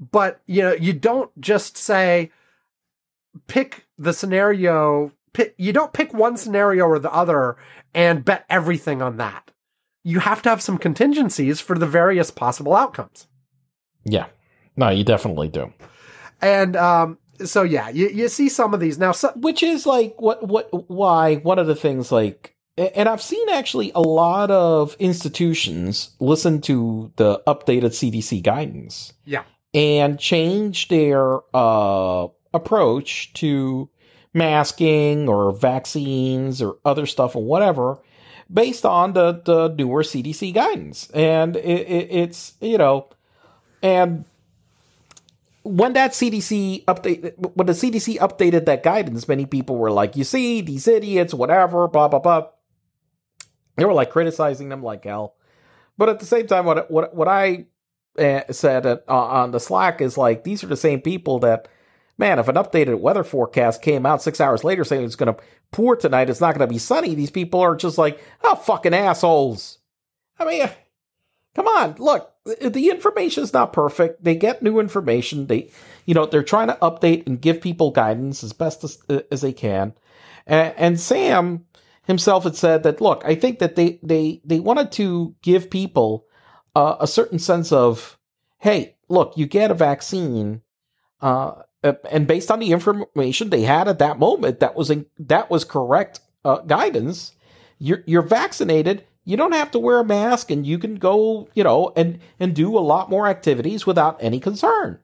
But 0.00 0.40
you 0.46 0.62
know, 0.62 0.72
you 0.72 0.92
don't 0.92 1.30
just 1.40 1.76
say 1.76 2.30
pick 3.46 3.86
the 3.96 4.12
scenario. 4.12 5.12
Pick, 5.32 5.54
you 5.58 5.72
don't 5.72 5.92
pick 5.92 6.12
one 6.12 6.36
scenario 6.36 6.84
or 6.84 6.98
the 6.98 7.12
other 7.12 7.56
and 7.94 8.24
bet 8.24 8.44
everything 8.48 9.02
on 9.02 9.16
that. 9.18 9.50
You 10.04 10.20
have 10.20 10.42
to 10.42 10.48
have 10.48 10.62
some 10.62 10.78
contingencies 10.78 11.60
for 11.60 11.78
the 11.78 11.86
various 11.86 12.30
possible 12.30 12.74
outcomes. 12.74 13.26
Yeah. 14.04 14.26
No, 14.76 14.88
you 14.90 15.04
definitely 15.04 15.48
do. 15.48 15.72
And 16.40 16.76
um, 16.76 17.18
so, 17.44 17.62
yeah, 17.62 17.88
you, 17.88 18.08
you 18.08 18.28
see 18.28 18.48
some 18.48 18.74
of 18.74 18.80
these 18.80 18.98
now. 18.98 19.12
So, 19.12 19.32
Which 19.36 19.62
is 19.62 19.86
like 19.86 20.20
what 20.20 20.46
what 20.46 20.68
why 20.88 21.36
one 21.36 21.58
of 21.58 21.66
the 21.66 21.76
things 21.76 22.10
like 22.12 22.54
and 22.76 23.08
I've 23.08 23.22
seen 23.22 23.48
actually 23.50 23.90
a 23.94 24.00
lot 24.00 24.50
of 24.50 24.96
institutions 25.00 26.10
listen 26.20 26.60
to 26.62 27.12
the 27.16 27.42
updated 27.46 27.90
CDC 27.90 28.42
guidance. 28.42 29.12
Yeah. 29.24 29.44
And 29.74 30.18
change 30.18 30.88
their 30.88 31.40
uh 31.54 32.28
approach 32.54 33.32
to 33.34 33.90
masking 34.32 35.28
or 35.28 35.52
vaccines 35.52 36.62
or 36.62 36.76
other 36.84 37.06
stuff 37.06 37.36
or 37.36 37.44
whatever 37.44 37.98
based 38.52 38.86
on 38.86 39.12
the, 39.12 39.42
the 39.44 39.68
newer 39.68 40.02
CDC 40.02 40.54
guidance. 40.54 41.10
And 41.10 41.56
it, 41.56 41.86
it, 41.88 42.08
it's, 42.10 42.54
you 42.60 42.78
know, 42.78 43.08
and 43.82 44.24
when 45.68 45.92
that 45.94 46.12
CDC 46.12 46.84
update, 46.86 47.34
when 47.38 47.66
the 47.66 47.72
CDC 47.72 48.18
updated 48.18 48.64
that 48.66 48.82
guidance, 48.82 49.28
many 49.28 49.46
people 49.46 49.76
were 49.76 49.90
like, 49.90 50.16
"You 50.16 50.24
see, 50.24 50.60
these 50.60 50.88
idiots, 50.88 51.34
whatever, 51.34 51.88
blah 51.88 52.08
blah 52.08 52.20
blah." 52.20 52.48
They 53.76 53.84
were 53.84 53.92
like 53.92 54.10
criticizing 54.10 54.68
them 54.68 54.82
like 54.82 55.04
hell, 55.04 55.36
but 55.96 56.08
at 56.08 56.20
the 56.20 56.26
same 56.26 56.46
time, 56.46 56.64
what 56.64 56.90
what 56.90 57.14
what 57.14 57.28
I 57.28 57.66
uh, 58.18 58.42
said 58.50 58.86
at, 58.86 59.04
uh, 59.08 59.14
on 59.14 59.50
the 59.52 59.60
Slack 59.60 60.00
is 60.00 60.18
like, 60.18 60.44
these 60.44 60.64
are 60.64 60.68
the 60.68 60.76
same 60.76 61.00
people 61.00 61.38
that, 61.40 61.68
man, 62.16 62.38
if 62.38 62.48
an 62.48 62.56
updated 62.56 63.00
weather 63.00 63.24
forecast 63.24 63.82
came 63.82 64.04
out 64.04 64.22
six 64.22 64.40
hours 64.40 64.64
later 64.64 64.84
saying 64.84 65.04
it's 65.04 65.16
going 65.16 65.32
to 65.32 65.40
pour 65.70 65.96
tonight, 65.96 66.30
it's 66.30 66.40
not 66.40 66.54
going 66.54 66.66
to 66.66 66.72
be 66.72 66.78
sunny. 66.78 67.14
These 67.14 67.30
people 67.30 67.60
are 67.60 67.76
just 67.76 67.98
like, 67.98 68.20
oh, 68.42 68.56
fucking 68.56 68.94
assholes. 68.94 69.78
I 70.38 70.44
mean, 70.44 70.68
come 71.54 71.66
on, 71.68 71.94
look, 71.98 72.32
the 72.60 72.90
information 72.90 73.42
is 73.42 73.52
not 73.52 73.72
perfect. 73.72 74.24
They 74.24 74.34
get 74.34 74.62
new 74.62 74.78
information. 74.78 75.46
They, 75.46 75.70
you 76.06 76.14
know, 76.14 76.26
they're 76.26 76.42
trying 76.42 76.68
to 76.68 76.78
update 76.80 77.26
and 77.26 77.40
give 77.40 77.60
people 77.60 77.90
guidance 77.90 78.44
as 78.44 78.52
best 78.52 78.84
as, 78.84 78.98
as 79.30 79.40
they 79.40 79.52
can. 79.52 79.94
And, 80.46 80.74
and 80.76 81.00
Sam 81.00 81.66
himself 82.04 82.44
had 82.44 82.56
said 82.56 82.82
that, 82.82 83.00
look, 83.00 83.22
I 83.24 83.34
think 83.34 83.58
that 83.58 83.76
they, 83.76 83.98
they, 84.02 84.40
they 84.44 84.60
wanted 84.60 84.92
to 84.92 85.34
give 85.42 85.70
people 85.70 86.26
uh, 86.74 86.96
a 87.00 87.06
certain 87.06 87.38
sense 87.38 87.72
of, 87.72 88.18
hey, 88.58 88.96
look, 89.08 89.36
you 89.36 89.46
get 89.46 89.70
a 89.70 89.74
vaccine, 89.74 90.62
uh, 91.20 91.62
and 92.10 92.26
based 92.26 92.50
on 92.50 92.58
the 92.58 92.72
information 92.72 93.50
they 93.50 93.62
had 93.62 93.86
at 93.86 94.00
that 94.00 94.18
moment, 94.18 94.60
that 94.60 94.74
was 94.74 94.90
in, 94.90 95.06
that 95.18 95.48
was 95.48 95.64
correct 95.64 96.20
uh, 96.44 96.58
guidance. 96.62 97.32
You're 97.78 98.02
you're 98.04 98.22
vaccinated 98.22 99.04
you 99.28 99.36
don't 99.36 99.52
have 99.52 99.70
to 99.72 99.78
wear 99.78 99.98
a 99.98 100.04
mask 100.04 100.50
and 100.50 100.66
you 100.66 100.78
can 100.78 100.94
go, 100.94 101.50
you 101.52 101.62
know, 101.62 101.92
and 101.94 102.18
and 102.40 102.54
do 102.54 102.78
a 102.78 102.80
lot 102.80 103.10
more 103.10 103.28
activities 103.28 103.86
without 103.86 104.16
any 104.20 104.40
concern. 104.40 104.98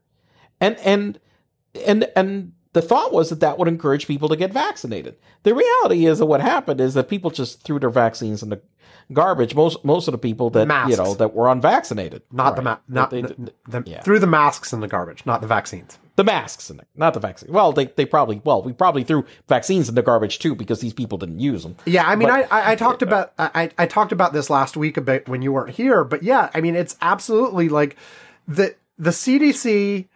And 0.63 0.79
and 0.79 1.21
and 1.87 2.09
and 2.17 2.53
the 2.73 2.81
thought 2.81 3.13
was 3.13 3.29
that 3.29 3.41
that 3.41 3.59
would 3.59 3.69
encourage 3.69 4.07
people 4.07 4.31
to 4.31 4.37
get 4.37 4.51
vaccinated. 4.51 5.17
The 5.43 5.55
reality 5.55 6.07
is 6.07 6.21
that 6.21 6.27
what 6.27 6.41
happened 6.41 6.81
is 6.81 6.95
that 6.95 7.11
people 7.11 7.31
just 7.31 7.63
threw 7.65 7.79
their 7.79 7.91
vaccines 7.91 8.43
in 8.43 8.49
the 8.49 8.63
garbage. 9.13 9.55
Most 9.55 9.85
most 9.85 10.09
of 10.09 10.13
the 10.13 10.19
people 10.19 10.49
that 10.51 10.69
masks. 10.69 10.93
you 10.93 10.97
know 10.97 11.13
that 11.13 11.35
were 11.35 11.51
unvaccinated, 11.51 12.23
not 12.33 12.45
right. 12.45 12.57
the 12.57 12.63
ma- 12.63 12.79
not 12.89 13.11
they, 13.11 13.21
the, 13.21 13.53
the, 13.69 13.83
yeah. 13.85 14.01
threw 14.01 14.19
the 14.19 14.27
masks 14.27 14.73
in 14.73 14.81
the 14.81 14.89
garbage, 14.89 15.27
not 15.27 15.43
the 15.43 15.47
vaccines 15.47 15.99
the 16.17 16.25
masks 16.25 16.71
and 16.71 16.81
not 16.95 17.15
the 17.15 17.21
vaccine. 17.21 17.53
Well, 17.53 17.73
they, 17.73 17.87
they 17.87 18.07
probably 18.07 18.41
well 18.45 18.63
we 18.63 18.73
probably 18.73 19.05
threw 19.05 19.25
vaccines 19.49 19.89
in 19.89 19.95
the 19.95 20.03
garbage 20.03 20.39
too 20.39 20.55
because 20.55 20.81
these 20.81 20.93
people 20.93 21.19
didn't 21.19 21.41
use 21.41 21.63
them. 21.63 21.77
Yeah, 21.87 22.05
I 22.07 22.17
mean, 22.17 22.29
but, 22.29 22.51
I, 22.53 22.61
I, 22.61 22.73
I 22.73 22.77
talked 22.77 23.03
about 23.03 23.33
I 23.39 23.71
I 23.79 23.87
talked 23.87 24.13
about 24.13 24.33
this 24.33 24.51
last 24.51 24.77
week 24.77 24.97
a 24.97 25.01
bit 25.01 25.29
when 25.29 25.43
you 25.43 25.53
weren't 25.53 25.75
here, 25.75 26.05
but 26.05 26.23
yeah, 26.23 26.51
I 26.55 26.61
mean, 26.61 26.77
it's 26.77 26.97
absolutely 27.01 27.69
like 27.69 27.97
the 28.47 28.75
the 28.99 29.11
CDC 29.11 30.07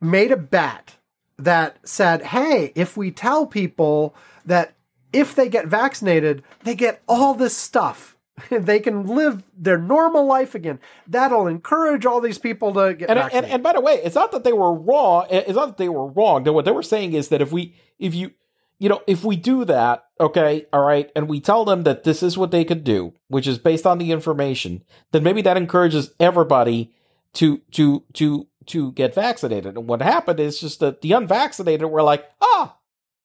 made 0.00 0.32
a 0.32 0.36
bet 0.36 0.96
that 1.38 1.76
said, 1.86 2.22
hey, 2.22 2.72
if 2.74 2.96
we 2.96 3.10
tell 3.10 3.46
people 3.46 4.14
that 4.44 4.74
if 5.12 5.34
they 5.34 5.48
get 5.48 5.66
vaccinated, 5.66 6.42
they 6.64 6.74
get 6.74 7.02
all 7.08 7.34
this 7.34 7.56
stuff 7.56 8.16
they 8.50 8.80
can 8.80 9.06
live 9.06 9.42
their 9.56 9.78
normal 9.78 10.26
life 10.26 10.54
again. 10.54 10.78
That'll 11.06 11.46
encourage 11.46 12.06
all 12.06 12.20
these 12.20 12.38
people 12.38 12.72
to 12.74 12.94
get 12.94 13.10
and, 13.10 13.18
vaccinated. 13.18 13.44
And, 13.44 13.52
and 13.54 13.62
by 13.62 13.72
the 13.72 13.80
way, 13.80 13.94
it's 14.02 14.14
not 14.14 14.32
that 14.32 14.44
they 14.44 14.52
were 14.52 14.74
wrong. 14.74 15.26
It's 15.30 15.56
not 15.56 15.66
that 15.66 15.76
they 15.78 15.88
were 15.88 16.06
wrong. 16.06 16.44
What 16.44 16.64
they 16.64 16.70
were 16.70 16.82
saying 16.82 17.12
is 17.12 17.28
that 17.28 17.40
if 17.40 17.52
we, 17.52 17.74
if 17.98 18.14
you, 18.14 18.32
you 18.78 18.88
know, 18.88 19.02
if 19.06 19.24
we 19.24 19.36
do 19.36 19.64
that, 19.64 20.04
okay, 20.20 20.66
all 20.72 20.82
right, 20.82 21.10
and 21.16 21.28
we 21.28 21.40
tell 21.40 21.64
them 21.64 21.82
that 21.82 22.04
this 22.04 22.22
is 22.22 22.38
what 22.38 22.50
they 22.50 22.64
could 22.64 22.84
do, 22.84 23.12
which 23.26 23.46
is 23.46 23.58
based 23.58 23.86
on 23.86 23.98
the 23.98 24.12
information, 24.12 24.84
then 25.10 25.22
maybe 25.22 25.42
that 25.42 25.56
encourages 25.56 26.12
everybody 26.20 26.92
to 27.34 27.58
to 27.72 28.04
to 28.14 28.46
to 28.66 28.92
get 28.92 29.14
vaccinated. 29.14 29.76
And 29.76 29.88
what 29.88 30.02
happened 30.02 30.38
is 30.38 30.60
just 30.60 30.80
that 30.80 31.00
the 31.00 31.12
unvaccinated 31.12 31.88
were 31.88 32.02
like, 32.02 32.30
ah, 32.40 32.76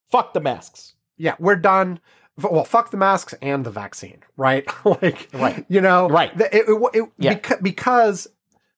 fuck 0.10 0.34
the 0.34 0.40
masks. 0.40 0.94
Yeah, 1.18 1.36
we're 1.40 1.56
done 1.56 2.00
well, 2.42 2.64
fuck 2.64 2.92
the 2.92 2.98
masks 2.98 3.36
and 3.42 3.66
the 3.66 3.72
vaccine, 3.72 4.24
right? 4.38 4.66
like, 4.86 5.30
right, 5.34 5.66
you 5.70 5.82
know, 5.82 6.10
right? 6.10 6.36
The, 6.38 6.56
it, 6.56 6.66
it, 6.68 6.90
it, 6.94 7.10
yeah. 7.18 7.36
Beca- 7.36 7.62
because 7.62 8.28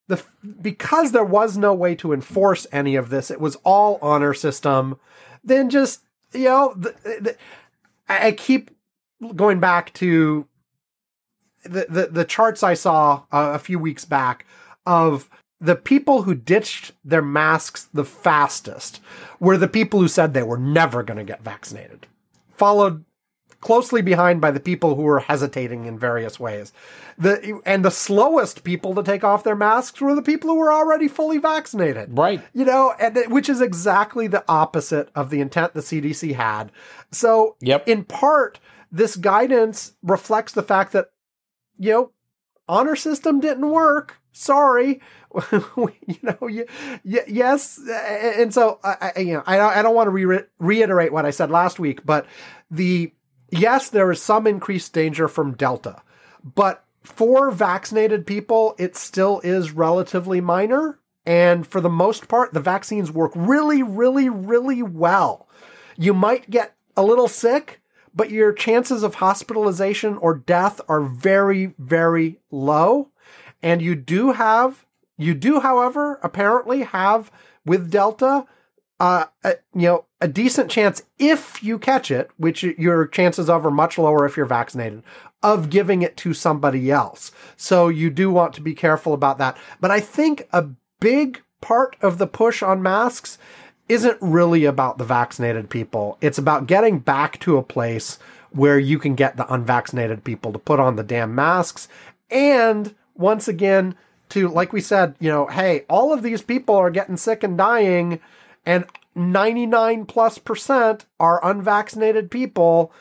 the 0.07 0.21
because 0.61 1.11
there 1.11 1.25
was 1.25 1.57
no 1.57 1.73
way 1.73 1.95
to 1.95 2.13
enforce 2.13 2.67
any 2.71 2.95
of 2.95 3.09
this, 3.09 3.31
it 3.31 3.39
was 3.39 3.55
all 3.63 3.97
honor 4.01 4.33
system. 4.33 4.99
Then 5.43 5.69
just 5.69 6.01
you 6.33 6.45
know, 6.45 6.73
the, 6.75 6.93
the, 7.03 7.35
I 8.09 8.33
keep 8.33 8.71
going 9.35 9.59
back 9.59 9.93
to 9.95 10.47
the 11.63 11.85
the, 11.89 12.07
the 12.07 12.25
charts 12.25 12.61
I 12.61 12.73
saw 12.73 13.23
uh, 13.31 13.51
a 13.53 13.59
few 13.59 13.79
weeks 13.79 14.05
back 14.05 14.45
of 14.85 15.29
the 15.61 15.75
people 15.75 16.23
who 16.23 16.35
ditched 16.35 16.91
their 17.03 17.21
masks 17.21 17.87
the 17.93 18.03
fastest 18.03 18.99
were 19.39 19.57
the 19.57 19.67
people 19.67 20.01
who 20.01 20.07
said 20.07 20.33
they 20.33 20.43
were 20.43 20.57
never 20.57 21.01
going 21.01 21.17
to 21.17 21.23
get 21.23 21.43
vaccinated, 21.43 22.05
followed 22.55 23.04
closely 23.65 24.03
behind 24.03 24.39
by 24.39 24.51
the 24.51 24.59
people 24.59 24.95
who 24.95 25.01
were 25.01 25.21
hesitating 25.21 25.85
in 25.85 25.97
various 25.97 26.39
ways. 26.39 26.71
The 27.17 27.59
and 27.65 27.83
the 27.83 27.89
slowest 27.89 28.63
people 28.63 28.93
to 28.93 29.01
take 29.01 29.23
off 29.23 29.43
their 29.43 29.55
masks 29.55 29.99
were 29.99 30.13
the 30.13 30.21
people 30.21 30.51
who 30.51 30.57
were 30.57 30.71
already 30.71 31.07
fully 31.07 31.39
vaccinated. 31.39 32.15
Right. 32.15 32.41
You 32.53 32.63
know, 32.63 32.93
and 32.99 33.17
which 33.27 33.49
is 33.49 33.61
exactly 33.61 34.27
the 34.27 34.45
opposite 34.47 35.09
of 35.15 35.31
the 35.31 35.41
intent 35.41 35.73
the 35.73 35.79
CDC 35.79 36.35
had. 36.35 36.71
So, 37.11 37.55
yep. 37.59 37.87
in 37.87 38.03
part, 38.03 38.59
this 38.91 39.15
guidance 39.15 39.93
reflects 40.03 40.53
the 40.53 40.63
fact 40.63 40.91
that 40.93 41.09
you 41.79 41.91
know, 41.91 42.11
honor 42.69 42.95
system 42.95 43.39
didn't 43.39 43.67
work. 43.67 44.21
Sorry. 44.31 45.01
you 45.51 46.17
know, 46.21 46.47
you, 46.47 46.67
you, 47.03 47.21
yes, 47.27 47.79
and 47.89 48.53
so 48.53 48.79
I, 48.83 49.13
you 49.17 49.33
know, 49.33 49.43
I, 49.47 49.59
I 49.59 49.81
don't 49.81 49.95
want 49.95 50.07
to 50.07 50.11
re- 50.11 50.43
reiterate 50.59 51.11
what 51.11 51.25
I 51.25 51.31
said 51.31 51.49
last 51.49 51.79
week, 51.79 52.05
but 52.05 52.27
the 52.69 53.11
yes, 53.49 53.89
there 53.89 54.11
is 54.11 54.21
some 54.21 54.47
increased 54.47 54.93
danger 54.93 55.27
from 55.27 55.55
Delta, 55.55 56.01
but 56.43 56.83
for 57.03 57.51
vaccinated 57.51 58.25
people, 58.25 58.75
it 58.77 58.95
still 58.95 59.39
is 59.43 59.71
relatively 59.71 60.41
minor. 60.41 60.99
And 61.25 61.65
for 61.65 61.81
the 61.81 61.89
most 61.89 62.27
part, 62.27 62.53
the 62.53 62.59
vaccines 62.59 63.11
work 63.11 63.31
really, 63.35 63.81
really, 63.81 64.29
really 64.29 64.83
well. 64.83 65.47
You 65.97 66.13
might 66.13 66.49
get 66.49 66.75
a 66.95 67.03
little 67.03 67.27
sick, 67.27 67.81
but 68.13 68.29
your 68.29 68.53
chances 68.53 69.03
of 69.03 69.15
hospitalization 69.15 70.17
or 70.17 70.35
death 70.35 70.79
are 70.87 71.01
very, 71.01 71.73
very 71.77 72.39
low. 72.51 73.09
And 73.61 73.81
you 73.81 73.95
do 73.95 74.33
have, 74.33 74.85
you 75.17 75.33
do, 75.33 75.59
however, 75.59 76.19
apparently 76.21 76.83
have 76.83 77.31
with 77.65 77.89
Delta, 77.89 78.45
uh, 78.99 79.25
you 79.43 79.87
know, 79.87 80.05
a 80.21 80.27
decent 80.27 80.71
chance 80.71 81.03
if 81.19 81.61
you 81.63 81.77
catch 81.77 82.09
it, 82.11 82.29
which 82.37 82.63
your 82.63 83.07
chances 83.07 83.49
of 83.49 83.65
are 83.65 83.71
much 83.71 83.97
lower 83.97 84.25
if 84.25 84.37
you're 84.37 84.45
vaccinated, 84.45 85.03
of 85.43 85.69
giving 85.69 86.01
it 86.01 86.17
to 86.17 86.33
somebody 86.33 86.91
else. 86.91 87.31
So 87.57 87.89
you 87.89 88.09
do 88.09 88.31
want 88.31 88.53
to 88.55 88.61
be 88.61 88.73
careful 88.73 89.13
about 89.13 89.37
that. 89.37 89.57
But 89.81 89.91
I 89.91 89.99
think 89.99 90.47
a 90.51 90.69
big 90.99 91.41
part 91.61 91.97
of 92.01 92.17
the 92.17 92.27
push 92.27 92.63
on 92.63 92.81
masks 92.81 93.37
isn't 93.87 94.17
really 94.21 94.65
about 94.65 94.97
the 94.97 95.03
vaccinated 95.03 95.69
people. 95.69 96.17
It's 96.21 96.37
about 96.37 96.67
getting 96.67 96.99
back 96.99 97.39
to 97.41 97.57
a 97.57 97.63
place 97.63 98.17
where 98.51 98.79
you 98.79 98.97
can 98.97 99.15
get 99.15 99.35
the 99.35 99.53
unvaccinated 99.53 100.23
people 100.23 100.53
to 100.53 100.59
put 100.59 100.79
on 100.79 100.95
the 100.95 101.03
damn 101.03 101.35
masks. 101.35 101.87
And 102.31 102.95
once 103.13 103.47
again, 103.47 103.95
to, 104.29 104.47
like 104.47 104.73
we 104.73 104.81
said, 104.81 105.15
you 105.19 105.29
know, 105.29 105.45
hey, 105.47 105.85
all 105.89 106.11
of 106.11 106.23
these 106.23 106.41
people 106.41 106.75
are 106.75 106.89
getting 106.89 107.17
sick 107.17 107.43
and 107.43 107.57
dying 107.57 108.19
and 108.65 108.85
99 109.15 110.05
plus 110.05 110.37
percent 110.37 111.05
are 111.19 111.43
unvaccinated 111.43 112.29
people. 112.29 112.91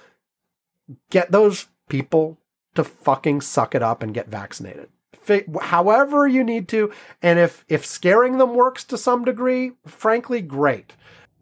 Get 1.10 1.32
those 1.32 1.66
people 1.88 2.38
to 2.74 2.84
fucking 2.84 3.40
suck 3.40 3.74
it 3.74 3.82
up 3.82 4.02
and 4.02 4.14
get 4.14 4.28
vaccinated. 4.28 4.88
However 5.62 6.28
you 6.28 6.44
need 6.44 6.68
to, 6.68 6.92
and 7.22 7.38
if 7.38 7.64
if 7.68 7.86
scaring 7.86 8.36
them 8.36 8.54
works 8.54 8.84
to 8.84 8.98
some 8.98 9.24
degree, 9.24 9.72
frankly, 9.86 10.42
great. 10.42 10.92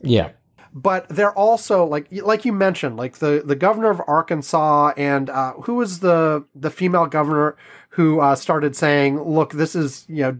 Yeah. 0.00 0.30
But 0.72 1.08
they're 1.08 1.36
also 1.36 1.84
like 1.84 2.06
like 2.10 2.44
you 2.44 2.52
mentioned, 2.52 2.96
like 2.96 3.18
the 3.18 3.42
the 3.44 3.56
governor 3.56 3.90
of 3.90 4.00
Arkansas 4.06 4.92
and 4.96 5.28
uh, 5.28 5.54
who 5.54 5.74
was 5.74 5.98
the 5.98 6.44
the 6.54 6.70
female 6.70 7.06
governor 7.06 7.56
who 7.90 8.20
uh, 8.20 8.36
started 8.36 8.76
saying, 8.76 9.20
"Look, 9.20 9.52
this 9.52 9.74
is 9.74 10.06
you 10.08 10.22
know 10.22 10.38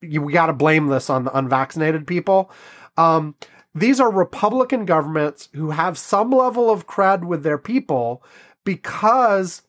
you, 0.00 0.22
we 0.22 0.32
got 0.32 0.46
to 0.46 0.52
blame 0.52 0.88
this 0.88 1.10
on 1.10 1.24
the 1.24 1.36
unvaccinated 1.36 2.06
people. 2.06 2.50
Um, 2.96 3.34
these 3.74 4.00
are 4.00 4.12
Republican 4.12 4.84
governments 4.84 5.48
who 5.54 5.70
have 5.70 5.98
some 5.98 6.30
level 6.30 6.70
of 6.70 6.86
cred 6.86 7.24
with 7.24 7.42
their 7.42 7.58
people 7.58 8.22
because 8.64 9.62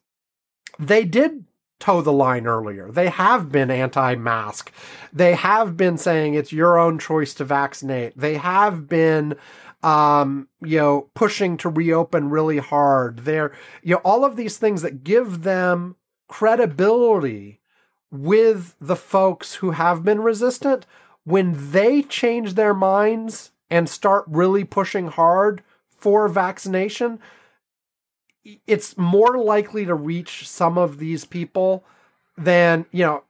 they 0.78 1.06
did 1.06 1.45
toe 1.80 2.01
the 2.01 2.12
line 2.12 2.45
earlier. 2.47 2.91
They 2.91 3.10
have 3.10 3.51
been 3.51 3.72
anti 3.72 4.16
mask. 4.16 4.72
They 5.12 5.36
have 5.36 5.76
been 5.76 5.97
saying 5.97 6.34
it's 6.34 6.53
your 6.53 6.78
own 6.78 6.99
choice 6.99 7.34
to 7.36 7.45
vaccinate. 7.45 8.18
They 8.18 8.36
have 8.36 8.88
been, 8.88 9.36
um, 9.84 10.47
you 10.62 10.78
know, 10.78 11.10
pushing 11.14 11.58
to 11.58 11.70
reopen 11.70 12.30
really 12.30 12.60
hard. 12.60 13.20
They're, 13.20 13.53
you 13.82 13.95
know, 13.95 14.01
all 14.03 14.24
of 14.24 14.36
these 14.36 14.58
things 14.58 14.82
that 14.84 15.03
give 15.03 15.43
them 15.43 15.95
credibility 16.28 17.60
with 18.24 18.76
the 18.80 18.95
folks 18.95 19.55
who 19.55 19.72
have 19.72 20.03
been 20.03 20.22
resistant 20.22 20.86
when 21.24 21.72
they 21.72 22.01
change 22.01 22.53
their 22.53 22.74
minds 22.74 23.51
and 23.70 23.89
start 23.89 24.24
really 24.28 24.63
pushing 24.63 25.07
hard 25.07 25.63
for 25.89 26.28
vaccination 26.28 27.20
it's 28.68 28.97
more 28.97 29.38
likely 29.39 29.86
to 29.86 29.95
reach 29.95 30.47
some 30.47 30.78
of 30.78 30.99
these 30.99 31.26
people 31.26 31.84
than 32.38 32.86
you 32.91 33.03
know 33.03 33.24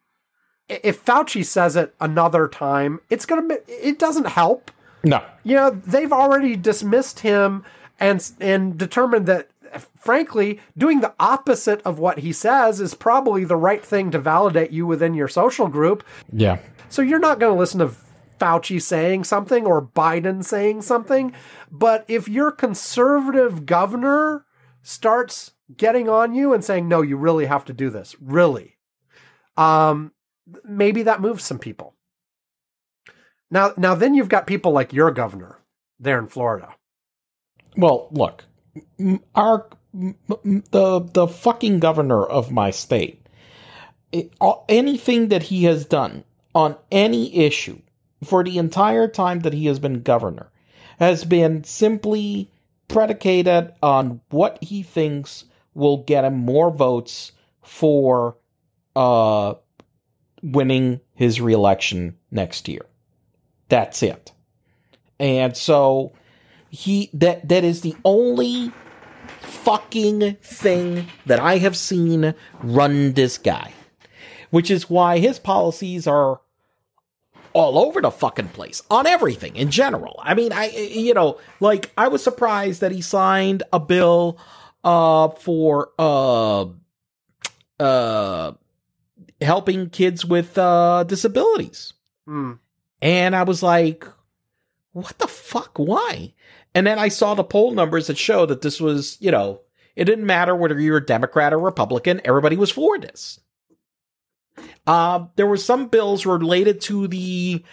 if 0.68 1.04
Fauci 1.06 1.46
says 1.46 1.76
it 1.76 1.96
another 2.02 2.48
time 2.48 3.00
it's 3.10 3.26
going 3.26 3.48
to 3.48 3.62
it 3.68 3.98
doesn't 3.98 4.28
help 4.28 4.72
No. 5.04 5.24
you 5.44 5.56
know 5.56 5.70
they've 5.70 6.12
already 6.12 6.56
dismissed 6.56 7.20
him 7.22 7.64
and 8.00 8.30
and 8.42 8.78
determined 8.78 9.26
that 9.28 9.50
frankly 9.98 10.60
doing 10.78 11.02
the 11.02 11.14
opposite 11.20 11.82
of 11.84 12.00
what 12.00 12.20
he 12.20 12.32
says 12.32 12.80
is 12.80 12.94
probably 12.94 13.44
the 13.44 13.56
right 13.56 13.84
thing 13.86 14.12
to 14.12 14.20
validate 14.20 14.72
you 14.72 14.86
within 14.86 15.14
your 15.14 15.28
social 15.28 15.68
group. 15.68 16.04
Yeah. 16.32 16.60
so 16.90 17.02
you're 17.02 17.20
not 17.20 17.40
going 17.40 17.54
to 17.54 17.60
listen 17.60 17.80
to 17.80 17.92
Fauci 18.40 18.82
saying 18.82 19.24
something 19.24 19.66
or 19.66 19.82
Biden 19.82 20.44
saying 20.44 20.82
something 20.82 21.34
but 21.72 22.04
if 22.08 22.28
your 22.28 22.52
conservative 22.52 23.66
governor 23.66 24.46
starts 24.82 25.52
getting 25.76 26.10
on 26.10 26.34
you 26.34 26.54
and 26.54 26.64
saying 26.64 26.88
no 26.88 27.02
you 27.02 27.16
really 27.18 27.46
have 27.46 27.66
to 27.66 27.74
do 27.74 27.90
this 27.90 28.16
really 28.20 28.78
um 29.58 30.12
maybe 30.64 31.04
that 31.04 31.22
moves 31.22 31.44
some 31.44 31.60
people. 31.60 31.94
Now 33.50 33.74
now 33.78 33.96
then 33.96 34.14
you've 34.14 34.30
got 34.30 34.48
people 34.48 34.72
like 34.72 34.94
your 34.94 35.12
governor 35.12 35.60
there 36.00 36.20
in 36.20 36.28
Florida. 36.28 36.76
Well, 37.78 38.08
look, 38.12 38.46
our 39.36 39.68
the 40.04 41.00
the 41.14 41.28
fucking 41.28 41.80
governor 41.80 42.24
of 42.24 42.52
my 42.52 42.72
state, 42.72 43.28
it, 44.12 44.34
anything 44.68 45.30
that 45.30 45.44
he 45.44 45.64
has 45.64 45.86
done 45.86 46.24
on 46.54 46.76
any 46.92 47.36
issue 47.36 47.80
for 48.24 48.44
the 48.44 48.58
entire 48.58 49.08
time 49.08 49.40
that 49.42 49.54
he 49.54 49.66
has 49.68 49.80
been 49.80 50.02
governor 50.02 50.52
has 51.00 51.26
been 51.26 51.64
simply 51.64 52.50
predicated 52.88 53.74
on 53.84 54.22
what 54.30 54.58
he 54.64 54.84
thinks 54.84 55.46
will 55.74 55.98
get 56.04 56.24
him 56.24 56.36
more 56.36 56.72
votes 56.72 57.32
for 57.62 58.38
uh 58.96 59.54
winning 60.42 61.02
his 61.14 61.42
reelection 61.42 62.16
next 62.32 62.68
year. 62.68 62.86
That's 63.70 64.04
it. 64.04 64.32
And 65.20 65.58
so 65.58 66.14
he 66.70 67.10
that 67.14 67.48
that 67.50 67.64
is 67.64 67.82
the 67.82 67.96
only 68.04 68.72
fucking 69.40 70.36
thing 70.42 71.08
that 71.26 71.40
I 71.40 71.58
have 71.58 71.76
seen 71.76 72.36
run 72.62 73.14
this 73.14 73.38
guy. 73.38 73.74
Which 74.52 74.72
is 74.72 74.90
why 74.90 75.20
his 75.20 75.40
policies 75.40 76.08
are 76.08 76.40
all 77.54 77.80
over 77.80 78.02
the 78.02 78.12
fucking 78.12 78.50
place 78.50 78.82
on 78.92 79.08
everything 79.08 79.56
in 79.56 79.72
general. 79.72 80.20
I 80.22 80.34
mean, 80.34 80.52
I 80.52 80.68
you 80.70 81.14
know, 81.14 81.40
like 81.60 81.92
I 81.98 82.10
was 82.10 82.24
surprised 82.24 82.82
that 82.82 82.92
he 82.92 83.02
signed 83.02 83.64
a 83.72 83.80
bill 83.80 84.38
uh 84.84 85.30
for 85.30 85.90
uh 85.98 86.66
uh 87.80 88.52
helping 89.42 89.90
kids 89.90 90.26
with 90.26 90.58
uh 90.58 91.06
disabilities. 91.06 91.94
Hmm. 92.26 92.54
And 93.02 93.36
I 93.36 93.44
was 93.44 93.64
like, 93.64 94.06
what 94.92 95.18
the 95.18 95.28
fuck? 95.28 95.78
Why? 95.78 96.34
And 96.76 96.86
then 96.86 97.00
I 97.00 97.08
saw 97.08 97.34
the 97.34 97.44
poll 97.44 97.72
numbers 97.72 98.08
that 98.08 98.18
show 98.18 98.46
that 98.46 98.62
this 98.62 98.82
was, 98.82 99.18
you 99.22 99.32
know, 99.32 99.62
it 99.96 100.04
didn't 100.04 100.26
matter 100.26 100.54
whether 100.54 100.80
you 100.80 100.92
were 100.92 101.00
Democrat 101.00 101.54
or 101.54 101.60
Republican, 101.60 102.20
everybody 102.26 102.58
was 102.58 102.70
for 102.70 103.00
this. 103.00 103.40
Uh, 104.86 105.26
there 105.38 105.48
were 105.48 105.58
some 105.58 105.88
bills 105.88 106.26
related 106.26 106.82
to 106.82 107.08
the 107.08 107.64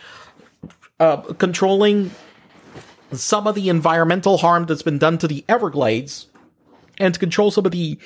uh, 1.00 1.16
controlling 1.16 2.12
some 3.12 3.46
of 3.46 3.56
the 3.56 3.68
environmental 3.68 4.38
harm 4.38 4.66
that's 4.66 4.82
been 4.82 4.98
done 4.98 5.18
to 5.18 5.28
the 5.28 5.44
Everglades 5.48 6.28
and 6.98 7.12
to 7.12 7.20
control 7.20 7.50
some 7.50 7.66
of 7.66 7.72
the 7.72 7.98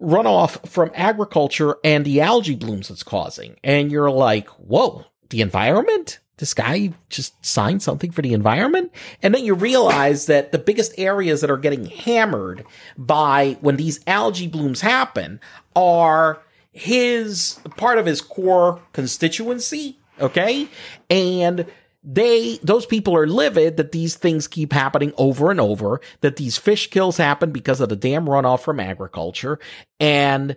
runoff 0.00 0.66
from 0.66 0.90
agriculture 0.94 1.76
and 1.84 2.04
the 2.04 2.20
algae 2.22 2.56
blooms 2.56 2.90
it's 2.90 3.02
causing. 3.02 3.56
And 3.62 3.92
you're 3.92 4.10
like, 4.10 4.48
whoa, 4.48 5.04
the 5.28 5.42
environment? 5.42 6.20
This 6.38 6.54
guy 6.54 6.92
just 7.10 7.44
signed 7.44 7.82
something 7.82 8.10
for 8.10 8.22
the 8.22 8.32
environment? 8.32 8.92
And 9.22 9.34
then 9.34 9.44
you 9.44 9.54
realize 9.54 10.26
that 10.26 10.52
the 10.52 10.58
biggest 10.58 10.94
areas 10.96 11.40
that 11.40 11.50
are 11.50 11.58
getting 11.58 11.86
hammered 11.86 12.64
by 12.96 13.58
when 13.60 13.76
these 13.76 14.00
algae 14.06 14.48
blooms 14.48 14.80
happen 14.80 15.40
are 15.76 16.40
his 16.72 17.58
part 17.76 17.98
of 17.98 18.06
his 18.06 18.20
core 18.20 18.80
constituency. 18.92 19.98
Okay. 20.20 20.68
And 21.10 21.66
they 22.04 22.58
those 22.62 22.86
people 22.86 23.16
are 23.16 23.26
livid 23.26 23.76
that 23.76 23.92
these 23.92 24.14
things 24.14 24.46
keep 24.46 24.72
happening 24.72 25.12
over 25.18 25.50
and 25.50 25.60
over 25.60 26.00
that 26.20 26.36
these 26.36 26.56
fish 26.56 26.88
kills 26.90 27.16
happen 27.16 27.50
because 27.50 27.80
of 27.80 27.88
the 27.88 27.96
damn 27.96 28.26
runoff 28.26 28.60
from 28.60 28.80
agriculture 28.80 29.58
and 29.98 30.56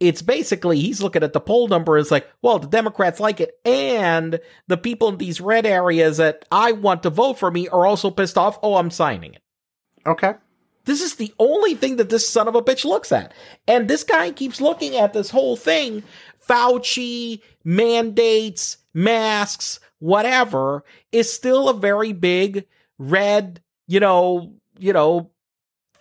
it's 0.00 0.22
basically 0.22 0.80
he's 0.80 1.02
looking 1.02 1.22
at 1.22 1.32
the 1.32 1.40
poll 1.40 1.68
number 1.68 1.96
it's 1.96 2.10
like 2.10 2.28
well 2.42 2.58
the 2.58 2.66
democrats 2.66 3.20
like 3.20 3.40
it 3.40 3.58
and 3.64 4.40
the 4.66 4.76
people 4.76 5.08
in 5.08 5.18
these 5.18 5.40
red 5.40 5.64
areas 5.64 6.16
that 6.16 6.44
i 6.50 6.72
want 6.72 7.02
to 7.02 7.10
vote 7.10 7.38
for 7.38 7.50
me 7.50 7.68
are 7.68 7.86
also 7.86 8.10
pissed 8.10 8.36
off. 8.36 8.58
Oh 8.62 8.76
i'm 8.76 8.90
signing 8.90 9.34
it. 9.34 9.42
Okay. 10.06 10.34
This 10.84 11.00
is 11.00 11.14
the 11.14 11.32
only 11.38 11.74
thing 11.74 11.96
that 11.96 12.10
this 12.10 12.28
son 12.28 12.46
of 12.46 12.54
a 12.54 12.62
bitch 12.62 12.84
looks 12.84 13.10
at. 13.10 13.32
And 13.66 13.88
this 13.88 14.04
guy 14.04 14.30
keeps 14.30 14.60
looking 14.60 14.96
at 14.96 15.12
this 15.12 15.30
whole 15.30 15.56
thing 15.56 16.02
Fauci, 16.46 17.40
mandates, 17.64 18.76
masks, 18.92 19.80
whatever, 19.98 20.84
is 21.10 21.32
still 21.32 21.68
a 21.68 21.74
very 21.74 22.12
big 22.12 22.66
red, 22.98 23.62
you 23.86 24.00
know, 24.00 24.52
you 24.78 24.92
know, 24.92 25.30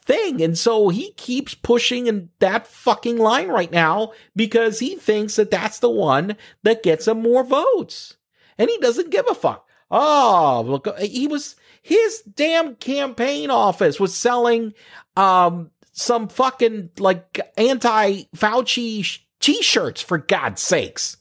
thing. 0.04 0.42
And 0.42 0.58
so 0.58 0.90
he 0.90 1.12
keeps 1.14 1.54
pushing 1.56 2.08
in 2.08 2.30
that 2.40 2.68
fucking 2.68 3.18
line 3.18 3.48
right 3.50 3.72
now 3.72 4.12
because 4.36 4.80
he 4.80 4.96
thinks 4.96 5.36
that 5.38 5.52
that's 5.52 5.80
the 5.80 5.90
one 5.90 6.36
that 6.64 6.84
gets 6.84 7.08
him 7.08 7.22
more 7.22 7.44
votes. 7.44 8.18
And 8.58 8.70
he 8.70 8.78
doesn't 8.78 9.10
give 9.12 9.26
a 9.30 9.36
fuck. 9.36 9.68
Oh, 9.90 10.64
look, 10.66 10.98
he 11.00 11.28
was 11.28 11.56
his 11.82 12.22
damn 12.22 12.76
campaign 12.76 13.50
office 13.52 14.00
was 14.00 14.16
selling 14.16 14.74
um 15.18 15.70
some 15.92 16.28
fucking 16.28 16.90
like 16.98 17.40
anti 17.58 18.24
Fauci 18.36 19.20
t-shirts 19.40 20.02
for 20.02 20.18
God's 20.18 20.62
sakes. 20.62 21.18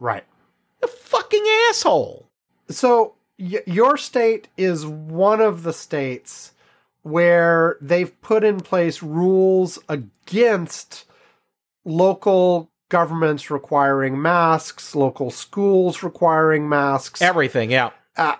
right 0.00 0.24
A 0.82 0.86
fucking 0.88 1.44
asshole. 1.68 2.28
so 2.68 3.14
y- 3.38 3.62
your 3.66 3.96
state 3.96 4.48
is 4.56 4.84
one 4.86 5.40
of 5.40 5.62
the 5.62 5.72
states 5.72 6.52
where 7.08 7.76
they've 7.80 8.20
put 8.20 8.44
in 8.44 8.60
place 8.60 9.02
rules 9.02 9.78
against 9.88 11.04
local 11.84 12.70
governments 12.88 13.50
requiring 13.50 14.20
masks, 14.20 14.94
local 14.94 15.30
schools 15.30 16.02
requiring 16.02 16.68
masks. 16.68 17.20
Everything, 17.20 17.70
yeah. 17.70 17.90
Uh, 18.16 18.34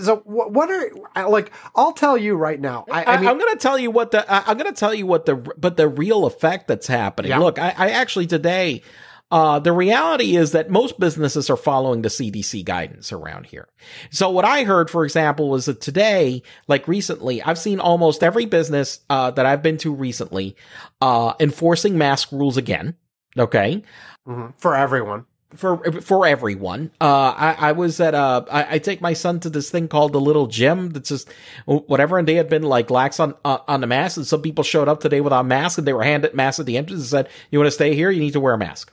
so 0.00 0.16
what 0.26 0.70
are 0.70 0.90
like? 1.28 1.50
I'll 1.74 1.92
tell 1.92 2.18
you 2.18 2.36
right 2.36 2.60
now. 2.60 2.84
I, 2.90 3.04
I, 3.04 3.16
mean, 3.16 3.28
am 3.30 3.38
going 3.38 3.54
to 3.54 3.58
tell 3.58 3.78
you 3.78 3.90
what 3.90 4.10
the 4.10 4.30
I- 4.30 4.44
I'm 4.46 4.58
going 4.58 4.72
to 4.72 4.78
tell 4.78 4.92
you 4.92 5.06
what 5.06 5.24
the 5.24 5.36
but 5.36 5.78
the 5.78 5.88
real 5.88 6.26
effect 6.26 6.68
that's 6.68 6.86
happening. 6.86 7.30
Yeah. 7.30 7.38
Look, 7.38 7.58
I, 7.58 7.74
I 7.76 7.90
actually 7.90 8.26
today 8.26 8.82
uh, 9.30 9.58
the 9.58 9.72
reality 9.72 10.36
is 10.36 10.52
that 10.52 10.70
most 10.70 11.00
businesses 11.00 11.50
are 11.50 11.56
following 11.56 12.02
the 12.02 12.08
CDC 12.08 12.64
guidance 12.64 13.12
around 13.12 13.46
here. 13.46 13.68
So 14.10 14.30
what 14.30 14.44
I 14.44 14.64
heard, 14.64 14.88
for 14.88 15.04
example, 15.04 15.48
was 15.50 15.66
that 15.66 15.80
today, 15.80 16.42
like 16.68 16.86
recently, 16.86 17.42
I've 17.42 17.58
seen 17.58 17.80
almost 17.80 18.22
every 18.22 18.46
business 18.46 19.00
uh, 19.10 19.32
that 19.32 19.44
I've 19.46 19.62
been 19.62 19.78
to 19.78 19.92
recently 19.92 20.56
uh, 21.00 21.34
enforcing 21.40 21.98
mask 21.98 22.30
rules 22.32 22.56
again. 22.56 22.94
Okay, 23.38 23.82
mhm, 24.26 24.54
for 24.58 24.74
everyone. 24.76 25.26
for 25.54 25.76
for 26.00 26.26
everyone. 26.26 26.90
Uh, 27.00 27.34
I, 27.36 27.56
I 27.58 27.72
was 27.72 28.00
at 28.00 28.14
a. 28.14 28.46
I, 28.50 28.74
I 28.74 28.78
take 28.78 29.00
my 29.02 29.12
son 29.12 29.40
to 29.40 29.50
this 29.50 29.70
thing 29.70 29.88
called 29.88 30.12
the 30.12 30.20
Little 30.20 30.46
Gym. 30.46 30.90
That's 30.90 31.08
just 31.10 31.28
whatever, 31.66 32.16
and 32.18 32.26
they 32.26 32.36
had 32.36 32.48
been 32.48 32.62
like 32.62 32.90
lax 32.90 33.20
on 33.20 33.34
uh, 33.44 33.58
on 33.68 33.80
the 33.82 33.86
mask, 33.86 34.16
and 34.16 34.26
some 34.26 34.40
people 34.40 34.64
showed 34.64 34.88
up 34.88 35.00
today 35.00 35.20
without 35.20 35.44
masks, 35.46 35.76
and 35.78 35.86
they 35.86 35.92
were 35.92 36.02
handed 36.04 36.32
masks 36.34 36.60
at 36.60 36.66
the 36.66 36.78
entrance 36.78 37.02
and 37.02 37.10
said, 37.10 37.28
"You 37.50 37.58
want 37.58 37.66
to 37.66 37.72
stay 37.72 37.94
here? 37.94 38.10
You 38.10 38.20
need 38.20 38.32
to 38.32 38.40
wear 38.40 38.54
a 38.54 38.58
mask." 38.58 38.92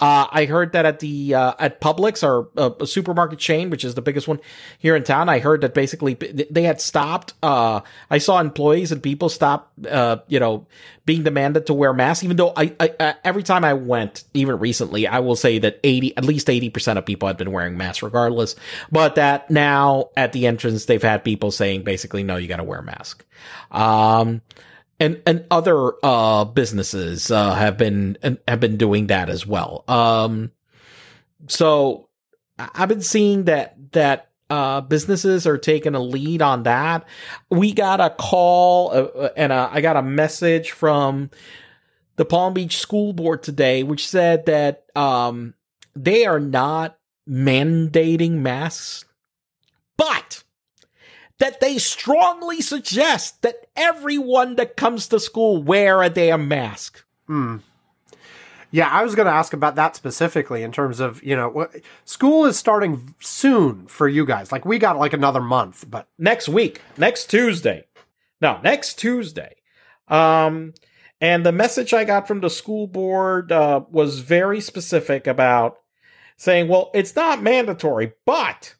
Uh, 0.00 0.26
I 0.30 0.44
heard 0.44 0.72
that 0.72 0.86
at 0.86 1.00
the 1.00 1.34
uh, 1.34 1.54
at 1.58 1.80
Publix 1.80 2.22
or 2.22 2.48
uh, 2.56 2.70
a 2.80 2.86
supermarket 2.86 3.40
chain, 3.40 3.68
which 3.68 3.84
is 3.84 3.94
the 3.94 4.02
biggest 4.02 4.28
one 4.28 4.38
here 4.78 4.94
in 4.94 5.02
town. 5.02 5.28
I 5.28 5.40
heard 5.40 5.60
that 5.62 5.74
basically 5.74 6.14
they 6.14 6.62
had 6.62 6.80
stopped. 6.80 7.34
Uh, 7.42 7.80
I 8.08 8.18
saw 8.18 8.40
employees 8.40 8.92
and 8.92 9.02
people 9.02 9.28
stop, 9.28 9.72
uh, 9.90 10.18
you 10.28 10.38
know, 10.38 10.66
being 11.04 11.24
demanded 11.24 11.66
to 11.66 11.74
wear 11.74 11.92
masks. 11.92 12.22
Even 12.22 12.36
though 12.36 12.52
I, 12.56 12.74
I 12.78 13.16
every 13.24 13.42
time 13.42 13.64
I 13.64 13.74
went, 13.74 14.22
even 14.34 14.60
recently, 14.60 15.08
I 15.08 15.18
will 15.18 15.36
say 15.36 15.58
that 15.58 15.80
eighty, 15.82 16.16
at 16.16 16.24
least 16.24 16.48
eighty 16.48 16.70
percent 16.70 16.98
of 16.98 17.04
people 17.04 17.26
had 17.26 17.36
been 17.36 17.50
wearing 17.50 17.76
masks 17.76 18.02
regardless. 18.02 18.54
But 18.92 19.16
that 19.16 19.50
now 19.50 20.10
at 20.16 20.32
the 20.32 20.46
entrance, 20.46 20.84
they've 20.84 21.02
had 21.02 21.24
people 21.24 21.50
saying 21.50 21.82
basically, 21.82 22.22
no, 22.22 22.36
you 22.36 22.46
got 22.46 22.58
to 22.58 22.64
wear 22.64 22.78
a 22.78 22.84
mask. 22.84 23.24
Um, 23.72 24.42
and 25.00 25.20
and 25.26 25.44
other 25.50 25.92
uh 26.02 26.44
businesses 26.44 27.30
uh 27.30 27.54
have 27.54 27.76
been 27.76 28.18
have 28.46 28.60
been 28.60 28.76
doing 28.76 29.08
that 29.08 29.28
as 29.28 29.46
well. 29.46 29.84
Um 29.88 30.52
so 31.46 32.08
I've 32.58 32.88
been 32.88 33.02
seeing 33.02 33.44
that 33.44 33.92
that 33.92 34.30
uh 34.50 34.80
businesses 34.80 35.46
are 35.46 35.58
taking 35.58 35.94
a 35.94 36.00
lead 36.00 36.42
on 36.42 36.64
that. 36.64 37.04
We 37.50 37.72
got 37.72 38.00
a 38.00 38.10
call 38.10 38.90
uh, 38.90 39.02
uh, 39.02 39.28
and 39.36 39.52
uh, 39.52 39.68
I 39.70 39.80
got 39.80 39.96
a 39.96 40.02
message 40.02 40.72
from 40.72 41.30
the 42.16 42.24
Palm 42.24 42.54
Beach 42.54 42.78
School 42.78 43.12
Board 43.12 43.42
today 43.42 43.82
which 43.82 44.08
said 44.08 44.46
that 44.46 44.84
um 44.96 45.54
they 45.94 46.26
are 46.26 46.40
not 46.40 46.98
mandating 47.28 48.38
masks 48.38 49.04
but 49.96 50.42
that 51.38 51.60
they 51.60 51.78
strongly 51.78 52.60
suggest 52.60 53.42
that 53.42 53.66
everyone 53.76 54.56
that 54.56 54.76
comes 54.76 55.08
to 55.08 55.20
school 55.20 55.62
wear 55.62 56.02
a 56.02 56.10
damn 56.10 56.48
mask. 56.48 57.04
Hmm. 57.26 57.58
Yeah, 58.70 58.88
I 58.88 59.02
was 59.02 59.14
going 59.14 59.26
to 59.26 59.32
ask 59.32 59.54
about 59.54 59.76
that 59.76 59.96
specifically 59.96 60.62
in 60.62 60.72
terms 60.72 61.00
of, 61.00 61.22
you 61.22 61.34
know, 61.34 61.68
school 62.04 62.44
is 62.44 62.58
starting 62.58 63.14
soon 63.20 63.86
for 63.86 64.06
you 64.08 64.26
guys. 64.26 64.52
Like 64.52 64.66
we 64.66 64.78
got 64.78 64.98
like 64.98 65.14
another 65.14 65.40
month, 65.40 65.86
but 65.88 66.06
Next 66.18 66.48
week, 66.48 66.82
next 66.98 67.30
Tuesday. 67.30 67.86
No, 68.40 68.60
next 68.62 68.98
Tuesday. 68.98 69.56
Um, 70.08 70.74
and 71.20 71.46
the 71.46 71.52
message 71.52 71.94
I 71.94 72.04
got 72.04 72.28
from 72.28 72.40
the 72.40 72.50
school 72.50 72.86
board 72.86 73.50
uh, 73.50 73.82
was 73.90 74.20
very 74.20 74.60
specific 74.60 75.26
about 75.26 75.78
saying, 76.36 76.68
well, 76.68 76.90
it's 76.94 77.16
not 77.16 77.42
mandatory, 77.42 78.12
but 78.24 78.74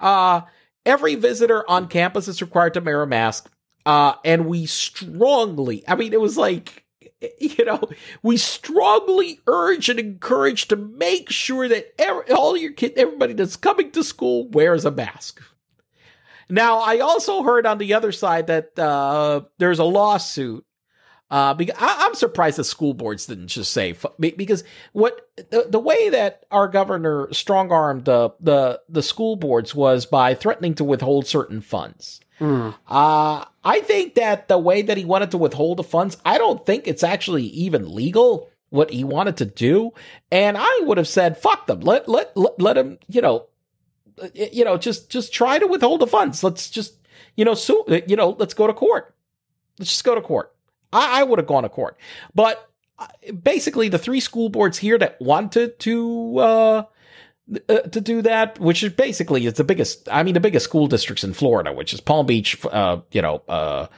uh, 0.00 0.42
every 0.84 1.14
visitor 1.14 1.68
on 1.68 1.88
campus 1.88 2.28
is 2.28 2.40
required 2.42 2.74
to 2.74 2.80
wear 2.80 3.02
a 3.02 3.06
mask. 3.06 3.50
Uh, 3.84 4.14
and 4.24 4.46
we 4.46 4.66
strongly, 4.66 5.82
I 5.88 5.96
mean, 5.96 6.12
it 6.12 6.20
was 6.20 6.36
like, 6.36 6.84
you 7.40 7.64
know, 7.64 7.80
we 8.22 8.36
strongly 8.36 9.40
urge 9.46 9.88
and 9.88 9.98
encourage 9.98 10.68
to 10.68 10.76
make 10.76 11.30
sure 11.30 11.68
that 11.68 12.00
every, 12.00 12.30
all 12.30 12.56
your 12.56 12.72
kids, 12.72 12.94
everybody 12.96 13.32
that's 13.32 13.56
coming 13.56 13.90
to 13.92 14.04
school 14.04 14.48
wears 14.48 14.84
a 14.84 14.90
mask. 14.90 15.42
Now, 16.48 16.80
I 16.80 16.98
also 16.98 17.42
heard 17.42 17.66
on 17.66 17.78
the 17.78 17.94
other 17.94 18.12
side 18.12 18.48
that 18.48 18.78
uh, 18.78 19.42
there's 19.58 19.78
a 19.78 19.84
lawsuit. 19.84 20.64
Uh, 21.32 21.54
because 21.54 21.74
I, 21.78 21.96
I'm 22.04 22.14
surprised 22.14 22.58
the 22.58 22.64
school 22.64 22.92
boards 22.92 23.24
didn't 23.24 23.48
just 23.48 23.72
say 23.72 23.96
because 24.18 24.64
what 24.92 25.30
the, 25.36 25.66
the 25.66 25.78
way 25.80 26.10
that 26.10 26.44
our 26.50 26.68
governor 26.68 27.32
strong 27.32 27.72
armed 27.72 28.04
the, 28.04 28.34
the 28.38 28.82
the 28.90 29.02
school 29.02 29.36
boards 29.36 29.74
was 29.74 30.04
by 30.04 30.34
threatening 30.34 30.74
to 30.74 30.84
withhold 30.84 31.26
certain 31.26 31.62
funds. 31.62 32.20
mm, 32.38 32.74
Uh, 32.86 33.46
I 33.64 33.80
think 33.80 34.14
that 34.16 34.48
the 34.48 34.58
way 34.58 34.82
that 34.82 34.98
he 34.98 35.06
wanted 35.06 35.30
to 35.30 35.38
withhold 35.38 35.78
the 35.78 35.84
funds, 35.84 36.18
I 36.22 36.36
don't 36.36 36.66
think 36.66 36.86
it's 36.86 37.02
actually 37.02 37.44
even 37.44 37.94
legal 37.94 38.50
what 38.68 38.90
he 38.90 39.02
wanted 39.02 39.38
to 39.38 39.46
do. 39.46 39.92
And 40.30 40.58
I 40.58 40.80
would 40.82 40.98
have 40.98 41.08
said, 41.08 41.38
fuck 41.38 41.66
them. 41.66 41.80
Let, 41.80 42.08
let, 42.10 42.36
let, 42.36 42.60
let 42.60 42.76
him, 42.76 42.98
you 43.08 43.22
know, 43.22 43.46
uh, 44.22 44.28
you 44.34 44.64
know, 44.66 44.76
just, 44.76 45.08
just 45.08 45.32
try 45.32 45.58
to 45.58 45.66
withhold 45.66 46.00
the 46.00 46.06
funds. 46.06 46.44
Let's 46.44 46.68
just, 46.68 46.94
you 47.36 47.44
know, 47.46 47.54
sue, 47.54 47.84
uh, 47.88 48.00
you 48.06 48.16
know, 48.16 48.36
let's 48.38 48.54
go 48.54 48.66
to 48.66 48.74
court. 48.74 49.14
Let's 49.78 49.92
just 49.92 50.04
go 50.04 50.14
to 50.14 50.20
court. 50.20 50.54
I, 50.92 51.20
I 51.20 51.22
would 51.22 51.38
have 51.38 51.46
gone 51.48 51.62
to 51.62 51.68
court, 51.68 51.96
but 52.34 52.68
uh, 52.98 53.06
basically 53.42 53.88
the 53.88 53.98
three 53.98 54.20
school 54.20 54.48
boards 54.48 54.78
here 54.78 54.98
that 54.98 55.20
wanted 55.20 55.78
to, 55.80 56.38
uh, 56.38 56.84
uh, 57.68 57.78
to 57.80 58.00
do 58.00 58.22
that, 58.22 58.58
which 58.60 58.82
is 58.82 58.92
basically 58.92 59.46
it's 59.46 59.58
the 59.58 59.64
biggest. 59.64 60.08
I 60.10 60.22
mean, 60.22 60.34
the 60.34 60.40
biggest 60.40 60.64
school 60.64 60.86
districts 60.86 61.24
in 61.24 61.32
Florida, 61.34 61.72
which 61.72 61.92
is 61.92 62.00
Palm 62.00 62.26
Beach, 62.26 62.56
uh, 62.66 62.98
you 63.10 63.20
know, 63.20 63.42
uh, 63.48 63.88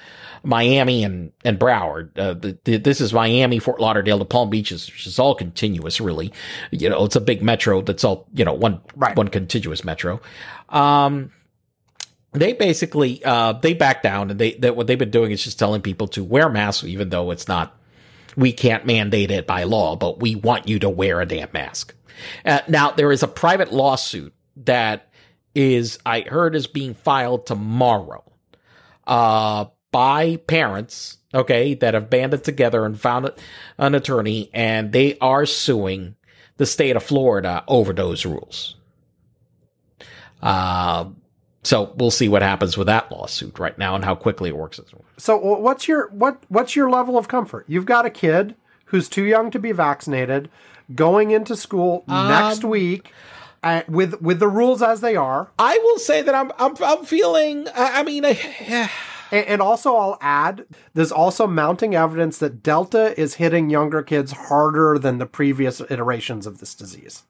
Miami 0.42 1.04
and 1.04 1.30
and 1.44 1.58
Broward. 1.58 2.18
Uh, 2.18 2.34
the, 2.34 2.58
the, 2.64 2.76
this 2.78 3.00
is 3.00 3.12
Miami, 3.12 3.58
Fort 3.58 3.80
Lauderdale, 3.80 4.18
the 4.18 4.24
Palm 4.24 4.50
Beaches, 4.50 4.86
which 4.90 5.06
is 5.06 5.18
all 5.18 5.34
continuous, 5.34 6.00
really. 6.00 6.32
You 6.70 6.88
know, 6.88 7.04
it's 7.04 7.16
a 7.16 7.20
big 7.20 7.42
metro 7.42 7.82
that's 7.82 8.02
all 8.04 8.26
you 8.34 8.44
know 8.44 8.54
one 8.54 8.80
Right. 8.96 9.16
one 9.16 9.28
contiguous 9.28 9.84
metro. 9.84 10.20
Um, 10.70 11.30
they 12.34 12.52
basically 12.52 13.24
uh 13.24 13.52
they 13.54 13.74
back 13.74 14.02
down 14.02 14.30
and 14.30 14.38
they 14.38 14.54
that 14.54 14.76
what 14.76 14.86
they've 14.86 14.98
been 14.98 15.10
doing 15.10 15.30
is 15.30 15.42
just 15.42 15.58
telling 15.58 15.80
people 15.80 16.08
to 16.08 16.22
wear 16.22 16.48
masks, 16.48 16.84
even 16.84 17.08
though 17.08 17.30
it's 17.30 17.48
not 17.48 17.78
we 18.36 18.52
can't 18.52 18.86
mandate 18.86 19.30
it 19.30 19.46
by 19.46 19.64
law, 19.64 19.96
but 19.96 20.20
we 20.20 20.34
want 20.34 20.68
you 20.68 20.78
to 20.80 20.90
wear 20.90 21.20
a 21.20 21.26
damn 21.26 21.48
mask. 21.52 21.94
Uh, 22.44 22.60
now, 22.68 22.90
there 22.90 23.12
is 23.12 23.22
a 23.22 23.28
private 23.28 23.72
lawsuit 23.72 24.32
that 24.64 25.08
is, 25.54 25.98
I 26.04 26.22
heard, 26.22 26.54
is 26.54 26.66
being 26.66 26.94
filed 26.94 27.46
tomorrow 27.46 28.24
uh, 29.06 29.66
by 29.92 30.36
parents, 30.36 31.18
okay, 31.32 31.74
that 31.74 31.94
have 31.94 32.10
banded 32.10 32.44
together 32.44 32.84
and 32.84 33.00
found 33.00 33.30
an 33.78 33.94
attorney, 33.94 34.50
and 34.52 34.92
they 34.92 35.18
are 35.18 35.46
suing 35.46 36.16
the 36.56 36.66
state 36.66 36.96
of 36.96 37.02
Florida 37.02 37.64
over 37.68 37.92
those 37.92 38.24
rules. 38.24 38.76
Uh, 40.42 41.06
so 41.64 41.92
we'll 41.96 42.10
see 42.10 42.28
what 42.28 42.42
happens 42.42 42.76
with 42.76 42.86
that 42.86 43.10
lawsuit 43.10 43.58
right 43.58 43.76
now 43.78 43.94
and 43.94 44.04
how 44.04 44.14
quickly 44.14 44.50
it 44.50 44.56
works. 44.56 44.78
So 45.16 45.36
what's 45.36 45.88
your 45.88 46.08
what 46.08 46.42
what's 46.48 46.76
your 46.76 46.90
level 46.90 47.18
of 47.18 47.26
comfort? 47.28 47.64
You've 47.68 47.86
got 47.86 48.06
a 48.06 48.10
kid 48.10 48.54
who's 48.86 49.08
too 49.08 49.24
young 49.24 49.50
to 49.50 49.58
be 49.58 49.72
vaccinated, 49.72 50.50
going 50.94 51.30
into 51.30 51.56
school 51.56 52.04
next 52.06 52.64
week, 52.64 53.12
uh, 53.62 53.82
with 53.88 54.20
with 54.20 54.38
the 54.40 54.48
rules 54.48 54.82
as 54.82 55.00
they 55.00 55.16
are. 55.16 55.50
I 55.58 55.78
will 55.78 55.98
say 55.98 56.22
that 56.22 56.34
I'm 56.34 56.52
I'm 56.58 56.74
I'm 56.82 57.04
feeling. 57.04 57.66
I, 57.74 58.00
I 58.00 58.02
mean, 58.02 58.24
I, 58.24 58.90
And, 59.32 59.46
and 59.46 59.62
also, 59.62 59.96
I'll 59.96 60.18
add, 60.20 60.64
there's 60.92 61.10
also 61.10 61.46
mounting 61.46 61.94
evidence 61.96 62.38
that 62.38 62.62
Delta 62.62 63.18
is 63.20 63.34
hitting 63.34 63.68
younger 63.68 64.02
kids 64.02 64.32
harder 64.32 64.96
than 64.98 65.18
the 65.18 65.26
previous 65.26 65.80
iterations 65.80 66.46
of 66.46 66.58
this 66.58 66.74
disease. 66.74 67.24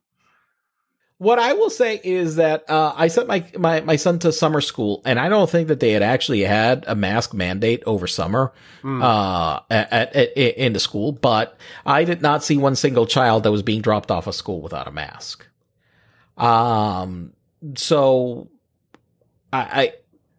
What 1.18 1.38
I 1.38 1.52
will 1.52 1.70
say 1.70 2.00
is 2.02 2.36
that 2.36 2.68
uh, 2.68 2.92
I 2.96 3.06
sent 3.06 3.28
my, 3.28 3.44
my 3.56 3.80
my 3.82 3.96
son 3.96 4.18
to 4.20 4.32
summer 4.32 4.60
school, 4.60 5.00
and 5.04 5.18
I 5.18 5.28
don't 5.28 5.48
think 5.48 5.68
that 5.68 5.78
they 5.78 5.92
had 5.92 6.02
actually 6.02 6.40
had 6.40 6.84
a 6.88 6.96
mask 6.96 7.32
mandate 7.32 7.84
over 7.86 8.06
summer 8.08 8.52
uh, 8.84 9.60
at, 9.70 9.92
at, 9.92 10.16
at 10.16 10.36
in 10.36 10.72
the 10.72 10.80
school. 10.80 11.12
But 11.12 11.56
I 11.86 12.02
did 12.04 12.20
not 12.20 12.42
see 12.42 12.56
one 12.56 12.74
single 12.74 13.06
child 13.06 13.44
that 13.44 13.52
was 13.52 13.62
being 13.62 13.80
dropped 13.80 14.10
off 14.10 14.26
of 14.26 14.34
school 14.34 14.60
without 14.60 14.88
a 14.88 14.90
mask. 14.90 15.46
Um, 16.36 17.32
so 17.76 18.48
I, 19.52 19.58
I 19.60 19.92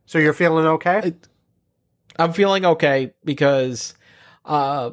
So 0.07 0.19
you're 0.19 0.34
feeling 0.34 0.65
okay? 0.65 1.13
I'm 2.17 2.34
feeling 2.34 2.65
okay 2.65 3.13
because 3.23 3.93
uh, 4.43 4.91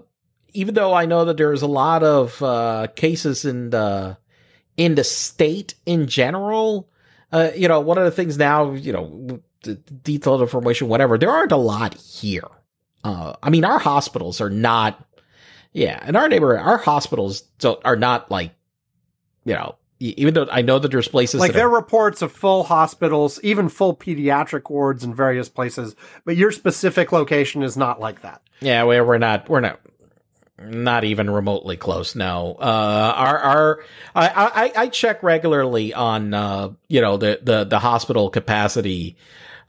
even 0.52 0.74
though 0.74 0.94
I 0.94 1.06
know 1.06 1.24
that 1.24 1.36
there's 1.36 1.62
a 1.62 1.66
lot 1.66 2.02
of 2.02 2.40
uh, 2.42 2.86
cases 2.94 3.44
in 3.44 3.70
the 3.70 4.16
in 4.76 4.94
the 4.94 5.04
state 5.04 5.74
in 5.86 6.06
general, 6.06 6.88
uh, 7.32 7.50
you 7.54 7.68
know, 7.68 7.80
one 7.80 7.98
of 7.98 8.04
the 8.04 8.10
things 8.10 8.38
now, 8.38 8.72
you 8.72 8.92
know, 8.92 9.40
detailed 10.02 10.40
information, 10.40 10.88
whatever, 10.88 11.18
there 11.18 11.30
aren't 11.30 11.52
a 11.52 11.56
lot 11.56 11.94
here. 11.94 12.48
Uh, 13.04 13.34
I 13.42 13.50
mean, 13.50 13.64
our 13.64 13.78
hospitals 13.78 14.40
are 14.40 14.50
not, 14.50 15.04
yeah, 15.72 16.06
in 16.06 16.16
our 16.16 16.28
neighborhood, 16.28 16.64
our 16.64 16.78
hospitals 16.78 17.42
don't, 17.58 17.80
are 17.84 17.96
not 17.96 18.30
like, 18.30 18.52
you 19.44 19.54
know, 19.54 19.76
even 19.98 20.34
though 20.34 20.48
I 20.50 20.62
know 20.62 20.80
that 20.80 20.90
there's 20.90 21.06
places 21.06 21.40
like 21.40 21.52
there 21.52 21.68
are- 21.68 21.74
reports 21.74 22.22
of 22.22 22.32
full 22.32 22.64
hospitals, 22.64 23.38
even 23.44 23.68
full 23.68 23.94
pediatric 23.94 24.68
wards 24.68 25.04
in 25.04 25.14
various 25.14 25.48
places, 25.48 25.94
but 26.24 26.36
your 26.36 26.50
specific 26.50 27.12
location 27.12 27.62
is 27.62 27.76
not 27.76 28.00
like 28.00 28.22
that. 28.22 28.42
Yeah, 28.60 28.82
we're 28.84 29.18
not 29.18 29.48
we're 29.48 29.60
not 29.60 29.80
not 30.58 31.04
even 31.04 31.30
remotely 31.30 31.76
close. 31.76 32.14
No, 32.14 32.56
uh, 32.60 33.12
our 33.16 33.38
our 33.38 33.84
I, 34.14 34.72
I 34.76 34.82
I 34.82 34.88
check 34.88 35.22
regularly 35.22 35.94
on 35.94 36.34
uh 36.34 36.70
you 36.88 37.00
know 37.00 37.16
the 37.16 37.40
the 37.42 37.64
the 37.64 37.78
hospital 37.78 38.30
capacity. 38.30 39.16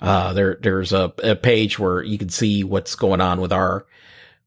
Uh, 0.02 0.34
there 0.34 0.60
there's 0.62 0.92
a, 0.92 1.14
a 1.24 1.36
page 1.36 1.80
where 1.80 2.04
you 2.04 2.18
can 2.18 2.30
see 2.30 2.64
what's 2.64 2.96
going 2.96 3.22
on 3.22 3.40
with 3.40 3.54
our 3.54 3.86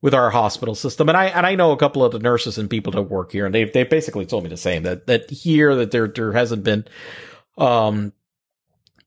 with 0.03 0.15
our 0.15 0.31
hospital 0.31 0.75
system, 0.75 1.09
and 1.09 1.17
I 1.17 1.27
and 1.27 1.47
I 1.47 1.55
know 1.55 1.73
a 1.73 1.77
couple 1.77 2.05
of 2.05 2.13
the 2.13 2.19
nurses 2.19 2.59
and 2.59 2.71
people 2.71 2.93
that 2.93 3.03
work 3.03 3.33
here, 3.33 3.47
and 3.47 3.55
they 3.55 3.65
they 3.65 3.85
basically 3.85 4.27
told 4.27 4.45
me 4.45 4.51
the 4.51 4.57
same 4.57 4.83
that 4.85 5.07
that 5.07 5.31
here 5.31 5.75
that 5.75 5.91
there 5.91 6.07
there 6.07 6.33
hasn't 6.33 6.63
been 6.63 6.87
um 7.59 8.13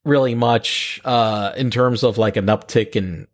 really 0.03 0.33
much 0.35 0.99
uh 1.05 1.53
in 1.55 1.69
terms 1.69 2.03
of 2.03 2.17
like 2.17 2.35
an 2.35 2.47
uptick 2.47 2.95
in 2.95 3.28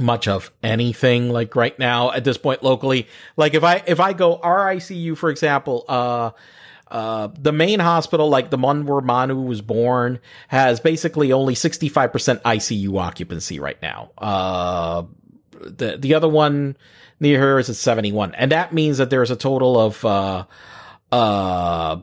much 0.00 0.28
of 0.28 0.50
anything 0.62 1.30
like 1.30 1.56
right 1.56 1.78
now 1.78 2.12
at 2.12 2.24
this 2.24 2.38
point 2.38 2.62
locally. 2.62 3.08
Like 3.36 3.54
if 3.54 3.64
i 3.64 3.82
if 3.86 4.00
i 4.00 4.12
go 4.12 4.38
ricu 4.38 5.16
for 5.16 5.30
example 5.30 5.84
uh 5.88 6.30
uh 6.88 7.28
the 7.38 7.52
main 7.52 7.80
hospital 7.80 8.28
like 8.28 8.50
the 8.50 8.56
one 8.56 8.86
where 8.86 9.00
manu 9.00 9.40
was 9.40 9.60
born 9.60 10.20
has 10.48 10.80
basically 10.80 11.32
only 11.32 11.54
65% 11.54 12.42
icu 12.42 13.00
occupancy 13.00 13.60
right 13.60 13.80
now. 13.82 14.10
Uh 14.18 15.04
the 15.52 15.96
the 15.98 16.14
other 16.14 16.28
one 16.28 16.76
near 17.18 17.38
her 17.40 17.58
is 17.58 17.70
at 17.70 17.76
71 17.76 18.34
and 18.34 18.52
that 18.52 18.72
means 18.72 18.98
that 18.98 19.10
there's 19.10 19.30
a 19.30 19.36
total 19.36 19.78
of 19.78 20.04
uh 20.04 20.44
uh 21.12 21.96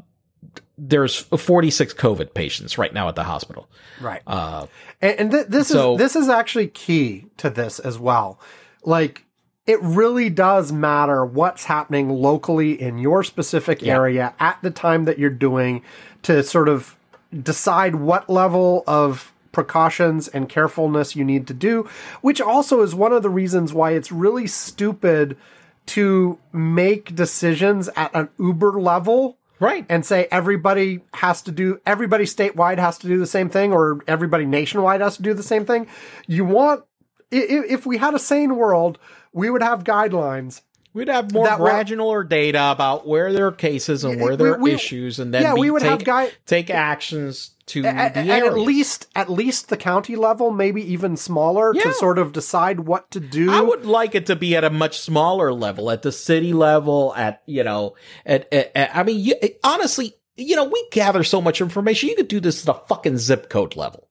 there's 0.89 1.15
46 1.15 1.93
COVID 1.93 2.33
patients 2.33 2.77
right 2.77 2.93
now 2.93 3.07
at 3.07 3.15
the 3.15 3.23
hospital. 3.23 3.69
Right. 4.01 4.21
Uh, 4.27 4.67
And, 5.01 5.19
and 5.19 5.31
th- 5.31 5.47
this 5.47 5.67
So- 5.69 5.93
is 5.93 5.97
this 5.99 6.15
is 6.15 6.29
actually 6.29 6.67
key 6.67 7.25
to 7.37 7.49
this 7.49 7.79
as 7.79 7.97
well. 7.99 8.39
Like 8.83 9.23
it 9.65 9.79
really 9.81 10.29
does 10.29 10.71
matter 10.73 11.23
what's 11.23 11.63
happening 11.65 12.09
locally 12.09 12.79
in 12.81 12.97
your 12.97 13.23
specific 13.23 13.81
Yeah. 13.81 13.93
area 13.95 14.33
at 14.39 14.57
the 14.61 14.71
time 14.71 15.05
that 15.05 15.17
you're 15.17 15.29
doing 15.29 15.81
to 16.23 16.43
sort 16.43 16.67
of 16.67 16.97
decide 17.41 17.95
what 17.95 18.29
level 18.29 18.83
of 18.85 19.31
precautions 19.53 20.27
and 20.27 20.49
carefulness 20.49 21.15
you 21.15 21.23
need 21.23 21.47
to 21.47 21.53
do, 21.53 21.87
which 22.21 22.41
also 22.41 22.81
is 22.81 22.93
one 22.93 23.13
of 23.13 23.23
the 23.23 23.29
reasons 23.29 23.71
why 23.73 23.91
it's 23.91 24.11
really 24.11 24.47
stupid 24.47 25.37
to 25.85 26.37
make 26.51 27.15
decisions 27.15 27.87
at 27.95 28.13
an 28.13 28.27
Uber 28.39 28.79
level 28.81 29.37
right. 29.59 29.85
and 29.89 30.05
say 30.05 30.27
everybody 30.31 31.01
has 31.13 31.41
to 31.43 31.51
do 31.51 31.79
everybody 31.85 32.25
statewide 32.25 32.77
has 32.77 32.97
to 32.99 33.07
do 33.07 33.17
the 33.17 33.27
same 33.27 33.49
thing 33.49 33.73
or 33.73 34.01
everybody 34.07 34.45
nationwide 34.45 35.01
has 35.01 35.17
to 35.17 35.23
do 35.23 35.33
the 35.33 35.43
same 35.43 35.65
thing 35.65 35.87
you 36.27 36.45
want 36.45 36.83
if 37.31 37.85
we 37.85 37.97
had 37.97 38.13
a 38.13 38.19
sane 38.19 38.55
world 38.55 38.97
we 39.31 39.49
would 39.49 39.63
have 39.63 39.83
guidelines 39.83 40.61
We'd 40.93 41.07
have 41.07 41.33
more 41.33 41.55
granular 41.57 42.23
data 42.23 42.71
about 42.71 43.07
where 43.07 43.33
there 43.33 43.47
are 43.47 43.51
cases 43.51 44.03
and 44.03 44.21
where 44.21 44.35
there 44.37 44.57
we- 44.59 44.71
are 44.71 44.75
issues, 44.75 45.19
and 45.19 45.33
then 45.33 45.41
yeah, 45.41 45.53
be- 45.55 45.61
we 45.61 45.71
would 45.71 45.81
take, 45.81 45.89
have 45.91 46.03
guy- 46.03 46.31
take 46.45 46.69
actions 46.69 47.51
to 47.67 47.79
A- 47.79 47.83
the 48.13 48.29
a- 48.29 48.45
at 48.45 48.57
least 48.57 49.07
at 49.15 49.29
least 49.29 49.69
the 49.69 49.77
county 49.77 50.15
level 50.15 50.51
maybe 50.51 50.81
even 50.93 51.17
smaller 51.17 51.73
Yeah. 51.73 51.83
to 51.83 51.93
sort 51.93 52.19
of 52.19 52.31
decide 52.33 52.81
what 52.81 53.09
to 53.11 53.19
do 53.19 53.51
I 53.51 53.61
would 53.61 53.85
like 53.85 54.13
it 54.15 54.25
to 54.27 54.35
be 54.35 54.55
at 54.55 54.63
a 54.63 54.69
much 54.69 54.99
smaller 54.99 55.51
level, 55.53 55.89
at 55.89 56.01
the 56.03 56.11
city 56.11 56.53
level, 56.53 57.13
at 57.15 57.41
you 57.47 57.63
know, 57.63 57.95
at, 58.25 58.47
at, 58.53 58.71
at- 58.75 58.95
I 58.95 59.03
mean, 59.03 59.19
you, 59.19 59.33
honestly, 59.63 60.13
you 60.35 60.55
know, 60.55 60.65
we 60.65 60.87
gather 60.91 61.23
so 61.23 61.41
much 61.41 61.59
information. 61.61 62.09
You 62.09 62.15
could 62.15 62.27
do 62.27 62.39
this 62.39 62.67
at 62.67 62.75
a 62.75 62.79
fucking 62.87 63.17
zip 63.17 63.49
code 63.49 63.75
level. 63.75 64.09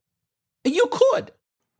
You 0.64 0.88
could. 0.90 1.30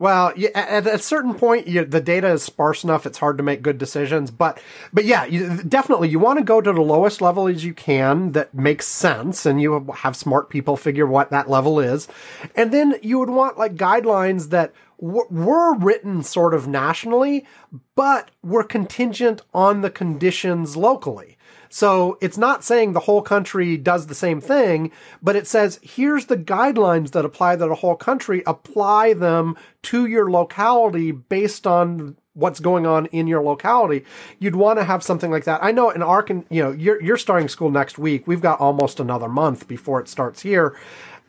Well, 0.02 0.32
yeah, 0.34 0.48
at 0.56 0.84
a 0.84 0.98
certain 0.98 1.32
point, 1.32 1.68
you, 1.68 1.84
the 1.84 2.00
data 2.00 2.26
is 2.32 2.42
sparse 2.42 2.82
enough; 2.82 3.06
it's 3.06 3.18
hard 3.18 3.36
to 3.36 3.44
make 3.44 3.62
good 3.62 3.78
decisions. 3.78 4.32
But, 4.32 4.60
but 4.92 5.04
yeah, 5.04 5.26
you, 5.26 5.62
definitely, 5.62 6.08
you 6.08 6.18
want 6.18 6.40
to 6.40 6.44
go 6.44 6.60
to 6.60 6.72
the 6.72 6.80
lowest 6.80 7.20
level 7.20 7.46
as 7.46 7.64
you 7.64 7.72
can 7.72 8.32
that 8.32 8.52
makes 8.52 8.88
sense, 8.88 9.46
and 9.46 9.62
you 9.62 9.86
have 9.98 10.16
smart 10.16 10.50
people 10.50 10.76
figure 10.76 11.06
what 11.06 11.30
that 11.30 11.48
level 11.48 11.78
is, 11.78 12.08
and 12.56 12.72
then 12.72 12.96
you 13.00 13.20
would 13.20 13.30
want 13.30 13.58
like 13.58 13.76
guidelines 13.76 14.48
that 14.50 14.72
w- 15.00 15.28
were 15.30 15.76
written 15.76 16.24
sort 16.24 16.52
of 16.52 16.66
nationally, 16.66 17.46
but 17.94 18.32
were 18.42 18.64
contingent 18.64 19.42
on 19.54 19.82
the 19.82 19.90
conditions 19.90 20.76
locally. 20.76 21.38
So 21.74 22.18
it's 22.20 22.36
not 22.36 22.62
saying 22.62 22.92
the 22.92 23.00
whole 23.00 23.22
country 23.22 23.78
does 23.78 24.06
the 24.06 24.14
same 24.14 24.42
thing, 24.42 24.92
but 25.22 25.36
it 25.36 25.46
says 25.46 25.80
here's 25.82 26.26
the 26.26 26.36
guidelines 26.36 27.12
that 27.12 27.24
apply 27.24 27.56
to 27.56 27.66
the 27.66 27.74
whole 27.76 27.96
country. 27.96 28.42
Apply 28.46 29.14
them 29.14 29.56
to 29.84 30.04
your 30.04 30.30
locality 30.30 31.12
based 31.12 31.66
on 31.66 32.18
what's 32.34 32.60
going 32.60 32.84
on 32.84 33.06
in 33.06 33.26
your 33.26 33.42
locality. 33.42 34.04
You'd 34.38 34.54
want 34.54 34.80
to 34.80 34.84
have 34.84 35.02
something 35.02 35.30
like 35.30 35.44
that. 35.44 35.64
I 35.64 35.72
know 35.72 35.88
in 35.88 36.02
Arkan, 36.02 36.44
you 36.50 36.62
know, 36.62 36.72
you're 36.72 37.02
you're 37.02 37.16
starting 37.16 37.48
school 37.48 37.70
next 37.70 37.96
week. 37.96 38.26
We've 38.26 38.42
got 38.42 38.60
almost 38.60 39.00
another 39.00 39.28
month 39.28 39.66
before 39.66 39.98
it 39.98 40.08
starts 40.08 40.42
here, 40.42 40.78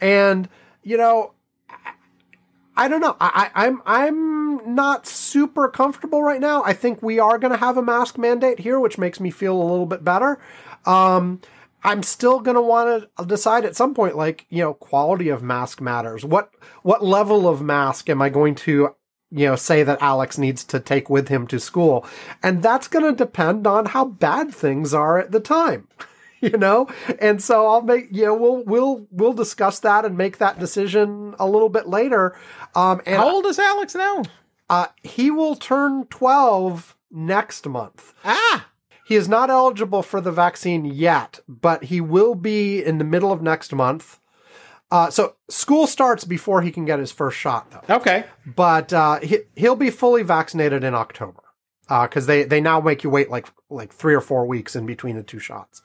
and 0.02 0.50
you 0.84 0.98
know, 0.98 1.32
I 2.76 2.88
don't 2.88 3.01
know. 3.01 3.15
I, 3.19 3.51
I, 3.53 3.65
I'm 3.67 3.82
I'm 3.86 4.76
not 4.76 5.05
super 5.05 5.67
comfortable 5.67 6.24
right 6.24 6.41
now. 6.41 6.63
I 6.63 6.74
think 6.74 7.01
we 7.01 7.19
are 7.19 7.38
going 7.38 7.51
to 7.51 7.57
have 7.57 7.78
a 7.78 7.84
mask 7.84 8.17
mandate 8.17 8.59
here, 8.59 8.80
which 8.80 8.97
makes 8.97 9.19
me 9.19 9.30
feel 9.30 9.55
a 9.55 9.61
little 9.61 9.86
bit 9.86 10.03
better. 10.03 10.39
Um, 10.86 11.41
I'm 11.84 12.01
still 12.01 12.39
going 12.39 12.55
to 12.55 12.61
want 12.61 13.09
to 13.17 13.26
decide 13.26 13.65
at 13.65 13.76
some 13.76 13.93
point, 13.93 14.15
like 14.15 14.45
you 14.49 14.63
know, 14.63 14.74
quality 14.74 15.30
of 15.30 15.43
mask 15.43 15.82
matters. 15.82 16.26
What 16.26 16.51
what 16.82 17.03
level 17.03 17.47
of 17.47 17.61
mask 17.61 18.09
am 18.09 18.21
I 18.21 18.30
going 18.30 18.55
to 18.55 18.95
you 19.30 19.47
know 19.47 19.55
say 19.55 19.84
that 19.84 20.01
Alex 20.01 20.38
needs 20.38 20.63
to 20.65 20.80
take 20.80 21.09
with 21.09 21.28
him 21.28 21.45
to 21.47 21.59
school, 21.59 22.05
and 22.41 22.63
that's 22.63 22.88
going 22.88 23.05
to 23.05 23.15
depend 23.15 23.67
on 23.67 23.88
how 23.88 24.05
bad 24.05 24.53
things 24.53 24.93
are 24.93 25.19
at 25.19 25.32
the 25.32 25.39
time 25.39 25.88
you 26.52 26.58
know 26.58 26.88
and 27.20 27.41
so 27.41 27.68
i'll 27.68 27.82
make 27.82 28.08
you 28.12 28.26
know 28.26 28.34
we'll 28.36 28.64
we'll 28.66 29.08
we'll 29.12 29.34
discuss 29.34 29.80
that 29.80 30.04
and 30.04 30.18
make 30.18 30.38
that 30.39 30.60
decision 30.60 31.34
a 31.39 31.48
little 31.48 31.70
bit 31.70 31.88
later 31.88 32.38
um 32.76 33.02
and 33.06 33.16
How 33.18 33.34
old 33.36 33.46
is 33.46 33.58
Alex 33.58 33.96
now? 33.96 34.24
uh 34.70 34.88
he 35.04 35.32
will 35.32 35.56
turn 35.56 36.06
12 36.08 36.98
next 37.12 37.66
month 37.68 38.14
Ah, 38.26 38.68
he 39.06 39.16
is 39.16 39.30
not 39.30 39.50
eligible 39.50 40.04
for 40.04 40.20
the 40.20 40.32
vaccine 40.32 40.84
yet 40.84 41.39
but 41.48 41.86
he 41.86 42.02
will 42.02 42.36
be 42.36 42.84
in 42.84 42.98
the 42.98 43.06
middle 43.06 43.32
of 43.32 43.41
next 43.41 43.74
month 43.74 44.20
uh, 44.91 45.10
so 45.10 45.36
school 45.50 45.88
starts 45.88 46.24
before 46.24 46.62
he 46.62 46.70
can 46.72 46.86
get 46.86 47.00
his 47.00 47.12
first 47.12 47.38
shot 47.38 47.72
though 47.72 47.96
okay. 47.96 48.26
but 48.46 48.91
uh, 48.94 49.20
he, 49.22 49.39
he'll 49.56 49.76
be 49.76 49.89
fully 49.89 50.22
vaccinated 50.24 50.84
in 50.84 50.94
October 50.94 51.41
because 51.88 52.28
they 52.28 52.44
they 52.44 52.62
now 52.62 52.80
make 52.80 53.04
you 53.04 53.10
wait 53.10 53.30
like 53.30 53.48
like 53.70 53.91
three 53.91 54.14
or 54.14 54.22
four 54.22 54.46
weeks 54.46 54.76
in 54.76 54.86
between 54.86 55.16
the 55.16 55.24
two 55.24 55.39
shots. 55.39 55.82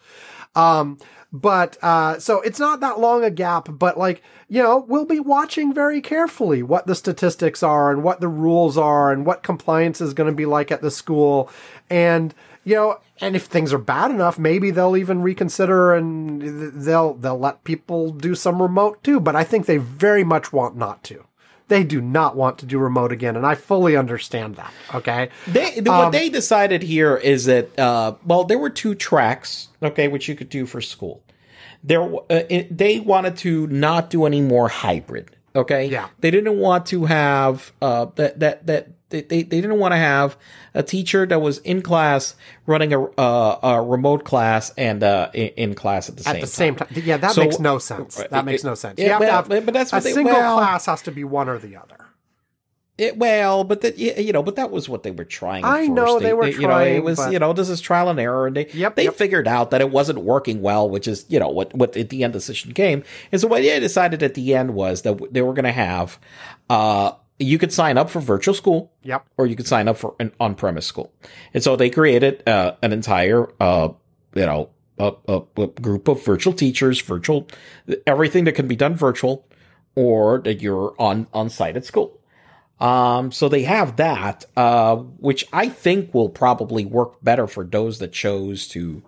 Um, 0.55 0.99
but 1.33 1.77
uh, 1.83 2.19
so 2.19 2.41
it's 2.41 2.59
not 2.59 2.81
that 2.81 3.01
long 3.01 3.23
a 3.23 3.31
gap, 3.31 3.69
but 3.71 3.99
like 3.99 4.23
you 4.49 4.63
know, 4.63 4.79
we'll 4.89 5.05
be 5.05 5.21
watching 5.21 5.75
very 5.75 6.01
carefully 6.01 6.63
what 6.63 6.87
the 6.87 6.95
statistics 6.95 7.63
are 7.63 7.91
and 7.91 8.03
what 8.03 8.21
the 8.21 8.29
rules 8.29 8.79
are 8.79 9.13
and 9.13 9.27
what 9.27 9.43
compliance 9.43 10.01
is 10.01 10.15
going 10.15 10.31
to 10.31 10.35
be 10.35 10.47
like 10.47 10.73
at 10.73 10.81
the 10.81 10.91
school, 10.91 11.51
and 11.91 12.35
you 12.65 12.75
know, 12.75 12.99
and 13.21 13.37
if 13.37 13.45
things 13.45 13.73
are 13.73 13.79
bad 13.79 14.11
enough, 14.11 14.39
maybe 14.39 14.71
they'll 14.71 14.97
even 14.97 15.23
reconsider 15.23 15.95
and 15.95 16.41
they'll 16.83 17.15
they'll 17.15 17.39
let 17.39 17.65
people 17.65 18.11
do 18.11 18.35
some 18.35 18.63
remote 18.63 19.05
too. 19.05 19.21
But 19.21 19.37
I 19.37 19.45
think 19.45 19.67
they 19.67 19.77
very 19.77 20.25
much 20.25 20.53
want 20.53 20.77
not 20.77 21.03
to. 21.05 21.25
They 21.69 21.85
do 21.85 22.01
not 22.01 22.35
want 22.35 22.59
to 22.59 22.67
do 22.67 22.79
remote 22.79 23.13
again, 23.13 23.37
and 23.37 23.47
I 23.47 23.55
fully 23.55 23.97
understand 23.97 24.57
that. 24.57 24.73
Okay. 24.95 25.29
They 25.47 25.81
the- 25.81 25.93
Um, 25.93 25.99
what 26.05 26.13
they 26.13 26.29
decided 26.31 26.83
here 26.83 27.17
is 27.17 27.45
that 27.45 27.79
uh, 27.79 28.15
well, 28.27 28.45
there 28.45 28.59
were 28.59 28.71
two 28.71 28.95
tracks, 28.95 29.69
okay, 29.83 30.09
which 30.09 30.29
you 30.29 30.35
could 30.35 30.49
do 30.49 30.65
for 30.67 30.81
school. 30.81 31.23
There, 31.85 32.03
uh, 32.03 32.19
it, 32.49 32.77
they 32.77 32.99
wanted 33.01 33.37
to 33.39 33.67
not 33.69 34.11
do 34.11 34.25
any 34.25 34.41
more 34.41 34.69
hybrid. 34.69 35.31
Okay, 35.55 35.87
Yeah. 35.87 36.09
they 36.21 36.31
didn't 36.31 36.59
want 36.59 36.87
to 36.87 37.05
have 37.07 37.73
uh, 37.83 38.07
that 38.17 38.41
that 38.41 38.67
that 38.67 38.89
they, 39.11 39.23
they, 39.23 39.43
they 39.43 39.61
didn't 39.61 39.79
want 39.79 39.93
to 39.93 39.97
have 39.99 40.37
a 40.75 40.83
teacher 40.83 41.25
that 41.27 41.41
was 41.41 41.59
in 41.59 41.81
class 41.83 42.35
running 42.67 42.93
a 42.93 43.03
uh, 43.03 43.59
a 43.63 43.83
remote 43.83 44.25
class 44.25 44.71
and 44.77 45.03
uh, 45.03 45.31
in, 45.35 45.49
in 45.57 45.75
class 45.75 46.09
at 46.09 46.17
the 46.17 46.29
At 46.29 46.33
same 46.35 46.41
the 46.41 46.47
same 46.47 46.75
time, 46.77 46.89
yeah, 46.93 47.17
that 47.17 47.33
So- 47.33 47.43
makes 47.43 47.59
no 47.59 47.79
sense. 47.79 48.17
That 48.31 48.45
makes 48.45 48.65
no 48.65 48.75
sense. 48.75 48.99
You 48.99 49.07
Yeah, 49.07 49.19
have 49.19 49.45
to 49.47 49.51
well, 49.51 49.61
but 49.63 49.75
that's 49.75 49.93
a 49.93 50.01
they- 50.01 50.13
single 50.13 50.35
well- 50.35 50.59
class 50.59 50.87
has 50.87 51.03
to 51.03 51.11
be 51.13 51.25
one 51.25 51.49
or 51.49 51.59
the 51.59 51.77
other. 51.77 51.97
It, 52.99 53.17
well, 53.17 53.63
but 53.63 53.83
that 53.83 53.97
you 53.97 54.33
know, 54.33 54.43
but 54.43 54.57
that 54.57 54.73
was 54.73 54.89
what 54.89 55.05
they 55.05 55.13
were 55.13 55.25
trying. 55.25 55.63
at 55.65 55.71
I 55.71 55.79
first. 55.83 55.91
know 55.93 56.19
they 56.19 56.35
were 56.35 56.49
you 56.49 56.63
know, 56.63 56.67
trying, 56.67 56.97
it 56.97 57.05
was 57.05 57.17
but- 57.19 57.31
you 57.33 57.39
know 57.39 57.53
this 57.53 57.69
is 57.69 57.81
trial 57.81 58.09
and 58.09 58.19
error, 58.19 58.49
and 58.49 58.57
they 58.57 58.67
Yep, 58.73 58.97
they 58.97 59.05
yep. 59.05 59.15
figured 59.15 59.47
out 59.47 59.71
that 59.71 59.81
it 59.81 59.93
wasn't 59.93 60.19
working 60.23 60.63
well, 60.63 60.91
which 60.91 61.07
is 61.07 61.25
you 61.29 61.39
know 61.39 61.49
what 61.49 61.73
what 61.75 61.97
at 61.97 62.09
the 62.09 62.25
end 62.25 62.33
decision 62.33 62.73
came. 62.75 63.05
And 63.31 63.41
so 63.41 63.47
what 63.47 63.63
they 63.63 63.79
decided 63.79 64.25
at 64.25 64.35
the 64.35 64.53
end 64.53 64.75
was 64.75 65.03
that 65.03 65.33
they 65.33 65.43
were 65.43 65.53
going 65.53 65.65
to 65.65 65.71
have 65.71 66.19
uh 66.69 67.13
you 67.39 67.59
could 67.59 67.73
sign 67.73 67.97
up 67.99 68.11
for 68.11 68.21
virtual 68.21 68.55
school, 68.55 68.93
Yep. 69.03 69.27
or 69.37 69.47
you 69.47 69.57
could 69.57 69.67
sign 69.67 69.89
up 69.89 69.97
for 69.97 70.15
an 70.19 70.33
on 70.41 70.55
premise 70.55 70.87
school, 70.87 71.13
and 71.55 71.63
so 71.63 71.77
they 71.77 71.91
created 71.91 72.47
uh, 72.49 72.73
an 72.83 72.93
entire 72.93 73.49
uh 73.61 73.89
you 74.35 74.47
know 74.47 74.71
a, 74.99 75.13
a, 75.29 75.43
a 75.57 75.67
group 75.69 76.09
of 76.09 76.25
virtual 76.25 76.53
teachers, 76.53 77.01
virtual 77.01 77.47
everything 78.07 78.45
that 78.45 78.53
can 78.53 78.67
be 78.67 78.77
done 78.77 78.97
virtual, 78.97 79.47
or 79.95 80.41
that 80.41 80.61
you're 80.61 80.95
on 80.99 81.27
on 81.33 81.49
site 81.51 81.77
at 81.77 81.85
school. 81.85 82.15
Um, 82.81 83.33
so 83.33 83.49
they 83.49 83.63
have 83.63 83.97
that, 83.97 84.45
uh, 84.57 84.97
which 84.97 85.45
I 85.53 85.69
think 85.69 86.15
will 86.15 86.29
probably 86.29 86.85
work 86.85 87.23
better 87.25 87.49
for 87.49 87.65
those 87.65 87.99
that 87.99 88.13
chose 88.13 88.69
to 88.69 89.03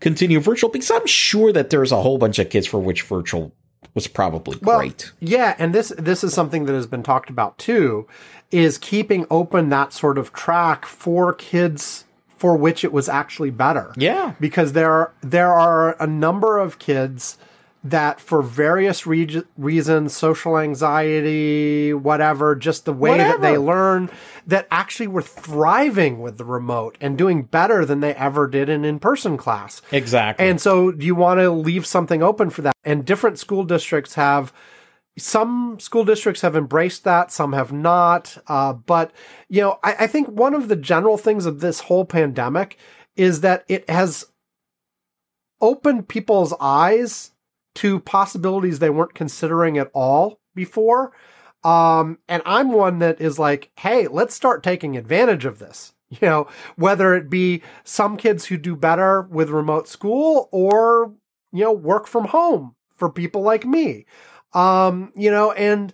continue 0.00 0.40
virtual 0.40 0.68
because 0.70 0.90
I'm 0.90 1.06
sure 1.06 1.50
that 1.52 1.70
there's 1.70 1.90
a 1.90 2.02
whole 2.02 2.18
bunch 2.18 2.38
of 2.38 2.50
kids 2.50 2.66
for 2.66 2.78
which 2.78 3.02
virtual 3.02 3.52
was 3.94 4.06
probably 4.06 4.58
Well, 4.62 4.78
great. 4.78 5.12
Yeah, 5.20 5.54
and 5.58 5.74
this 5.74 5.92
this 5.98 6.22
is 6.24 6.32
something 6.34 6.64
that 6.66 6.72
has 6.74 6.86
been 6.86 7.02
talked 7.02 7.30
about 7.30 7.58
too, 7.58 8.06
is 8.50 8.78
keeping 8.78 9.26
open 9.30 9.68
that 9.70 9.92
sort 9.92 10.18
of 10.18 10.32
track 10.32 10.86
for 10.86 11.32
kids 11.34 12.04
for 12.36 12.56
which 12.56 12.84
it 12.84 12.92
was 12.92 13.08
actually 13.08 13.50
better. 13.50 13.92
Yeah. 13.96 14.34
because 14.38 14.72
there 14.72 14.92
are, 14.92 15.12
there 15.22 15.52
are 15.52 16.00
a 16.00 16.06
number 16.06 16.58
of 16.58 16.78
kids 16.78 17.36
that 17.84 18.20
for 18.20 18.42
various 18.42 19.06
reg- 19.06 19.46
reasons 19.56 20.16
social 20.16 20.58
anxiety 20.58 21.94
whatever 21.94 22.54
just 22.56 22.84
the 22.84 22.92
way 22.92 23.16
that 23.18 23.40
they 23.40 23.56
learn 23.56 24.10
that 24.46 24.66
actually 24.70 25.06
were 25.06 25.22
thriving 25.22 26.20
with 26.20 26.38
the 26.38 26.44
remote 26.44 26.98
and 27.00 27.16
doing 27.16 27.42
better 27.42 27.84
than 27.84 28.00
they 28.00 28.14
ever 28.14 28.48
did 28.48 28.68
in 28.68 28.84
in-person 28.84 29.36
class 29.36 29.80
Exactly. 29.92 30.46
and 30.48 30.60
so 30.60 30.92
you 30.98 31.14
want 31.14 31.38
to 31.38 31.50
leave 31.50 31.86
something 31.86 32.22
open 32.22 32.50
for 32.50 32.62
that. 32.62 32.74
And 32.84 33.04
different 33.04 33.38
school 33.38 33.64
districts 33.64 34.14
have 34.14 34.52
some 35.16 35.78
school 35.80 36.04
districts 36.04 36.42
have 36.42 36.56
embraced 36.56 37.04
that, 37.04 37.32
some 37.32 37.52
have 37.52 37.72
not. 37.72 38.38
Uh, 38.46 38.72
but 38.72 39.12
you 39.48 39.60
know, 39.60 39.78
I, 39.82 39.96
I 40.00 40.06
think 40.06 40.28
one 40.28 40.54
of 40.54 40.68
the 40.68 40.76
general 40.76 41.18
things 41.18 41.44
of 41.44 41.60
this 41.60 41.80
whole 41.80 42.04
pandemic 42.04 42.76
is 43.16 43.40
that 43.40 43.64
it 43.68 43.88
has 43.90 44.26
opened 45.60 46.08
people's 46.08 46.54
eyes 46.60 47.32
to 47.78 48.00
possibilities 48.00 48.78
they 48.78 48.90
weren't 48.90 49.14
considering 49.14 49.78
at 49.78 49.90
all 49.94 50.40
before. 50.54 51.12
Um, 51.62 52.18
and 52.28 52.42
I'm 52.44 52.72
one 52.72 52.98
that 52.98 53.20
is 53.20 53.38
like, 53.38 53.70
hey, 53.78 54.08
let's 54.08 54.34
start 54.34 54.62
taking 54.62 54.96
advantage 54.96 55.44
of 55.44 55.58
this. 55.58 55.94
You 56.10 56.26
know, 56.26 56.48
whether 56.76 57.14
it 57.14 57.28
be 57.28 57.62
some 57.84 58.16
kids 58.16 58.46
who 58.46 58.56
do 58.56 58.74
better 58.74 59.20
with 59.20 59.50
remote 59.50 59.86
school 59.86 60.48
or, 60.52 61.12
you 61.52 61.62
know, 61.62 61.72
work 61.72 62.06
from 62.06 62.24
home 62.24 62.74
for 62.96 63.10
people 63.10 63.42
like 63.42 63.66
me. 63.66 64.06
Um, 64.54 65.12
you 65.14 65.30
know, 65.30 65.52
and, 65.52 65.92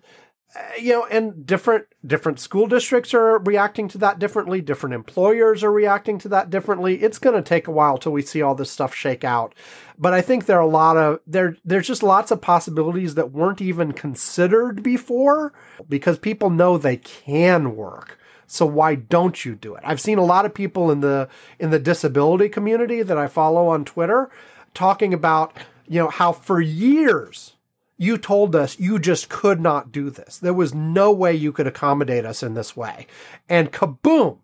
Uh, 0.57 0.61
you 0.79 0.93
know, 0.93 1.05
and 1.07 1.45
different 1.47 1.87
different 2.07 2.39
school 2.39 2.67
districts 2.67 3.13
are 3.13 3.39
reacting 3.39 3.89
to 3.89 3.99
that 3.99 4.19
differently. 4.19 4.61
Different 4.61 4.95
employers 4.95 5.65
are 5.65 5.73
reacting 5.73 6.19
to 6.19 6.29
that 6.29 6.51
differently. 6.51 7.03
It's 7.03 7.19
going 7.19 7.35
to 7.35 7.43
take 7.43 7.67
a 7.67 7.73
while 7.73 7.99
till 7.99 8.13
we 8.13 8.23
see 8.23 8.41
all 8.41 8.55
this 8.55 8.71
stuff 8.71 8.95
shake 8.95 9.25
out. 9.25 9.55
But 9.99 10.13
I 10.13 10.21
think 10.21 10.47
there 10.47 10.59
are 10.59 10.63
a 10.63 10.67
lot 10.67 10.97
of 10.97 11.21
there. 11.27 11.57
There's 11.65 11.87
just 11.87 12.03
lots 12.03 12.31
of 12.31 12.41
possibilities 12.41 13.15
that 13.17 13.33
weren't 13.33 13.61
even 13.61 13.93
considered 13.93 14.83
before 14.83 15.53
because 15.89 16.19
people 16.19 16.51
know 16.51 16.79
they 16.79 16.99
can 16.99 17.75
work. 17.75 18.19
So 18.47 18.67
why 18.67 18.95
don't 18.95 19.45
you 19.45 19.57
do 19.57 19.75
it? 19.75 19.83
I've 19.85 20.01
seen 20.01 20.19
a 20.19 20.25
lot 20.25 20.47
of 20.47 20.55
people 20.55 20.91
in 20.91 21.01
the 21.01 21.29
in 21.59 21.71
the 21.71 21.79
disability 21.79 22.49
community 22.49 23.03
that 23.03 23.19
I 23.19 23.27
follow 23.27 23.69
on 23.69 23.85
Twitter 23.85 24.31
talking 24.75 25.13
about 25.13 25.57
you 25.89 26.01
know 26.01 26.11
how 26.11 26.33
for 26.33 26.61
years 26.61 27.55
you 27.97 28.19
told 28.19 28.57
us 28.57 28.79
you 28.79 28.99
just 28.99 29.29
could 29.29 29.61
not 29.61 29.93
do 29.93 30.11
this. 30.11 30.39
There 30.39 30.55
was 30.55 30.75
no 30.75 31.13
way 31.13 31.33
you 31.35 31.53
could 31.53 31.67
accommodate 31.67 32.25
us 32.25 32.43
in 32.43 32.55
this 32.55 32.77
way. 32.77 33.07
And 33.49 33.73
kaboom, 33.73 34.39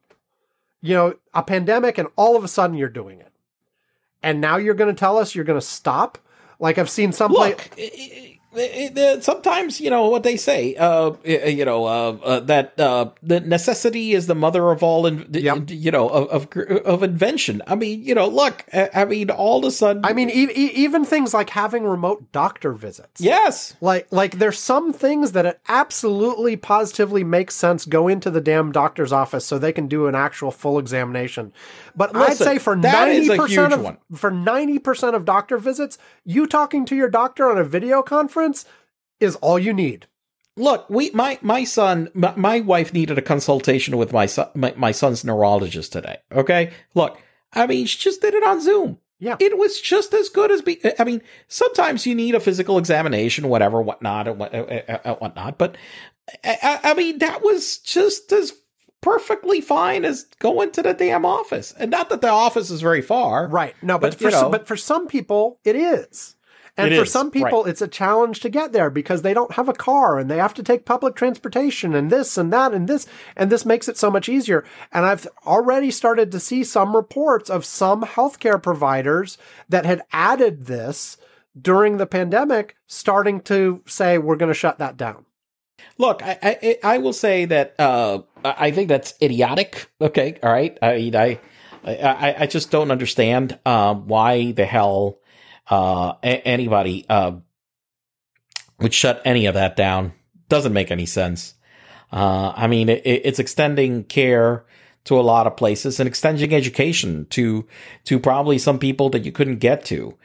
you 0.80 0.94
know, 0.94 1.14
a 1.34 1.42
pandemic, 1.42 1.98
and 1.98 2.08
all 2.16 2.36
of 2.36 2.44
a 2.44 2.48
sudden 2.48 2.76
you're 2.76 2.88
doing 2.88 3.20
it. 3.20 3.32
And 4.22 4.40
now 4.40 4.56
you're 4.56 4.74
going 4.74 4.94
to 4.94 4.98
tell 4.98 5.18
us 5.18 5.34
you're 5.34 5.44
going 5.44 5.60
to 5.60 5.66
stop? 5.66 6.18
Like 6.58 6.78
I've 6.78 6.90
seen 6.90 7.12
some 7.12 7.32
Look, 7.32 7.70
it, 8.52 8.98
it, 8.98 9.24
sometimes 9.24 9.80
you 9.80 9.90
know 9.90 10.08
what 10.08 10.24
they 10.24 10.36
say 10.36 10.74
uh, 10.74 11.12
you 11.24 11.64
know 11.64 11.84
uh, 11.84 12.18
uh, 12.22 12.40
that 12.40 12.78
uh, 12.80 13.10
the 13.22 13.40
necessity 13.40 14.12
is 14.12 14.26
the 14.26 14.34
mother 14.34 14.70
of 14.70 14.82
all 14.82 15.06
in, 15.06 15.26
yep. 15.32 15.70
you 15.70 15.90
know 15.90 16.08
of, 16.08 16.52
of, 16.56 16.66
of 16.84 17.02
invention 17.02 17.62
i 17.68 17.74
mean 17.76 18.02
you 18.02 18.14
know 18.14 18.26
look 18.26 18.64
i 18.72 19.04
mean 19.04 19.30
all 19.30 19.60
of 19.60 19.64
a 19.66 19.70
sudden 19.70 20.04
i 20.04 20.12
mean 20.12 20.28
e- 20.30 20.50
e- 20.54 20.72
even 20.74 21.04
things 21.04 21.32
like 21.32 21.50
having 21.50 21.84
remote 21.84 22.32
doctor 22.32 22.72
visits 22.72 23.20
yes 23.20 23.76
like 23.80 24.08
like 24.10 24.38
there's 24.38 24.58
some 24.58 24.92
things 24.92 25.32
that 25.32 25.46
it 25.46 25.60
absolutely 25.68 26.56
positively 26.56 27.22
makes 27.22 27.54
sense 27.54 27.84
go 27.84 28.08
into 28.08 28.30
the 28.30 28.40
damn 28.40 28.72
doctor's 28.72 29.12
office 29.12 29.44
so 29.46 29.58
they 29.58 29.72
can 29.72 29.86
do 29.86 30.08
an 30.08 30.16
actual 30.16 30.50
full 30.50 30.78
examination 30.78 31.52
but 31.94 32.12
Listen, 32.12 32.30
i'd 32.30 32.36
say 32.36 32.58
for 32.58 32.74
90% 32.74 33.72
of 33.72 33.82
one. 33.82 33.98
for 34.14 34.32
90% 34.32 35.14
of 35.14 35.24
doctor 35.24 35.56
visits 35.56 35.98
you 36.24 36.48
talking 36.48 36.84
to 36.86 36.96
your 36.96 37.08
doctor 37.08 37.48
on 37.48 37.56
a 37.56 37.64
video 37.64 38.02
conference 38.02 38.39
is 39.20 39.36
all 39.36 39.58
you 39.58 39.72
need. 39.72 40.06
Look, 40.56 40.88
we 40.90 41.10
my 41.12 41.38
my 41.42 41.64
son 41.64 42.10
my, 42.12 42.34
my 42.36 42.60
wife 42.60 42.92
needed 42.92 43.16
a 43.18 43.22
consultation 43.22 43.96
with 43.96 44.12
my 44.12 44.26
son 44.26 44.48
my, 44.54 44.74
my 44.76 44.92
son's 44.92 45.24
neurologist 45.24 45.92
today. 45.92 46.18
Okay, 46.32 46.72
look, 46.94 47.18
I 47.52 47.66
mean 47.66 47.86
she 47.86 47.98
just 47.98 48.20
did 48.20 48.34
it 48.34 48.44
on 48.44 48.60
Zoom. 48.60 48.98
Yeah, 49.20 49.36
it 49.38 49.58
was 49.58 49.80
just 49.80 50.14
as 50.14 50.30
good 50.30 50.50
as 50.50 50.62
be. 50.62 50.80
I 50.98 51.04
mean, 51.04 51.20
sometimes 51.46 52.06
you 52.06 52.14
need 52.14 52.34
a 52.34 52.40
physical 52.40 52.78
examination, 52.78 53.48
whatever, 53.48 53.82
whatnot, 53.82 54.26
and 54.26 54.38
what, 54.38 54.54
uh, 54.54 54.58
uh, 54.58 54.98
uh, 55.04 55.14
whatnot. 55.16 55.58
But 55.58 55.76
I, 56.42 56.80
I 56.82 56.94
mean, 56.94 57.18
that 57.18 57.42
was 57.42 57.78
just 57.78 58.32
as 58.32 58.54
perfectly 59.02 59.60
fine 59.60 60.04
as 60.04 60.24
going 60.38 60.70
to 60.72 60.82
the 60.82 60.94
damn 60.94 61.24
office. 61.24 61.74
And 61.78 61.90
not 61.90 62.08
that 62.10 62.22
the 62.22 62.28
office 62.28 62.70
is 62.70 62.80
very 62.80 63.02
far, 63.02 63.46
right? 63.46 63.74
No, 63.82 63.98
but, 63.98 64.12
but 64.12 64.20
for 64.20 64.30
some, 64.30 64.50
but 64.50 64.66
for 64.66 64.76
some 64.76 65.06
people, 65.06 65.58
it 65.64 65.76
is. 65.76 66.36
And 66.84 66.92
it 66.92 66.96
for 66.96 67.04
is, 67.04 67.12
some 67.12 67.30
people, 67.30 67.62
right. 67.64 67.70
it's 67.70 67.82
a 67.82 67.88
challenge 67.88 68.40
to 68.40 68.48
get 68.48 68.72
there 68.72 68.90
because 68.90 69.22
they 69.22 69.34
don't 69.34 69.52
have 69.52 69.68
a 69.68 69.72
car 69.72 70.18
and 70.18 70.30
they 70.30 70.38
have 70.38 70.54
to 70.54 70.62
take 70.62 70.84
public 70.84 71.14
transportation 71.14 71.94
and 71.94 72.10
this 72.10 72.36
and 72.36 72.52
that 72.52 72.72
and 72.74 72.88
this. 72.88 73.06
And 73.36 73.50
this 73.50 73.64
makes 73.64 73.88
it 73.88 73.96
so 73.96 74.10
much 74.10 74.28
easier. 74.28 74.64
And 74.92 75.04
I've 75.06 75.26
already 75.46 75.90
started 75.90 76.32
to 76.32 76.40
see 76.40 76.64
some 76.64 76.94
reports 76.96 77.50
of 77.50 77.64
some 77.64 78.02
healthcare 78.02 78.62
providers 78.62 79.38
that 79.68 79.86
had 79.86 80.02
added 80.12 80.66
this 80.66 81.16
during 81.60 81.96
the 81.96 82.06
pandemic, 82.06 82.76
starting 82.86 83.40
to 83.42 83.82
say, 83.86 84.18
we're 84.18 84.36
going 84.36 84.52
to 84.52 84.54
shut 84.54 84.78
that 84.78 84.96
down. 84.96 85.26
Look, 85.98 86.22
I, 86.22 86.38
I, 86.42 86.78
I 86.82 86.98
will 86.98 87.12
say 87.12 87.44
that 87.46 87.74
uh, 87.78 88.20
I 88.44 88.70
think 88.70 88.88
that's 88.88 89.14
idiotic. 89.20 89.90
Okay, 90.00 90.38
all 90.42 90.52
right. 90.52 90.78
I 90.80 91.10
I 91.14 91.38
I, 91.84 92.34
I 92.40 92.46
just 92.46 92.70
don't 92.70 92.90
understand 92.90 93.58
uh, 93.64 93.94
why 93.94 94.52
the 94.52 94.66
hell 94.66 95.18
uh, 95.70 96.14
a- 96.22 96.46
anybody 96.46 97.06
uh, 97.08 97.32
would 98.78 98.92
shut 98.92 99.22
any 99.24 99.46
of 99.46 99.54
that 99.54 99.76
down. 99.76 100.12
Doesn't 100.48 100.72
make 100.72 100.90
any 100.90 101.06
sense. 101.06 101.54
Uh, 102.12 102.52
I 102.56 102.66
mean, 102.66 102.88
it, 102.88 103.02
it's 103.04 103.38
extending 103.38 104.04
care 104.04 104.64
to 105.04 105.18
a 105.18 105.22
lot 105.22 105.46
of 105.46 105.56
places 105.56 106.00
and 106.00 106.06
extending 106.06 106.52
education 106.52 107.26
to 107.30 107.66
to 108.04 108.18
probably 108.18 108.58
some 108.58 108.78
people 108.78 109.10
that 109.10 109.24
you 109.24 109.32
couldn't 109.32 109.58
get 109.58 109.84
to. 109.86 110.16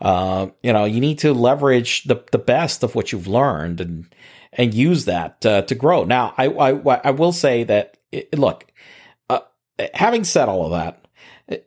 Uh, 0.00 0.48
you 0.62 0.72
know, 0.72 0.84
you 0.84 1.00
need 1.00 1.18
to 1.20 1.32
leverage 1.32 2.04
the 2.04 2.24
the 2.32 2.38
best 2.38 2.82
of 2.82 2.94
what 2.94 3.12
you've 3.12 3.28
learned 3.28 3.80
and 3.80 4.14
and 4.52 4.74
use 4.74 5.04
that 5.04 5.44
uh, 5.44 5.62
to 5.62 5.74
grow. 5.74 6.04
Now, 6.04 6.34
I, 6.36 6.46
I 6.46 6.70
I 7.04 7.10
will 7.10 7.32
say 7.32 7.64
that 7.64 7.98
it, 8.10 8.36
look, 8.38 8.66
uh, 9.28 9.40
having 9.92 10.24
said 10.24 10.48
all 10.48 10.64
of 10.66 10.72
that, 10.72 11.62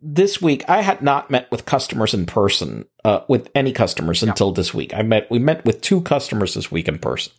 this 0.00 0.40
week 0.40 0.64
I 0.68 0.80
had 0.82 1.02
not 1.02 1.30
met 1.30 1.50
with 1.50 1.66
customers 1.66 2.14
in 2.14 2.26
person, 2.26 2.86
uh, 3.04 3.20
with 3.28 3.50
any 3.54 3.72
customers 3.72 4.22
until 4.22 4.52
this 4.52 4.72
week. 4.72 4.94
I 4.94 5.02
met, 5.02 5.30
we 5.30 5.38
met 5.38 5.64
with 5.64 5.80
two 5.80 6.00
customers 6.00 6.54
this 6.54 6.70
week 6.70 6.88
in 6.88 6.98
person. 6.98 7.32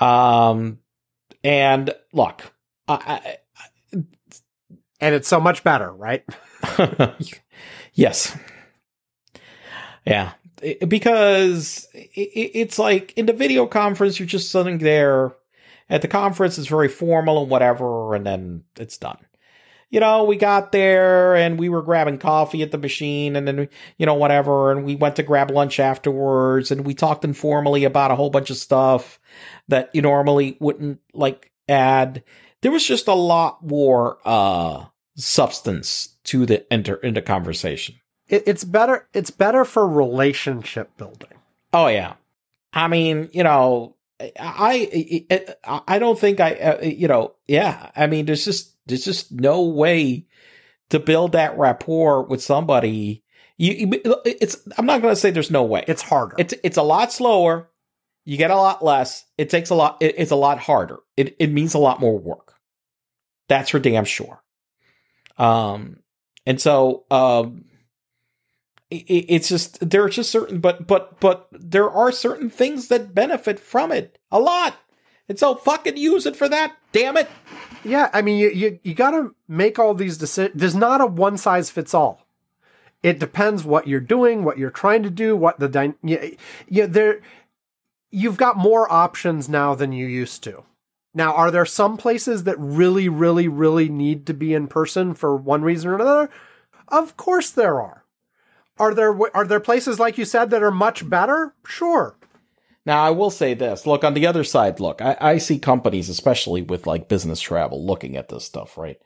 Um, 0.00 0.78
and 1.42 1.94
look, 2.12 2.42
I, 2.88 3.38
I, 3.92 3.98
and 5.00 5.14
it's 5.14 5.28
so 5.28 5.40
much 5.40 5.64
better, 5.64 5.90
right? 5.90 6.24
yes. 7.94 8.36
Yeah. 10.06 10.32
because 10.86 11.88
it's 11.94 12.78
like 12.78 13.12
in 13.16 13.26
the 13.26 13.32
video 13.32 13.66
conference, 13.66 14.18
you're 14.18 14.26
just 14.26 14.50
sitting 14.50 14.78
there 14.78 15.34
at 15.88 16.02
the 16.02 16.08
conference, 16.08 16.58
it's 16.58 16.68
very 16.68 16.88
formal 16.88 17.42
and 17.42 17.50
whatever, 17.50 18.14
and 18.14 18.26
then 18.26 18.64
it's 18.76 18.98
done 18.98 19.18
you 19.94 20.00
know, 20.00 20.24
we 20.24 20.34
got 20.34 20.72
there 20.72 21.36
and 21.36 21.56
we 21.56 21.68
were 21.68 21.80
grabbing 21.80 22.18
coffee 22.18 22.62
at 22.62 22.72
the 22.72 22.78
machine 22.78 23.36
and 23.36 23.46
then, 23.46 23.68
you 23.96 24.04
know, 24.04 24.14
whatever. 24.14 24.72
And 24.72 24.84
we 24.84 24.96
went 24.96 25.14
to 25.14 25.22
grab 25.22 25.52
lunch 25.52 25.78
afterwards 25.78 26.72
and 26.72 26.84
we 26.84 26.94
talked 26.94 27.24
informally 27.24 27.84
about 27.84 28.10
a 28.10 28.16
whole 28.16 28.28
bunch 28.28 28.50
of 28.50 28.56
stuff 28.56 29.20
that 29.68 29.90
you 29.92 30.02
normally 30.02 30.56
wouldn't 30.58 30.98
like 31.12 31.52
add. 31.68 32.24
There 32.60 32.72
was 32.72 32.84
just 32.84 33.06
a 33.06 33.14
lot 33.14 33.64
more, 33.64 34.18
uh, 34.24 34.86
substance 35.14 36.16
to 36.24 36.44
the 36.44 36.72
enter 36.72 36.96
into 36.96 37.22
conversation. 37.22 37.94
It, 38.26 38.42
it's 38.48 38.64
better. 38.64 39.06
It's 39.14 39.30
better 39.30 39.64
for 39.64 39.86
relationship 39.86 40.96
building. 40.96 41.38
Oh 41.72 41.86
yeah. 41.86 42.14
I 42.72 42.88
mean, 42.88 43.30
you 43.32 43.44
know, 43.44 43.94
I, 44.20 45.24
I, 45.68 45.82
I 45.86 45.98
don't 46.00 46.18
think 46.18 46.40
I, 46.40 46.54
uh, 46.54 46.82
you 46.82 47.06
know, 47.06 47.34
yeah. 47.46 47.92
I 47.94 48.08
mean, 48.08 48.26
there's 48.26 48.44
just, 48.44 48.73
there's 48.86 49.04
just 49.04 49.32
no 49.32 49.62
way 49.62 50.26
to 50.90 51.00
build 51.00 51.32
that 51.32 51.58
rapport 51.58 52.22
with 52.22 52.42
somebody. 52.42 53.24
You, 53.56 54.00
it's. 54.24 54.56
I'm 54.76 54.86
not 54.86 55.00
going 55.00 55.14
to 55.14 55.20
say 55.20 55.30
there's 55.30 55.50
no 55.50 55.62
way. 55.62 55.84
It's 55.86 56.02
harder. 56.02 56.34
It's 56.38 56.54
it's 56.64 56.76
a 56.76 56.82
lot 56.82 57.12
slower. 57.12 57.70
You 58.24 58.36
get 58.36 58.50
a 58.50 58.56
lot 58.56 58.84
less. 58.84 59.24
It 59.38 59.50
takes 59.50 59.70
a 59.70 59.74
lot. 59.74 59.98
It, 60.00 60.14
it's 60.18 60.32
a 60.32 60.36
lot 60.36 60.58
harder. 60.58 60.98
It 61.16 61.36
it 61.38 61.52
means 61.52 61.74
a 61.74 61.78
lot 61.78 62.00
more 62.00 62.18
work. 62.18 62.54
That's 63.48 63.70
for 63.70 63.78
damn 63.78 64.04
sure. 64.04 64.42
Um, 65.38 65.98
and 66.46 66.60
so 66.60 67.04
um, 67.10 67.64
it, 68.90 69.26
it's 69.28 69.48
just 69.48 69.88
there 69.88 70.04
are 70.04 70.08
just 70.08 70.30
certain, 70.30 70.60
but 70.60 70.86
but 70.86 71.20
but 71.20 71.48
there 71.52 71.90
are 71.90 72.12
certain 72.12 72.50
things 72.50 72.88
that 72.88 73.14
benefit 73.14 73.60
from 73.60 73.92
it 73.92 74.18
a 74.30 74.40
lot. 74.40 74.76
And 75.28 75.38
so 75.38 75.54
fucking 75.54 75.96
use 75.96 76.26
it 76.26 76.36
for 76.36 76.48
that. 76.48 76.76
Damn 76.92 77.16
it. 77.16 77.28
Yeah, 77.84 78.10
I 78.12 78.22
mean, 78.22 78.38
you 78.38 78.50
you, 78.50 78.78
you 78.82 78.94
got 78.94 79.12
to 79.12 79.34
make 79.48 79.78
all 79.78 79.94
these 79.94 80.18
decisions. 80.18 80.58
There's 80.58 80.74
not 80.74 81.00
a 81.00 81.06
one 81.06 81.36
size 81.36 81.70
fits 81.70 81.94
all. 81.94 82.26
It 83.02 83.18
depends 83.18 83.64
what 83.64 83.86
you're 83.86 84.00
doing, 84.00 84.44
what 84.44 84.56
you're 84.56 84.70
trying 84.70 85.02
to 85.02 85.10
do, 85.10 85.36
what 85.36 85.60
the 85.60 85.68
dy- 85.68 85.94
yeah, 86.02 86.30
yeah 86.68 86.86
there. 86.86 87.20
You've 88.10 88.36
got 88.36 88.56
more 88.56 88.90
options 88.90 89.48
now 89.48 89.74
than 89.74 89.92
you 89.92 90.06
used 90.06 90.42
to. 90.44 90.64
Now, 91.12 91.34
are 91.34 91.50
there 91.50 91.66
some 91.66 91.96
places 91.96 92.44
that 92.44 92.58
really, 92.58 93.08
really, 93.08 93.46
really 93.46 93.88
need 93.88 94.26
to 94.26 94.34
be 94.34 94.54
in 94.54 94.66
person 94.66 95.14
for 95.14 95.36
one 95.36 95.62
reason 95.62 95.90
or 95.90 95.94
another? 95.96 96.30
Of 96.88 97.16
course 97.16 97.50
there 97.50 97.80
are. 97.80 98.04
Are 98.78 98.94
there 98.94 99.16
are 99.36 99.44
there 99.44 99.60
places 99.60 100.00
like 100.00 100.18
you 100.18 100.24
said 100.24 100.50
that 100.50 100.62
are 100.62 100.72
much 100.72 101.08
better? 101.08 101.54
Sure. 101.66 102.16
Now, 102.86 103.02
I 103.02 103.10
will 103.10 103.30
say 103.30 103.54
this. 103.54 103.86
Look, 103.86 104.04
on 104.04 104.12
the 104.14 104.26
other 104.26 104.44
side, 104.44 104.78
look, 104.78 105.00
I, 105.00 105.16
I 105.20 105.38
see 105.38 105.58
companies, 105.58 106.08
especially 106.10 106.60
with 106.62 106.86
like 106.86 107.08
business 107.08 107.40
travel, 107.40 107.84
looking 107.84 108.16
at 108.16 108.28
this 108.28 108.44
stuff, 108.44 108.76
right? 108.76 109.00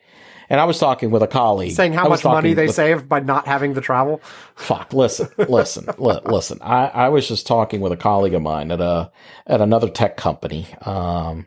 And 0.51 0.61
I 0.61 0.65
was 0.65 0.79
talking 0.79 1.11
with 1.11 1.23
a 1.23 1.27
colleague. 1.29 1.73
Saying 1.73 1.93
how 1.93 2.09
much 2.09 2.25
money 2.25 2.55
they 2.55 2.67
with- 2.67 2.75
saved 2.75 3.09
by 3.09 3.21
not 3.21 3.47
having 3.47 3.75
the 3.75 3.81
travel. 3.81 4.21
Fuck, 4.57 4.93
listen, 4.93 5.29
listen, 5.49 5.87
li- 5.99 6.21
listen. 6.25 6.59
I, 6.63 6.87
I 6.87 7.09
was 7.11 7.29
just 7.29 7.47
talking 7.47 7.81
with 7.81 7.93
a 7.93 7.97
colleague 7.97 8.35
of 8.35 8.43
mine 8.43 8.73
at 8.73 8.81
a 8.81 9.13
at 9.47 9.61
another 9.61 9.91
tech 9.91 10.17
company, 10.17 10.67
um, 10.83 11.47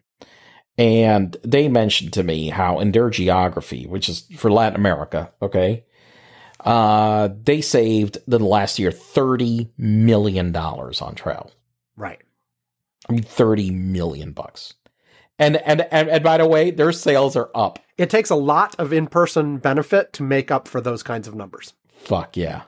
and 0.78 1.36
they 1.44 1.68
mentioned 1.68 2.14
to 2.14 2.24
me 2.24 2.50
how 2.50 2.80
in 2.80 2.92
their 2.92 3.10
geography, 3.10 3.88
which 3.88 4.08
is 4.08 4.22
for 4.38 4.52
Latin 4.52 4.76
America, 4.80 5.32
okay, 5.42 5.84
uh, 6.62 7.30
they 7.44 7.60
saved 7.60 8.18
in 8.18 8.24
the 8.28 8.40
last 8.40 8.78
year 8.80 8.92
thirty 8.92 9.72
million 9.78 10.52
dollars 10.52 11.02
on 11.02 11.16
travel. 11.16 11.52
Right. 11.96 12.22
I 13.10 13.14
mean, 13.14 13.24
thirty 13.24 13.72
million 13.72 14.32
bucks. 14.32 14.74
And, 15.40 15.58
and 15.58 15.82
and 15.92 16.08
and 16.08 16.24
by 16.24 16.38
the 16.38 16.46
way, 16.46 16.70
their 16.70 16.92
sales 16.92 17.36
are 17.36 17.50
up. 17.56 17.80
It 17.98 18.10
takes 18.10 18.30
a 18.30 18.36
lot 18.36 18.76
of 18.78 18.94
in-person 18.94 19.58
benefit 19.58 20.14
to 20.14 20.24
make 20.24 20.52
up 20.52 20.68
for 20.68 20.82
those 20.82 21.02
kinds 21.02 21.28
of 21.28 21.34
numbers. 21.36 21.74
Fuck 21.94 22.38
yeah. 22.38 22.64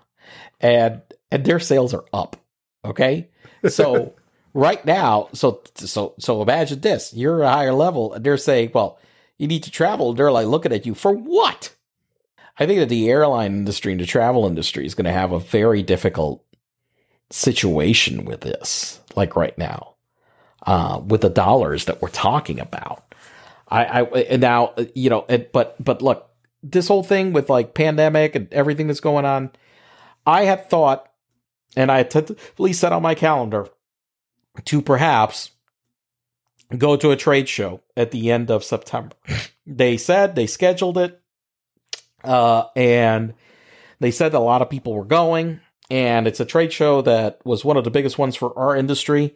And 0.60 1.02
and 1.32 1.46
their 1.46 1.60
sales 1.60 1.94
are 1.94 2.06
up. 2.12 2.36
Okay? 2.84 3.30
So 3.68 4.16
right 4.54 4.84
now, 4.86 5.30
so 5.34 5.62
so 5.76 6.16
so 6.18 6.42
imagine 6.42 6.82
this. 6.82 7.14
You're 7.14 7.44
a 7.44 7.52
higher 7.52 7.74
level 7.74 8.14
and 8.14 8.24
they're 8.24 8.38
saying, 8.38 8.72
well, 8.74 9.00
you 9.38 9.48
need 9.48 9.64
to 9.64 9.72
travel. 9.72 10.14
They're 10.14 10.32
like 10.32 10.48
looking 10.48 10.74
at 10.74 10.86
you 10.86 10.94
for 10.94 11.14
what? 11.14 11.76
I 12.58 12.66
think 12.66 12.80
that 12.80 12.90
the 12.90 13.10
airline 13.10 13.54
industry 13.54 13.92
and 13.92 14.02
the 14.02 14.06
travel 14.06 14.46
industry 14.46 14.86
is 14.86 14.96
going 14.96 15.06
to 15.06 15.12
have 15.12 15.32
a 15.32 15.40
very 15.40 15.82
difficult 15.82 16.43
situation 17.34 18.26
with 18.26 18.42
this, 18.42 19.02
like 19.16 19.36
right 19.36 19.58
now, 19.58 19.96
uh, 20.66 21.02
with 21.06 21.22
the 21.22 21.30
dollars 21.30 21.86
that 21.86 22.02
we're 22.02 22.10
talking 22.10 22.60
about. 22.60 23.04
I, 23.68 23.86
I 23.86 24.02
and 24.04 24.42
now 24.42 24.74
you 24.94 25.10
know, 25.10 25.26
and, 25.28 25.48
but 25.52 25.84
but 25.84 26.02
look, 26.02 26.30
this 26.62 26.88
whole 26.88 27.04
thing 27.04 27.34
with 27.34 27.50
like 27.50 27.74
pandemic 27.74 28.36
and 28.36 28.54
everything 28.54 28.88
that's 28.88 29.00
going 29.00 29.26
on, 29.26 29.52
I 30.26 30.46
had 30.46 30.70
thought, 30.70 31.10
and 31.76 31.92
I 31.92 31.98
had 31.98 32.12
tentatively 32.12 32.72
set 32.72 32.94
on 32.94 33.02
my 33.02 33.16
calendar 33.16 33.68
to 34.66 34.82
perhaps 34.82 35.52
go 36.78 36.96
to 36.96 37.12
a 37.12 37.18
trade 37.18 37.50
show 37.50 37.82
at 37.98 38.12
the 38.12 38.32
end 38.32 38.52
of 38.52 38.64
September. 38.64 39.16
They 39.66 39.98
said 39.98 40.36
they 40.36 40.46
scheduled 40.46 41.00
it, 41.00 41.20
uh, 42.24 42.66
and 42.76 43.34
they 44.00 44.12
said 44.12 44.36
a 44.36 44.40
lot 44.40 44.62
of 44.62 44.70
people 44.70 44.94
were 44.94 45.04
going, 45.04 45.62
and 45.94 46.26
it's 46.26 46.40
a 46.40 46.46
trade 46.46 46.74
show 46.74 47.04
that 47.04 47.40
was 47.46 47.64
one 47.64 47.78
of 47.78 47.84
the 47.84 47.92
biggest 47.92 48.18
ones 48.18 48.36
for 48.36 48.58
our 48.58 48.76
industry. 48.76 49.36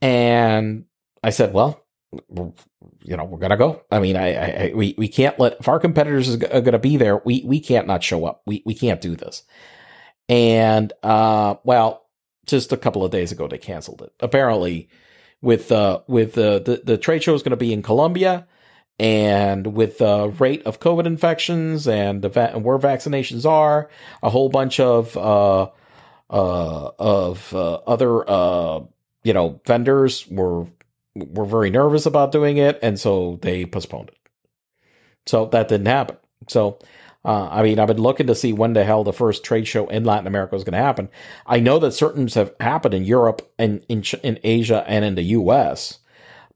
And 0.00 0.86
I 1.22 1.28
said, 1.28 1.52
well, 1.52 1.84
you 2.30 3.14
know, 3.14 3.24
we're 3.24 3.38
gonna 3.38 3.58
go. 3.58 3.82
I 3.90 3.98
mean, 4.00 4.16
I, 4.16 4.68
I, 4.68 4.72
we, 4.74 4.94
we 4.96 5.06
can't 5.06 5.38
let 5.38 5.60
if 5.60 5.68
our 5.68 5.78
competitors 5.78 6.34
are 6.42 6.62
gonna 6.62 6.78
be 6.78 6.96
there. 6.96 7.18
We, 7.26 7.42
we 7.44 7.60
can't 7.60 7.86
not 7.86 8.02
show 8.02 8.24
up. 8.24 8.40
We, 8.46 8.62
we 8.64 8.72
can't 8.72 9.02
do 9.02 9.16
this. 9.16 9.42
And 10.30 10.94
uh, 11.02 11.56
well, 11.64 12.06
just 12.46 12.72
a 12.72 12.78
couple 12.78 13.04
of 13.04 13.10
days 13.10 13.30
ago 13.30 13.46
they 13.46 13.58
canceled 13.58 14.00
it. 14.00 14.14
Apparently, 14.20 14.88
with 15.42 15.70
uh, 15.70 16.00
with 16.06 16.38
uh, 16.38 16.60
the 16.60 16.80
the 16.82 16.96
trade 16.96 17.22
show 17.22 17.34
is 17.34 17.42
going 17.42 17.50
to 17.50 17.56
be 17.56 17.74
in 17.74 17.82
Colombia, 17.82 18.46
and 18.98 19.74
with 19.74 19.98
the 19.98 20.34
rate 20.38 20.62
of 20.64 20.80
COVID 20.80 21.04
infections 21.04 21.86
and 21.86 22.22
the 22.22 22.30
va- 22.30 22.52
and 22.54 22.64
where 22.64 22.78
vaccinations 22.78 23.44
are, 23.44 23.90
a 24.22 24.30
whole 24.30 24.48
bunch 24.48 24.80
of 24.80 25.14
uh, 25.18 25.68
uh, 26.30 26.90
of 26.98 27.54
uh, 27.54 27.74
other 27.86 28.28
uh, 28.28 28.80
you 29.24 29.32
know 29.32 29.60
vendors 29.66 30.26
were 30.28 30.66
were 31.14 31.46
very 31.46 31.70
nervous 31.70 32.06
about 32.06 32.32
doing 32.32 32.56
it, 32.56 32.78
and 32.82 32.98
so 32.98 33.38
they 33.42 33.64
postponed 33.64 34.10
it. 34.10 34.18
So 35.26 35.46
that 35.46 35.68
didn't 35.68 35.86
happen. 35.86 36.16
So. 36.48 36.78
Uh, 37.24 37.48
I 37.50 37.62
mean, 37.64 37.80
I've 37.80 37.88
been 37.88 38.00
looking 38.00 38.28
to 38.28 38.34
see 38.34 38.52
when 38.52 38.74
the 38.74 38.84
hell 38.84 39.02
the 39.02 39.12
first 39.12 39.44
trade 39.44 39.66
show 39.66 39.88
in 39.88 40.04
Latin 40.04 40.28
America 40.28 40.54
is 40.54 40.62
going 40.62 40.72
to 40.74 40.78
happen. 40.78 41.08
I 41.46 41.58
know 41.58 41.80
that 41.80 41.90
certain 41.90 42.28
have 42.28 42.54
happened 42.60 42.94
in 42.94 43.04
Europe 43.04 43.42
and 43.58 43.84
in 43.88 44.04
in 44.22 44.38
Asia 44.44 44.84
and 44.86 45.04
in 45.04 45.16
the 45.16 45.22
U.S. 45.22 45.98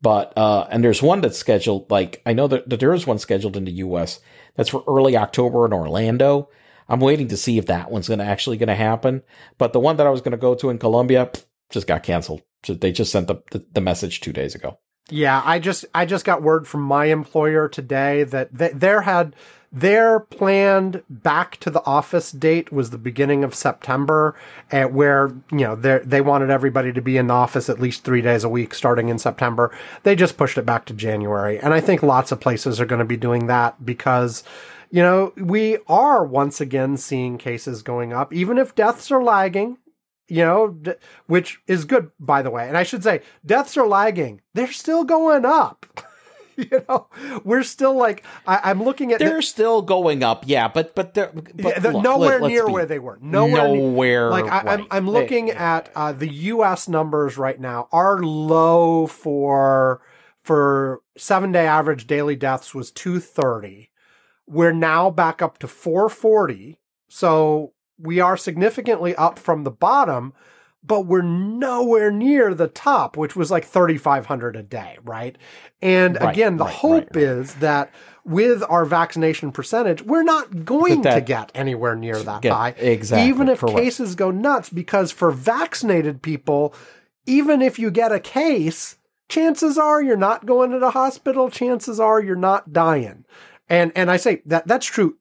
But 0.03 0.32
uh, 0.36 0.66
and 0.70 0.82
there's 0.82 1.03
one 1.03 1.20
that's 1.20 1.36
scheduled. 1.36 1.90
Like 1.90 2.23
I 2.27 2.32
know 2.32 2.49
that, 2.49 2.69
that 2.69 2.81
there 2.81 2.93
is 2.93 3.07
one 3.07 3.19
scheduled 3.19 3.57
in 3.57 3.65
the 3.65 3.73
U.S. 3.73 4.20
that's 4.55 4.69
for 4.69 4.85
early 4.89 5.16
October 5.16 5.66
in 5.66 5.73
Orlando. 5.73 6.49
I'm 6.93 7.01
waiting 7.01 7.28
to 7.28 7.36
see 7.39 7.56
if 7.56 7.66
that 7.66 7.90
one's 7.90 8.06
going 8.06 8.19
to 8.19 8.24
actually 8.24 8.59
going 8.59 8.69
to 8.69 8.74
happen. 8.74 9.23
But 9.56 9.73
the 9.73 9.81
one 9.81 9.97
that 9.97 10.06
I 10.06 10.10
was 10.10 10.20
going 10.20 10.32
to 10.32 10.36
go 10.36 10.55
to 10.55 10.69
in 10.69 10.78
Colombia 10.78 11.31
just 11.70 11.86
got 11.86 12.02
canceled. 12.02 12.43
They 12.69 12.93
just 12.93 13.10
sent 13.10 13.27
the, 13.27 13.36
the 13.51 13.64
the 13.73 13.81
message 13.81 14.20
two 14.20 14.32
days 14.32 14.55
ago. 14.55 14.78
Yeah, 15.10 15.43
I 15.44 15.59
just 15.59 15.85
I 15.94 16.06
just 16.06 16.24
got 16.24 16.43
word 16.43 16.69
from 16.69 16.82
my 16.82 17.06
employer 17.06 17.69
today 17.69 18.24
that 18.24 18.56
th- 18.56 18.73
there 18.74 19.01
had 19.01 19.35
their 19.73 20.20
planned 20.20 21.02
back 21.09 21.56
to 21.60 21.70
the 21.70 21.85
office 21.86 22.31
date 22.31 22.70
was 22.70 22.90
the 22.90 22.98
beginning 22.98 23.43
of 23.43 23.55
September, 23.55 24.36
at 24.70 24.93
where 24.93 25.31
you 25.51 25.60
know 25.60 25.74
they 25.74 25.98
they 26.05 26.20
wanted 26.20 26.51
everybody 26.51 26.93
to 26.93 27.01
be 27.01 27.16
in 27.16 27.28
the 27.28 27.35
office 27.35 27.70
at 27.70 27.81
least 27.81 28.05
three 28.05 28.20
days 28.20 28.44
a 28.44 28.51
week 28.51 28.74
starting 28.74 29.09
in 29.09 29.19
September. 29.19 29.74
They 30.02 30.14
just 30.14 30.36
pushed 30.36 30.59
it 30.59 30.66
back 30.66 30.85
to 30.86 30.94
January, 30.94 31.59
and 31.59 31.73
I 31.73 31.81
think 31.81 32.02
lots 32.02 32.32
of 32.32 32.40
places 32.40 32.81
are 32.81 32.86
going 32.86 32.98
to 32.98 33.05
be 33.05 33.16
doing 33.16 33.47
that 33.47 33.85
because. 33.85 34.44
You 34.93 35.02
know, 35.02 35.32
we 35.36 35.78
are 35.89 36.24
once 36.24 36.60
again 36.60 36.97
seeing 36.98 37.39
cases 37.39 37.82
going 37.82 38.12
up, 38.12 38.32
even 38.32 38.59
if 38.59 38.74
deaths 38.74 39.10
are 39.10 39.23
lagging 39.23 39.78
you 40.28 40.43
know, 40.44 40.69
d- 40.69 40.93
which 41.27 41.60
is 41.66 41.85
good, 41.85 42.10
by 42.19 42.40
the 42.40 42.51
way. 42.51 42.66
And 42.66 42.78
I 42.78 42.85
should 42.85 43.02
say, 43.02 43.20
deaths 43.44 43.77
are 43.77 43.86
lagging. 43.86 44.40
They're 44.55 44.73
still 44.73 45.05
going 45.05 45.44
up. 45.44 45.85
you 46.56 46.82
know, 46.89 47.09
we're 47.44 47.64
still 47.64 47.94
like, 47.94 48.24
I, 48.47 48.70
I'm 48.70 48.82
looking 48.82 49.12
at 49.12 49.19
They're 49.19 49.43
still 49.43 49.82
going 49.82 50.23
up, 50.23 50.44
yeah, 50.47 50.69
but 50.69 50.94
but 50.94 51.12
they're 51.12 51.32
but 51.35 51.52
yeah, 51.56 51.78
the- 51.81 51.93
look, 51.93 52.02
nowhere 52.05 52.40
let- 52.40 52.48
near 52.48 52.66
be- 52.66 52.73
where 52.73 52.86
they 52.86 52.98
were. 52.98 53.19
Nowhere, 53.20 53.69
near- 53.69 53.77
nowhere. 53.77 54.31
like 54.31 54.47
I, 54.47 54.73
I'm. 54.74 54.86
I'm 54.90 55.06
They- 55.06 55.12
looking 55.12 55.51
at 55.51 55.90
uh, 55.94 56.12
the 56.12 56.32
U.S. 56.32 56.89
numbers 56.89 57.36
right 57.36 57.60
now. 57.60 57.89
Our 57.93 58.23
low 58.23 59.06
for 59.06 60.01
for 60.43 61.01
seven 61.19 61.52
day 61.52 61.66
average 61.66 62.06
daily 62.06 62.36
deaths 62.36 62.74
was 62.74 62.90
230. 62.90 63.90
We're 64.52 64.72
now 64.72 65.10
back 65.10 65.40
up 65.42 65.58
to 65.58 65.68
440. 65.68 66.78
So 67.08 67.72
we 67.98 68.20
are 68.20 68.36
significantly 68.36 69.14
up 69.16 69.38
from 69.38 69.64
the 69.64 69.70
bottom, 69.70 70.32
but 70.84 71.02
we're 71.02 71.22
nowhere 71.22 72.10
near 72.10 72.54
the 72.54 72.66
top, 72.68 73.16
which 73.16 73.36
was 73.36 73.50
like 73.50 73.64
3,500 73.64 74.56
a 74.56 74.62
day, 74.62 74.98
right? 75.04 75.36
And 75.80 76.18
Right, 76.20 76.32
again, 76.34 76.56
the 76.56 76.64
right, 76.64 76.74
hope 76.74 77.08
right, 77.14 77.22
is 77.22 77.54
that 77.56 77.90
with 78.24 78.62
our 78.68 78.84
vaccination 78.84 79.52
percentage, 79.52 80.02
we're 80.02 80.22
not 80.24 80.64
going 80.64 81.02
That- 81.02 81.14
to 81.14 81.20
get 81.20 81.52
anywhere 81.54 81.94
near 81.94 82.16
that 82.22 82.42
Get- 82.42 82.52
high. 82.52 82.74
exactly, 82.78 83.28
Even 83.28 83.48
if 83.48 83.60
correct. 83.60 83.76
cases 83.78 84.14
go 84.14 84.30
nuts, 84.30 84.68
because 84.70 85.12
for 85.12 85.30
vaccinated 85.30 86.22
people, 86.22 86.74
even 87.26 87.62
if 87.62 87.78
you 87.78 87.90
get 87.90 88.10
a 88.12 88.18
case, 88.20 88.96
chances 89.28 89.78
are 89.78 90.02
you're 90.02 90.16
not 90.16 90.46
going 90.46 90.70
to 90.72 90.78
the 90.78 90.90
hospital. 90.90 91.48
Chances 91.50 92.00
are 92.00 92.20
you're 92.20 92.34
not 92.36 92.72
dying. 92.72 93.24
And 93.68 93.93
and 93.94 94.10
I 94.10 94.16
say 94.16 94.43
that 94.47 94.66
that's 94.66 94.86
true. 94.86 95.16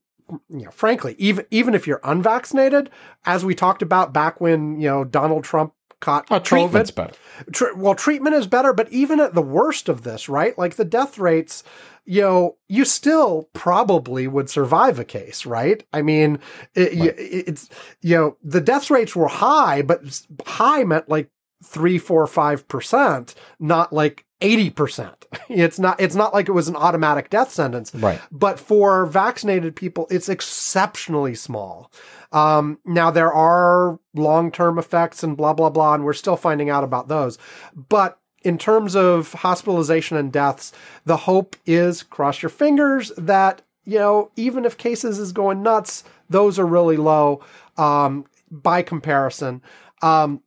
You 0.50 0.66
know, 0.66 0.72
frankly, 0.72 1.16
even 1.18 1.46
even 1.52 1.74
if 1.76 1.88
you're 1.88 2.00
unvaccinated, 2.04 2.90
as 3.26 3.44
we 3.44 3.54
talked 3.56 3.82
about 3.82 4.14
back 4.14 4.40
when 4.40 4.80
you 4.80 4.88
know 4.88 5.04
Donald 5.04 5.44
Trump 5.44 5.74
caught 6.00 6.26
Oh, 6.32 6.40
COVID, 6.40 6.44
treatment's 6.44 6.92
better. 6.92 7.14
Tr- 7.54 7.76
well, 7.76 7.96
treatment 7.96 8.36
is 8.36 8.48
better, 8.48 8.74
but 8.74 8.92
even 8.92 9.20
at 9.20 9.34
the 9.36 9.42
worst 9.42 9.88
of 9.88 10.04
this, 10.04 10.28
right? 10.28 10.58
Like 10.58 10.76
the 10.76 10.86
death 10.86 11.20
rates, 11.20 11.64
you 12.06 12.22
know, 12.22 12.58
you 12.68 12.86
still 12.86 13.50
probably 13.54 14.28
would 14.28 14.50
survive 14.50 14.98
a 15.00 15.06
case, 15.06 15.46
right? 15.46 15.84
I 15.94 16.02
mean, 16.02 16.40
it, 16.74 16.98
y- 16.98 17.14
it's, 17.18 17.70
you 18.02 18.16
know, 18.16 18.38
the 18.44 18.62
death 18.62 18.90
rates 18.90 19.16
were 19.16 19.28
high, 19.28 19.82
but 19.84 20.02
high 20.48 20.84
meant 20.84 21.08
like 21.08 21.30
three, 21.64 21.98
four, 21.98 22.26
five 22.28 22.68
percent, 22.68 23.36
not 23.60 23.94
like 23.94 24.26
80%. 24.42 25.14
It's 25.50 25.80
not, 25.80 26.00
it's 26.00 26.16
not 26.16 26.34
like 26.34 26.48
it 26.50 26.54
was 26.54 26.68
an 26.68 26.76
automatic 26.76 27.30
death 27.30 27.52
sentence. 27.52 27.94
Right. 27.94 28.22
But 28.32 28.60
for 28.60 29.06
vaccinated 29.06 29.76
people, 29.76 30.08
it's 30.10 30.30
exceptionally 30.30 31.36
small. 31.36 31.92
Um, 32.32 32.80
now 32.86 33.12
there 33.12 33.34
are 33.34 34.00
long-term 34.14 34.78
effects 34.78 35.24
and 35.24 35.36
blah, 35.36 35.54
blah, 35.54 35.70
blah, 35.70 35.94
and 35.94 36.06
we're 36.06 36.14
still 36.14 36.38
finding 36.38 36.70
out 36.70 36.84
about 36.84 37.10
those. 37.10 37.38
But 37.76 38.18
in 38.44 38.58
terms 38.58 38.96
of 38.96 39.34
hospitalization 39.34 40.18
and 40.18 40.32
deaths, 40.32 40.72
the 41.06 41.18
hope 41.18 41.56
is 41.66 42.04
cross 42.04 42.42
your 42.42 42.50
fingers 42.50 43.12
that, 43.18 43.62
you 43.84 44.00
know, 44.00 44.32
even 44.36 44.66
if 44.66 44.78
cases 44.78 45.20
is 45.20 45.32
going 45.32 45.62
nuts, 45.62 46.04
those 46.30 46.58
are 46.58 46.66
really 46.66 46.98
low, 46.98 47.44
um, 47.78 48.26
by 48.50 48.82
comparison. 48.82 49.62
Um, 50.02 50.42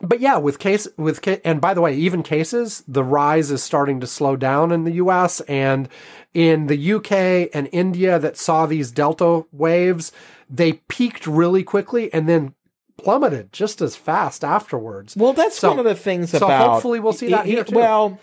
but 0.00 0.20
yeah, 0.20 0.38
with 0.38 0.58
case 0.58 0.88
with 0.96 1.20
and 1.44 1.60
by 1.60 1.74
the 1.74 1.80
way, 1.80 1.94
even 1.94 2.22
cases, 2.22 2.82
the 2.88 3.04
rise 3.04 3.50
is 3.50 3.62
starting 3.62 4.00
to 4.00 4.06
slow 4.06 4.36
down 4.36 4.72
in 4.72 4.84
the 4.84 4.92
U.S. 4.92 5.40
and 5.42 5.88
in 6.32 6.66
the 6.68 6.92
UK 6.94 7.50
and 7.52 7.68
India 7.72 8.18
that 8.18 8.36
saw 8.36 8.66
these 8.66 8.90
delta 8.90 9.44
waves. 9.52 10.12
They 10.48 10.74
peaked 10.88 11.26
really 11.26 11.62
quickly 11.62 12.12
and 12.12 12.28
then 12.28 12.54
plummeted 12.96 13.52
just 13.52 13.80
as 13.80 13.96
fast 13.96 14.42
afterwards. 14.44 15.16
Well, 15.16 15.32
that's 15.32 15.58
So- 15.58 15.70
one 15.70 15.78
of 15.78 15.84
the 15.84 15.94
things 15.94 16.30
so 16.30 16.38
about. 16.38 16.72
hopefully 16.72 17.00
we'll 17.00 17.12
see 17.12 17.28
that 17.28 17.46
here, 17.46 17.64
too. 17.64 17.74
Well, 17.76 18.18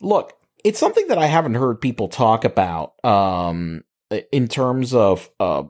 look, 0.00 0.34
it's 0.64 0.78
something 0.78 1.06
that 1.08 1.18
I 1.18 1.26
haven't 1.26 1.54
heard 1.54 1.80
people 1.80 2.08
talk 2.08 2.44
about 2.44 2.92
um, 3.04 3.84
in 4.32 4.48
terms 4.48 4.94
of 4.94 5.28
uh, 5.40 5.64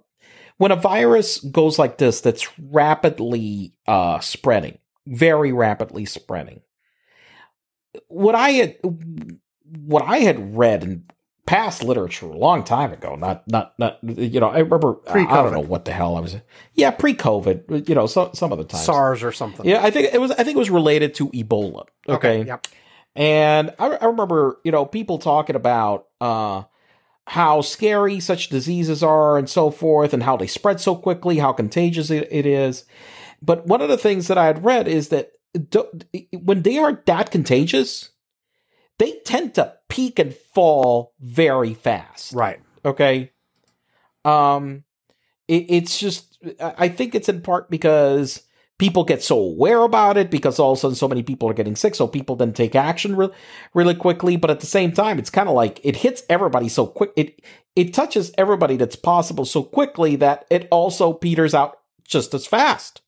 when 0.58 0.70
a 0.70 0.76
virus 0.76 1.38
goes 1.40 1.78
like 1.78 1.98
this 1.98 2.20
that's 2.20 2.46
rapidly 2.58 3.72
uh, 3.86 4.18
spreading, 4.20 4.78
very 5.08 5.52
rapidly 5.52 6.04
spreading. 6.04 6.60
What 8.08 8.34
I 8.34 8.50
had, 8.50 8.76
what 9.86 10.02
I 10.04 10.18
had 10.18 10.56
read 10.56 10.82
in 10.84 11.04
past 11.46 11.82
literature 11.82 12.26
a 12.26 12.36
long 12.36 12.62
time 12.62 12.92
ago, 12.92 13.16
not 13.16 13.48
not 13.48 13.72
not 13.78 13.98
you 14.04 14.38
know, 14.38 14.48
I 14.48 14.58
remember 14.58 14.98
I 15.08 15.24
don't 15.24 15.52
know 15.52 15.60
what 15.60 15.86
the 15.86 15.92
hell 15.92 16.16
I 16.16 16.20
was. 16.20 16.36
Yeah, 16.74 16.90
pre-COVID, 16.90 17.88
you 17.88 17.94
know, 17.94 18.06
so, 18.06 18.30
some 18.34 18.52
of 18.52 18.58
the 18.58 18.64
time. 18.64 18.82
SARS 18.82 19.22
or 19.22 19.32
something. 19.32 19.66
Yeah, 19.66 19.82
I 19.82 19.90
think 19.90 20.12
it 20.12 20.20
was. 20.20 20.30
I 20.32 20.44
think 20.44 20.56
it 20.56 20.58
was 20.58 20.70
related 20.70 21.14
to 21.14 21.28
Ebola. 21.30 21.86
Okay, 22.08 22.44
Yep. 22.44 22.66
and 23.16 23.74
I, 23.78 23.88
I 23.88 24.04
remember, 24.06 24.60
you 24.62 24.70
know, 24.70 24.84
people 24.84 25.18
talking 25.18 25.56
about 25.56 26.06
uh, 26.20 26.64
how 27.26 27.62
scary 27.62 28.20
such 28.20 28.50
diseases 28.50 29.02
are 29.02 29.38
and 29.38 29.48
so 29.48 29.70
forth, 29.70 30.12
and 30.12 30.22
how 30.22 30.36
they 30.36 30.46
spread 30.46 30.80
so 30.80 30.94
quickly, 30.94 31.38
how 31.38 31.52
contagious 31.52 32.10
it, 32.10 32.28
it 32.30 32.44
is. 32.46 32.84
But 33.40 33.66
one 33.66 33.80
of 33.80 33.88
the 33.88 33.98
things 33.98 34.28
that 34.28 34.38
I 34.38 34.46
had 34.46 34.64
read 34.64 34.88
is 34.88 35.08
that 35.08 35.32
when 36.32 36.62
they 36.62 36.78
are 36.78 37.02
that 37.06 37.30
contagious, 37.30 38.10
they 38.98 39.20
tend 39.24 39.54
to 39.54 39.74
peak 39.88 40.18
and 40.18 40.34
fall 40.34 41.14
very 41.20 41.74
fast. 41.74 42.32
Right. 42.32 42.60
okay? 42.84 43.32
Um 44.24 44.84
it, 45.46 45.66
it's 45.68 45.98
just 45.98 46.38
i 46.60 46.74
I 46.78 46.88
think 46.88 47.14
it's 47.14 47.28
in 47.28 47.40
part 47.40 47.70
because 47.70 48.42
people 48.78 49.02
get 49.02 49.22
so 49.22 49.38
aware 49.38 49.82
about 49.82 50.16
it 50.16 50.30
because 50.30 50.58
all 50.58 50.72
of 50.72 50.78
a 50.78 50.80
sudden 50.80 50.94
so 50.94 51.08
many 51.08 51.22
people 51.22 51.48
are 51.48 51.54
getting 51.54 51.74
sick 51.74 51.94
so 51.94 52.06
people 52.06 52.36
then 52.36 52.52
take 52.52 52.74
action 52.76 53.16
re- 53.16 53.30
really 53.74 53.94
quickly. 53.94 54.36
But 54.36 54.50
at 54.50 54.60
the 54.60 54.66
same 54.66 54.92
time 54.92 55.18
it's 55.18 55.30
kind 55.30 55.48
of 55.48 55.54
like 55.54 55.80
it 55.82 55.96
hits 55.96 56.22
everybody 56.28 56.68
so 56.68 56.86
quick 56.86 57.12
it 57.16 57.40
it 57.74 57.94
touches 57.94 58.32
everybody 58.36 58.76
that's 58.76 58.96
possible 58.96 59.44
so 59.44 59.62
quickly 59.62 60.16
that 60.16 60.44
it 60.50 60.68
also 60.70 61.12
peters 61.12 61.54
out 61.54 61.78
just 62.04 62.34
as 62.34 62.46
fast 62.46 63.00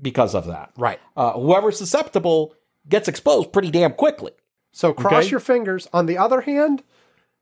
because 0.00 0.34
of 0.34 0.46
that 0.46 0.70
Right. 0.76 0.98
uh, 1.16 1.32
whoever's 1.32 1.78
susceptible 1.78 2.54
gets 2.88 3.08
exposed 3.08 3.52
pretty 3.52 3.70
damn 3.70 3.92
quickly 3.92 4.32
So 4.72 4.92
cross 4.92 5.24
Okay. 5.24 5.30
your 5.30 5.40
fingers. 5.40 5.88
On 5.92 6.06
the 6.06 6.18
other 6.18 6.40
hand, 6.42 6.82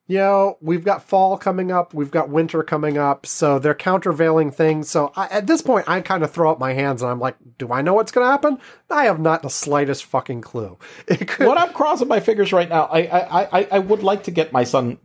you 0.06 0.18
know, 0.18 0.58
we've 0.60 0.84
got 0.84 1.02
fall 1.02 1.38
coming 1.38 1.70
up, 1.72 1.94
we've 1.94 2.10
got 2.10 2.28
winter 2.28 2.62
coming 2.62 2.98
up, 2.98 3.24
so 3.24 3.58
they're 3.58 3.74
countervailing 3.74 4.50
things. 4.50 4.90
So 4.90 5.12
I, 5.16 5.26
at 5.28 5.46
this 5.46 5.62
point, 5.62 5.88
I 5.88 6.00
kind 6.02 6.22
of 6.24 6.30
throw 6.30 6.50
up 6.52 6.58
my 6.58 6.74
hands 6.74 7.00
and 7.02 7.10
I'm 7.10 7.20
like, 7.20 7.36
do 7.56 7.72
I 7.72 7.80
know 7.82 7.94
what's 7.94 8.12
going 8.12 8.26
to 8.26 8.30
happen? 8.30 8.58
I 8.90 9.04
have 9.04 9.20
not 9.20 9.42
the 9.42 9.48
slightest 9.48 10.04
fucking 10.04 10.42
clue. 10.42 10.76
It 11.06 11.26
could, 11.28 11.46
what 11.46 11.56
I'm 11.56 11.72
crossing 11.72 12.08
my 12.08 12.20
fingers 12.20 12.52
right 12.52 12.68
now, 12.68 12.82
I, 12.92 12.98
I, 13.06 13.60
I, 13.60 13.68
I 13.72 13.78
would 13.78 14.02
like 14.02 14.24
to 14.24 14.30
get 14.30 14.52
my 14.52 14.64
son 14.64 14.98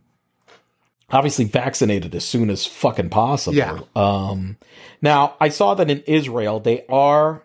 obviously 1.10 1.44
vaccinated 1.44 2.14
as 2.14 2.24
soon 2.24 2.50
as 2.50 2.66
fucking 2.66 3.10
possible. 3.10 3.56
Yeah. 3.56 3.80
Um, 3.96 4.56
now 5.00 5.36
I 5.40 5.48
saw 5.48 5.74
that 5.74 5.90
in 5.90 6.00
Israel 6.06 6.60
they 6.60 6.84
are 6.88 7.42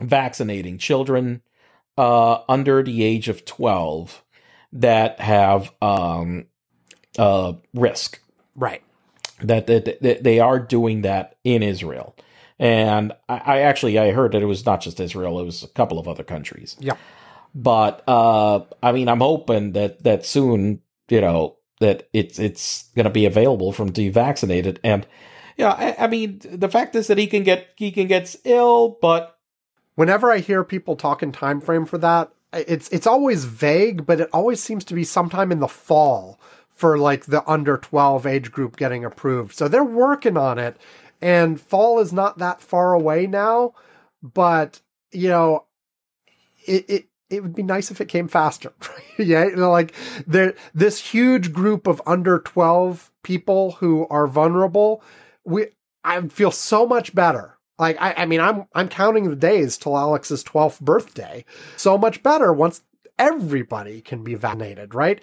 vaccinating 0.00 0.78
children 0.78 1.42
uh, 1.96 2.38
under 2.48 2.82
the 2.82 3.04
age 3.04 3.28
of 3.28 3.44
12 3.44 4.22
that 4.72 5.20
have 5.20 5.72
um, 5.80 6.46
uh, 7.18 7.54
risk. 7.74 8.20
right. 8.54 8.82
That, 9.40 9.66
that, 9.66 10.00
that 10.02 10.22
they 10.22 10.38
are 10.38 10.60
doing 10.60 11.02
that 11.02 11.34
in 11.42 11.64
Israel. 11.64 12.14
And 12.60 13.12
I, 13.28 13.42
I 13.44 13.58
actually 13.62 13.98
I 13.98 14.12
heard 14.12 14.32
that 14.32 14.42
it 14.42 14.46
was 14.46 14.64
not 14.64 14.80
just 14.80 15.00
Israel; 15.00 15.40
it 15.40 15.44
was 15.44 15.64
a 15.64 15.68
couple 15.68 15.98
of 15.98 16.06
other 16.06 16.22
countries. 16.22 16.76
Yeah. 16.78 16.96
But 17.54 18.04
uh, 18.06 18.60
I 18.80 18.92
mean, 18.92 19.08
I'm 19.08 19.18
hoping 19.18 19.72
that 19.72 20.04
that 20.04 20.24
soon, 20.24 20.80
you 21.08 21.20
know, 21.20 21.56
that 21.82 22.08
it's 22.12 22.38
it's 22.38 22.90
going 22.94 23.04
to 23.04 23.10
be 23.10 23.26
available 23.26 23.72
from 23.72 23.88
the 23.88 24.08
vaccinated. 24.08 24.80
And 24.82 25.06
yeah, 25.56 25.72
I, 25.72 26.04
I 26.04 26.06
mean, 26.06 26.40
the 26.44 26.68
fact 26.68 26.96
is 26.96 27.06
that 27.08 27.18
he 27.18 27.26
can 27.26 27.42
get 27.42 27.68
he 27.76 27.92
can 27.92 28.08
get 28.08 28.34
ill, 28.44 28.98
but 29.02 29.38
Whenever 29.94 30.30
I 30.30 30.38
hear 30.38 30.64
people 30.64 30.96
talk 30.96 31.22
in 31.22 31.32
time 31.32 31.60
frame 31.60 31.84
for 31.84 31.98
that, 31.98 32.32
it's 32.52 32.88
it's 32.88 33.06
always 33.06 33.44
vague, 33.44 34.06
but 34.06 34.20
it 34.20 34.30
always 34.32 34.62
seems 34.62 34.84
to 34.86 34.94
be 34.94 35.04
sometime 35.04 35.52
in 35.52 35.60
the 35.60 35.68
fall 35.68 36.40
for 36.70 36.96
like 36.96 37.26
the 37.26 37.48
under 37.48 37.76
12 37.76 38.26
age 38.26 38.50
group 38.50 38.76
getting 38.76 39.04
approved. 39.04 39.54
So 39.54 39.68
they're 39.68 39.84
working 39.84 40.36
on 40.36 40.58
it 40.58 40.76
and 41.20 41.60
fall 41.60 42.00
is 42.00 42.12
not 42.12 42.38
that 42.38 42.62
far 42.62 42.94
away 42.94 43.26
now, 43.26 43.74
but 44.22 44.80
you 45.12 45.28
know, 45.28 45.66
it 46.66 46.88
it 46.88 47.04
it 47.32 47.42
would 47.42 47.54
be 47.54 47.62
nice 47.62 47.90
if 47.90 48.00
it 48.00 48.08
came 48.08 48.28
faster. 48.28 48.72
yeah, 49.18 49.44
you 49.46 49.56
know, 49.56 49.70
like 49.70 49.94
there 50.26 50.54
this 50.74 50.98
huge 50.98 51.52
group 51.52 51.86
of 51.86 52.02
under 52.06 52.38
12 52.38 53.10
people 53.22 53.72
who 53.72 54.06
are 54.08 54.26
vulnerable, 54.26 55.02
we 55.44 55.68
I 56.04 56.20
feel 56.28 56.50
so 56.50 56.86
much 56.86 57.14
better. 57.14 57.58
Like 57.78 57.96
I, 58.00 58.12
I 58.18 58.26
mean, 58.26 58.40
I'm 58.40 58.66
I'm 58.74 58.88
counting 58.88 59.30
the 59.30 59.36
days 59.36 59.78
till 59.78 59.96
Alex's 59.96 60.44
12th 60.44 60.80
birthday. 60.80 61.44
So 61.76 61.96
much 61.96 62.22
better 62.22 62.52
once 62.52 62.82
everybody 63.18 64.00
can 64.00 64.22
be 64.22 64.34
vaccinated, 64.34 64.94
right? 64.94 65.20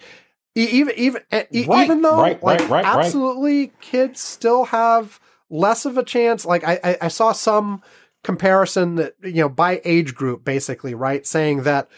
Even 0.54 0.94
even 0.96 1.22
Right, 1.30 1.48
even 1.52 2.02
though 2.02 2.20
right, 2.20 2.42
like 2.42 2.60
right, 2.60 2.68
right, 2.68 2.84
right. 2.84 3.06
absolutely 3.06 3.72
kids 3.80 4.20
still 4.20 4.64
have 4.64 5.20
less 5.48 5.84
of 5.84 5.96
a 5.96 6.02
chance. 6.02 6.44
Like 6.44 6.64
I, 6.64 6.80
I 6.82 6.98
I 7.02 7.08
saw 7.08 7.32
some 7.32 7.82
comparison 8.22 8.96
that 8.96 9.14
you 9.22 9.42
know 9.42 9.48
by 9.48 9.80
age 9.84 10.14
group 10.14 10.44
basically 10.44 10.94
right 10.94 11.26
saying 11.26 11.62
that 11.62 11.88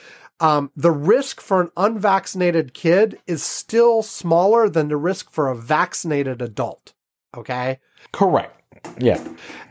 um, 0.41 0.71
the 0.77 0.91
risk 0.91 1.41
for 1.41 1.61
an 1.61 1.71
unvaccinated 1.77 2.75
kid 2.75 3.19
is 3.29 3.43
still 3.45 4.03
smaller 4.03 4.69
than 4.69 4.89
the 4.89 4.97
risk 4.97 5.31
for 5.31 5.49
a 5.49 5.57
vaccinated 5.57 6.43
adult. 6.43 6.95
Okay. 7.37 7.79
correct. 8.11 8.59
Yeah, 8.99 9.23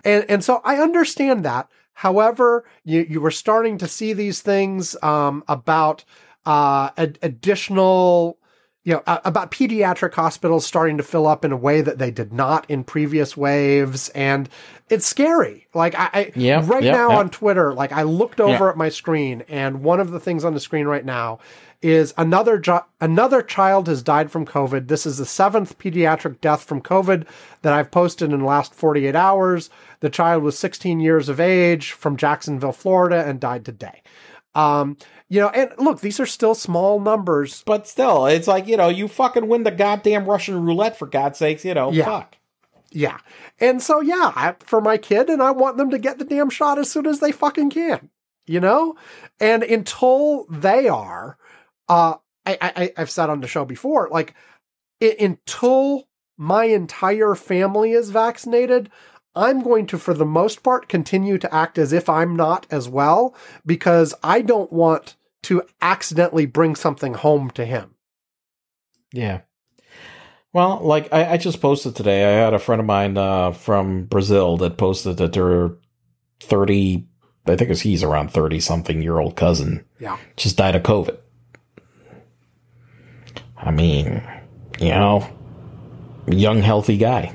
And 0.06 0.26
and 0.30 0.44
so 0.44 0.62
I 0.64 0.78
understand 0.78 1.44
that. 1.44 1.70
However, 1.94 2.64
you 2.86 3.06
you 3.10 3.20
were 3.20 3.32
starting 3.32 3.78
to 3.80 3.88
see 3.88 4.14
these 4.14 4.42
things 4.42 4.96
um, 5.04 5.44
about 5.48 6.06
uh, 6.46 6.90
ad- 6.98 7.20
additional, 7.22 8.38
you 8.84 8.94
know, 8.94 9.04
uh, 9.06 9.20
about 9.24 9.52
pediatric 9.52 10.14
hospitals 10.14 10.66
starting 10.66 10.98
to 10.98 11.04
fill 11.04 11.28
up 11.28 11.46
in 11.46 11.52
a 11.52 11.58
way 11.58 11.82
that 11.82 12.00
they 12.00 12.10
did 12.10 12.34
not 12.34 12.68
in 12.70 12.84
previous 12.84 13.38
waves, 13.38 14.10
and 14.10 14.50
it's 14.90 15.06
scary. 15.06 15.68
Like 15.74 15.94
I, 15.96 16.10
I 16.14 16.32
Yeah, 16.36 16.64
right 16.66 16.84
yeah, 16.84 16.94
now 16.94 17.10
yeah. 17.12 17.18
on 17.20 17.30
Twitter, 17.30 17.74
like 17.74 17.92
I 17.92 18.04
looked 18.04 18.40
over 18.40 18.70
at 18.70 18.78
my 18.78 18.90
screen, 18.90 19.44
and 19.48 19.84
one 19.84 20.00
of 20.00 20.12
the 20.12 20.20
things 20.20 20.44
on 20.44 20.54
the 20.54 20.60
screen 20.60 20.88
right 20.88 21.06
now 21.06 21.40
is 21.82 22.14
another 22.18 22.58
jo- 22.60 22.86
another 23.00 23.42
child 23.42 23.88
has 23.88 24.04
died 24.04 24.32
from 24.32 24.46
COVID. 24.46 24.88
This 24.88 25.06
is 25.06 25.18
the 25.18 25.26
seventh 25.26 25.78
pediatric 25.78 26.42
death 26.42 26.64
from 26.64 26.82
COVID 26.82 27.26
that 27.62 27.74
I've 27.74 27.92
posted 27.92 28.32
in 28.32 28.40
the 28.40 28.46
last 28.46 28.74
48 28.74 29.16
hours. 29.16 29.70
The 30.00 30.10
child 30.10 30.44
was 30.44 30.58
16 30.58 31.00
years 31.00 31.30
of 31.30 31.40
age 31.40 31.92
from 31.92 32.18
Jacksonville, 32.18 32.72
Florida, 32.72 33.24
and 33.26 33.40
died 33.40 33.66
today. 33.66 34.02
Um, 34.54 34.98
you 35.32 35.40
know, 35.40 35.48
and 35.50 35.72
look, 35.78 36.02
these 36.02 36.20
are 36.20 36.26
still 36.26 36.54
small 36.54 37.00
numbers. 37.00 37.64
but 37.66 37.88
still, 37.88 38.26
it's 38.26 38.48
like 38.50 38.68
you 38.68 38.76
know, 38.76 38.90
you 38.90 39.08
fucking 39.08 39.48
win 39.48 39.64
the 39.64 39.72
goddamn 39.72 40.26
Russian 40.26 40.62
roulette 40.66 40.98
for 40.98 41.08
God's 41.08 41.40
sakes. 41.40 41.64
You 41.64 41.74
know, 41.74 41.92
Yeah. 41.92 42.04
fuck. 42.06 42.38
Yeah, 42.92 43.20
and 43.58 43.82
so 43.82 44.02
yeah, 44.02 44.34
I, 44.36 44.56
for 44.60 44.82
my 44.82 44.98
kid, 44.98 45.30
and 45.30 45.42
I 45.42 45.52
want 45.52 45.78
them 45.78 45.90
to 45.92 45.98
get 45.98 46.18
the 46.20 46.26
damn 46.26 46.50
shot 46.50 46.78
as 46.78 46.92
soon 46.92 47.08
as 47.08 47.22
they 47.22 47.32
fucking 47.32 47.70
can. 47.70 48.10
You 48.46 48.60
know, 48.60 48.96
and 49.40 49.64
until 49.64 50.46
they 50.50 50.90
are, 50.90 51.38
uh, 51.88 52.16
I, 52.46 52.58
I 52.62 52.94
I've 52.98 53.10
said 53.10 53.30
on 53.30 53.40
the 53.40 53.48
show 53.48 53.64
before, 53.64 54.10
like 54.12 54.34
i- 55.02 55.16
until 55.22 56.10
my 56.38 56.66
entire 56.66 57.36
family 57.36 57.92
is 57.94 58.10
vaccinated, 58.10 58.90
I'm 59.36 59.62
going 59.64 59.86
to, 59.88 59.98
for 59.98 60.14
the 60.14 60.26
most 60.26 60.62
part, 60.64 60.90
continue 60.90 61.38
to 61.38 61.54
act 61.56 61.78
as 61.78 61.94
if 61.94 62.10
I'm 62.10 62.36
not 62.36 62.66
as 62.70 62.90
well 62.90 63.34
because 63.66 64.14
I 64.22 64.42
don't 64.42 64.74
want 64.74 65.16
to 65.44 65.64
accidentally 65.82 66.46
bring 66.46 66.76
something 66.76 67.14
home 67.14 67.50
to 67.52 67.66
him. 67.66 67.96
Yeah. 69.14 69.42
Well, 70.54 70.80
like 70.82 71.12
I, 71.14 71.34
I 71.34 71.38
just 71.38 71.62
posted 71.62 71.96
today, 71.96 72.26
I 72.26 72.44
had 72.44 72.54
a 72.54 72.60
friend 72.60 72.80
of 72.80 72.86
mine 72.86 73.18
uh, 73.18 73.52
from 73.52 74.06
Brazil 74.06 74.58
that 74.58 74.78
posted 74.78 75.18
that 75.18 75.34
their 75.34 75.72
thirty, 76.42 77.08
I 77.48 77.56
think 77.56 77.72
it's 77.72 77.82
he's 77.82 78.04
around 78.04 78.32
thirty 78.32 78.60
something 78.60 79.02
year 79.02 79.20
old 79.20 79.36
cousin 79.36 79.86
Yeah. 80.00 80.18
just 80.36 80.58
died 80.58 80.76
of 80.76 80.84
COVID. 80.84 81.18
I 83.58 83.72
mean, 83.72 84.22
you 84.80 84.90
know, 84.90 85.28
young 86.28 86.62
healthy 86.62 86.98
guy. 86.98 87.34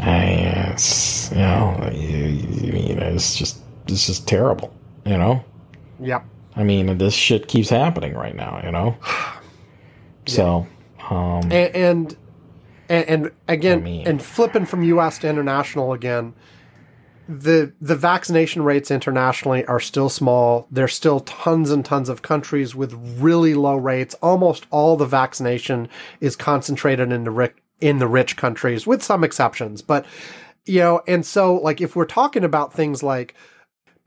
I, 0.00 0.70
it's, 0.72 1.30
you 1.30 1.38
know, 1.38 1.90
you, 1.92 2.08
you, 2.08 2.72
you 2.88 2.94
know, 2.94 3.06
it's 3.06 3.36
just 3.36 3.58
it's 3.86 4.06
just 4.06 4.26
terrible. 4.26 4.74
You 5.04 5.18
know. 5.18 5.44
Yep. 6.00 6.24
I 6.58 6.64
mean, 6.64 6.98
this 6.98 7.14
shit 7.14 7.48
keeps 7.48 7.70
happening 7.70 8.14
right 8.14 8.34
now, 8.34 8.60
you 8.64 8.72
know? 8.72 8.96
So, 10.26 10.66
um, 11.08 11.50
and 11.50 12.14
and 12.90 13.08
and, 13.08 13.30
again 13.48 13.78
I 13.78 13.80
mean- 13.80 14.06
and 14.06 14.22
flipping 14.22 14.66
from 14.66 14.82
US 14.82 15.16
to 15.20 15.28
international 15.30 15.94
again 15.94 16.34
the 17.28 17.72
the 17.80 17.94
vaccination 17.94 18.62
rates 18.62 18.90
internationally 18.90 19.64
are 19.66 19.80
still 19.80 20.08
small. 20.08 20.66
There's 20.70 20.94
still 20.94 21.20
tons 21.20 21.70
and 21.70 21.84
tons 21.84 22.08
of 22.08 22.22
countries 22.22 22.74
with 22.74 22.94
really 23.18 23.54
low 23.54 23.76
rates. 23.76 24.14
Almost 24.22 24.66
all 24.70 24.96
the 24.96 25.04
vaccination 25.04 25.88
is 26.20 26.36
concentrated 26.36 27.12
in 27.12 27.24
the 27.24 27.30
rich, 27.30 27.54
in 27.80 27.98
the 27.98 28.08
rich 28.08 28.36
countries, 28.36 28.86
with 28.86 29.02
some 29.02 29.24
exceptions. 29.24 29.82
But 29.82 30.06
you 30.64 30.80
know, 30.80 31.02
and 31.06 31.24
so 31.24 31.54
like 31.56 31.82
if 31.82 31.94
we're 31.94 32.06
talking 32.06 32.44
about 32.44 32.72
things 32.72 33.02
like 33.02 33.34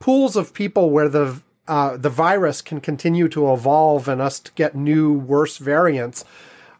pools 0.00 0.34
of 0.34 0.52
people 0.52 0.90
where 0.90 1.08
the 1.08 1.40
uh, 1.72 1.96
the 1.96 2.10
virus 2.10 2.60
can 2.60 2.82
continue 2.82 3.28
to 3.28 3.50
evolve 3.50 4.06
and 4.06 4.20
us 4.20 4.38
to 4.38 4.52
get 4.52 4.74
new 4.74 5.10
worse 5.10 5.56
variants, 5.56 6.22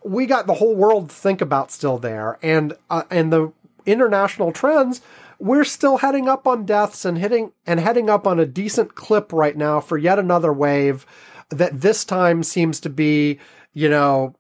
we 0.05 0.27
got 0.27 0.47
the 0.47 0.55
whole 0.55 0.77
world 0.77 1.09
to 1.09 1.15
think 1.15 1.41
about 1.41 1.71
still 1.71 1.97
there, 1.97 2.39
and 2.43 2.75
uh, 2.91 3.05
and 3.11 3.33
the 3.33 3.51
international 3.87 4.53
trends 4.53 5.01
we're 5.39 5.65
still 5.65 5.97
heading 5.97 6.29
up 6.29 6.47
on 6.47 6.67
deaths 6.67 7.05
and 7.05 7.19
hitting 7.19 7.53
and 7.67 7.81
heading 7.81 8.11
up 8.11 8.27
on 8.27 8.39
a 8.39 8.47
decent 8.47 8.95
clip 8.95 9.33
right 9.33 9.57
now 9.57 9.81
for 9.81 9.97
yet 9.99 10.19
another 10.19 10.53
wave 10.53 11.07
that 11.49 11.81
this 11.81 12.05
time 12.05 12.45
seems 12.45 12.79
to 12.79 12.91
be, 12.91 13.41
you 13.73 13.89
know, 13.89 14.35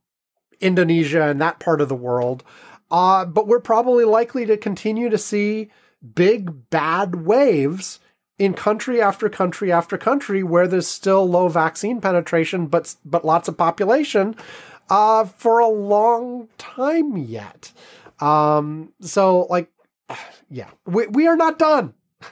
Indonesia 0.60 1.22
and 1.22 1.40
that 1.40 1.58
part 1.58 1.80
of 1.80 1.88
the 1.88 1.96
world. 1.96 2.44
Uh, 2.90 3.24
but 3.24 3.48
we're 3.48 3.58
probably 3.58 4.04
likely 4.04 4.46
to 4.46 4.56
continue 4.56 5.08
to 5.08 5.18
see 5.18 5.70
big 6.14 6.70
bad 6.70 7.26
waves 7.26 7.98
in 8.42 8.54
country 8.54 9.00
after 9.00 9.28
country 9.28 9.70
after 9.70 9.96
country 9.96 10.42
where 10.42 10.66
there's 10.66 10.88
still 10.88 11.28
low 11.28 11.46
vaccine 11.46 12.00
penetration, 12.00 12.66
but 12.66 12.96
but 13.04 13.24
lots 13.24 13.46
of 13.46 13.56
population 13.56 14.34
uh, 14.90 15.24
for 15.24 15.60
a 15.60 15.68
long 15.68 16.48
time 16.58 17.16
yet. 17.16 17.72
Um, 18.18 18.92
so 19.00 19.46
like 19.48 19.70
yeah, 20.50 20.70
we, 20.84 21.06
we 21.06 21.28
are 21.28 21.36
not 21.36 21.58
done. 21.58 21.94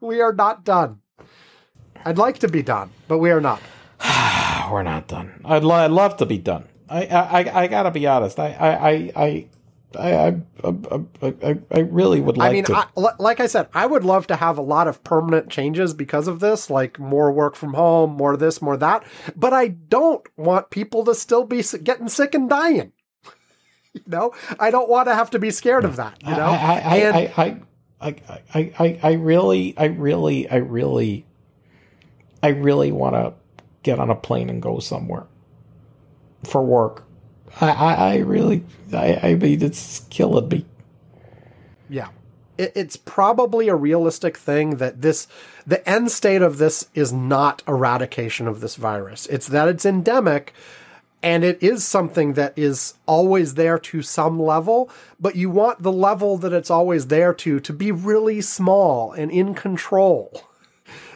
We 0.00 0.20
are 0.20 0.34
not 0.34 0.66
done. 0.66 1.00
I'd 2.04 2.18
like 2.18 2.40
to 2.40 2.48
be 2.48 2.62
done, 2.62 2.90
but 3.08 3.18
we 3.18 3.30
are 3.30 3.40
not. 3.40 3.62
We're 4.70 4.82
not 4.82 5.08
done. 5.08 5.40
I'd, 5.46 5.64
lo- 5.64 5.76
I'd 5.76 5.92
love 5.92 6.18
to 6.18 6.26
be 6.26 6.36
done. 6.36 6.64
I, 6.90 7.06
I, 7.06 7.62
I 7.62 7.66
gotta 7.68 7.90
be 7.90 8.06
honest. 8.06 8.38
I, 8.38 8.48
I, 8.52 9.12
I, 9.16 9.46
I, 9.96 10.40
I, 10.62 11.04
I, 11.22 11.58
I 11.70 11.78
really 11.80 12.20
would 12.20 12.36
like 12.36 12.50
I 12.50 12.52
mean, 12.52 12.64
to. 12.64 12.76
I, 12.76 12.86
like 13.18 13.40
I 13.40 13.46
said, 13.46 13.68
I 13.74 13.86
would 13.86 14.04
love 14.04 14.26
to 14.28 14.36
have 14.36 14.58
a 14.58 14.62
lot 14.62 14.88
of 14.88 15.04
permanent 15.04 15.50
changes 15.50 15.94
because 15.94 16.28
of 16.28 16.40
this, 16.40 16.70
like 16.70 16.98
more 16.98 17.32
work 17.32 17.54
from 17.54 17.74
home, 17.74 18.12
more 18.12 18.36
this, 18.36 18.60
more 18.60 18.76
that. 18.76 19.04
But 19.36 19.52
I 19.52 19.68
don't 19.68 20.26
want 20.36 20.70
people 20.70 21.04
to 21.04 21.14
still 21.14 21.44
be 21.44 21.62
getting 21.82 22.08
sick 22.08 22.34
and 22.34 22.48
dying. 22.48 22.92
you 23.92 24.02
know, 24.06 24.32
I 24.58 24.70
don't 24.70 24.88
want 24.88 25.08
to 25.08 25.14
have 25.14 25.30
to 25.30 25.38
be 25.38 25.50
scared 25.50 25.84
of 25.84 25.96
that. 25.96 26.22
You 26.22 26.30
know, 26.30 26.46
I, 26.46 26.82
I, 26.84 26.96
and 26.96 27.16
I, 27.16 27.32
I, 27.36 27.60
I, 28.00 28.16
I, 28.54 28.72
I, 28.78 29.00
I 29.02 29.12
really, 29.14 29.76
I 29.76 29.86
really, 29.86 30.48
I 30.48 30.56
really, 30.56 31.24
I 32.42 32.48
really 32.48 32.92
want 32.92 33.14
to 33.14 33.34
get 33.82 33.98
on 33.98 34.10
a 34.10 34.14
plane 34.14 34.50
and 34.50 34.60
go 34.60 34.78
somewhere 34.78 35.26
for 36.44 36.62
work. 36.62 37.04
I, 37.60 37.70
I, 37.70 37.94
I 37.94 38.16
really, 38.18 38.64
I, 38.92 39.18
I 39.22 39.34
mean, 39.34 39.62
it's 39.62 40.00
killing 40.10 40.48
me. 40.48 40.66
Yeah. 41.88 42.08
It, 42.58 42.72
it's 42.74 42.96
probably 42.96 43.68
a 43.68 43.74
realistic 43.74 44.36
thing 44.36 44.76
that 44.76 45.02
this, 45.02 45.26
the 45.66 45.88
end 45.88 46.10
state 46.10 46.42
of 46.42 46.58
this 46.58 46.88
is 46.94 47.12
not 47.12 47.62
eradication 47.66 48.48
of 48.48 48.60
this 48.60 48.76
virus. 48.76 49.26
It's 49.26 49.48
that 49.48 49.68
it's 49.68 49.84
endemic 49.84 50.52
and 51.24 51.42
it 51.42 51.62
is 51.62 51.82
something 51.82 52.34
that 52.34 52.52
is 52.54 52.94
always 53.06 53.54
there 53.54 53.78
to 53.78 54.02
some 54.02 54.38
level, 54.38 54.90
but 55.18 55.34
you 55.34 55.48
want 55.48 55.82
the 55.82 55.90
level 55.90 56.36
that 56.36 56.52
it's 56.52 56.70
always 56.70 57.06
there 57.06 57.32
to 57.32 57.60
to 57.60 57.72
be 57.72 57.90
really 57.90 58.42
small 58.42 59.12
and 59.12 59.30
in 59.30 59.54
control. 59.54 60.42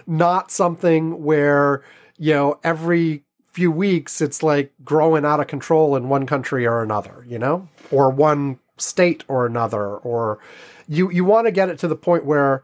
Not 0.06 0.50
something 0.50 1.22
where, 1.22 1.84
you 2.16 2.32
know, 2.32 2.58
every 2.64 3.24
few 3.58 3.72
weeks 3.72 4.20
it's 4.20 4.40
like 4.40 4.72
growing 4.84 5.24
out 5.24 5.40
of 5.40 5.48
control 5.48 5.96
in 5.96 6.08
one 6.08 6.26
country 6.26 6.64
or 6.64 6.80
another, 6.80 7.24
you 7.26 7.40
know? 7.40 7.68
Or 7.90 8.08
one 8.08 8.60
state 8.76 9.24
or 9.26 9.46
another 9.46 9.96
or 9.96 10.38
you 10.86 11.10
you 11.10 11.24
want 11.24 11.48
to 11.48 11.50
get 11.50 11.68
it 11.68 11.76
to 11.80 11.88
the 11.88 11.96
point 11.96 12.24
where 12.24 12.62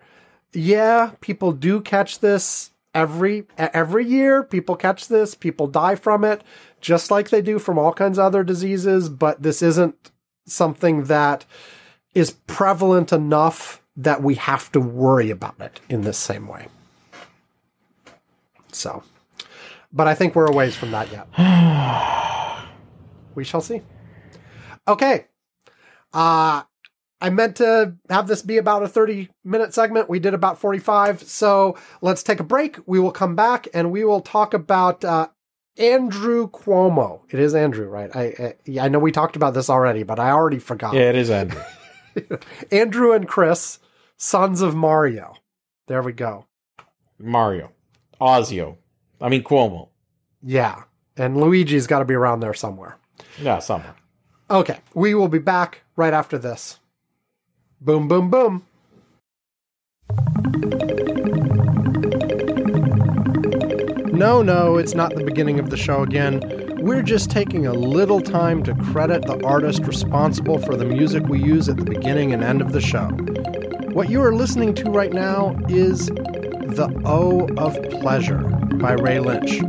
yeah, 0.53 1.11
people 1.21 1.51
do 1.51 1.81
catch 1.81 2.21
this 2.21 2.71
every 2.95 3.45
every 3.59 4.07
year 4.07 4.45
people 4.45 4.77
catch 4.77 5.09
this, 5.09 5.35
people 5.35 5.67
die 5.67 5.97
from 5.97 6.23
it 6.23 6.43
just 6.81 7.11
like 7.11 7.31
they 7.31 7.43
do 7.43 7.59
from 7.59 7.77
all 7.77 7.93
kinds 7.93 8.17
of 8.17 8.27
other 8.27 8.45
diseases, 8.45 9.09
but 9.09 9.43
this 9.43 9.63
isn't 9.63 10.13
something 10.47 11.05
that 11.05 11.45
is 12.15 12.31
prevalent 12.47 13.13
enough 13.13 13.83
that 13.97 14.23
we 14.23 14.37
have 14.37 14.71
to 14.71 14.79
worry 14.79 15.31
about 15.31 15.61
it 15.61 15.81
in 15.89 16.03
the 16.03 16.13
same 16.13 16.47
way. 16.47 16.69
So, 18.71 19.03
but 19.95 20.09
I 20.09 20.15
think 20.15 20.35
we're 20.35 20.47
a 20.47 20.53
ways 20.53 20.77
from 20.77 20.91
that 20.91 21.11
yet. 21.11 21.29
we 23.35 23.45
shall 23.45 23.61
see. 23.61 23.81
Okay. 24.87 25.27
Uh, 26.13 26.63
I 27.21 27.31
meant 27.31 27.57
to 27.57 27.95
have 28.11 28.27
this 28.27 28.43
be 28.43 28.59
about 28.59 28.83
a 28.83 28.89
30 28.89 29.31
minute 29.45 29.73
segment. 29.73 30.11
We 30.11 30.19
did 30.19 30.35
about 30.35 30.59
45. 30.59 31.23
So 31.23 31.79
let's 32.03 32.23
take 32.23 32.41
a 32.41 32.45
break. 32.45 32.79
We 32.87 33.01
will 33.01 33.13
come 33.13 33.35
back 33.35 33.69
and 33.73 33.91
we 33.91 34.05
will 34.05 34.21
talk 34.21 34.53
about 34.53 35.05
uh, 35.05 35.29
Andrew 35.79 36.51
Cuomo. 36.51 37.23
It 37.31 37.39
is 37.41 37.55
Andrew, 37.55 37.89
right? 37.89 38.15
I, 38.15 38.55
I 38.69 38.81
I 38.85 38.89
know 38.89 38.99
we 38.99 39.11
talked 39.11 39.37
about 39.37 39.55
this 39.55 39.71
already, 39.71 40.03
but 40.03 40.21
I 40.21 40.31
already 40.31 40.59
forgot. 40.59 40.95
Yeah, 40.95 41.09
it 41.09 41.17
is 41.17 41.31
Andrew. 41.31 41.63
Andrew 42.71 43.13
and 43.13 43.27
Chris, 43.27 43.79
sons 44.17 44.61
of 44.61 44.75
Mario. 44.75 45.35
There 45.87 46.03
we 46.03 46.13
go. 46.13 46.47
Mario, 47.19 47.73
Ozio. 48.21 48.77
I 49.25 49.31
mean 49.31 49.43
Cuomo. 49.43 49.89
Yeah, 50.43 50.83
and 51.17 51.39
Luigi's 51.39 51.87
got 51.87 52.01
to 52.01 52.05
be 52.05 52.13
around 52.13 52.41
there 52.41 52.53
somewhere. 52.53 52.99
Yeah, 53.41 53.59
somewhere. 53.59 53.95
Okay, 54.51 54.81
we 54.93 55.15
will 55.15 55.29
be 55.29 55.39
back 55.39 55.81
right 55.97 56.13
after 56.13 56.37
this. 56.37 56.79
Boom, 57.81 58.07
boom, 58.07 58.29
boom. 58.29 58.67
No, 64.13 64.43
no, 64.43 64.77
it's 64.77 64.95
not 64.95 65.15
the 65.15 65.25
beginning 65.25 65.59
of 65.59 65.71
the 65.71 65.79
show 65.79 66.03
again. 66.03 66.43
We're 66.77 67.03
just 67.03 67.31
taking 67.31 67.67
a 67.67 67.73
little 67.73 68.21
time 68.21 68.63
to 68.65 68.75
credit 68.75 69.25
the 69.25 69.43
artist 69.43 69.85
responsible 69.85 70.59
for 70.59 70.77
the 70.77 70.85
music 70.85 71.29
we 71.29 71.43
use 71.43 71.71
at 71.71 71.79
the 71.79 71.85
beginning 71.87 72.35
and 72.35 72.45
end 72.45 72.61
of 72.61 72.73
the 72.73 72.83
show. 72.83 73.07
What 73.95 74.11
you 74.11 74.23
are 74.23 74.35
listening 74.35 74.75
to 74.75 74.91
right 74.91 75.15
now 75.15 75.57
is 75.71 76.11
The 76.75 76.91
O 77.05 77.47
of 77.57 77.81
Pleasure 78.01 78.43
by 78.81 78.95
Ray 78.95 79.21
Lynch. 79.21 79.61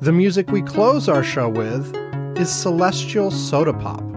The 0.00 0.12
music 0.12 0.52
we 0.52 0.62
close 0.62 1.08
our 1.08 1.24
show 1.24 1.48
with 1.48 1.92
is 2.38 2.48
Celestial 2.48 3.32
Soda 3.32 3.72
Pop. 3.72 4.11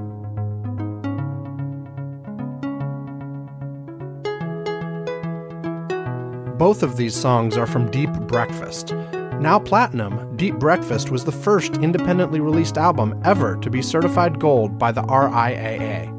Both 6.57 6.84
of 6.84 6.95
these 6.95 7.14
songs 7.14 7.57
are 7.57 7.68
from 7.68 7.91
Deep 7.91 8.10
Breakfast. 8.14 8.94
Now 9.41 9.60
platinum, 9.60 10.38
Deep 10.38 10.56
Breakfast 10.56 11.11
was 11.11 11.26
the 11.26 11.32
first 11.34 11.76
independently 11.77 12.40
released 12.40 12.77
album 12.77 13.19
ever 13.26 13.57
to 13.57 13.69
be 13.69 13.82
certified 13.82 14.40
gold 14.40 14.80
by 14.80 14.94
the 14.94 15.03
RIAA. 15.03 16.10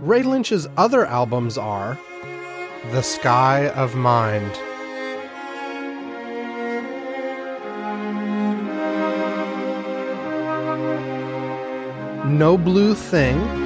Ray 0.00 0.22
Lynch's 0.22 0.68
other 0.76 1.04
albums 1.06 1.58
are 1.58 1.98
The 2.92 3.02
Sky 3.02 3.68
of 3.70 3.96
Mind. 3.96 4.52
No 12.38 12.56
Blue 12.56 12.94
Thing. 12.94 13.63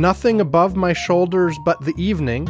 nothing 0.00 0.40
above 0.40 0.76
my 0.76 0.92
shoulders 0.92 1.58
but 1.64 1.80
the 1.84 1.94
evening. 1.96 2.48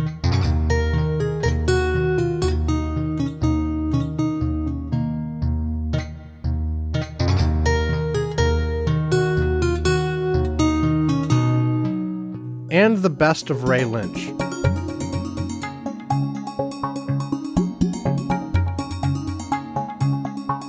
And 12.70 12.98
the 12.98 13.10
best 13.10 13.50
of 13.50 13.64
Ray 13.64 13.84
Lynch. 13.84 14.26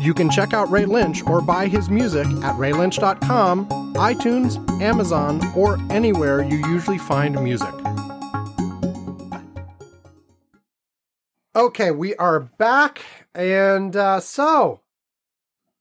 You 0.01 0.14
can 0.14 0.30
check 0.30 0.53
out 0.53 0.72
Ray 0.72 0.85
Lynch 0.85 1.23
or 1.27 1.41
buy 1.41 1.68
his 1.68 1.89
music 1.89 2.26
at 2.26 2.56
raylynch.com 2.56 3.78
iTunes, 3.99 4.57
Amazon, 4.81 5.41
or 5.57 5.77
anywhere 5.91 6.41
you 6.41 6.57
usually 6.69 6.97
find 6.97 7.35
music. 7.43 7.67
Okay, 11.53 11.91
we 11.91 12.15
are 12.15 12.39
back, 12.39 13.03
and 13.35 13.93
uh, 13.97 14.21
so 14.21 14.80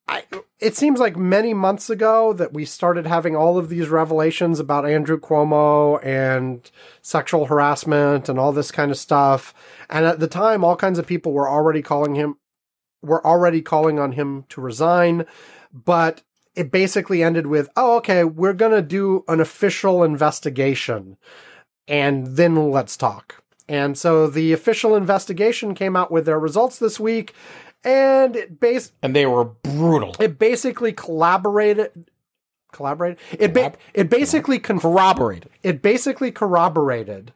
I, 0.09 0.25
it 0.59 0.75
seems 0.75 0.99
like 0.99 1.17
many 1.17 1.55
months 1.55 1.91
ago 1.91 2.33
that 2.33 2.53
we 2.53 2.65
started 2.65 3.07
having 3.07 3.37
all 3.37 3.57
of 3.57 3.69
these 3.69 3.89
revelations 3.89 4.59
about 4.59 4.85
Andrew 4.85 5.21
Cuomo 5.21 6.05
and 6.05 6.69
sexual 7.01 7.47
harassment 7.47 8.29
and 8.29 8.37
all 8.37 8.51
this 8.51 8.73
kind 8.73 8.91
of 8.91 8.99
stuff. 8.99 9.55
And 9.89 10.05
at 10.05 10.19
the 10.19 10.27
time, 10.27 10.65
all 10.65 10.75
kinds 10.75 10.99
of 10.99 11.07
people 11.07 11.33
were 11.33 11.49
already 11.49 11.83
calling 11.83 12.17
him, 12.17 12.37
were 13.01 13.25
already 13.25 13.63
calling 13.63 14.01
on 14.01 14.11
him 14.11 14.45
to 14.49 14.61
resign. 14.61 15.25
But 15.73 16.23
it 16.59 16.71
basically 16.71 17.23
ended 17.23 17.47
with, 17.47 17.69
oh, 17.77 17.97
okay, 17.99 18.25
we're 18.25 18.53
going 18.53 18.73
to 18.73 18.83
do 18.83 19.25
an 19.29 19.41
official 19.41 20.03
investigation 20.03 21.17
and 21.87 22.27
then 22.37 22.71
let's 22.71 22.97
talk. 22.97 23.43
And 23.69 23.97
so 23.97 24.27
the 24.27 24.53
official 24.53 24.97
investigation 24.97 25.75
came 25.75 25.95
out 25.97 26.11
with 26.11 26.27
their 26.27 26.39
results 26.39 26.79
this 26.79 26.99
week 26.99 27.35
and 27.85 28.35
it 28.35 28.59
base 28.59 28.91
and 29.03 29.15
they 29.15 29.25
were 29.27 29.45
brutal. 29.45 30.17
it 30.19 30.39
basically 30.39 30.93
collaborated 30.93 32.11
collaborated 32.73 33.19
it 33.39 33.55
ba- 33.55 33.73
it 33.95 34.11
basically 34.11 34.59
con- 34.59 34.81
Corroborated. 34.81 35.49
it 35.63 35.81
basically 35.81 36.33
corroborated 36.33 37.33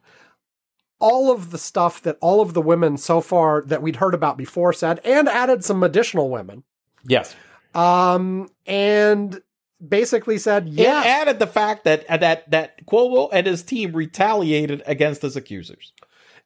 all 0.98 1.30
of 1.30 1.52
the 1.52 1.58
stuff 1.58 2.02
that 2.02 2.18
all 2.20 2.40
of 2.40 2.54
the 2.54 2.60
women 2.60 2.96
so 2.96 3.20
far 3.20 3.62
that 3.62 3.82
we'd 3.82 3.96
heard 3.96 4.14
about 4.14 4.36
before 4.36 4.72
said 4.72 5.00
and 5.04 5.28
added 5.28 5.64
some 5.64 5.82
additional 5.84 6.28
women 6.28 6.64
Yes. 7.06 7.36
Um 7.74 8.48
and 8.66 9.42
basically 9.86 10.38
said 10.38 10.68
yeah 10.68 11.00
It 11.00 11.06
added 11.06 11.38
the 11.38 11.46
fact 11.46 11.84
that 11.84 12.04
uh, 12.08 12.16
that 12.18 12.50
that 12.50 12.86
Cuomo 12.86 13.28
and 13.32 13.46
his 13.46 13.62
team 13.62 13.92
retaliated 13.92 14.82
against 14.86 15.22
his 15.22 15.36
accusers. 15.36 15.92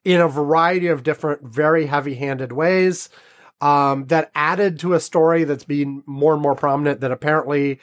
in 0.03 0.21
a 0.21 0.27
variety 0.27 0.87
of 0.87 1.03
different 1.03 1.43
very 1.43 1.85
heavy-handed 1.87 2.51
ways 2.51 3.09
um, 3.59 4.05
that 4.07 4.31
added 4.35 4.79
to 4.79 4.93
a 4.93 4.99
story 4.99 5.43
that's 5.43 5.65
been 5.65 6.03
more 6.05 6.33
and 6.33 6.41
more 6.41 6.55
prominent 6.55 7.01
that 7.01 7.11
apparently 7.11 7.79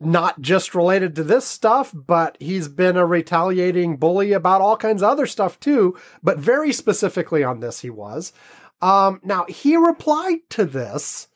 not 0.00 0.40
just 0.40 0.76
related 0.76 1.16
to 1.16 1.24
this 1.24 1.44
stuff, 1.44 1.92
but 1.92 2.36
he's 2.38 2.68
been 2.68 2.96
a 2.96 3.04
retaliating 3.04 3.96
bully 3.96 4.32
about 4.32 4.60
all 4.60 4.76
kinds 4.76 5.02
of 5.02 5.08
other 5.10 5.26
stuff 5.26 5.58
too, 5.58 5.96
but 6.22 6.38
very 6.38 6.72
specifically 6.72 7.42
on 7.42 7.58
this 7.60 7.80
he 7.80 7.90
was. 7.90 8.32
Um, 8.80 9.20
now 9.24 9.44
he 9.48 9.76
replied 9.76 10.38
to 10.50 10.64
this 10.64 11.26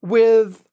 with, 0.00 0.64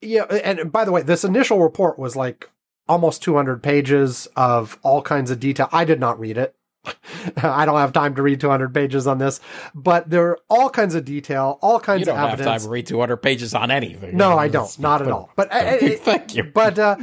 yeah, 0.00 0.24
and 0.24 0.72
by 0.72 0.84
the 0.84 0.92
way, 0.92 1.02
this 1.02 1.24
initial 1.24 1.60
report 1.60 1.98
was 1.98 2.16
like 2.16 2.50
almost 2.88 3.22
200 3.22 3.62
pages 3.62 4.26
of 4.36 4.78
all 4.82 5.02
kinds 5.02 5.30
of 5.30 5.38
detail. 5.40 5.68
I 5.72 5.84
did 5.84 6.00
not 6.00 6.18
read 6.18 6.36
it. 6.38 6.54
I 7.36 7.66
don't 7.66 7.76
have 7.76 7.92
time 7.92 8.14
to 8.14 8.22
read 8.22 8.40
200 8.40 8.72
pages 8.72 9.06
on 9.06 9.18
this, 9.18 9.38
but 9.74 10.08
there 10.08 10.28
are 10.28 10.38
all 10.48 10.70
kinds 10.70 10.94
of 10.94 11.04
detail, 11.04 11.58
all 11.60 11.78
kinds 11.78 12.08
of 12.08 12.16
evidence. 12.16 12.38
You 12.38 12.44
don't 12.44 12.52
have 12.52 12.60
time 12.62 12.66
to 12.66 12.70
read 12.70 12.86
200 12.86 13.16
pages 13.18 13.54
on 13.54 13.70
anything. 13.70 14.16
No, 14.16 14.38
I 14.38 14.48
don't. 14.48 14.78
Not 14.78 15.02
at 15.02 15.08
all. 15.08 15.30
But 15.36 15.52
Okay, 15.52 15.94
uh, 15.96 15.98
thank 15.98 16.34
you. 16.34 16.44
But 16.44 16.78
uh, 16.78 16.96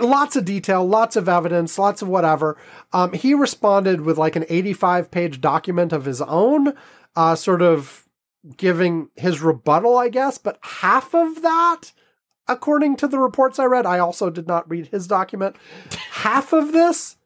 lots 0.00 0.36
of 0.36 0.44
detail, 0.44 0.86
lots 0.86 1.16
of 1.16 1.28
evidence, 1.28 1.78
lots 1.78 2.02
of 2.02 2.08
whatever. 2.08 2.58
Um, 2.92 3.14
he 3.14 3.32
responded 3.32 4.02
with 4.02 4.18
like 4.18 4.36
an 4.36 4.44
85 4.48 5.10
page 5.10 5.40
document 5.40 5.92
of 5.94 6.04
his 6.04 6.20
own, 6.20 6.74
uh, 7.16 7.34
sort 7.34 7.62
of 7.62 8.06
giving 8.58 9.08
his 9.16 9.40
rebuttal, 9.40 9.96
I 9.96 10.10
guess. 10.10 10.36
But 10.36 10.58
half 10.60 11.14
of 11.14 11.40
that, 11.40 11.92
according 12.48 12.96
to 12.96 13.08
the 13.08 13.18
reports 13.18 13.58
I 13.58 13.64
read, 13.64 13.86
I 13.86 13.98
also 13.98 14.30
did 14.30 14.46
not 14.46 14.68
read 14.68 14.88
his 14.88 15.06
document. 15.06 15.56
half 16.10 16.52
of 16.52 16.72
this 16.72 17.16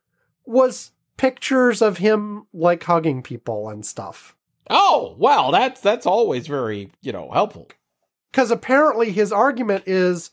was 0.44 0.92
pictures 1.16 1.82
of 1.82 1.98
him 1.98 2.46
like 2.52 2.84
hugging 2.84 3.22
people 3.22 3.68
and 3.68 3.84
stuff. 3.84 4.36
Oh, 4.70 5.16
well, 5.18 5.50
that's 5.50 5.80
that's 5.80 6.06
always 6.06 6.46
very, 6.46 6.92
you 7.00 7.12
know, 7.12 7.30
helpful. 7.30 7.68
because 8.30 8.50
apparently 8.50 9.10
his 9.12 9.32
argument 9.32 9.84
is, 9.86 10.30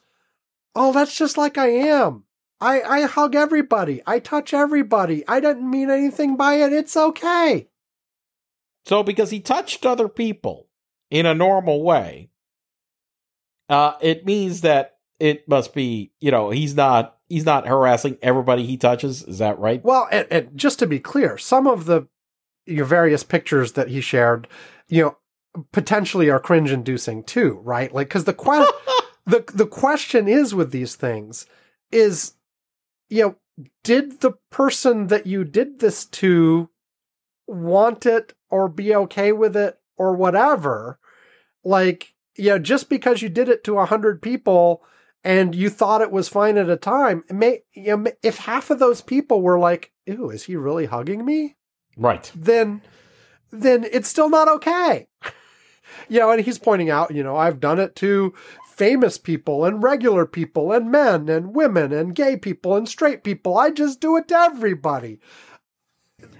"Oh, 0.75 0.91
that's 0.91 1.17
just 1.17 1.37
like 1.37 1.57
I 1.57 1.67
am. 1.69 2.25
I 2.59 2.81
I 2.81 3.01
hug 3.03 3.33
everybody. 3.35 4.01
I 4.05 4.19
touch 4.19 4.53
everybody. 4.53 5.23
I 5.27 5.39
didn't 5.39 5.69
mean 5.69 5.89
anything 5.89 6.35
by 6.35 6.55
it. 6.55 6.73
It's 6.73 6.95
okay." 6.97 7.69
So 8.85 9.03
because 9.03 9.31
he 9.31 9.39
touched 9.39 9.85
other 9.85 10.07
people 10.09 10.67
in 11.09 11.25
a 11.25 11.33
normal 11.33 11.81
way, 11.83 12.29
uh, 13.69 13.93
it 14.01 14.25
means 14.25 14.61
that 14.61 14.97
it 15.19 15.47
must 15.47 15.73
be, 15.73 16.11
you 16.19 16.31
know, 16.31 16.49
he's 16.49 16.75
not 16.75 17.17
he's 17.27 17.45
not 17.45 17.67
harassing 17.67 18.17
everybody 18.21 18.65
he 18.65 18.77
touches. 18.77 19.23
Is 19.23 19.39
that 19.39 19.59
right? 19.59 19.83
Well, 19.83 20.07
and, 20.11 20.27
and 20.29 20.57
just 20.57 20.79
to 20.79 20.87
be 20.87 20.99
clear, 20.99 21.37
some 21.37 21.67
of 21.67 21.85
the 21.85 22.07
your 22.65 22.85
various 22.85 23.23
pictures 23.23 23.73
that 23.73 23.89
he 23.89 24.01
shared, 24.01 24.47
you 24.87 25.03
know, 25.03 25.63
potentially 25.71 26.29
are 26.29 26.39
cringe-inducing 26.39 27.23
too, 27.23 27.59
right? 27.63 27.93
Like, 27.93 28.09
because 28.09 28.25
the 28.25 28.33
the 29.25 29.43
the 29.53 29.67
question 29.67 30.27
is 30.27 30.53
with 30.53 30.71
these 30.71 30.95
things 30.95 31.45
is, 31.91 32.33
you 33.09 33.23
know, 33.23 33.35
did 33.83 34.21
the 34.21 34.33
person 34.51 35.07
that 35.07 35.25
you 35.27 35.43
did 35.43 35.79
this 35.79 36.05
to 36.05 36.69
want 37.47 38.05
it 38.05 38.33
or 38.49 38.67
be 38.67 38.93
okay 38.93 39.31
with 39.31 39.55
it 39.55 39.79
or 39.97 40.15
whatever? 40.15 40.99
Like, 41.63 42.14
you 42.37 42.49
know, 42.49 42.59
just 42.59 42.89
because 42.89 43.21
you 43.21 43.29
did 43.29 43.49
it 43.49 43.63
to 43.65 43.79
a 43.79 43.85
hundred 43.85 44.21
people 44.21 44.83
and 45.23 45.55
you 45.55 45.69
thought 45.69 46.01
it 46.01 46.11
was 46.11 46.29
fine 46.29 46.57
at 46.57 46.69
a 46.69 46.77
time, 46.77 47.23
may 47.29 47.63
you 47.73 47.97
know, 47.97 48.11
if 48.21 48.37
half 48.39 48.69
of 48.69 48.79
those 48.79 49.01
people 49.01 49.41
were 49.41 49.59
like, 49.59 49.91
"Ew, 50.05 50.29
is 50.29 50.43
he 50.43 50.55
really 50.55 50.85
hugging 50.85 51.25
me?" 51.25 51.55
Right. 51.97 52.29
then 52.35 52.81
then 53.51 53.85
it's 53.91 54.09
still 54.09 54.29
not 54.29 54.47
okay. 54.49 55.07
you 56.09 56.19
know, 56.19 56.31
and 56.31 56.41
he's 56.41 56.59
pointing 56.59 56.89
out, 56.89 57.11
you 57.11 57.23
know, 57.23 57.37
I've 57.37 57.59
done 57.59 57.79
it 57.79 57.95
to 57.97 58.33
famous 58.75 59.17
people 59.17 59.63
and 59.63 59.81
regular 59.81 60.25
people 60.25 60.73
and 60.73 60.91
men 60.91 61.29
and 61.29 61.55
women 61.55 61.93
and 61.93 62.13
gay 62.13 62.35
people 62.35 62.75
and 62.75 62.89
straight 62.89 63.23
people. 63.23 63.57
I 63.57 63.69
just 63.69 64.01
do 64.01 64.17
it 64.17 64.27
to 64.29 64.35
everybody. 64.35 65.19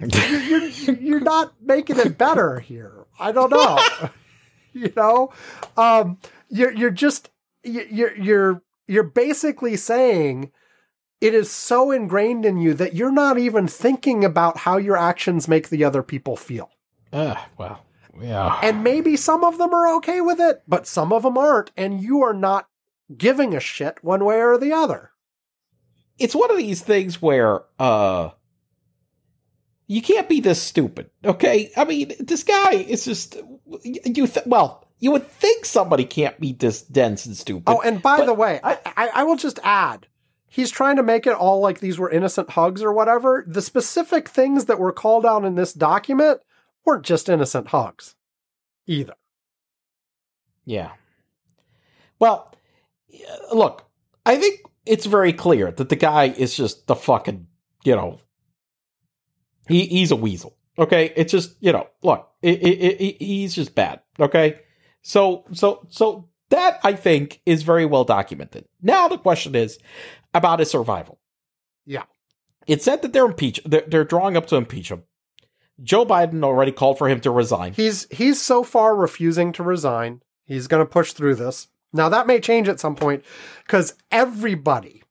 You're, 0.00 0.38
you're, 0.64 0.94
you're 0.96 1.20
not 1.20 1.54
making 1.62 1.98
it 1.98 2.18
better 2.18 2.60
here. 2.60 3.06
I 3.18 3.32
don't 3.32 3.50
know. 3.50 3.78
you 4.80 4.92
know, 4.96 5.32
um, 5.76 6.18
you're 6.48 6.72
you're 6.72 6.90
just 6.90 7.30
you're 7.64 8.14
you're 8.16 8.62
you're 8.86 9.02
basically 9.02 9.76
saying 9.76 10.52
it 11.20 11.32
is 11.34 11.50
so 11.50 11.90
ingrained 11.90 12.44
in 12.44 12.58
you 12.58 12.74
that 12.74 12.94
you're 12.94 13.10
not 13.10 13.38
even 13.38 13.66
thinking 13.66 14.24
about 14.24 14.58
how 14.58 14.76
your 14.76 14.96
actions 14.96 15.48
make 15.48 15.68
the 15.70 15.82
other 15.82 16.02
people 16.02 16.36
feel. 16.36 16.70
Uh, 17.12 17.34
well, 17.58 17.84
yeah. 18.20 18.58
And 18.62 18.84
maybe 18.84 19.16
some 19.16 19.42
of 19.42 19.58
them 19.58 19.72
are 19.72 19.94
okay 19.96 20.20
with 20.20 20.38
it, 20.40 20.62
but 20.68 20.86
some 20.86 21.12
of 21.12 21.22
them 21.22 21.38
aren't, 21.38 21.70
and 21.76 22.00
you 22.02 22.22
are 22.22 22.34
not 22.34 22.68
giving 23.16 23.54
a 23.54 23.60
shit 23.60 24.02
one 24.04 24.24
way 24.24 24.40
or 24.42 24.58
the 24.58 24.72
other. 24.72 25.10
it's 26.18 26.34
one 26.34 26.50
of 26.50 26.56
these 26.56 26.82
things 26.82 27.20
where 27.22 27.60
uh 27.78 28.30
you 29.86 30.02
can't 30.02 30.28
be 30.28 30.40
this 30.40 30.60
stupid 30.60 31.10
okay 31.24 31.70
i 31.76 31.84
mean 31.84 32.12
this 32.18 32.42
guy 32.42 32.72
is 32.72 33.04
just 33.04 33.36
you 33.82 34.26
th- 34.26 34.46
well 34.46 34.86
you 34.98 35.10
would 35.10 35.26
think 35.26 35.64
somebody 35.64 36.04
can't 36.04 36.40
be 36.40 36.52
this 36.52 36.80
dense 36.82 37.26
and 37.26 37.36
stupid 37.36 37.64
Oh, 37.66 37.80
and 37.82 38.00
by 38.00 38.18
but- 38.18 38.26
the 38.26 38.34
way, 38.34 38.60
I, 38.64 38.78
I, 38.96 39.08
I 39.16 39.24
will 39.24 39.36
just 39.36 39.58
add, 39.62 40.06
he's 40.48 40.70
trying 40.70 40.96
to 40.96 41.02
make 41.02 41.26
it 41.26 41.34
all 41.34 41.60
like 41.60 41.80
these 41.80 41.98
were 41.98 42.10
innocent 42.10 42.50
hugs 42.50 42.82
or 42.82 42.92
whatever. 42.92 43.44
The 43.46 43.60
specific 43.60 44.26
things 44.28 44.64
that 44.66 44.78
were 44.78 44.92
called 44.92 45.26
out 45.26 45.44
in 45.44 45.54
this 45.54 45.74
document 45.74 46.40
weren't 46.86 47.04
just 47.04 47.28
innocent 47.28 47.68
hugs 47.68 48.14
either. 48.86 49.14
yeah 50.64 50.92
well 52.18 52.54
look 53.52 53.84
i 54.24 54.36
think 54.36 54.60
it's 54.86 55.04
very 55.06 55.32
clear 55.32 55.72
that 55.72 55.88
the 55.88 55.96
guy 55.96 56.24
is 56.26 56.54
just 56.56 56.86
the 56.86 56.94
fucking 56.94 57.46
you 57.84 57.96
know 57.96 58.20
he 59.68 59.86
he's 59.86 60.10
a 60.12 60.16
weasel 60.16 60.56
okay 60.78 61.12
it's 61.16 61.32
just 61.32 61.56
you 61.60 61.72
know 61.72 61.86
look 62.02 62.30
it, 62.46 62.62
it, 62.62 63.00
it, 63.00 63.22
he's 63.22 63.54
just 63.54 63.74
bad 63.74 64.00
okay 64.20 64.60
so 65.02 65.44
so 65.52 65.86
so 65.88 66.28
that 66.50 66.78
i 66.84 66.92
think 66.92 67.40
is 67.46 67.62
very 67.62 67.84
well 67.86 68.04
documented 68.04 68.64
now 68.82 69.08
the 69.08 69.18
question 69.18 69.54
is 69.54 69.78
about 70.34 70.58
his 70.60 70.70
survival 70.70 71.18
Yeah. 71.84 72.04
it 72.66 72.82
said 72.82 73.02
that 73.02 73.12
they're 73.12 73.26
impeach 73.26 73.60
they're, 73.64 73.84
they're 73.86 74.04
drawing 74.04 74.36
up 74.36 74.46
to 74.46 74.56
impeach 74.56 74.90
him 74.90 75.02
joe 75.82 76.06
biden 76.06 76.42
already 76.44 76.72
called 76.72 76.98
for 76.98 77.08
him 77.08 77.20
to 77.20 77.30
resign 77.30 77.72
He's 77.74 78.06
he's 78.10 78.40
so 78.40 78.62
far 78.62 78.96
refusing 78.96 79.52
to 79.52 79.62
resign. 79.62 80.22
He's 80.44 80.68
going 80.68 80.80
to 80.80 80.90
push 80.90 81.12
through 81.12 81.34
this. 81.34 81.68
Now 81.92 82.08
that 82.08 82.26
may 82.26 82.40
change 82.40 82.68
at 82.68 82.80
some 82.80 82.94
point 82.96 83.24
cuz 83.66 83.94
everybody 84.10 85.02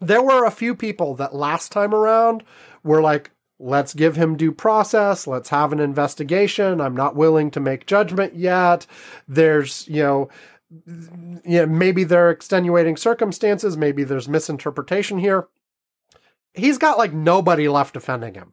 there 0.00 0.22
were 0.22 0.44
a 0.44 0.50
few 0.50 0.74
people 0.74 1.14
that 1.16 1.34
last 1.34 1.72
time 1.72 1.94
around 1.94 2.44
were 2.82 3.02
like 3.02 3.30
let's 3.58 3.94
give 3.94 4.16
him 4.16 4.36
due 4.36 4.52
process, 4.52 5.26
let's 5.26 5.48
have 5.50 5.72
an 5.72 5.80
investigation. 5.80 6.80
I'm 6.80 6.96
not 6.96 7.16
willing 7.16 7.50
to 7.52 7.60
make 7.60 7.86
judgment 7.86 8.34
yet. 8.34 8.86
There's, 9.28 9.86
you 9.88 10.02
know, 10.02 10.28
know, 10.86 11.66
maybe 11.66 12.04
there 12.04 12.28
are 12.28 12.30
extenuating 12.30 12.96
circumstances, 12.96 13.76
maybe 13.76 14.04
there's 14.04 14.28
misinterpretation 14.28 15.18
here. 15.18 15.48
He's 16.52 16.78
got 16.78 16.98
like 16.98 17.12
nobody 17.12 17.68
left 17.68 17.94
defending 17.94 18.34
him. 18.34 18.52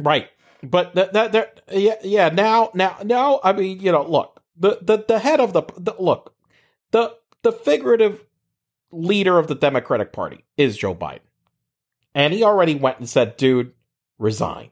Right. 0.00 0.28
But 0.62 0.94
that 0.94 1.12
that 1.12 1.32
that 1.32 1.60
yeah 1.70 1.96
yeah 2.02 2.28
now 2.28 2.70
now 2.72 2.98
now 3.04 3.40
I 3.42 3.52
mean 3.52 3.80
you 3.80 3.90
know 3.90 4.04
look 4.08 4.40
the 4.56 4.78
the 4.80 5.04
the 5.08 5.18
head 5.18 5.40
of 5.40 5.52
the, 5.52 5.62
the 5.76 5.94
look 5.98 6.34
the 6.92 7.16
the 7.42 7.50
figurative 7.50 8.24
leader 8.92 9.38
of 9.38 9.48
the 9.48 9.56
Democratic 9.56 10.12
Party 10.12 10.44
is 10.56 10.76
Joe 10.76 10.94
Biden, 10.94 11.20
and 12.14 12.32
he 12.32 12.44
already 12.44 12.76
went 12.76 13.00
and 13.00 13.08
said, 13.08 13.36
"Dude, 13.36 13.72
resign." 14.22 14.70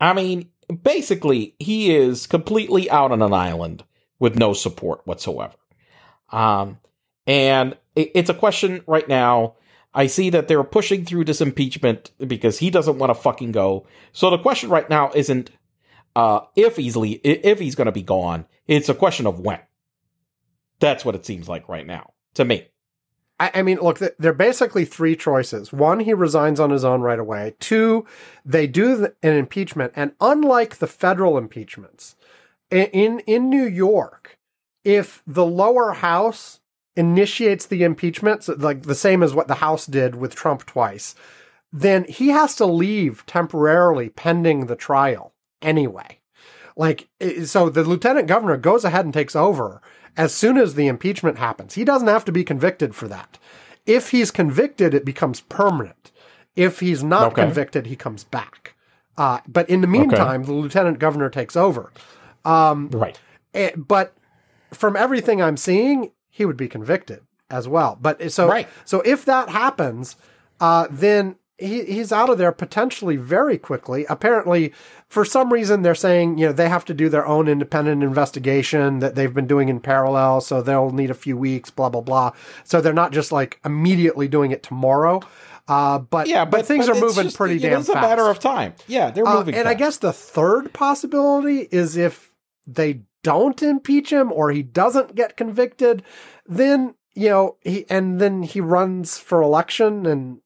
I 0.00 0.14
mean, 0.14 0.50
basically, 0.82 1.54
he 1.58 1.94
is 1.94 2.26
completely 2.26 2.90
out 2.90 3.12
on 3.12 3.22
an 3.22 3.32
island 3.32 3.84
with 4.18 4.36
no 4.36 4.52
support 4.52 5.06
whatsoever. 5.06 5.54
Um, 6.30 6.78
and 7.26 7.76
it's 7.94 8.30
a 8.30 8.34
question 8.34 8.82
right 8.86 9.08
now. 9.08 9.56
I 9.94 10.06
see 10.06 10.30
that 10.30 10.48
they're 10.48 10.64
pushing 10.64 11.04
through 11.04 11.26
this 11.26 11.40
impeachment 11.40 12.10
because 12.26 12.58
he 12.58 12.70
doesn't 12.70 12.98
want 12.98 13.10
to 13.10 13.14
fucking 13.14 13.52
go. 13.52 13.86
So 14.12 14.30
the 14.30 14.38
question 14.38 14.70
right 14.70 14.88
now 14.88 15.12
isn't 15.14 15.50
uh, 16.16 16.40
if 16.56 16.76
he's 16.76 16.96
le- 16.96 17.18
if 17.22 17.58
he's 17.58 17.74
going 17.74 17.86
to 17.86 17.92
be 17.92 18.02
gone. 18.02 18.46
It's 18.66 18.88
a 18.88 18.94
question 18.94 19.26
of 19.26 19.40
when. 19.40 19.60
That's 20.80 21.04
what 21.04 21.14
it 21.14 21.26
seems 21.26 21.48
like 21.48 21.68
right 21.68 21.86
now 21.86 22.12
to 22.34 22.44
me. 22.44 22.68
I, 23.40 23.62
mean, 23.62 23.78
look, 23.78 23.98
th- 23.98 24.14
there 24.20 24.30
are 24.30 24.34
basically 24.34 24.84
three 24.84 25.16
choices. 25.16 25.72
One, 25.72 25.98
he 26.00 26.14
resigns 26.14 26.60
on 26.60 26.70
his 26.70 26.84
own 26.84 27.00
right 27.00 27.18
away. 27.18 27.54
Two, 27.58 28.06
they 28.44 28.68
do 28.68 29.08
an 29.22 29.32
impeachment, 29.32 29.92
and 29.96 30.12
unlike 30.20 30.76
the 30.76 30.86
federal 30.86 31.36
impeachments 31.36 32.14
in, 32.70 32.86
in 32.86 33.18
in 33.20 33.50
New 33.50 33.66
York, 33.66 34.38
if 34.84 35.22
the 35.26 35.44
lower 35.44 35.92
house 35.92 36.60
initiates 36.96 37.66
the 37.66 37.84
impeachment, 37.84 38.44
so 38.44 38.54
like 38.54 38.82
the 38.82 38.94
same 38.94 39.22
as 39.22 39.34
what 39.34 39.48
the 39.48 39.56
House 39.56 39.86
did 39.86 40.16
with 40.16 40.34
Trump 40.34 40.66
twice, 40.66 41.14
then 41.72 42.04
he 42.04 42.28
has 42.28 42.56
to 42.56 42.66
leave 42.66 43.24
temporarily 43.26 44.08
pending 44.08 44.66
the 44.66 44.76
trial 44.76 45.32
anyway. 45.60 46.18
Like, 46.76 47.08
so 47.44 47.68
the 47.68 47.84
lieutenant 47.84 48.28
governor 48.28 48.56
goes 48.56 48.84
ahead 48.84 49.04
and 49.04 49.12
takes 49.12 49.36
over 49.36 49.82
as 50.16 50.34
soon 50.34 50.56
as 50.58 50.74
the 50.74 50.86
impeachment 50.88 51.38
happens. 51.38 51.74
He 51.74 51.84
doesn't 51.84 52.08
have 52.08 52.24
to 52.26 52.32
be 52.32 52.44
convicted 52.44 52.94
for 52.94 53.08
that. 53.08 53.38
If 53.86 54.10
he's 54.10 54.30
convicted, 54.30 54.94
it 54.94 55.04
becomes 55.04 55.40
permanent. 55.42 56.10
If 56.54 56.80
he's 56.80 57.02
not 57.02 57.32
Okay. 57.32 57.42
convicted, 57.42 57.86
he 57.86 57.96
comes 57.96 58.24
back. 58.24 58.74
Uh, 59.16 59.38
but 59.48 59.68
in 59.68 59.80
the 59.80 59.86
meantime, 59.86 60.44
the 60.44 60.52
lieutenant 60.52 60.98
governor 60.98 61.28
takes 61.30 61.56
over. 61.56 61.90
Right. 62.44 63.18
Eh, 63.54 63.70
but 63.76 64.14
from 64.72 64.96
everything 64.96 65.42
I'm 65.42 65.56
seeing, 65.56 66.12
he 66.30 66.44
would 66.44 66.56
be 66.56 66.68
convicted 66.68 67.20
as 67.50 67.68
well. 67.68 67.98
But 68.00 68.32
so 68.32 68.48
Right. 68.48 68.68
so 68.84 69.00
if 69.02 69.24
that 69.26 69.50
happens, 69.50 70.16
uh, 70.60 70.86
then 70.90 71.36
he, 71.62 71.84
he's 71.84 72.12
out 72.12 72.28
of 72.28 72.38
there 72.38 72.52
potentially 72.52 73.16
very 73.16 73.56
quickly. 73.58 74.04
Apparently, 74.08 74.72
for 75.08 75.24
some 75.24 75.52
reason, 75.52 75.82
they're 75.82 75.94
saying 75.94 76.38
you 76.38 76.46
know 76.46 76.52
they 76.52 76.68
have 76.68 76.84
to 76.86 76.94
do 76.94 77.08
their 77.08 77.26
own 77.26 77.48
independent 77.48 78.02
investigation 78.02 78.98
that 78.98 79.14
they've 79.14 79.32
been 79.34 79.46
doing 79.46 79.68
in 79.68 79.80
parallel, 79.80 80.40
so 80.40 80.60
they'll 80.60 80.90
need 80.90 81.10
a 81.10 81.14
few 81.14 81.36
weeks. 81.36 81.70
Blah 81.70 81.88
blah 81.90 82.00
blah. 82.00 82.32
So 82.64 82.80
they're 82.80 82.92
not 82.92 83.12
just 83.12 83.32
like 83.32 83.60
immediately 83.64 84.28
doing 84.28 84.50
it 84.50 84.62
tomorrow. 84.62 85.20
Uh, 85.68 85.98
but 86.00 86.26
Yeah, 86.26 86.44
but, 86.44 86.66
things 86.66 86.88
are 86.88 86.94
moving 86.94 87.24
just- 87.24 87.36
pretty 87.36 87.54
it 87.56 87.60
damn 87.70 87.80
is 87.80 87.88
a 87.88 87.92
fast. 87.92 88.02
matter 88.08 88.28
of 88.28 88.40
time. 88.40 88.74
Yeah, 88.88 89.10
they're 89.12 89.26
Uh, 89.26 89.36
moving. 89.38 89.54
and 89.54 89.68
I 89.68 89.74
guess 89.74 89.96
the 89.96 90.12
third 90.12 90.72
possibility 90.72 91.68
is 91.70 91.96
if 91.96 92.32
they 92.66 93.02
don't 93.22 93.62
impeach 93.62 94.10
him 94.12 94.32
or 94.32 94.50
he 94.50 94.62
doesn't 94.64 95.14
get 95.14 95.36
convicted, 95.36 96.02
then 96.46 96.94
you 97.14 97.28
know 97.28 97.56
he 97.60 97.86
and 97.88 98.20
then 98.20 98.42
he 98.42 98.60
runs 98.60 99.18
for 99.18 99.40
election, 99.40 100.04
and 100.04 100.38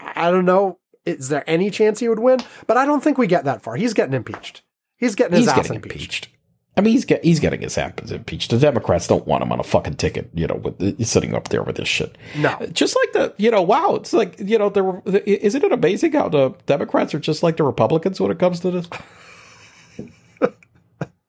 I 0.00 0.30
don't 0.30 0.44
know. 0.44 0.78
Is 1.04 1.28
there 1.28 1.44
any 1.48 1.70
chance 1.70 2.00
he 2.00 2.08
would 2.08 2.18
win? 2.20 2.40
But 2.66 2.76
I 2.76 2.86
don't 2.86 3.02
think 3.02 3.18
we 3.18 3.26
get 3.26 3.44
that 3.44 3.62
far. 3.62 3.76
He's 3.76 3.94
getting 3.94 4.14
impeached. 4.14 4.62
He's 4.96 5.14
getting 5.14 5.32
his 5.32 5.40
he's 5.40 5.48
ass 5.48 5.56
getting 5.56 5.74
impeached. 5.76 5.94
impeached. 5.96 6.28
I 6.76 6.80
mean, 6.80 6.92
he's 6.92 7.04
get, 7.04 7.22
he's 7.24 7.38
getting 7.40 7.60
his 7.60 7.76
ass 7.76 8.10
impeached. 8.10 8.50
The 8.50 8.58
Democrats 8.58 9.06
don't 9.06 9.26
want 9.26 9.42
him 9.42 9.52
on 9.52 9.60
a 9.60 9.64
fucking 9.64 9.96
ticket, 9.96 10.30
you 10.32 10.46
know, 10.46 10.54
with 10.54 11.04
sitting 11.04 11.34
up 11.34 11.48
there 11.48 11.62
with 11.62 11.76
this 11.76 11.88
shit. 11.88 12.16
No. 12.38 12.56
just 12.72 12.96
like 12.96 13.12
the, 13.12 13.34
you 13.36 13.50
know, 13.50 13.60
wow, 13.62 13.94
it's 13.96 14.12
like 14.12 14.38
you 14.38 14.56
know, 14.58 14.70
the, 14.70 15.02
the 15.04 15.44
isn't 15.44 15.62
it 15.62 15.72
amazing 15.72 16.12
how 16.12 16.28
the 16.30 16.50
Democrats 16.66 17.14
are 17.14 17.18
just 17.20 17.42
like 17.42 17.56
the 17.58 17.64
Republicans 17.64 18.20
when 18.20 18.30
it 18.30 18.38
comes 18.38 18.60
to 18.60 18.70
this? 18.70 18.88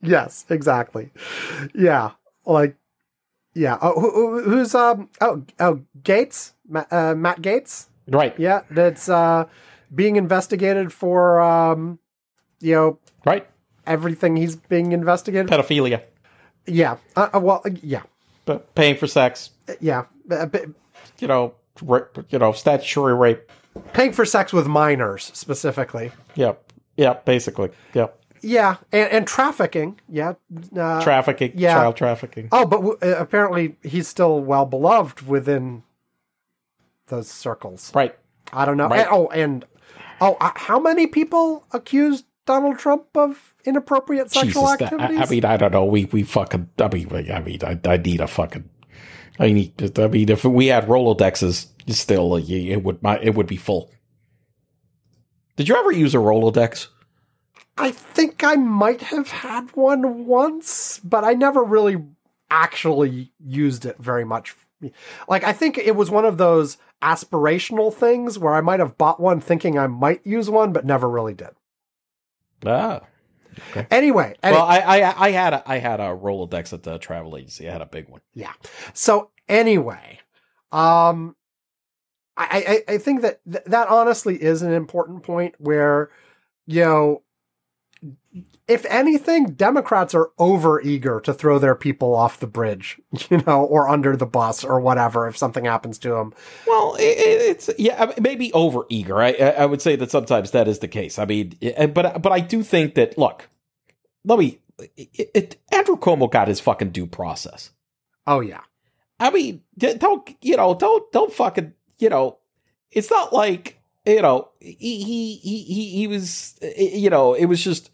Yes, 0.05 0.45
exactly. 0.49 1.11
Yeah, 1.73 2.11
like 2.45 2.75
yeah. 3.53 3.77
Oh, 3.81 3.99
who, 3.99 4.11
who- 4.11 4.41
who's 4.49 4.75
um? 4.75 5.09
Oh, 5.21 5.43
oh, 5.61 5.79
Gates, 6.03 6.53
uh, 6.91 7.15
Matt 7.15 7.41
Gaetz. 7.41 7.87
Right, 8.07 8.37
Yeah, 8.39 8.61
that's 8.69 9.07
uh, 9.09 9.45
being 9.93 10.15
investigated 10.17 10.91
for 10.91 11.41
um, 11.41 11.99
you 12.59 12.73
know, 12.75 12.99
right, 13.25 13.47
everything 13.87 14.35
he's 14.37 14.55
being 14.55 14.91
investigated. 14.91 15.47
pedophilia, 15.47 16.01
Yeah. 16.65 16.97
Uh, 17.15 17.29
uh, 17.33 17.39
well, 17.39 17.61
uh, 17.65 17.69
yeah, 17.81 18.01
but 18.45 18.73
paying 18.75 18.97
for 18.97 19.07
sex, 19.07 19.51
yeah. 19.79 20.05
Uh, 20.29 20.47
you 21.19 21.27
know, 21.27 21.53
ra- 21.81 22.07
you 22.29 22.39
know, 22.39 22.51
statutory 22.51 23.13
rape. 23.13 23.49
paying 23.93 24.11
for 24.13 24.25
sex 24.25 24.51
with 24.53 24.67
minors 24.67 25.31
specifically. 25.33 26.11
Yep. 26.35 26.71
Yep. 26.97 27.25
basically, 27.25 27.69
yeah, 27.93 28.07
Yeah, 28.41 28.75
and, 28.91 29.11
and 29.11 29.27
trafficking. 29.27 29.99
Yeah. 30.09 30.33
Uh, 30.77 31.01
trafficking, 31.01 31.53
yeah. 31.55 31.73
child 31.75 31.95
trafficking. 31.95 32.49
oh, 32.51 32.65
but 32.65 32.77
w- 32.81 32.97
apparently 33.17 33.77
he's 33.83 34.07
still 34.07 34.39
well 34.41 34.65
beloved 34.65 35.25
within 35.27 35.83
those 37.13 37.29
circles. 37.29 37.91
Right. 37.93 38.15
I 38.51 38.65
don't 38.65 38.77
know. 38.77 38.87
Right. 38.87 39.01
And- 39.01 39.09
oh, 39.11 39.27
and 39.27 39.65
oh, 40.21 40.37
uh, 40.39 40.51
how 40.55 40.79
many 40.79 41.07
people 41.07 41.65
accused 41.71 42.25
Donald 42.45 42.79
Trump 42.79 43.05
of 43.15 43.53
inappropriate 43.65 44.31
sexual 44.31 44.63
Jesus, 44.63 44.77
that- 44.79 44.93
activities? 44.93 45.19
I, 45.19 45.23
I 45.23 45.29
mean, 45.29 45.45
I 45.45 45.57
don't 45.57 45.71
know. 45.71 45.85
We 45.85 46.05
we 46.05 46.23
fucking. 46.23 46.69
I 46.79 46.87
mean, 46.89 47.31
I 47.31 47.39
mean, 47.39 47.59
I, 47.63 47.79
I 47.85 47.97
need 47.97 48.21
a 48.21 48.27
fucking. 48.27 48.69
I 49.39 49.51
need. 49.51 49.99
I 49.99 50.07
mean, 50.07 50.29
if 50.29 50.43
we 50.43 50.67
had 50.67 50.87
Rolodexes, 50.87 51.67
still, 51.89 52.35
it 52.35 52.77
would 52.77 53.01
my 53.01 53.19
it 53.19 53.35
would 53.35 53.47
be 53.47 53.57
full. 53.57 53.91
Did 55.55 55.67
you 55.67 55.75
ever 55.75 55.91
use 55.91 56.15
a 56.15 56.17
Rolodex? 56.17 56.87
I 57.77 57.91
think 57.91 58.43
I 58.43 58.55
might 58.55 59.01
have 59.01 59.29
had 59.29 59.75
one 59.75 60.25
once, 60.25 60.99
but 61.03 61.23
I 61.23 61.33
never 61.33 61.63
really 61.63 62.03
actually 62.51 63.31
used 63.39 63.85
it 63.85 63.97
very 63.97 64.25
much. 64.25 64.55
Like, 65.27 65.43
I 65.43 65.53
think 65.53 65.77
it 65.77 65.95
was 65.95 66.11
one 66.11 66.25
of 66.25 66.37
those 66.37 66.77
aspirational 67.03 67.93
things 67.93 68.39
where 68.39 68.53
I 68.53 68.61
might 68.61 68.79
have 68.79 68.97
bought 68.97 69.19
one 69.19 69.41
thinking 69.41 69.77
I 69.77 69.87
might 69.87 70.25
use 70.25 70.49
one, 70.49 70.71
but 70.73 70.85
never 70.85 71.09
really 71.09 71.33
did. 71.33 71.49
Ah. 72.65 73.01
Anyway, 73.91 74.35
any- 74.41 74.55
Well, 74.55 74.65
I, 74.65 74.79
I 74.79 75.27
I 75.27 75.31
had 75.31 75.53
a 75.53 75.63
I 75.69 75.77
had 75.79 75.99
a 75.99 76.05
Rolodex 76.15 76.73
at 76.73 76.83
the 76.83 76.97
travel 76.97 77.37
agency. 77.37 77.67
I 77.69 77.71
had 77.71 77.81
a 77.81 77.85
big 77.85 78.09
one. 78.09 78.21
yeah. 78.33 78.53
So 78.93 79.29
anyway, 79.47 80.19
um, 80.71 81.35
I, 82.35 82.81
I, 82.87 82.93
I 82.93 82.97
think 82.97 83.21
that 83.21 83.41
th- 83.51 83.65
that 83.65 83.89
honestly 83.89 84.41
is 84.41 84.63
an 84.63 84.71
important 84.73 85.21
point 85.21 85.53
where, 85.59 86.09
you 86.65 86.81
know, 86.81 87.21
if 88.67 88.85
anything, 88.85 89.53
Democrats 89.53 90.15
are 90.15 90.29
over 90.39 90.79
eager 90.81 91.19
to 91.21 91.33
throw 91.33 91.59
their 91.59 91.75
people 91.75 92.15
off 92.15 92.39
the 92.39 92.47
bridge, 92.47 92.99
you 93.29 93.37
know, 93.45 93.63
or 93.65 93.89
under 93.89 94.15
the 94.15 94.25
bus 94.25 94.63
or 94.63 94.79
whatever 94.79 95.27
if 95.27 95.37
something 95.37 95.65
happens 95.65 95.97
to 95.99 96.09
them. 96.09 96.33
Well, 96.65 96.95
it, 96.95 97.01
it- 97.17 97.41
it's 97.53 97.69
yeah, 97.77 98.11
maybe 98.19 98.51
over 98.53 98.85
eager. 98.89 99.21
I 99.21 99.31
I 99.33 99.65
would 99.65 99.81
say 99.81 99.95
that 99.97 100.11
sometimes 100.11 100.51
that 100.51 100.67
is 100.67 100.79
the 100.79 100.87
case. 100.87 101.19
I 101.19 101.25
mean, 101.25 101.55
but 101.93 102.21
but 102.21 102.31
I 102.31 102.39
do 102.39 102.63
think 102.63 102.95
that 102.95 103.17
look, 103.17 103.49
let 104.23 104.39
me. 104.39 104.59
It, 104.97 105.29
it, 105.35 105.55
Andrew 105.71 105.95
Cuomo 105.97 106.29
got 106.31 106.47
his 106.47 106.59
fucking 106.59 106.89
due 106.91 107.05
process. 107.05 107.69
Oh 108.25 108.39
yeah, 108.39 108.61
I 109.19 109.29
mean, 109.29 109.61
don't 109.77 110.35
you 110.41 110.57
know? 110.57 110.73
Don't 110.73 111.11
don't 111.11 111.31
fucking 111.31 111.73
you 111.99 112.09
know? 112.09 112.39
It's 112.91 113.11
not 113.11 113.33
like 113.33 113.79
you 114.05 114.21
know 114.21 114.49
he 114.59 115.03
he 115.03 115.35
he, 115.35 115.89
he 115.91 116.07
was 116.07 116.57
you 116.77 117.09
know 117.11 117.33
it 117.35 117.45
was 117.45 117.63
just 117.63 117.91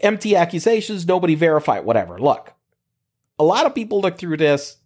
empty 0.00 0.36
accusations. 0.36 1.06
Nobody 1.06 1.34
verified 1.34 1.84
whatever. 1.84 2.18
Look, 2.18 2.52
a 3.38 3.44
lot 3.44 3.66
of 3.66 3.74
people 3.74 4.00
look 4.00 4.18
through 4.18 4.36
this. 4.36 4.76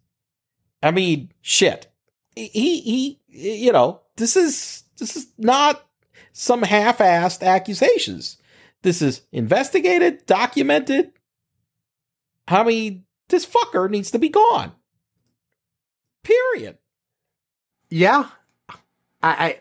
I 0.82 0.90
mean, 0.90 1.32
shit. 1.42 1.88
He 2.36 2.80
he 2.80 3.20
you 3.28 3.72
know 3.72 4.02
this 4.16 4.36
is 4.36 4.84
this 4.98 5.16
is 5.16 5.26
not 5.38 5.84
some 6.32 6.62
half-assed 6.62 7.42
accusations. 7.42 8.36
This 8.82 9.02
is 9.02 9.22
investigated, 9.32 10.24
documented. 10.26 11.12
I 12.46 12.62
mean, 12.62 13.04
this 13.28 13.44
fucker 13.44 13.90
needs 13.90 14.12
to 14.12 14.18
be 14.18 14.28
gone. 14.28 14.72
Period. 16.22 16.78
yeah. 17.90 18.28
I, 19.20 19.30
I 19.46 19.60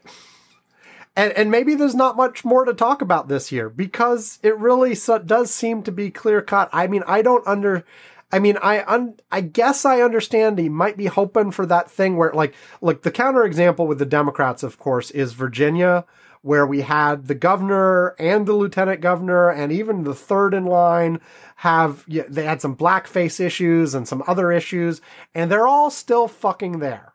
and 1.18 1.34
and 1.34 1.52
maybe 1.52 1.74
there's 1.74 1.96
not 1.96 2.16
much 2.16 2.46
more 2.46 2.64
to 2.64 2.74
talk 2.74 3.02
about 3.02 3.28
this 3.28 3.52
year 3.52 3.70
because 3.70 4.40
it 4.44 4.58
really 4.58 4.94
so, 4.94 5.18
does 5.18 5.52
seem 5.52 5.82
to 5.84 5.92
be 5.92 6.12
clear 6.12 6.42
cut. 6.42 6.70
I 6.72 6.88
mean, 6.88 7.04
I 7.08 7.22
don't 7.24 7.46
under. 7.46 7.84
I 8.32 8.40
mean, 8.40 8.58
I 8.62 8.84
un- 8.86 9.20
I 9.32 9.42
guess 9.42 9.84
I 9.84 10.02
understand 10.02 10.60
he 10.60 10.70
might 10.70 10.96
be 10.96 11.08
hoping 11.08 11.52
for 11.52 11.66
that 11.66 11.90
thing 11.90 12.18
where 12.18 12.32
like 12.34 12.54
like 12.82 13.02
the 13.02 13.12
counterexample 13.12 13.88
with 13.88 13.98
the 13.98 14.06
Democrats, 14.06 14.62
of 14.62 14.78
course, 14.78 15.10
is 15.12 15.34
Virginia, 15.34 16.06
where 16.44 16.68
we 16.68 16.82
had 16.82 17.28
the 17.28 17.36
governor 17.36 18.16
and 18.20 18.46
the 18.46 18.54
lieutenant 18.54 19.02
governor 19.02 19.50
and 19.50 19.72
even 19.72 20.04
the 20.04 20.14
third 20.14 20.54
in 20.54 20.66
line 20.66 21.20
have 21.58 22.06
they 22.08 22.44
had 22.44 22.62
some 22.62 22.76
blackface 22.76 23.40
issues 23.40 23.96
and 23.96 24.08
some 24.08 24.24
other 24.28 24.52
issues, 24.52 25.02
and 25.34 25.50
they're 25.50 25.68
all 25.68 25.90
still 25.90 26.28
fucking 26.28 26.78
there. 26.78 27.14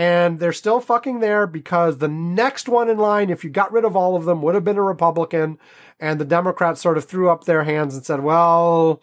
And 0.00 0.38
they're 0.38 0.54
still 0.54 0.80
fucking 0.80 1.20
there 1.20 1.46
because 1.46 1.98
the 1.98 2.08
next 2.08 2.70
one 2.70 2.88
in 2.88 2.96
line, 2.96 3.28
if 3.28 3.44
you 3.44 3.50
got 3.50 3.70
rid 3.70 3.84
of 3.84 3.94
all 3.94 4.16
of 4.16 4.24
them, 4.24 4.40
would 4.40 4.54
have 4.54 4.64
been 4.64 4.78
a 4.78 4.82
Republican. 4.82 5.58
And 6.00 6.18
the 6.18 6.24
Democrats 6.24 6.80
sort 6.80 6.96
of 6.96 7.04
threw 7.04 7.28
up 7.28 7.44
their 7.44 7.64
hands 7.64 7.94
and 7.94 8.02
said, 8.02 8.20
well, 8.20 9.02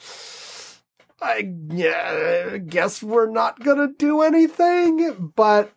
I 1.21 1.53
yeah, 1.69 2.57
guess 2.57 3.03
we're 3.03 3.29
not 3.29 3.59
going 3.59 3.77
to 3.77 3.93
do 3.95 4.23
anything. 4.23 5.31
But, 5.35 5.71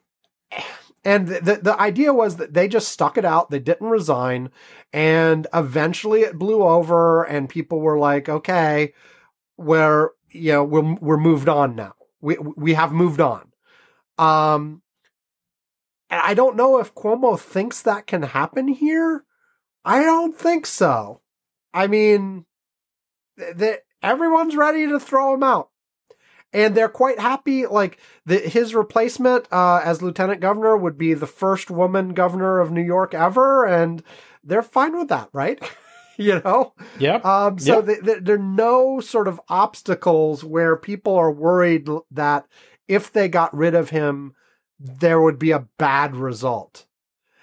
and 1.04 1.28
the, 1.28 1.60
the 1.62 1.78
idea 1.78 2.14
was 2.14 2.36
that 2.36 2.54
they 2.54 2.66
just 2.66 2.88
stuck 2.88 3.18
it 3.18 3.24
out. 3.26 3.50
They 3.50 3.58
didn't 3.58 3.88
resign. 3.88 4.48
And 4.90 5.46
eventually 5.52 6.22
it 6.22 6.38
blew 6.38 6.62
over 6.62 7.24
and 7.24 7.46
people 7.46 7.80
were 7.80 7.98
like, 7.98 8.30
okay, 8.30 8.94
we're, 9.58 10.12
you 10.30 10.52
know, 10.52 10.64
we're, 10.64 10.94
we're 10.94 11.18
moved 11.18 11.50
on 11.50 11.76
now. 11.76 11.92
We, 12.22 12.38
we 12.38 12.72
have 12.72 12.92
moved 12.94 13.20
on. 13.20 13.52
Um, 14.16 14.80
and 16.10 16.20
I 16.22 16.34
don't 16.34 16.56
know 16.56 16.78
if 16.78 16.94
Cuomo 16.94 17.38
thinks 17.38 17.82
that 17.82 18.06
can 18.06 18.22
happen 18.22 18.68
here. 18.68 19.24
I 19.84 20.02
don't 20.02 20.36
think 20.36 20.66
so. 20.66 21.20
I 21.72 21.86
mean, 21.86 22.44
that 23.36 23.80
everyone's 24.02 24.56
ready 24.56 24.86
to 24.88 25.00
throw 25.00 25.34
him 25.34 25.42
out. 25.42 25.70
And 26.52 26.74
they're 26.74 26.88
quite 26.88 27.20
happy. 27.20 27.64
Like 27.66 27.98
the, 28.26 28.38
his 28.38 28.74
replacement 28.74 29.46
uh, 29.52 29.80
as 29.84 30.02
lieutenant 30.02 30.40
governor 30.40 30.76
would 30.76 30.98
be 30.98 31.14
the 31.14 31.26
first 31.28 31.70
woman 31.70 32.12
governor 32.12 32.58
of 32.58 32.72
New 32.72 32.82
York 32.82 33.14
ever, 33.14 33.64
and 33.64 34.02
they're 34.42 34.62
fine 34.62 34.98
with 34.98 35.08
that, 35.08 35.28
right? 35.32 35.62
you 36.18 36.42
know. 36.44 36.74
Yep. 36.98 37.24
Um, 37.24 37.58
so 37.60 37.76
Yep. 37.76 37.86
th- 37.86 38.04
th- 38.04 38.18
there 38.24 38.34
are 38.34 38.38
no 38.38 38.98
sort 38.98 39.28
of 39.28 39.40
obstacles 39.48 40.42
where 40.42 40.76
people 40.76 41.14
are 41.14 41.30
worried 41.30 41.88
that 42.10 42.46
if 42.88 43.12
they 43.12 43.28
got 43.28 43.56
rid 43.56 43.76
of 43.76 43.90
him, 43.90 44.34
there 44.80 45.20
would 45.20 45.38
be 45.38 45.50
a 45.50 45.66
bad 45.78 46.16
result. 46.16 46.86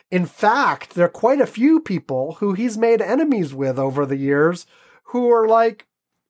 In 0.09 0.25
fact, 0.25 0.95
there 0.95 1.05
are 1.05 1.09
quite 1.09 1.39
a 1.39 1.45
few 1.45 1.79
people 1.79 2.33
who 2.39 2.53
he's 2.53 2.77
made 2.77 3.01
enemies 3.01 3.53
with 3.53 3.77
over 3.77 4.05
the 4.05 4.15
years 4.17 4.65
who 5.03 5.31
are 5.31 5.47
like, 5.47 5.85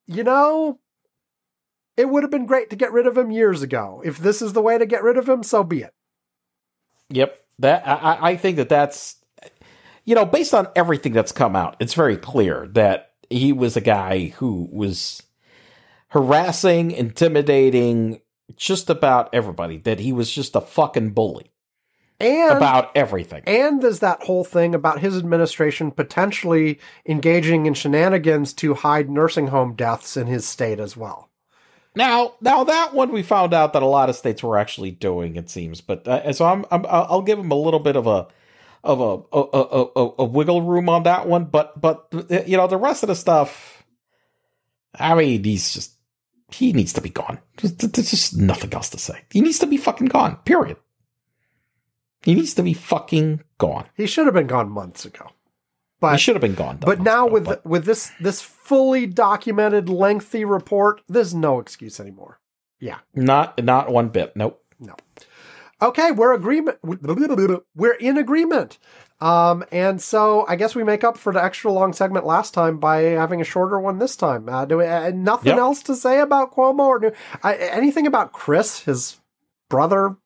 you 0.06 0.24
know, 0.24 0.80
it 1.96 2.10
would 2.10 2.24
have 2.24 2.32
been 2.32 2.46
great 2.46 2.70
to 2.70 2.76
get 2.76 2.92
rid 2.92 3.08
of 3.08 3.18
him 3.18 3.32
years 3.32 3.62
ago. 3.62 4.02
If 4.04 4.18
this 4.18 4.42
is 4.42 4.54
the 4.54 4.62
way 4.62 4.78
to 4.78 4.86
get 4.86 5.04
rid 5.04 5.18
of 5.18 5.30
him, 5.30 5.44
so 5.44 5.64
be 5.64 5.82
it. 5.82 5.94
Yep. 7.10 7.40
That 7.60 7.88
I, 7.88 8.32
I- 8.32 8.38
think 8.38 8.58
that 8.58 8.70
that's 8.70 9.16
you 10.06 10.14
know 10.14 10.26
based 10.26 10.54
on 10.54 10.68
everything 10.76 11.14
that's 11.14 11.32
come 11.32 11.56
out, 11.56 11.76
it's 11.80 11.96
very 11.96 12.18
clear 12.18 12.68
that 12.74 13.14
he 13.30 13.52
was 13.52 13.76
a 13.76 13.82
guy 13.82 14.28
who 14.38 14.70
was 14.72 15.24
harassing, 16.10 16.92
intimidating 16.92 18.22
just 18.56 18.90
about 18.90 19.34
everybody. 19.34 19.78
That 19.78 19.99
he 19.99 20.14
was 20.14 20.32
just 20.32 20.56
a 20.56 20.61
fucking 20.61 21.11
bully 21.11 21.52
And 22.19 22.56
about 22.56 22.95
everything. 22.95 23.44
And 23.45 23.82
there's 23.82 23.99
that 23.99 24.24
whole 24.24 24.44
thing 24.44 24.74
about 24.74 24.99
his 24.99 25.18
administration 25.18 25.91
potentially 25.91 26.80
engaging 27.06 27.65
in 27.65 27.74
shenanigans 27.74 28.53
to 28.56 28.74
hide 28.74 29.10
nursing 29.10 29.48
home 29.48 29.74
deaths 29.74 30.18
in 30.18 30.28
his 30.28 30.45
state 30.45 30.80
as 30.80 30.95
well. 30.98 31.30
Now, 31.95 32.34
now 32.41 32.64
that 32.64 32.94
one 32.94 33.11
we 33.11 33.24
found 33.24 33.56
out 33.56 33.74
that 33.74 33.82
a 33.82 33.88
lot 33.88 34.10
of 34.10 34.15
states 34.15 34.44
were 34.44 34.57
actually 34.57 34.91
doing. 34.91 35.36
It 35.36 35.49
seems, 35.49 35.82
but 35.82 36.07
uh, 36.07 36.32
so 36.32 36.45
I'm, 36.45 36.64
I'm 36.69 36.86
I'll 36.88 37.24
give 37.24 37.40
him 37.40 37.49
a 37.49 37.56
little 37.56 37.80
bit 37.80 37.95
of 37.95 38.06
a 38.06 38.28
of 38.84 39.02
a 39.02 39.36
a, 39.36 39.41
a, 39.53 39.86
a 39.95 40.14
a 40.19 40.24
wiggle 40.24 40.61
room 40.61 40.90
on 40.90 41.03
that 41.03 41.28
one. 41.28 41.45
But 41.45 41.82
but 41.82 42.07
uh, 42.14 42.44
you 42.45 42.56
know 42.56 42.68
the 42.68 42.78
rest 42.78 43.02
of 43.02 43.07
the 43.07 43.15
stuff. 43.15 43.84
I 44.94 45.15
mean, 45.15 45.44
he's 45.44 45.74
just 45.74 45.97
he 46.52 46.74
needs 46.74 46.94
to 46.94 47.02
be 47.02 47.10
gone. 47.10 47.40
There's 47.57 47.74
just 48.10 48.38
nothing 48.38 48.74
else 48.74 48.90
to 48.90 48.98
say. 48.99 49.22
He 49.32 49.41
needs 49.41 49.60
to 49.60 49.65
be 49.68 49.78
fucking 49.78 50.07
gone. 50.07 50.38
Period. 50.45 50.78
He 52.24 52.34
needs 52.36 52.53
to 52.56 52.64
be 52.64 52.74
fucking 52.74 53.41
gone. 53.57 53.86
He 53.95 54.06
should 54.07 54.26
have 54.26 54.34
been 54.34 54.48
gone 54.48 54.69
months 54.69 55.06
ago. 55.06 55.26
he 55.28 55.34
But 55.99 56.18
should 56.19 56.36
have 56.36 56.41
been 56.41 56.56
gone. 56.56 56.78
but 56.78 56.99
now 57.02 57.26
ago, 57.26 57.34
with 57.34 57.45
but- 57.45 57.65
with 57.65 57.86
this 57.86 58.11
this 58.19 58.41
fully 58.41 59.06
documented 59.06 59.90
lengthy 59.90 60.44
report, 60.45 61.02
there's 61.07 61.34
no 61.34 61.60
excuse 61.60 61.99
anymore. 61.99 62.40
Yeah. 62.80 62.99
not 63.15 63.64
not 63.64 63.91
one 63.91 64.10
bit. 64.10 64.36
Nope. 64.36 64.64
No. 64.80 64.95
Okay, 65.82 66.11
we're 66.11 66.34
agreement. 66.34 66.80
We're 66.84 67.94
in 67.94 68.18
agreement. 68.18 68.78
Um, 69.19 69.64
and 69.72 69.99
so 70.02 70.45
I 70.48 70.56
guess 70.56 70.76
we 70.76 70.84
make 70.84 71.03
up 71.03 71.18
for 71.18 71.34
the 71.34 71.44
extra 71.44 71.72
long 71.72 71.91
segment 71.94 72.26
last 72.26 72.53
time 72.53 72.77
by 72.77 72.99
having 73.02 73.41
a 73.41 73.44
shorter 73.44 73.80
one 73.80 73.98
this 73.98 74.15
time. 74.15 74.48
Uh, 74.48 74.65
do 74.65 74.77
we, 74.77 74.85
uh, 74.85 75.10
nothing 75.10 75.48
Yep. 75.53 75.57
else 75.57 75.81
to 75.84 75.95
say 75.95 76.19
about 76.19 76.53
Cuomo 76.56 76.81
or 76.85 76.99
do, 76.99 77.11
uh, 77.44 77.56
anything 77.60 78.06
about 78.06 78.31
Chris, 78.31 78.81
his 78.81 79.18
brother, 79.69 80.18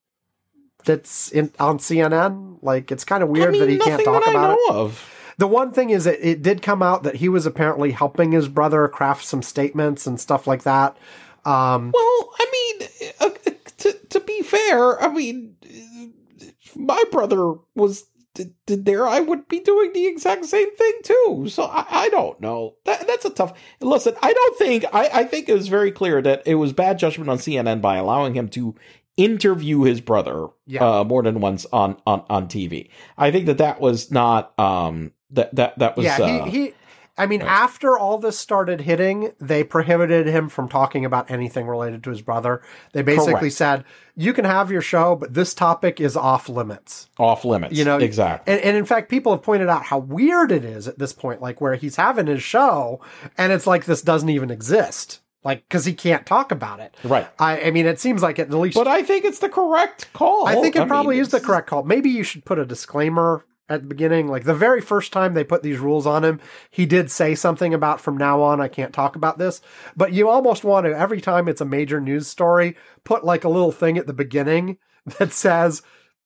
that's 0.83 1.31
in 1.31 1.51
on 1.59 1.77
CNN? 1.77 2.57
Like 2.61 2.91
it's 2.91 3.05
kind 3.05 3.23
of 3.23 3.29
weird 3.29 3.49
I 3.49 3.51
mean, 3.51 3.59
that 3.61 3.69
he 3.69 3.77
can't 3.77 4.03
talk 4.03 4.27
about 4.27 4.51
I 4.51 4.53
it. 4.53 4.71
of. 4.71 5.09
The 5.37 5.47
one 5.47 5.71
thing 5.71 5.89
is 5.89 6.03
that 6.03 6.19
it 6.27 6.41
did 6.41 6.61
come 6.61 6.83
out 6.83 7.03
that 7.03 7.15
he 7.15 7.29
was 7.29 7.45
apparently 7.45 7.91
helping 7.91 8.31
his 8.33 8.47
brother 8.47 8.87
craft 8.89 9.23
some 9.25 9.41
statements 9.41 10.05
and 10.05 10.19
stuff 10.19 10.45
like 10.47 10.63
that. 10.63 10.97
Um, 11.45 11.91
Well, 11.93 12.29
I 12.39 12.45
mean, 12.51 12.89
uh, 13.21 13.25
uh, 13.47 13.51
to 13.77 13.93
to 14.09 14.19
be 14.19 14.41
fair, 14.43 15.01
I 15.01 15.07
mean, 15.11 15.55
uh, 15.65 16.45
my 16.75 17.01
brother 17.11 17.53
was 17.73 18.03
did 18.33 18.85
there, 18.85 19.07
I 19.07 19.19
would 19.19 19.47
be 19.47 19.59
doing 19.59 19.91
the 19.93 20.05
exact 20.07 20.45
same 20.45 20.73
thing 20.75 20.93
too. 21.03 21.45
So 21.49 21.63
I, 21.63 21.85
I 21.89 22.09
don't 22.09 22.39
know. 22.39 22.75
That 22.85 23.05
that's 23.07 23.25
a 23.25 23.29
tough. 23.29 23.53
Listen, 23.81 24.15
I 24.21 24.31
don't 24.33 24.57
think 24.57 24.85
I 24.93 25.09
I 25.13 25.23
think 25.25 25.49
it 25.49 25.53
was 25.53 25.67
very 25.67 25.91
clear 25.91 26.21
that 26.21 26.43
it 26.45 26.55
was 26.55 26.73
bad 26.73 26.97
judgment 26.99 27.29
on 27.29 27.37
CNN 27.37 27.81
by 27.81 27.97
allowing 27.97 28.33
him 28.33 28.47
to 28.49 28.75
interview 29.17 29.83
his 29.83 29.99
brother 30.01 30.47
Yeah. 30.65 30.99
uh, 30.99 31.03
more 31.03 31.21
than 31.23 31.41
once 31.41 31.65
on 31.73 31.97
on 32.07 32.23
on 32.29 32.47
TV. 32.47 32.89
I 33.17 33.31
think 33.31 33.45
that 33.47 33.57
that 33.57 33.81
was 33.81 34.11
not 34.11 34.57
um 34.59 35.11
that 35.31 35.53
that 35.55 35.79
that 35.79 35.97
was 35.97 36.05
yeah, 36.05 36.17
uh, 36.17 36.45
he, 36.45 36.51
he 36.67 36.73
I 37.17 37.25
mean, 37.25 37.41
right. 37.41 37.49
after 37.49 37.97
all 37.97 38.17
this 38.17 38.39
started 38.39 38.81
hitting, 38.81 39.33
they 39.39 39.63
prohibited 39.63 40.27
him 40.27 40.47
from 40.47 40.69
talking 40.69 41.03
about 41.03 41.29
anything 41.29 41.67
related 41.67 42.03
to 42.05 42.09
his 42.09 42.21
brother. 42.21 42.61
They 42.93 43.01
basically 43.01 43.33
Correct. 43.33 43.53
said, 43.53 43.85
"You 44.15 44.33
can 44.33 44.45
have 44.45 44.71
your 44.71 44.81
show, 44.81 45.15
but 45.15 45.33
this 45.33 45.53
topic 45.53 45.99
is 45.99 46.15
off 46.15 46.47
limits." 46.47 47.09
off 47.19 47.43
limits. 47.43 47.77
You 47.77 47.83
know, 47.83 47.97
exactly. 47.97 48.53
And, 48.53 48.63
and 48.63 48.77
in 48.77 48.85
fact, 48.85 49.09
people 49.09 49.33
have 49.33 49.43
pointed 49.43 49.67
out 49.67 49.83
how 49.83 49.99
weird 49.99 50.51
it 50.51 50.63
is 50.63 50.87
at 50.87 50.99
this 50.99 51.11
point, 51.11 51.41
like 51.41 51.59
where 51.59 51.75
he's 51.75 51.97
having 51.97 52.27
his 52.27 52.41
show, 52.41 53.01
and 53.37 53.51
it's 53.51 53.67
like 53.67 53.85
this 53.85 54.01
doesn't 54.01 54.29
even 54.29 54.49
exist, 54.49 55.19
like 55.43 55.67
because 55.67 55.83
he 55.83 55.93
can't 55.93 56.25
talk 56.25 56.51
about 56.51 56.79
it. 56.79 56.95
Right. 57.03 57.27
I, 57.37 57.63
I 57.63 57.71
mean, 57.71 57.87
it 57.87 57.99
seems 57.99 58.21
like 58.21 58.39
at 58.39 58.49
least 58.51 58.75
But 58.75 58.87
I 58.87 59.03
think 59.03 59.25
it's 59.25 59.39
the 59.39 59.49
correct 59.49 60.11
call. 60.13 60.47
I 60.47 60.55
think 60.55 60.77
it 60.77 60.87
probably 60.87 61.15
mean, 61.15 61.23
is 61.23 61.29
the 61.29 61.41
correct 61.41 61.67
call. 61.67 61.83
Maybe 61.83 62.09
you 62.09 62.23
should 62.23 62.45
put 62.45 62.57
a 62.57 62.65
disclaimer 62.65 63.45
at 63.71 63.81
the 63.81 63.87
beginning. 63.87 64.27
Like 64.27 64.43
the 64.43 64.53
very 64.53 64.81
first 64.81 65.13
time 65.13 65.33
they 65.33 65.43
put 65.43 65.63
these 65.63 65.79
rules 65.79 66.05
on 66.05 66.23
him, 66.23 66.39
he 66.69 66.85
did 66.85 67.09
say 67.09 67.35
something 67.35 67.73
about 67.73 68.01
from 68.01 68.17
now 68.17 68.41
on 68.41 68.61
I 68.61 68.67
can't 68.67 68.93
talk 68.93 69.15
about 69.15 69.37
this. 69.37 69.61
But 69.95 70.13
you 70.13 70.29
almost 70.29 70.63
want 70.63 70.85
to 70.85 70.97
every 70.97 71.21
time 71.21 71.47
it's 71.47 71.61
a 71.61 71.65
major 71.65 72.01
news 72.01 72.27
story, 72.27 72.75
put 73.03 73.23
like 73.23 73.43
a 73.43 73.49
little 73.49 73.71
thing 73.71 73.97
at 73.97 74.07
the 74.07 74.13
beginning 74.13 74.77
that 75.17 75.31
says, 75.31 75.81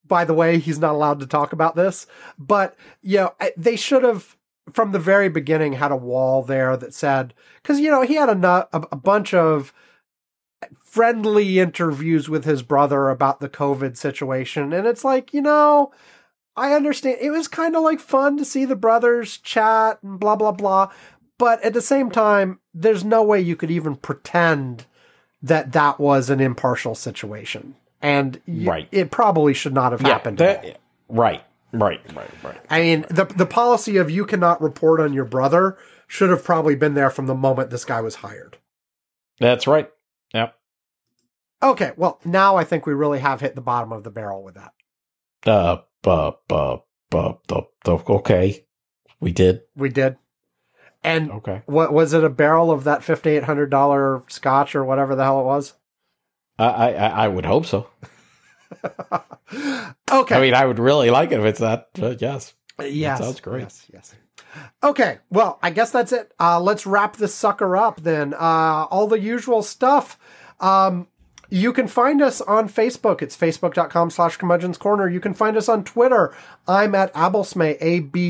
by 0.06 0.24
the 0.24 0.34
way, 0.34 0.58
he's 0.58 0.78
not 0.78 0.94
allowed 0.94 1.20
to 1.20 1.26
talk 1.26 1.52
about 1.52 1.76
this. 1.76 2.06
But 2.38 2.76
you 3.02 3.18
know, 3.18 3.34
they 3.56 3.76
should 3.76 4.02
have 4.02 4.36
from 4.72 4.92
the 4.92 4.98
very 4.98 5.28
beginning 5.28 5.74
had 5.74 5.92
a 5.92 5.96
wall 5.96 6.42
there 6.42 6.76
that 6.76 6.92
said 6.92 7.32
because 7.62 7.78
you 7.78 7.88
know 7.88 8.02
he 8.02 8.14
had 8.14 8.28
a, 8.28 8.68
a 8.72 8.96
bunch 8.96 9.32
of 9.32 9.72
friendly 10.96 11.58
interviews 11.58 12.28
with 12.28 12.44
his 12.44 12.62
brother 12.62 13.08
about 13.08 13.40
the 13.40 13.48
COVID 13.48 13.96
situation. 13.96 14.72
And 14.72 14.86
it's 14.86 15.04
like, 15.04 15.34
you 15.34 15.42
know, 15.42 15.92
I 16.56 16.72
understand 16.72 17.18
it 17.20 17.30
was 17.30 17.48
kind 17.48 17.76
of 17.76 17.82
like 17.82 18.00
fun 18.00 18.38
to 18.38 18.44
see 18.44 18.64
the 18.64 18.76
brothers 18.76 19.38
chat 19.38 19.98
and 20.02 20.18
blah, 20.18 20.36
blah, 20.36 20.52
blah. 20.52 20.90
But 21.38 21.62
at 21.62 21.74
the 21.74 21.82
same 21.82 22.10
time, 22.10 22.60
there's 22.72 23.04
no 23.04 23.22
way 23.22 23.40
you 23.40 23.56
could 23.56 23.70
even 23.70 23.96
pretend 23.96 24.86
that 25.42 25.72
that 25.72 26.00
was 26.00 26.30
an 26.30 26.40
impartial 26.40 26.94
situation. 26.94 27.76
And 28.00 28.40
Right. 28.48 28.88
it 28.90 29.10
probably 29.10 29.52
should 29.54 29.74
not 29.74 29.92
have 29.92 30.00
Yeah, 30.00 30.08
happened. 30.14 30.40
at 30.40 30.62
that, 30.62 30.78
right, 31.08 31.42
right, 31.72 32.00
right, 32.14 32.30
right. 32.42 32.58
I 32.70 32.80
mean, 32.80 33.04
the 33.10 33.24
the 33.24 33.46
policy 33.46 33.96
of 33.98 34.10
you 34.10 34.24
cannot 34.24 34.62
report 34.62 35.00
on 35.00 35.12
your 35.12 35.24
brother 35.24 35.76
should 36.06 36.30
have 36.30 36.44
probably 36.44 36.74
been 36.74 36.94
there 36.94 37.10
from 37.10 37.26
the 37.26 37.34
moment 37.34 37.70
this 37.70 37.84
guy 37.84 38.00
was 38.00 38.16
hired. 38.16 38.56
That's 39.40 39.66
right. 39.66 39.90
Yep. 40.32 40.54
Okay, 41.62 41.92
well, 41.96 42.20
now 42.24 42.56
I 42.56 42.64
think 42.64 42.86
we 42.86 42.94
really 42.94 43.18
have 43.18 43.40
hit 43.40 43.54
the 43.54 43.60
bottom 43.60 43.92
of 43.92 44.04
the 44.04 44.10
barrel 44.10 44.42
with 44.42 44.54
that. 44.54 44.72
Uh, 45.50 45.78
uh, 46.06 46.32
uh, 46.50 46.78
uh, 47.14 47.32
uh, 47.50 47.62
uh, 47.86 47.98
okay. 48.08 48.64
We 49.20 49.32
did. 49.32 49.62
We 49.74 49.88
did. 49.88 50.16
And 51.02 51.30
Okay. 51.30 51.62
what 51.66 51.92
was 51.92 52.12
it? 52.14 52.24
A 52.24 52.28
barrel 52.30 52.70
of 52.70 52.84
that 52.84 53.04
fifty 53.04 53.30
eight 53.30 53.44
hundred 53.44 53.70
dollar 53.70 54.22
scotch 54.28 54.74
or 54.74 54.84
whatever 54.84 55.14
the 55.14 55.24
hell 55.24 55.40
it 55.40 55.44
was. 55.44 55.74
I, 56.58 56.66
I 56.94 57.06
I 57.24 57.28
would 57.28 57.46
hope 57.46 57.66
so. 57.66 57.88
okay. 60.10 60.34
I 60.34 60.40
mean, 60.40 60.54
I 60.54 60.64
would 60.64 60.78
really 60.78 61.10
like 61.10 61.32
it 61.32 61.38
if 61.38 61.44
it's 61.44 61.60
that. 61.60 61.88
But 61.94 62.20
yes. 62.20 62.54
yes, 62.80 63.18
sounds 63.20 63.40
great. 63.40 63.62
Yes, 63.62 63.86
yes. 63.92 64.14
Okay, 64.82 65.18
well, 65.30 65.58
I 65.62 65.70
guess 65.70 65.90
that's 65.90 66.12
it. 66.12 66.32
Uh, 66.40 66.60
let's 66.60 66.86
wrap 66.86 67.16
this 67.16 67.34
sucker 67.34 67.76
up 67.76 68.00
then. 68.00 68.34
Uh, 68.34 68.86
all 68.90 69.06
the 69.06 69.20
usual 69.20 69.62
stuff. 69.62 70.18
Um, 70.60 71.08
you 71.50 71.72
can 71.72 71.88
find 71.88 72.20
us 72.20 72.40
on 72.40 72.68
Facebook. 72.68 73.22
It's 73.22 73.36
facebook.com 73.36 74.10
slash 74.10 74.38
curmudgeon's 74.38 74.78
corner. 74.78 75.08
You 75.08 75.20
can 75.20 75.34
find 75.34 75.56
us 75.56 75.68
on 75.68 75.84
Twitter. 75.84 76.34
I'm 76.66 76.94
at 76.94 77.12
Abulsme, 77.14 77.76
A-B-U-L-S-M-E, 77.80 78.28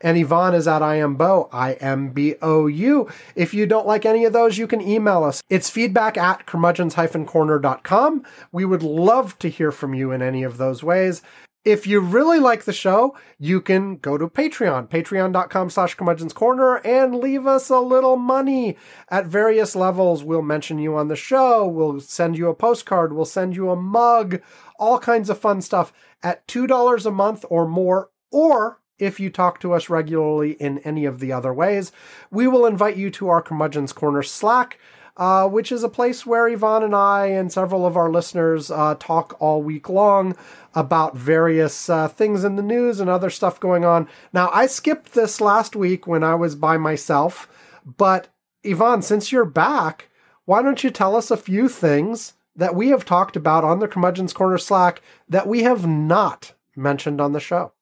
and 0.00 0.18
Ivan 0.18 0.54
is 0.54 0.68
at 0.68 0.82
I 0.82 0.96
am 0.96 1.14
Bo, 1.16 1.48
I-M-B-O-U. 1.52 3.08
If 3.34 3.54
you 3.54 3.66
don't 3.66 3.86
like 3.86 4.04
any 4.04 4.24
of 4.24 4.32
those, 4.32 4.58
you 4.58 4.66
can 4.66 4.80
email 4.80 5.24
us. 5.24 5.42
It's 5.48 5.70
feedback 5.70 6.16
at 6.16 6.46
curmudgeons-corner.com. 6.46 8.24
We 8.50 8.64
would 8.64 8.82
love 8.82 9.38
to 9.38 9.48
hear 9.48 9.72
from 9.72 9.94
you 9.94 10.10
in 10.12 10.22
any 10.22 10.42
of 10.42 10.58
those 10.58 10.82
ways. 10.82 11.22
If 11.64 11.86
you 11.86 12.00
really 12.00 12.40
like 12.40 12.64
the 12.64 12.72
show, 12.72 13.16
you 13.38 13.60
can 13.60 13.96
go 13.96 14.18
to 14.18 14.26
Patreon, 14.26 14.88
patreon.com 14.88 15.70
slash 15.70 15.94
curmudgeon's 15.94 16.32
corner, 16.32 16.78
and 16.78 17.14
leave 17.14 17.46
us 17.46 17.70
a 17.70 17.78
little 17.78 18.16
money 18.16 18.76
at 19.08 19.26
various 19.26 19.76
levels. 19.76 20.24
We'll 20.24 20.42
mention 20.42 20.80
you 20.80 20.96
on 20.96 21.06
the 21.06 21.14
show. 21.14 21.64
We'll 21.68 22.00
send 22.00 22.36
you 22.36 22.48
a 22.48 22.54
postcard. 22.54 23.12
We'll 23.12 23.26
send 23.26 23.54
you 23.54 23.70
a 23.70 23.76
mug, 23.76 24.40
all 24.76 24.98
kinds 24.98 25.30
of 25.30 25.38
fun 25.38 25.62
stuff 25.62 25.92
at 26.20 26.48
$2 26.48 27.06
a 27.06 27.10
month 27.12 27.44
or 27.48 27.68
more, 27.68 28.10
or 28.32 28.80
if 28.98 29.20
you 29.20 29.30
talk 29.30 29.60
to 29.60 29.72
us 29.72 29.88
regularly 29.88 30.52
in 30.52 30.78
any 30.80 31.04
of 31.04 31.20
the 31.20 31.30
other 31.30 31.54
ways, 31.54 31.92
we 32.30 32.48
will 32.48 32.66
invite 32.66 32.96
you 32.96 33.08
to 33.10 33.28
our 33.28 33.42
Curmudgeon's 33.42 33.92
Corner 33.92 34.24
Slack, 34.24 34.80
uh, 35.16 35.48
which 35.48 35.70
is 35.70 35.82
a 35.82 35.88
place 35.88 36.24
where 36.24 36.48
Ivan 36.48 36.82
and 36.82 36.94
I 36.94 37.26
and 37.26 37.52
several 37.52 37.86
of 37.86 37.96
our 37.96 38.10
listeners 38.10 38.70
uh, 38.70 38.94
talk 38.98 39.36
all 39.40 39.62
week 39.62 39.88
long 39.88 40.36
about 40.74 41.16
various 41.16 41.90
uh, 41.90 42.08
things 42.08 42.44
in 42.44 42.56
the 42.56 42.62
news 42.62 42.98
and 42.98 43.10
other 43.10 43.30
stuff 43.30 43.60
going 43.60 43.84
on. 43.84 44.08
Now, 44.32 44.48
I 44.52 44.66
skipped 44.66 45.12
this 45.12 45.40
last 45.40 45.76
week 45.76 46.06
when 46.06 46.24
I 46.24 46.34
was 46.34 46.54
by 46.54 46.78
myself, 46.78 47.48
but 47.84 48.28
Ivan, 48.64 49.02
since 49.02 49.32
you're 49.32 49.44
back, 49.44 50.08
why 50.44 50.62
don't 50.62 50.82
you 50.82 50.90
tell 50.90 51.14
us 51.14 51.30
a 51.30 51.36
few 51.36 51.68
things 51.68 52.34
that 52.56 52.74
we 52.74 52.88
have 52.88 53.04
talked 53.04 53.36
about 53.36 53.64
on 53.64 53.80
the 53.80 53.88
Curmudgeon's 53.88 54.32
Corner 54.32 54.58
Slack 54.58 55.02
that 55.28 55.46
we 55.46 55.62
have 55.62 55.86
not 55.86 56.54
mentioned 56.76 57.20
on 57.20 57.32
the 57.32 57.40
show? 57.40 57.72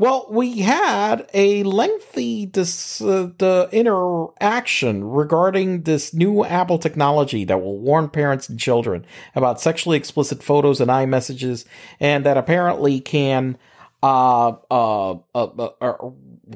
Well, 0.00 0.26
we 0.30 0.60
had 0.60 1.28
a 1.34 1.62
lengthy 1.62 2.46
dis, 2.46 3.02
uh, 3.02 3.28
the 3.36 3.68
interaction 3.70 5.04
regarding 5.04 5.82
this 5.82 6.14
new 6.14 6.42
Apple 6.42 6.78
technology 6.78 7.44
that 7.44 7.60
will 7.60 7.76
warn 7.78 8.08
parents 8.08 8.48
and 8.48 8.58
children 8.58 9.04
about 9.34 9.60
sexually 9.60 9.98
explicit 9.98 10.42
photos 10.42 10.80
and 10.80 10.90
iMessages, 10.90 11.66
and 12.00 12.24
that 12.24 12.38
apparently 12.38 13.00
can 13.00 13.58
uh, 14.02 14.54
uh, 14.70 15.10
uh, 15.34 15.68
uh, 15.82 15.92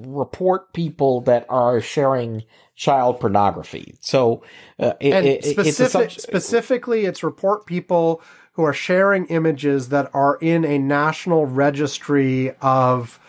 report 0.01 0.73
people 0.73 1.21
that 1.21 1.45
are 1.51 1.83
sharing 1.83 2.45
child 2.77 3.21
pornography. 3.21 3.95
So, 4.01 4.43
uh, 4.81 4.95
it, 5.01 5.12
and 5.12 5.27
it- 5.27 5.45
it's 5.45 5.51
specific, 5.51 6.09
subj- 6.09 6.21
specifically, 6.23 7.05
it's 7.05 7.23
report 7.23 7.66
people 7.66 8.23
who 8.55 8.65
are 8.65 8.73
sharing 8.73 9.27
images 9.27 9.91
that 9.91 10.11
are 10.15 10.39
in 10.41 10.65
a 10.65 10.79
national 10.79 11.45
registry 11.45 12.53
of 12.62 13.21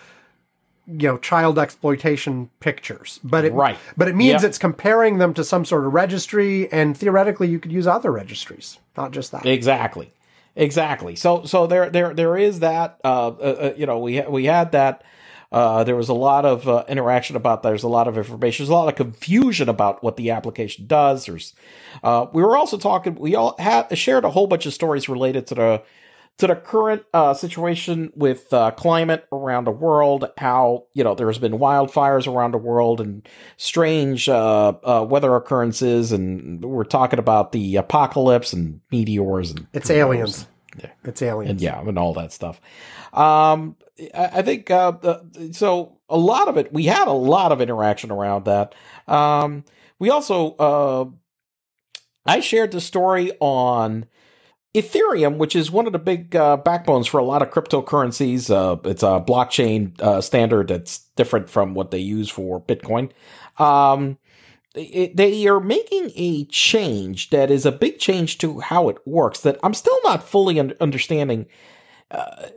you 0.88 1.07
know 1.07 1.18
child 1.18 1.57
exploitation 1.57 2.49
pictures 2.60 3.20
but 3.24 3.44
it 3.45 3.53
Right. 3.53 3.78
but 3.98 4.07
it 4.07 4.16
means 4.16 4.41
Yep. 4.41 4.49
it's 4.49 4.57
comparing 4.57 5.18
them 5.18 5.34
to 5.34 5.44
some 5.44 5.66
sort 5.66 5.86
of 5.86 5.94
registry 5.94 6.72
and 6.72 6.95
theoretically 6.98 7.48
you 7.48 7.60
could 7.60 7.72
use 7.72 7.88
other 7.88 8.12
registries 8.12 8.78
not 8.95 9.12
just 9.12 9.32
that 9.32 9.45
Exactly, 9.45 10.14
exactly. 10.56 11.16
So 11.16 11.44
so 11.45 11.68
there 11.68 11.90
there 11.90 12.14
there 12.14 12.38
is 12.38 12.60
that. 12.60 12.99
Uh, 13.03 13.28
uh, 13.28 13.32
uh, 13.32 13.74
you 13.78 13.86
know, 13.86 13.99
we 13.99 14.22
we 14.22 14.45
had 14.45 14.72
that. 14.72 15.03
Uh, 15.52 15.84
there 15.84 15.95
was 15.95 16.10
a 16.10 16.14
lot 16.14 16.45
of 16.45 16.68
uh, 16.68 16.84
interaction 16.88 17.36
about. 17.36 17.64
There's 17.64 17.84
a 17.84 17.88
lot 17.88 18.07
of 18.07 18.18
information. 18.18 18.64
There's 18.64 18.70
a 18.70 18.74
lot 18.74 18.88
of 18.90 18.95
confusion 18.95 19.70
about 19.70 20.03
what 20.03 20.18
the 20.18 20.32
application 20.32 20.88
does. 20.88 21.26
There's. 21.26 21.53
Uh, 22.03 22.28
we 22.34 22.41
were 22.41 22.57
also 22.57 22.78
talking. 22.78 23.16
We 23.16 23.36
all 23.36 23.56
had 23.60 23.95
shared 23.98 24.26
a 24.26 24.30
whole 24.32 24.48
bunch 24.48 24.66
of 24.66 24.74
stories 24.74 25.07
related 25.10 25.48
to 25.48 25.56
the 25.56 25.82
to 26.38 26.48
the 26.48 26.56
current 26.56 27.03
uh, 27.14 27.34
situation 27.34 28.12
with 28.16 28.52
uh, 28.53 28.72
climate 28.72 29.26
around 29.32 29.64
the 29.64 29.72
world, 29.72 30.30
how 30.38 30.86
you 30.94 31.03
know 31.03 31.16
there's 31.16 31.38
been 31.38 31.53
wildfires 31.53 32.28
around 32.32 32.52
the 32.52 32.57
world 32.57 32.99
and 32.99 33.28
strange 33.57 34.28
uh, 34.28 34.74
uh, 34.84 35.06
weather 35.10 35.36
occurrences, 35.36 36.12
and 36.12 36.64
we're 36.64 36.84
talking 36.84 37.20
about 37.20 37.52
the 37.52 37.78
apocalypse 37.78 38.53
and 38.53 38.82
meteors 38.91 39.52
and 39.52 39.68
it's 39.74 39.90
aliens 39.90 40.48
Yeah. 40.78 40.91
it's 41.06 41.22
aliens 41.22 41.52
and 41.52 41.62
yeah, 41.62 41.80
and 41.80 41.98
all 41.98 42.14
that 42.16 42.34
stuff. 42.34 42.60
Um, 43.14 43.78
I, 44.14 44.26
I 44.34 44.41
think 44.41 44.70
uh, 44.72 44.91
the, 44.91 45.49
so. 45.53 45.91
A 46.07 46.18
lot 46.20 46.48
of 46.48 46.57
it, 46.57 46.72
we 46.72 46.86
had 46.86 47.07
a 47.07 47.12
lot 47.14 47.52
of 47.52 47.62
interaction 47.62 48.12
around 48.12 48.45
that. 48.45 48.76
Um, 49.07 49.66
we 49.98 50.12
also, 50.12 50.52
uh, 50.57 51.06
I 52.28 52.41
shared 52.41 52.70
the 52.72 52.80
story 52.80 53.32
on 53.40 54.06
Ethereum, 54.76 55.38
which 55.38 55.56
is 55.56 55.72
one 55.72 55.88
of 55.88 55.94
the 55.94 56.00
big 56.00 56.36
uh, 56.36 56.58
backbones 56.58 57.08
for 57.08 57.18
a 57.18 57.24
lot 57.24 57.42
of 57.42 57.50
cryptocurrencies. 57.50 58.50
Uh, 58.54 58.78
it's 58.90 59.04
a 59.04 59.24
blockchain 59.26 60.00
uh, 60.02 60.20
standard 60.22 60.68
that's 60.68 61.00
different 61.16 61.50
from 61.50 61.74
what 61.74 61.92
they 61.92 62.00
use 62.00 62.30
for 62.30 62.62
Bitcoin. 62.62 63.10
Um, 63.58 64.18
it, 64.76 65.16
they 65.16 65.48
are 65.48 65.62
making 65.62 66.12
a 66.16 66.44
change 66.46 67.30
that 67.30 67.50
is 67.50 67.66
a 67.66 67.72
big 67.72 68.00
change 68.00 68.38
to 68.40 68.60
how 68.60 68.90
it 68.90 68.98
works 69.08 69.40
that 69.42 69.58
I'm 69.64 69.74
still 69.74 69.98
not 70.04 70.28
fully 70.28 70.60
un- 70.60 70.74
understanding 70.82 71.46
uh, 72.12 72.48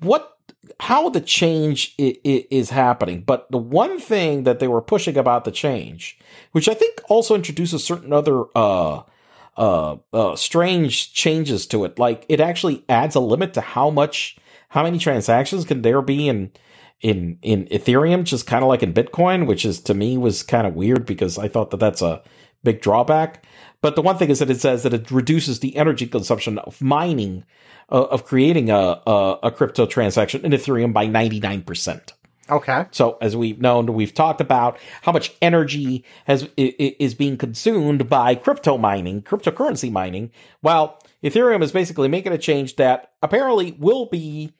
what 0.00 0.32
how 0.80 1.10
the 1.10 1.20
change 1.20 1.94
i- 2.00 2.16
i- 2.26 2.46
is 2.50 2.70
happening. 2.70 3.20
But 3.20 3.50
the 3.50 3.58
one 3.58 4.00
thing 4.00 4.44
that 4.44 4.58
they 4.58 4.68
were 4.68 4.80
pushing 4.82 5.16
about 5.18 5.44
the 5.44 5.52
change, 5.52 6.18
which 6.52 6.68
I 6.68 6.74
think 6.74 7.00
also 7.08 7.34
introduces 7.34 7.84
certain 7.84 8.12
other 8.12 8.44
uh, 9.56 9.96
uh, 10.12 10.36
strange 10.36 11.12
changes 11.12 11.66
to 11.68 11.84
it, 11.84 11.98
like 11.98 12.26
it 12.28 12.40
actually 12.40 12.84
adds 12.88 13.14
a 13.14 13.20
limit 13.20 13.54
to 13.54 13.60
how 13.60 13.90
much, 13.90 14.36
how 14.68 14.82
many 14.82 14.98
transactions 14.98 15.64
can 15.64 15.82
there 15.82 16.02
be 16.02 16.28
in 16.28 16.50
in 17.00 17.38
in 17.42 17.66
Ethereum, 17.66 18.24
just 18.24 18.46
kind 18.46 18.62
of 18.62 18.68
like 18.68 18.82
in 18.82 18.94
Bitcoin, 18.94 19.46
which 19.46 19.64
is 19.64 19.80
to 19.82 19.94
me 19.94 20.16
was 20.16 20.42
kind 20.42 20.66
of 20.66 20.74
weird 20.74 21.06
because 21.06 21.38
I 21.38 21.48
thought 21.48 21.70
that 21.70 21.80
that's 21.80 22.02
a 22.02 22.22
big 22.64 22.80
drawback. 22.80 23.44
But 23.82 23.94
the 23.94 24.02
one 24.02 24.16
thing 24.16 24.30
is 24.30 24.38
that 24.38 24.50
it 24.50 24.60
says 24.60 24.82
that 24.82 24.94
it 24.94 25.10
reduces 25.10 25.60
the 25.60 25.76
energy 25.76 26.06
consumption 26.06 26.58
of 26.58 26.80
mining, 26.80 27.44
uh, 27.90 28.04
of 28.04 28.24
creating 28.24 28.70
a, 28.70 29.00
a 29.06 29.38
a 29.44 29.50
crypto 29.50 29.86
transaction 29.86 30.44
in 30.44 30.52
Ethereum 30.52 30.92
by 30.92 31.06
ninety 31.06 31.40
nine 31.40 31.62
percent. 31.62 32.12
Okay 32.50 32.86
So, 32.92 33.18
as 33.20 33.36
we've 33.36 33.60
known, 33.60 33.94
we've 33.94 34.14
talked 34.14 34.40
about 34.40 34.78
how 35.02 35.12
much 35.12 35.34
energy 35.42 36.04
has 36.26 36.48
is 36.56 37.14
being 37.14 37.36
consumed 37.36 38.08
by 38.08 38.34
crypto 38.34 38.78
mining, 38.78 39.22
cryptocurrency 39.22 39.90
mining. 39.90 40.30
Well, 40.62 41.00
Ethereum 41.22 41.62
is 41.62 41.72
basically 41.72 42.08
making 42.08 42.32
a 42.32 42.38
change 42.38 42.76
that 42.76 43.12
apparently 43.22 43.72
will 43.78 44.06
be 44.06 44.52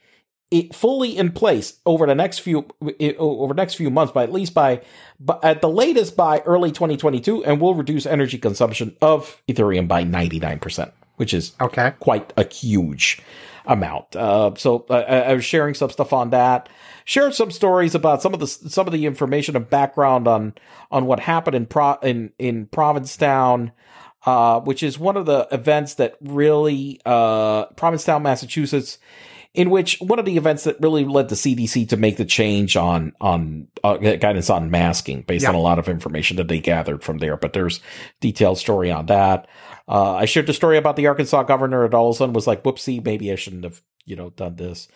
fully 0.73 1.17
in 1.17 1.33
place 1.33 1.81
over 1.85 2.07
the 2.07 2.15
next 2.15 2.39
few 2.39 2.67
over 3.19 3.53
the 3.53 3.57
next 3.57 3.75
few 3.75 3.91
months, 3.91 4.13
by 4.13 4.23
at 4.23 4.33
least 4.33 4.55
by, 4.55 4.81
but 5.19 5.45
at 5.45 5.61
the 5.61 5.69
latest 5.69 6.17
by 6.17 6.41
early 6.41 6.71
2022, 6.71 7.45
and 7.45 7.61
will 7.61 7.75
reduce 7.75 8.07
energy 8.07 8.39
consumption 8.39 8.97
of 9.03 9.43
Ethereum 9.49 9.89
by 9.89 10.05
99 10.05 10.59
percent, 10.59 10.93
which 11.17 11.35
is 11.35 11.55
okay 11.61 11.93
quite 11.99 12.33
a 12.37 12.47
huge 12.47 13.21
amount. 13.67 14.15
Uh, 14.17 14.53
so 14.57 14.87
I, 14.91 15.03
I 15.03 15.35
was 15.35 15.45
sharing 15.45 15.75
some 15.75 15.91
stuff 15.91 16.13
on 16.13 16.31
that. 16.31 16.69
Shared 17.05 17.35
some 17.35 17.51
stories 17.51 17.95
about 17.95 18.23
some 18.23 18.35
of 18.35 18.41
the 18.41 18.47
some 18.47 18.87
of 18.87 18.93
the 18.93 19.07
information 19.07 19.55
and 19.57 19.69
background 19.69 20.27
on 20.27 20.55
on 20.91 21.07
what 21.07 21.21
happened 21.21 21.55
in 21.57 21.67
Pro, 21.67 21.95
in 22.03 22.33
in 22.39 22.67
Provincetown, 22.67 23.73
uh, 24.25 24.61
which 24.61 24.83
is 24.83 24.99
one 24.99 25.17
of 25.17 25.27
the 25.27 25.47
events 25.53 25.95
that 25.95 26.17
really 26.21 27.01
uh, 27.07 27.67
Provincetown, 27.77 28.23
Massachusetts. 28.23 28.99
In 29.55 29.71
which 29.71 29.97
one 30.03 30.19
of 30.19 30.27
the 30.27 30.37
events 30.37 30.65
that 30.65 30.79
really 30.83 31.07
led 31.07 31.31
the 31.31 31.35
CDC 31.35 31.89
to 31.89 31.97
make 31.97 32.19
the 32.19 32.27
change 32.27 32.77
on 32.77 33.15
on 33.23 33.69
uh, 33.83 33.97
guidance 33.97 34.51
on 34.51 34.71
masking, 34.71 35.23
based 35.23 35.45
Yeah. 35.45 35.49
on 35.49 35.55
a 35.55 35.61
lot 35.61 35.79
of 35.79 35.89
information 35.89 36.37
that 36.37 36.49
they 36.49 36.59
gathered 36.61 37.03
from 37.03 37.19
there. 37.19 37.39
But 37.39 37.55
there's 37.55 37.81
detailed 38.21 38.59
story 38.59 38.91
on 38.91 39.07
that. 39.07 39.49
Uh, 39.89 40.15
I 40.15 40.25
shared 40.25 40.49
a 40.49 40.53
story 40.53 40.77
about 40.79 40.97
the 40.97 41.07
Arkansas 41.07 41.45
governor 41.45 41.89
that 41.89 41.97
all 41.97 42.11
of 42.11 42.17
a 42.17 42.19
sudden 42.19 42.33
was 42.33 42.47
like, 42.47 42.65
whoopsie, 42.65 43.05
maybe 43.05 43.31
I 43.31 43.37
shouldn't 43.37 43.65
have, 43.65 43.83
you 44.05 44.17
know, 44.17 44.31
done 44.31 44.57
this. 44.57 44.89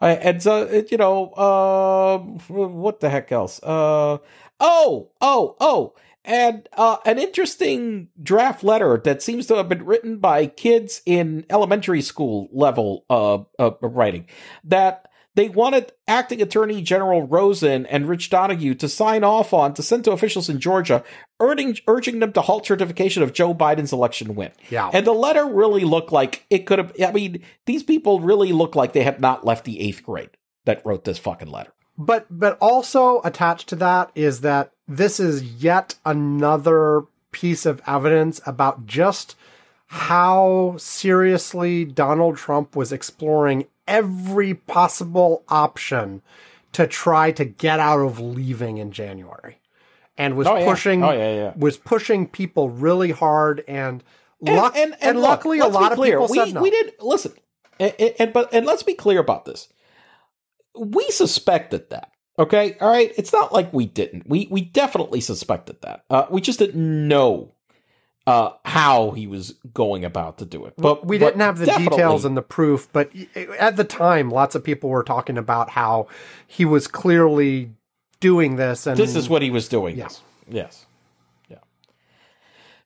I, 0.00 0.10
and 0.12 0.42
so, 0.42 0.62
it, 0.62 0.92
you 0.92 0.98
know, 0.98 1.30
uh, 1.30 2.18
what 2.48 3.00
the 3.00 3.10
heck 3.10 3.32
else? 3.32 3.60
Uh, 3.62 4.18
oh, 4.60 5.10
oh, 5.20 5.56
oh. 5.60 5.94
And 6.24 6.68
uh, 6.72 6.96
an 7.06 7.20
interesting 7.20 8.08
draft 8.20 8.64
letter 8.64 9.00
that 9.04 9.22
seems 9.22 9.46
to 9.46 9.54
have 9.54 9.68
been 9.68 9.84
written 9.84 10.18
by 10.18 10.46
kids 10.46 11.00
in 11.06 11.46
elementary 11.48 12.02
school 12.02 12.48
level 12.52 13.04
uh, 13.08 13.38
uh, 13.60 13.72
writing 13.80 14.26
that 14.64 15.05
they 15.36 15.48
wanted 15.48 15.92
acting 16.08 16.42
attorney 16.42 16.82
general 16.82 17.26
rosen 17.26 17.86
and 17.86 18.08
rich 18.08 18.28
donoghue 18.30 18.74
to 18.74 18.88
sign 18.88 19.22
off 19.22 19.52
on 19.54 19.72
to 19.74 19.82
send 19.82 20.02
to 20.04 20.10
officials 20.10 20.48
in 20.48 20.58
georgia 20.58 21.04
urging, 21.40 21.76
urging 21.86 22.18
them 22.18 22.32
to 22.32 22.40
halt 22.40 22.66
certification 22.66 23.22
of 23.22 23.32
joe 23.32 23.54
biden's 23.54 23.92
election 23.92 24.34
win 24.34 24.50
Yeah. 24.70 24.90
and 24.92 25.06
the 25.06 25.12
letter 25.12 25.46
really 25.46 25.84
looked 25.84 26.10
like 26.10 26.44
it 26.50 26.66
could 26.66 26.78
have 26.80 26.92
i 27.00 27.12
mean 27.12 27.42
these 27.66 27.82
people 27.84 28.18
really 28.20 28.50
look 28.52 28.74
like 28.74 28.92
they 28.92 29.04
have 29.04 29.20
not 29.20 29.44
left 29.46 29.64
the 29.64 29.80
eighth 29.80 30.02
grade 30.02 30.30
that 30.64 30.84
wrote 30.84 31.04
this 31.04 31.18
fucking 31.18 31.48
letter 31.50 31.72
But 31.96 32.26
but 32.28 32.58
also 32.60 33.20
attached 33.22 33.68
to 33.68 33.76
that 33.76 34.10
is 34.14 34.40
that 34.40 34.72
this 34.88 35.20
is 35.20 35.42
yet 35.62 35.94
another 36.04 37.04
piece 37.32 37.66
of 37.66 37.80
evidence 37.86 38.40
about 38.46 38.86
just 38.86 39.36
how 39.88 40.74
seriously 40.78 41.84
Donald 41.84 42.36
Trump 42.36 42.74
was 42.74 42.92
exploring 42.92 43.66
every 43.86 44.54
possible 44.54 45.44
option 45.48 46.22
to 46.72 46.86
try 46.86 47.32
to 47.32 47.44
get 47.44 47.80
out 47.80 48.00
of 48.00 48.18
leaving 48.20 48.78
in 48.78 48.92
January. 48.92 49.58
And 50.18 50.36
was 50.36 50.46
Oh, 50.46 50.56
yeah. 50.56 50.64
pushing 50.64 51.02
Oh, 51.04 51.12
yeah, 51.12 51.34
yeah. 51.34 51.52
was 51.56 51.76
pushing 51.76 52.26
people 52.26 52.70
really 52.70 53.10
hard 53.10 53.62
and 53.68 54.02
And, 54.44 54.56
luck, 54.56 54.76
and, 54.76 54.96
and, 55.00 55.18
look, 55.20 55.28
luckily 55.28 55.58
a 55.60 55.66
lot 55.66 55.92
of 55.92 55.96
clear. 55.98 56.18
people 56.20 56.28
we, 56.30 56.38
said 56.38 56.54
no. 56.54 56.62
We 56.62 56.70
did 56.70 56.94
listen, 57.00 57.32
and, 57.80 57.94
and- 57.98 58.14
and 58.18 58.32
but 58.32 58.52
and 58.52 58.64
let's 58.66 58.82
be 58.82 58.94
clear 58.94 59.18
about 59.20 59.44
this. 59.44 59.68
We 60.78 61.08
suspected 61.10 61.90
that. 61.90 62.12
Okay, 62.38 62.76
all 62.80 62.90
right. 62.90 63.12
It's 63.16 63.32
not 63.32 63.52
like 63.52 63.72
we 63.72 63.86
didn't. 63.86 64.28
We 64.28 64.46
we 64.50 64.60
definitely 64.60 65.20
suspected 65.22 65.80
that. 65.82 66.04
Uh, 66.10 66.26
we 66.30 66.40
just 66.42 66.58
didn't 66.58 67.08
know 67.08 67.52
uh, 68.26 68.50
how 68.64 69.12
he 69.12 69.26
was 69.26 69.54
going 69.72 70.04
about 70.04 70.38
to 70.38 70.44
do 70.44 70.64
it. 70.64 70.74
But 70.76 71.06
we 71.06 71.18
didn't 71.18 71.40
have 71.40 71.58
the 71.58 71.66
details 71.66 72.24
and 72.24 72.36
the 72.36 72.42
proof, 72.42 72.88
but 72.92 73.10
at 73.58 73.76
the 73.76 73.84
time, 73.84 74.30
lots 74.30 74.54
of 74.54 74.64
people 74.64 74.90
were 74.90 75.04
talking 75.04 75.38
about 75.38 75.70
how 75.70 76.08
he 76.46 76.64
was 76.64 76.88
clearly 76.88 77.70
doing 78.20 78.56
this, 78.56 78.86
and 78.86 78.96
this 78.96 79.14
is 79.14 79.28
what 79.28 79.42
he 79.42 79.50
was 79.50 79.68
doing. 79.68 79.96
Yes. 79.96 80.22
Yes. 80.48 80.86
Yeah. 81.48 81.58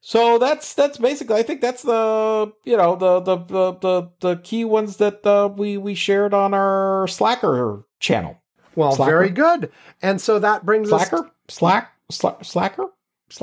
So 0.03 0.39
that's 0.39 0.75
that's 0.75 0.99
basically. 0.99 1.37
I 1.37 1.43
think 1.43 1.63
that's 1.63 1.83
the 1.83 2.53
you 2.65 2.77
know 2.77 2.97
the 2.97 3.21
the 3.21 3.37
the 3.37 3.73
the, 3.73 4.11
the 4.21 4.37
key 4.37 4.67
ones 4.67 4.99
that 4.99 5.27
uh, 5.27 5.49
we 5.55 5.79
we 5.79 5.95
shared 5.95 6.35
on 6.35 6.53
our 6.53 7.09
Slacker 7.09 7.85
channel. 7.99 8.43
well, 8.75 8.93
Slacker? 8.93 9.11
very 9.11 9.31
good. 9.31 9.73
And 10.03 10.21
so 10.21 10.39
that 10.39 10.67
brings 10.67 10.93
us. 10.93 11.09
Slacker, 11.09 11.31
Slack, 11.49 12.45
Slacker. 12.45 12.87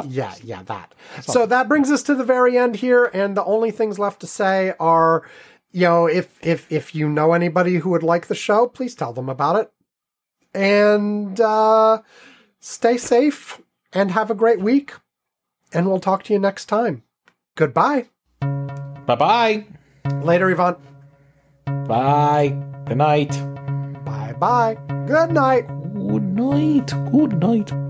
Yeah, 0.08 0.34
yeah, 0.44 0.64
that. 0.64 0.94
So 1.22 1.46
that 1.46 1.68
brings 1.68 1.90
us 1.92 2.04
to 2.04 2.16
the 2.16 2.24
very 2.24 2.58
end 2.58 2.78
here, 2.78 3.06
and 3.14 3.36
the 3.38 3.44
only 3.46 3.72
things 3.72 3.98
left 3.98 4.20
to 4.22 4.28
say 4.28 4.74
are, 4.80 5.28
you 5.72 5.82
know, 5.82 6.06
if 6.08 6.38
if 6.46 6.72
if 6.72 6.94
you 6.94 7.08
know 7.10 7.34
anybody 7.34 7.76
who 7.78 7.90
would 7.92 8.04
like 8.04 8.28
the 8.28 8.36
show, 8.36 8.68
please 8.68 8.96
tell 8.96 9.14
them 9.14 9.30
about 9.30 9.56
it, 9.56 9.72
and 10.54 11.40
uh, 11.40 12.02
stay 12.60 12.98
safe 12.98 13.62
and 13.94 14.12
have 14.12 14.30
a 14.30 14.36
great 14.36 14.60
week, 14.60 14.94
and 15.74 15.88
we'll 15.88 16.00
talk 16.00 16.24
to 16.24 16.34
you 16.34 16.40
next 16.40 16.66
time. 16.66 17.04
Goodbye. 17.56 18.08
Bye 18.42 19.16
bye. 19.16 19.66
Later, 20.22 20.50
Ivan. 20.52 20.76
Bye. 21.88 22.50
Good 22.86 22.98
night. 22.98 23.32
Bye 24.06 24.36
bye. 24.38 24.78
Good 25.08 25.32
night. 25.32 25.68
Good 25.94 26.24
night. 26.24 27.12
Good 27.12 27.40
night. 27.42 27.87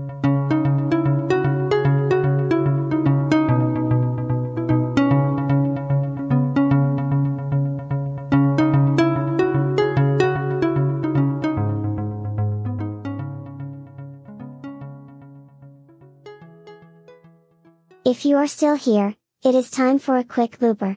If 18.18 18.24
you 18.24 18.36
are 18.38 18.48
still 18.48 18.74
here, 18.74 19.14
it 19.44 19.54
is 19.54 19.70
time 19.70 20.00
for 20.00 20.16
a 20.16 20.24
quick 20.24 20.58
blooper. 20.58 20.96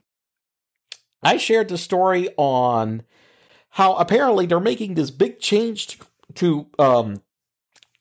I 1.22 1.36
shared 1.36 1.68
the 1.68 1.78
story 1.78 2.28
on 2.36 3.04
how 3.70 3.94
apparently 3.94 4.46
they're 4.46 4.58
making 4.58 4.94
this 4.94 5.12
big 5.12 5.38
change 5.38 5.86
to, 5.86 6.06
to 6.34 6.66
um, 6.80 7.22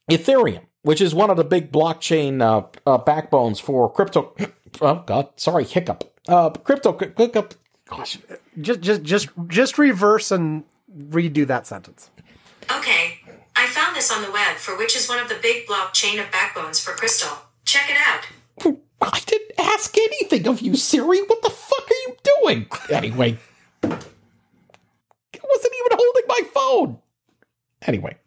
Ethereum, 0.10 0.62
which 0.82 1.02
is 1.02 1.14
one 1.14 1.30
of 1.30 1.38
the 1.38 1.44
big 1.44 1.72
blockchain 1.72 2.42
uh, 2.42 2.66
uh, 2.88 2.98
backbones 2.98 3.60
for 3.60 3.92
crypto. 3.94 4.36
Oh 4.82 5.04
God, 5.06 5.30
sorry, 5.36 5.66
hiccup. 5.66 6.12
Uh, 6.28 6.50
crypto 6.50 6.98
hiccup. 6.98 7.54
Gosh, 7.86 8.18
Just 8.60 8.82
just 8.82 9.04
just 9.04 9.30
just 9.48 9.78
reverse 9.78 10.32
and 10.32 10.64
redo 11.10 11.46
that 11.46 11.68
sentence. 11.68 12.10
Okay, 12.72 13.20
I 13.56 13.68
found 13.68 13.96
this 13.96 14.12
on 14.12 14.24
the 14.24 14.32
web 14.32 14.56
for 14.56 14.76
which 14.78 14.96
is 14.96 15.08
one 15.08 15.20
of 15.20 15.30
the 15.30 15.38
big 15.44 15.68
blockchain 15.68 16.24
of 16.24 16.32
backbones 16.32 16.80
for 16.80 16.94
Crystal. 16.94 17.38
Check 17.66 17.90
it 17.90 17.98
out. 17.98 18.78
I 19.02 19.20
didn't 19.26 19.60
ask 19.60 19.98
anything 19.98 20.48
of 20.48 20.62
you, 20.62 20.76
Siri. 20.76 21.22
What 21.24 21.42
the 21.42 21.50
fuck 21.50 21.90
are 21.90 21.94
you 22.08 22.16
doing? 22.44 22.68
Anyway, 22.90 23.38
I 23.84 23.88
wasn't 25.44 25.74
even 25.86 25.98
holding 25.98 26.24
my 26.28 26.42
phone. 26.54 26.98
Anyway, 27.88 28.18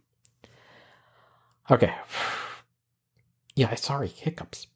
okay. 1.70 1.94
Yeah, 3.56 3.72
sorry, 3.76 4.08
hiccups. 4.08 4.66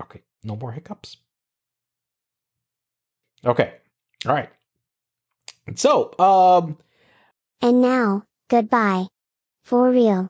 Okay, 0.00 0.20
no 0.42 0.56
more 0.56 0.72
hiccups. 0.72 1.18
Okay, 3.44 3.74
all 4.26 4.34
right. 4.34 4.50
So, 5.76 6.12
um, 6.18 6.76
And 7.60 7.80
now, 7.80 8.24
goodbye. 8.50 9.06
For 9.62 9.90
real. 9.90 10.28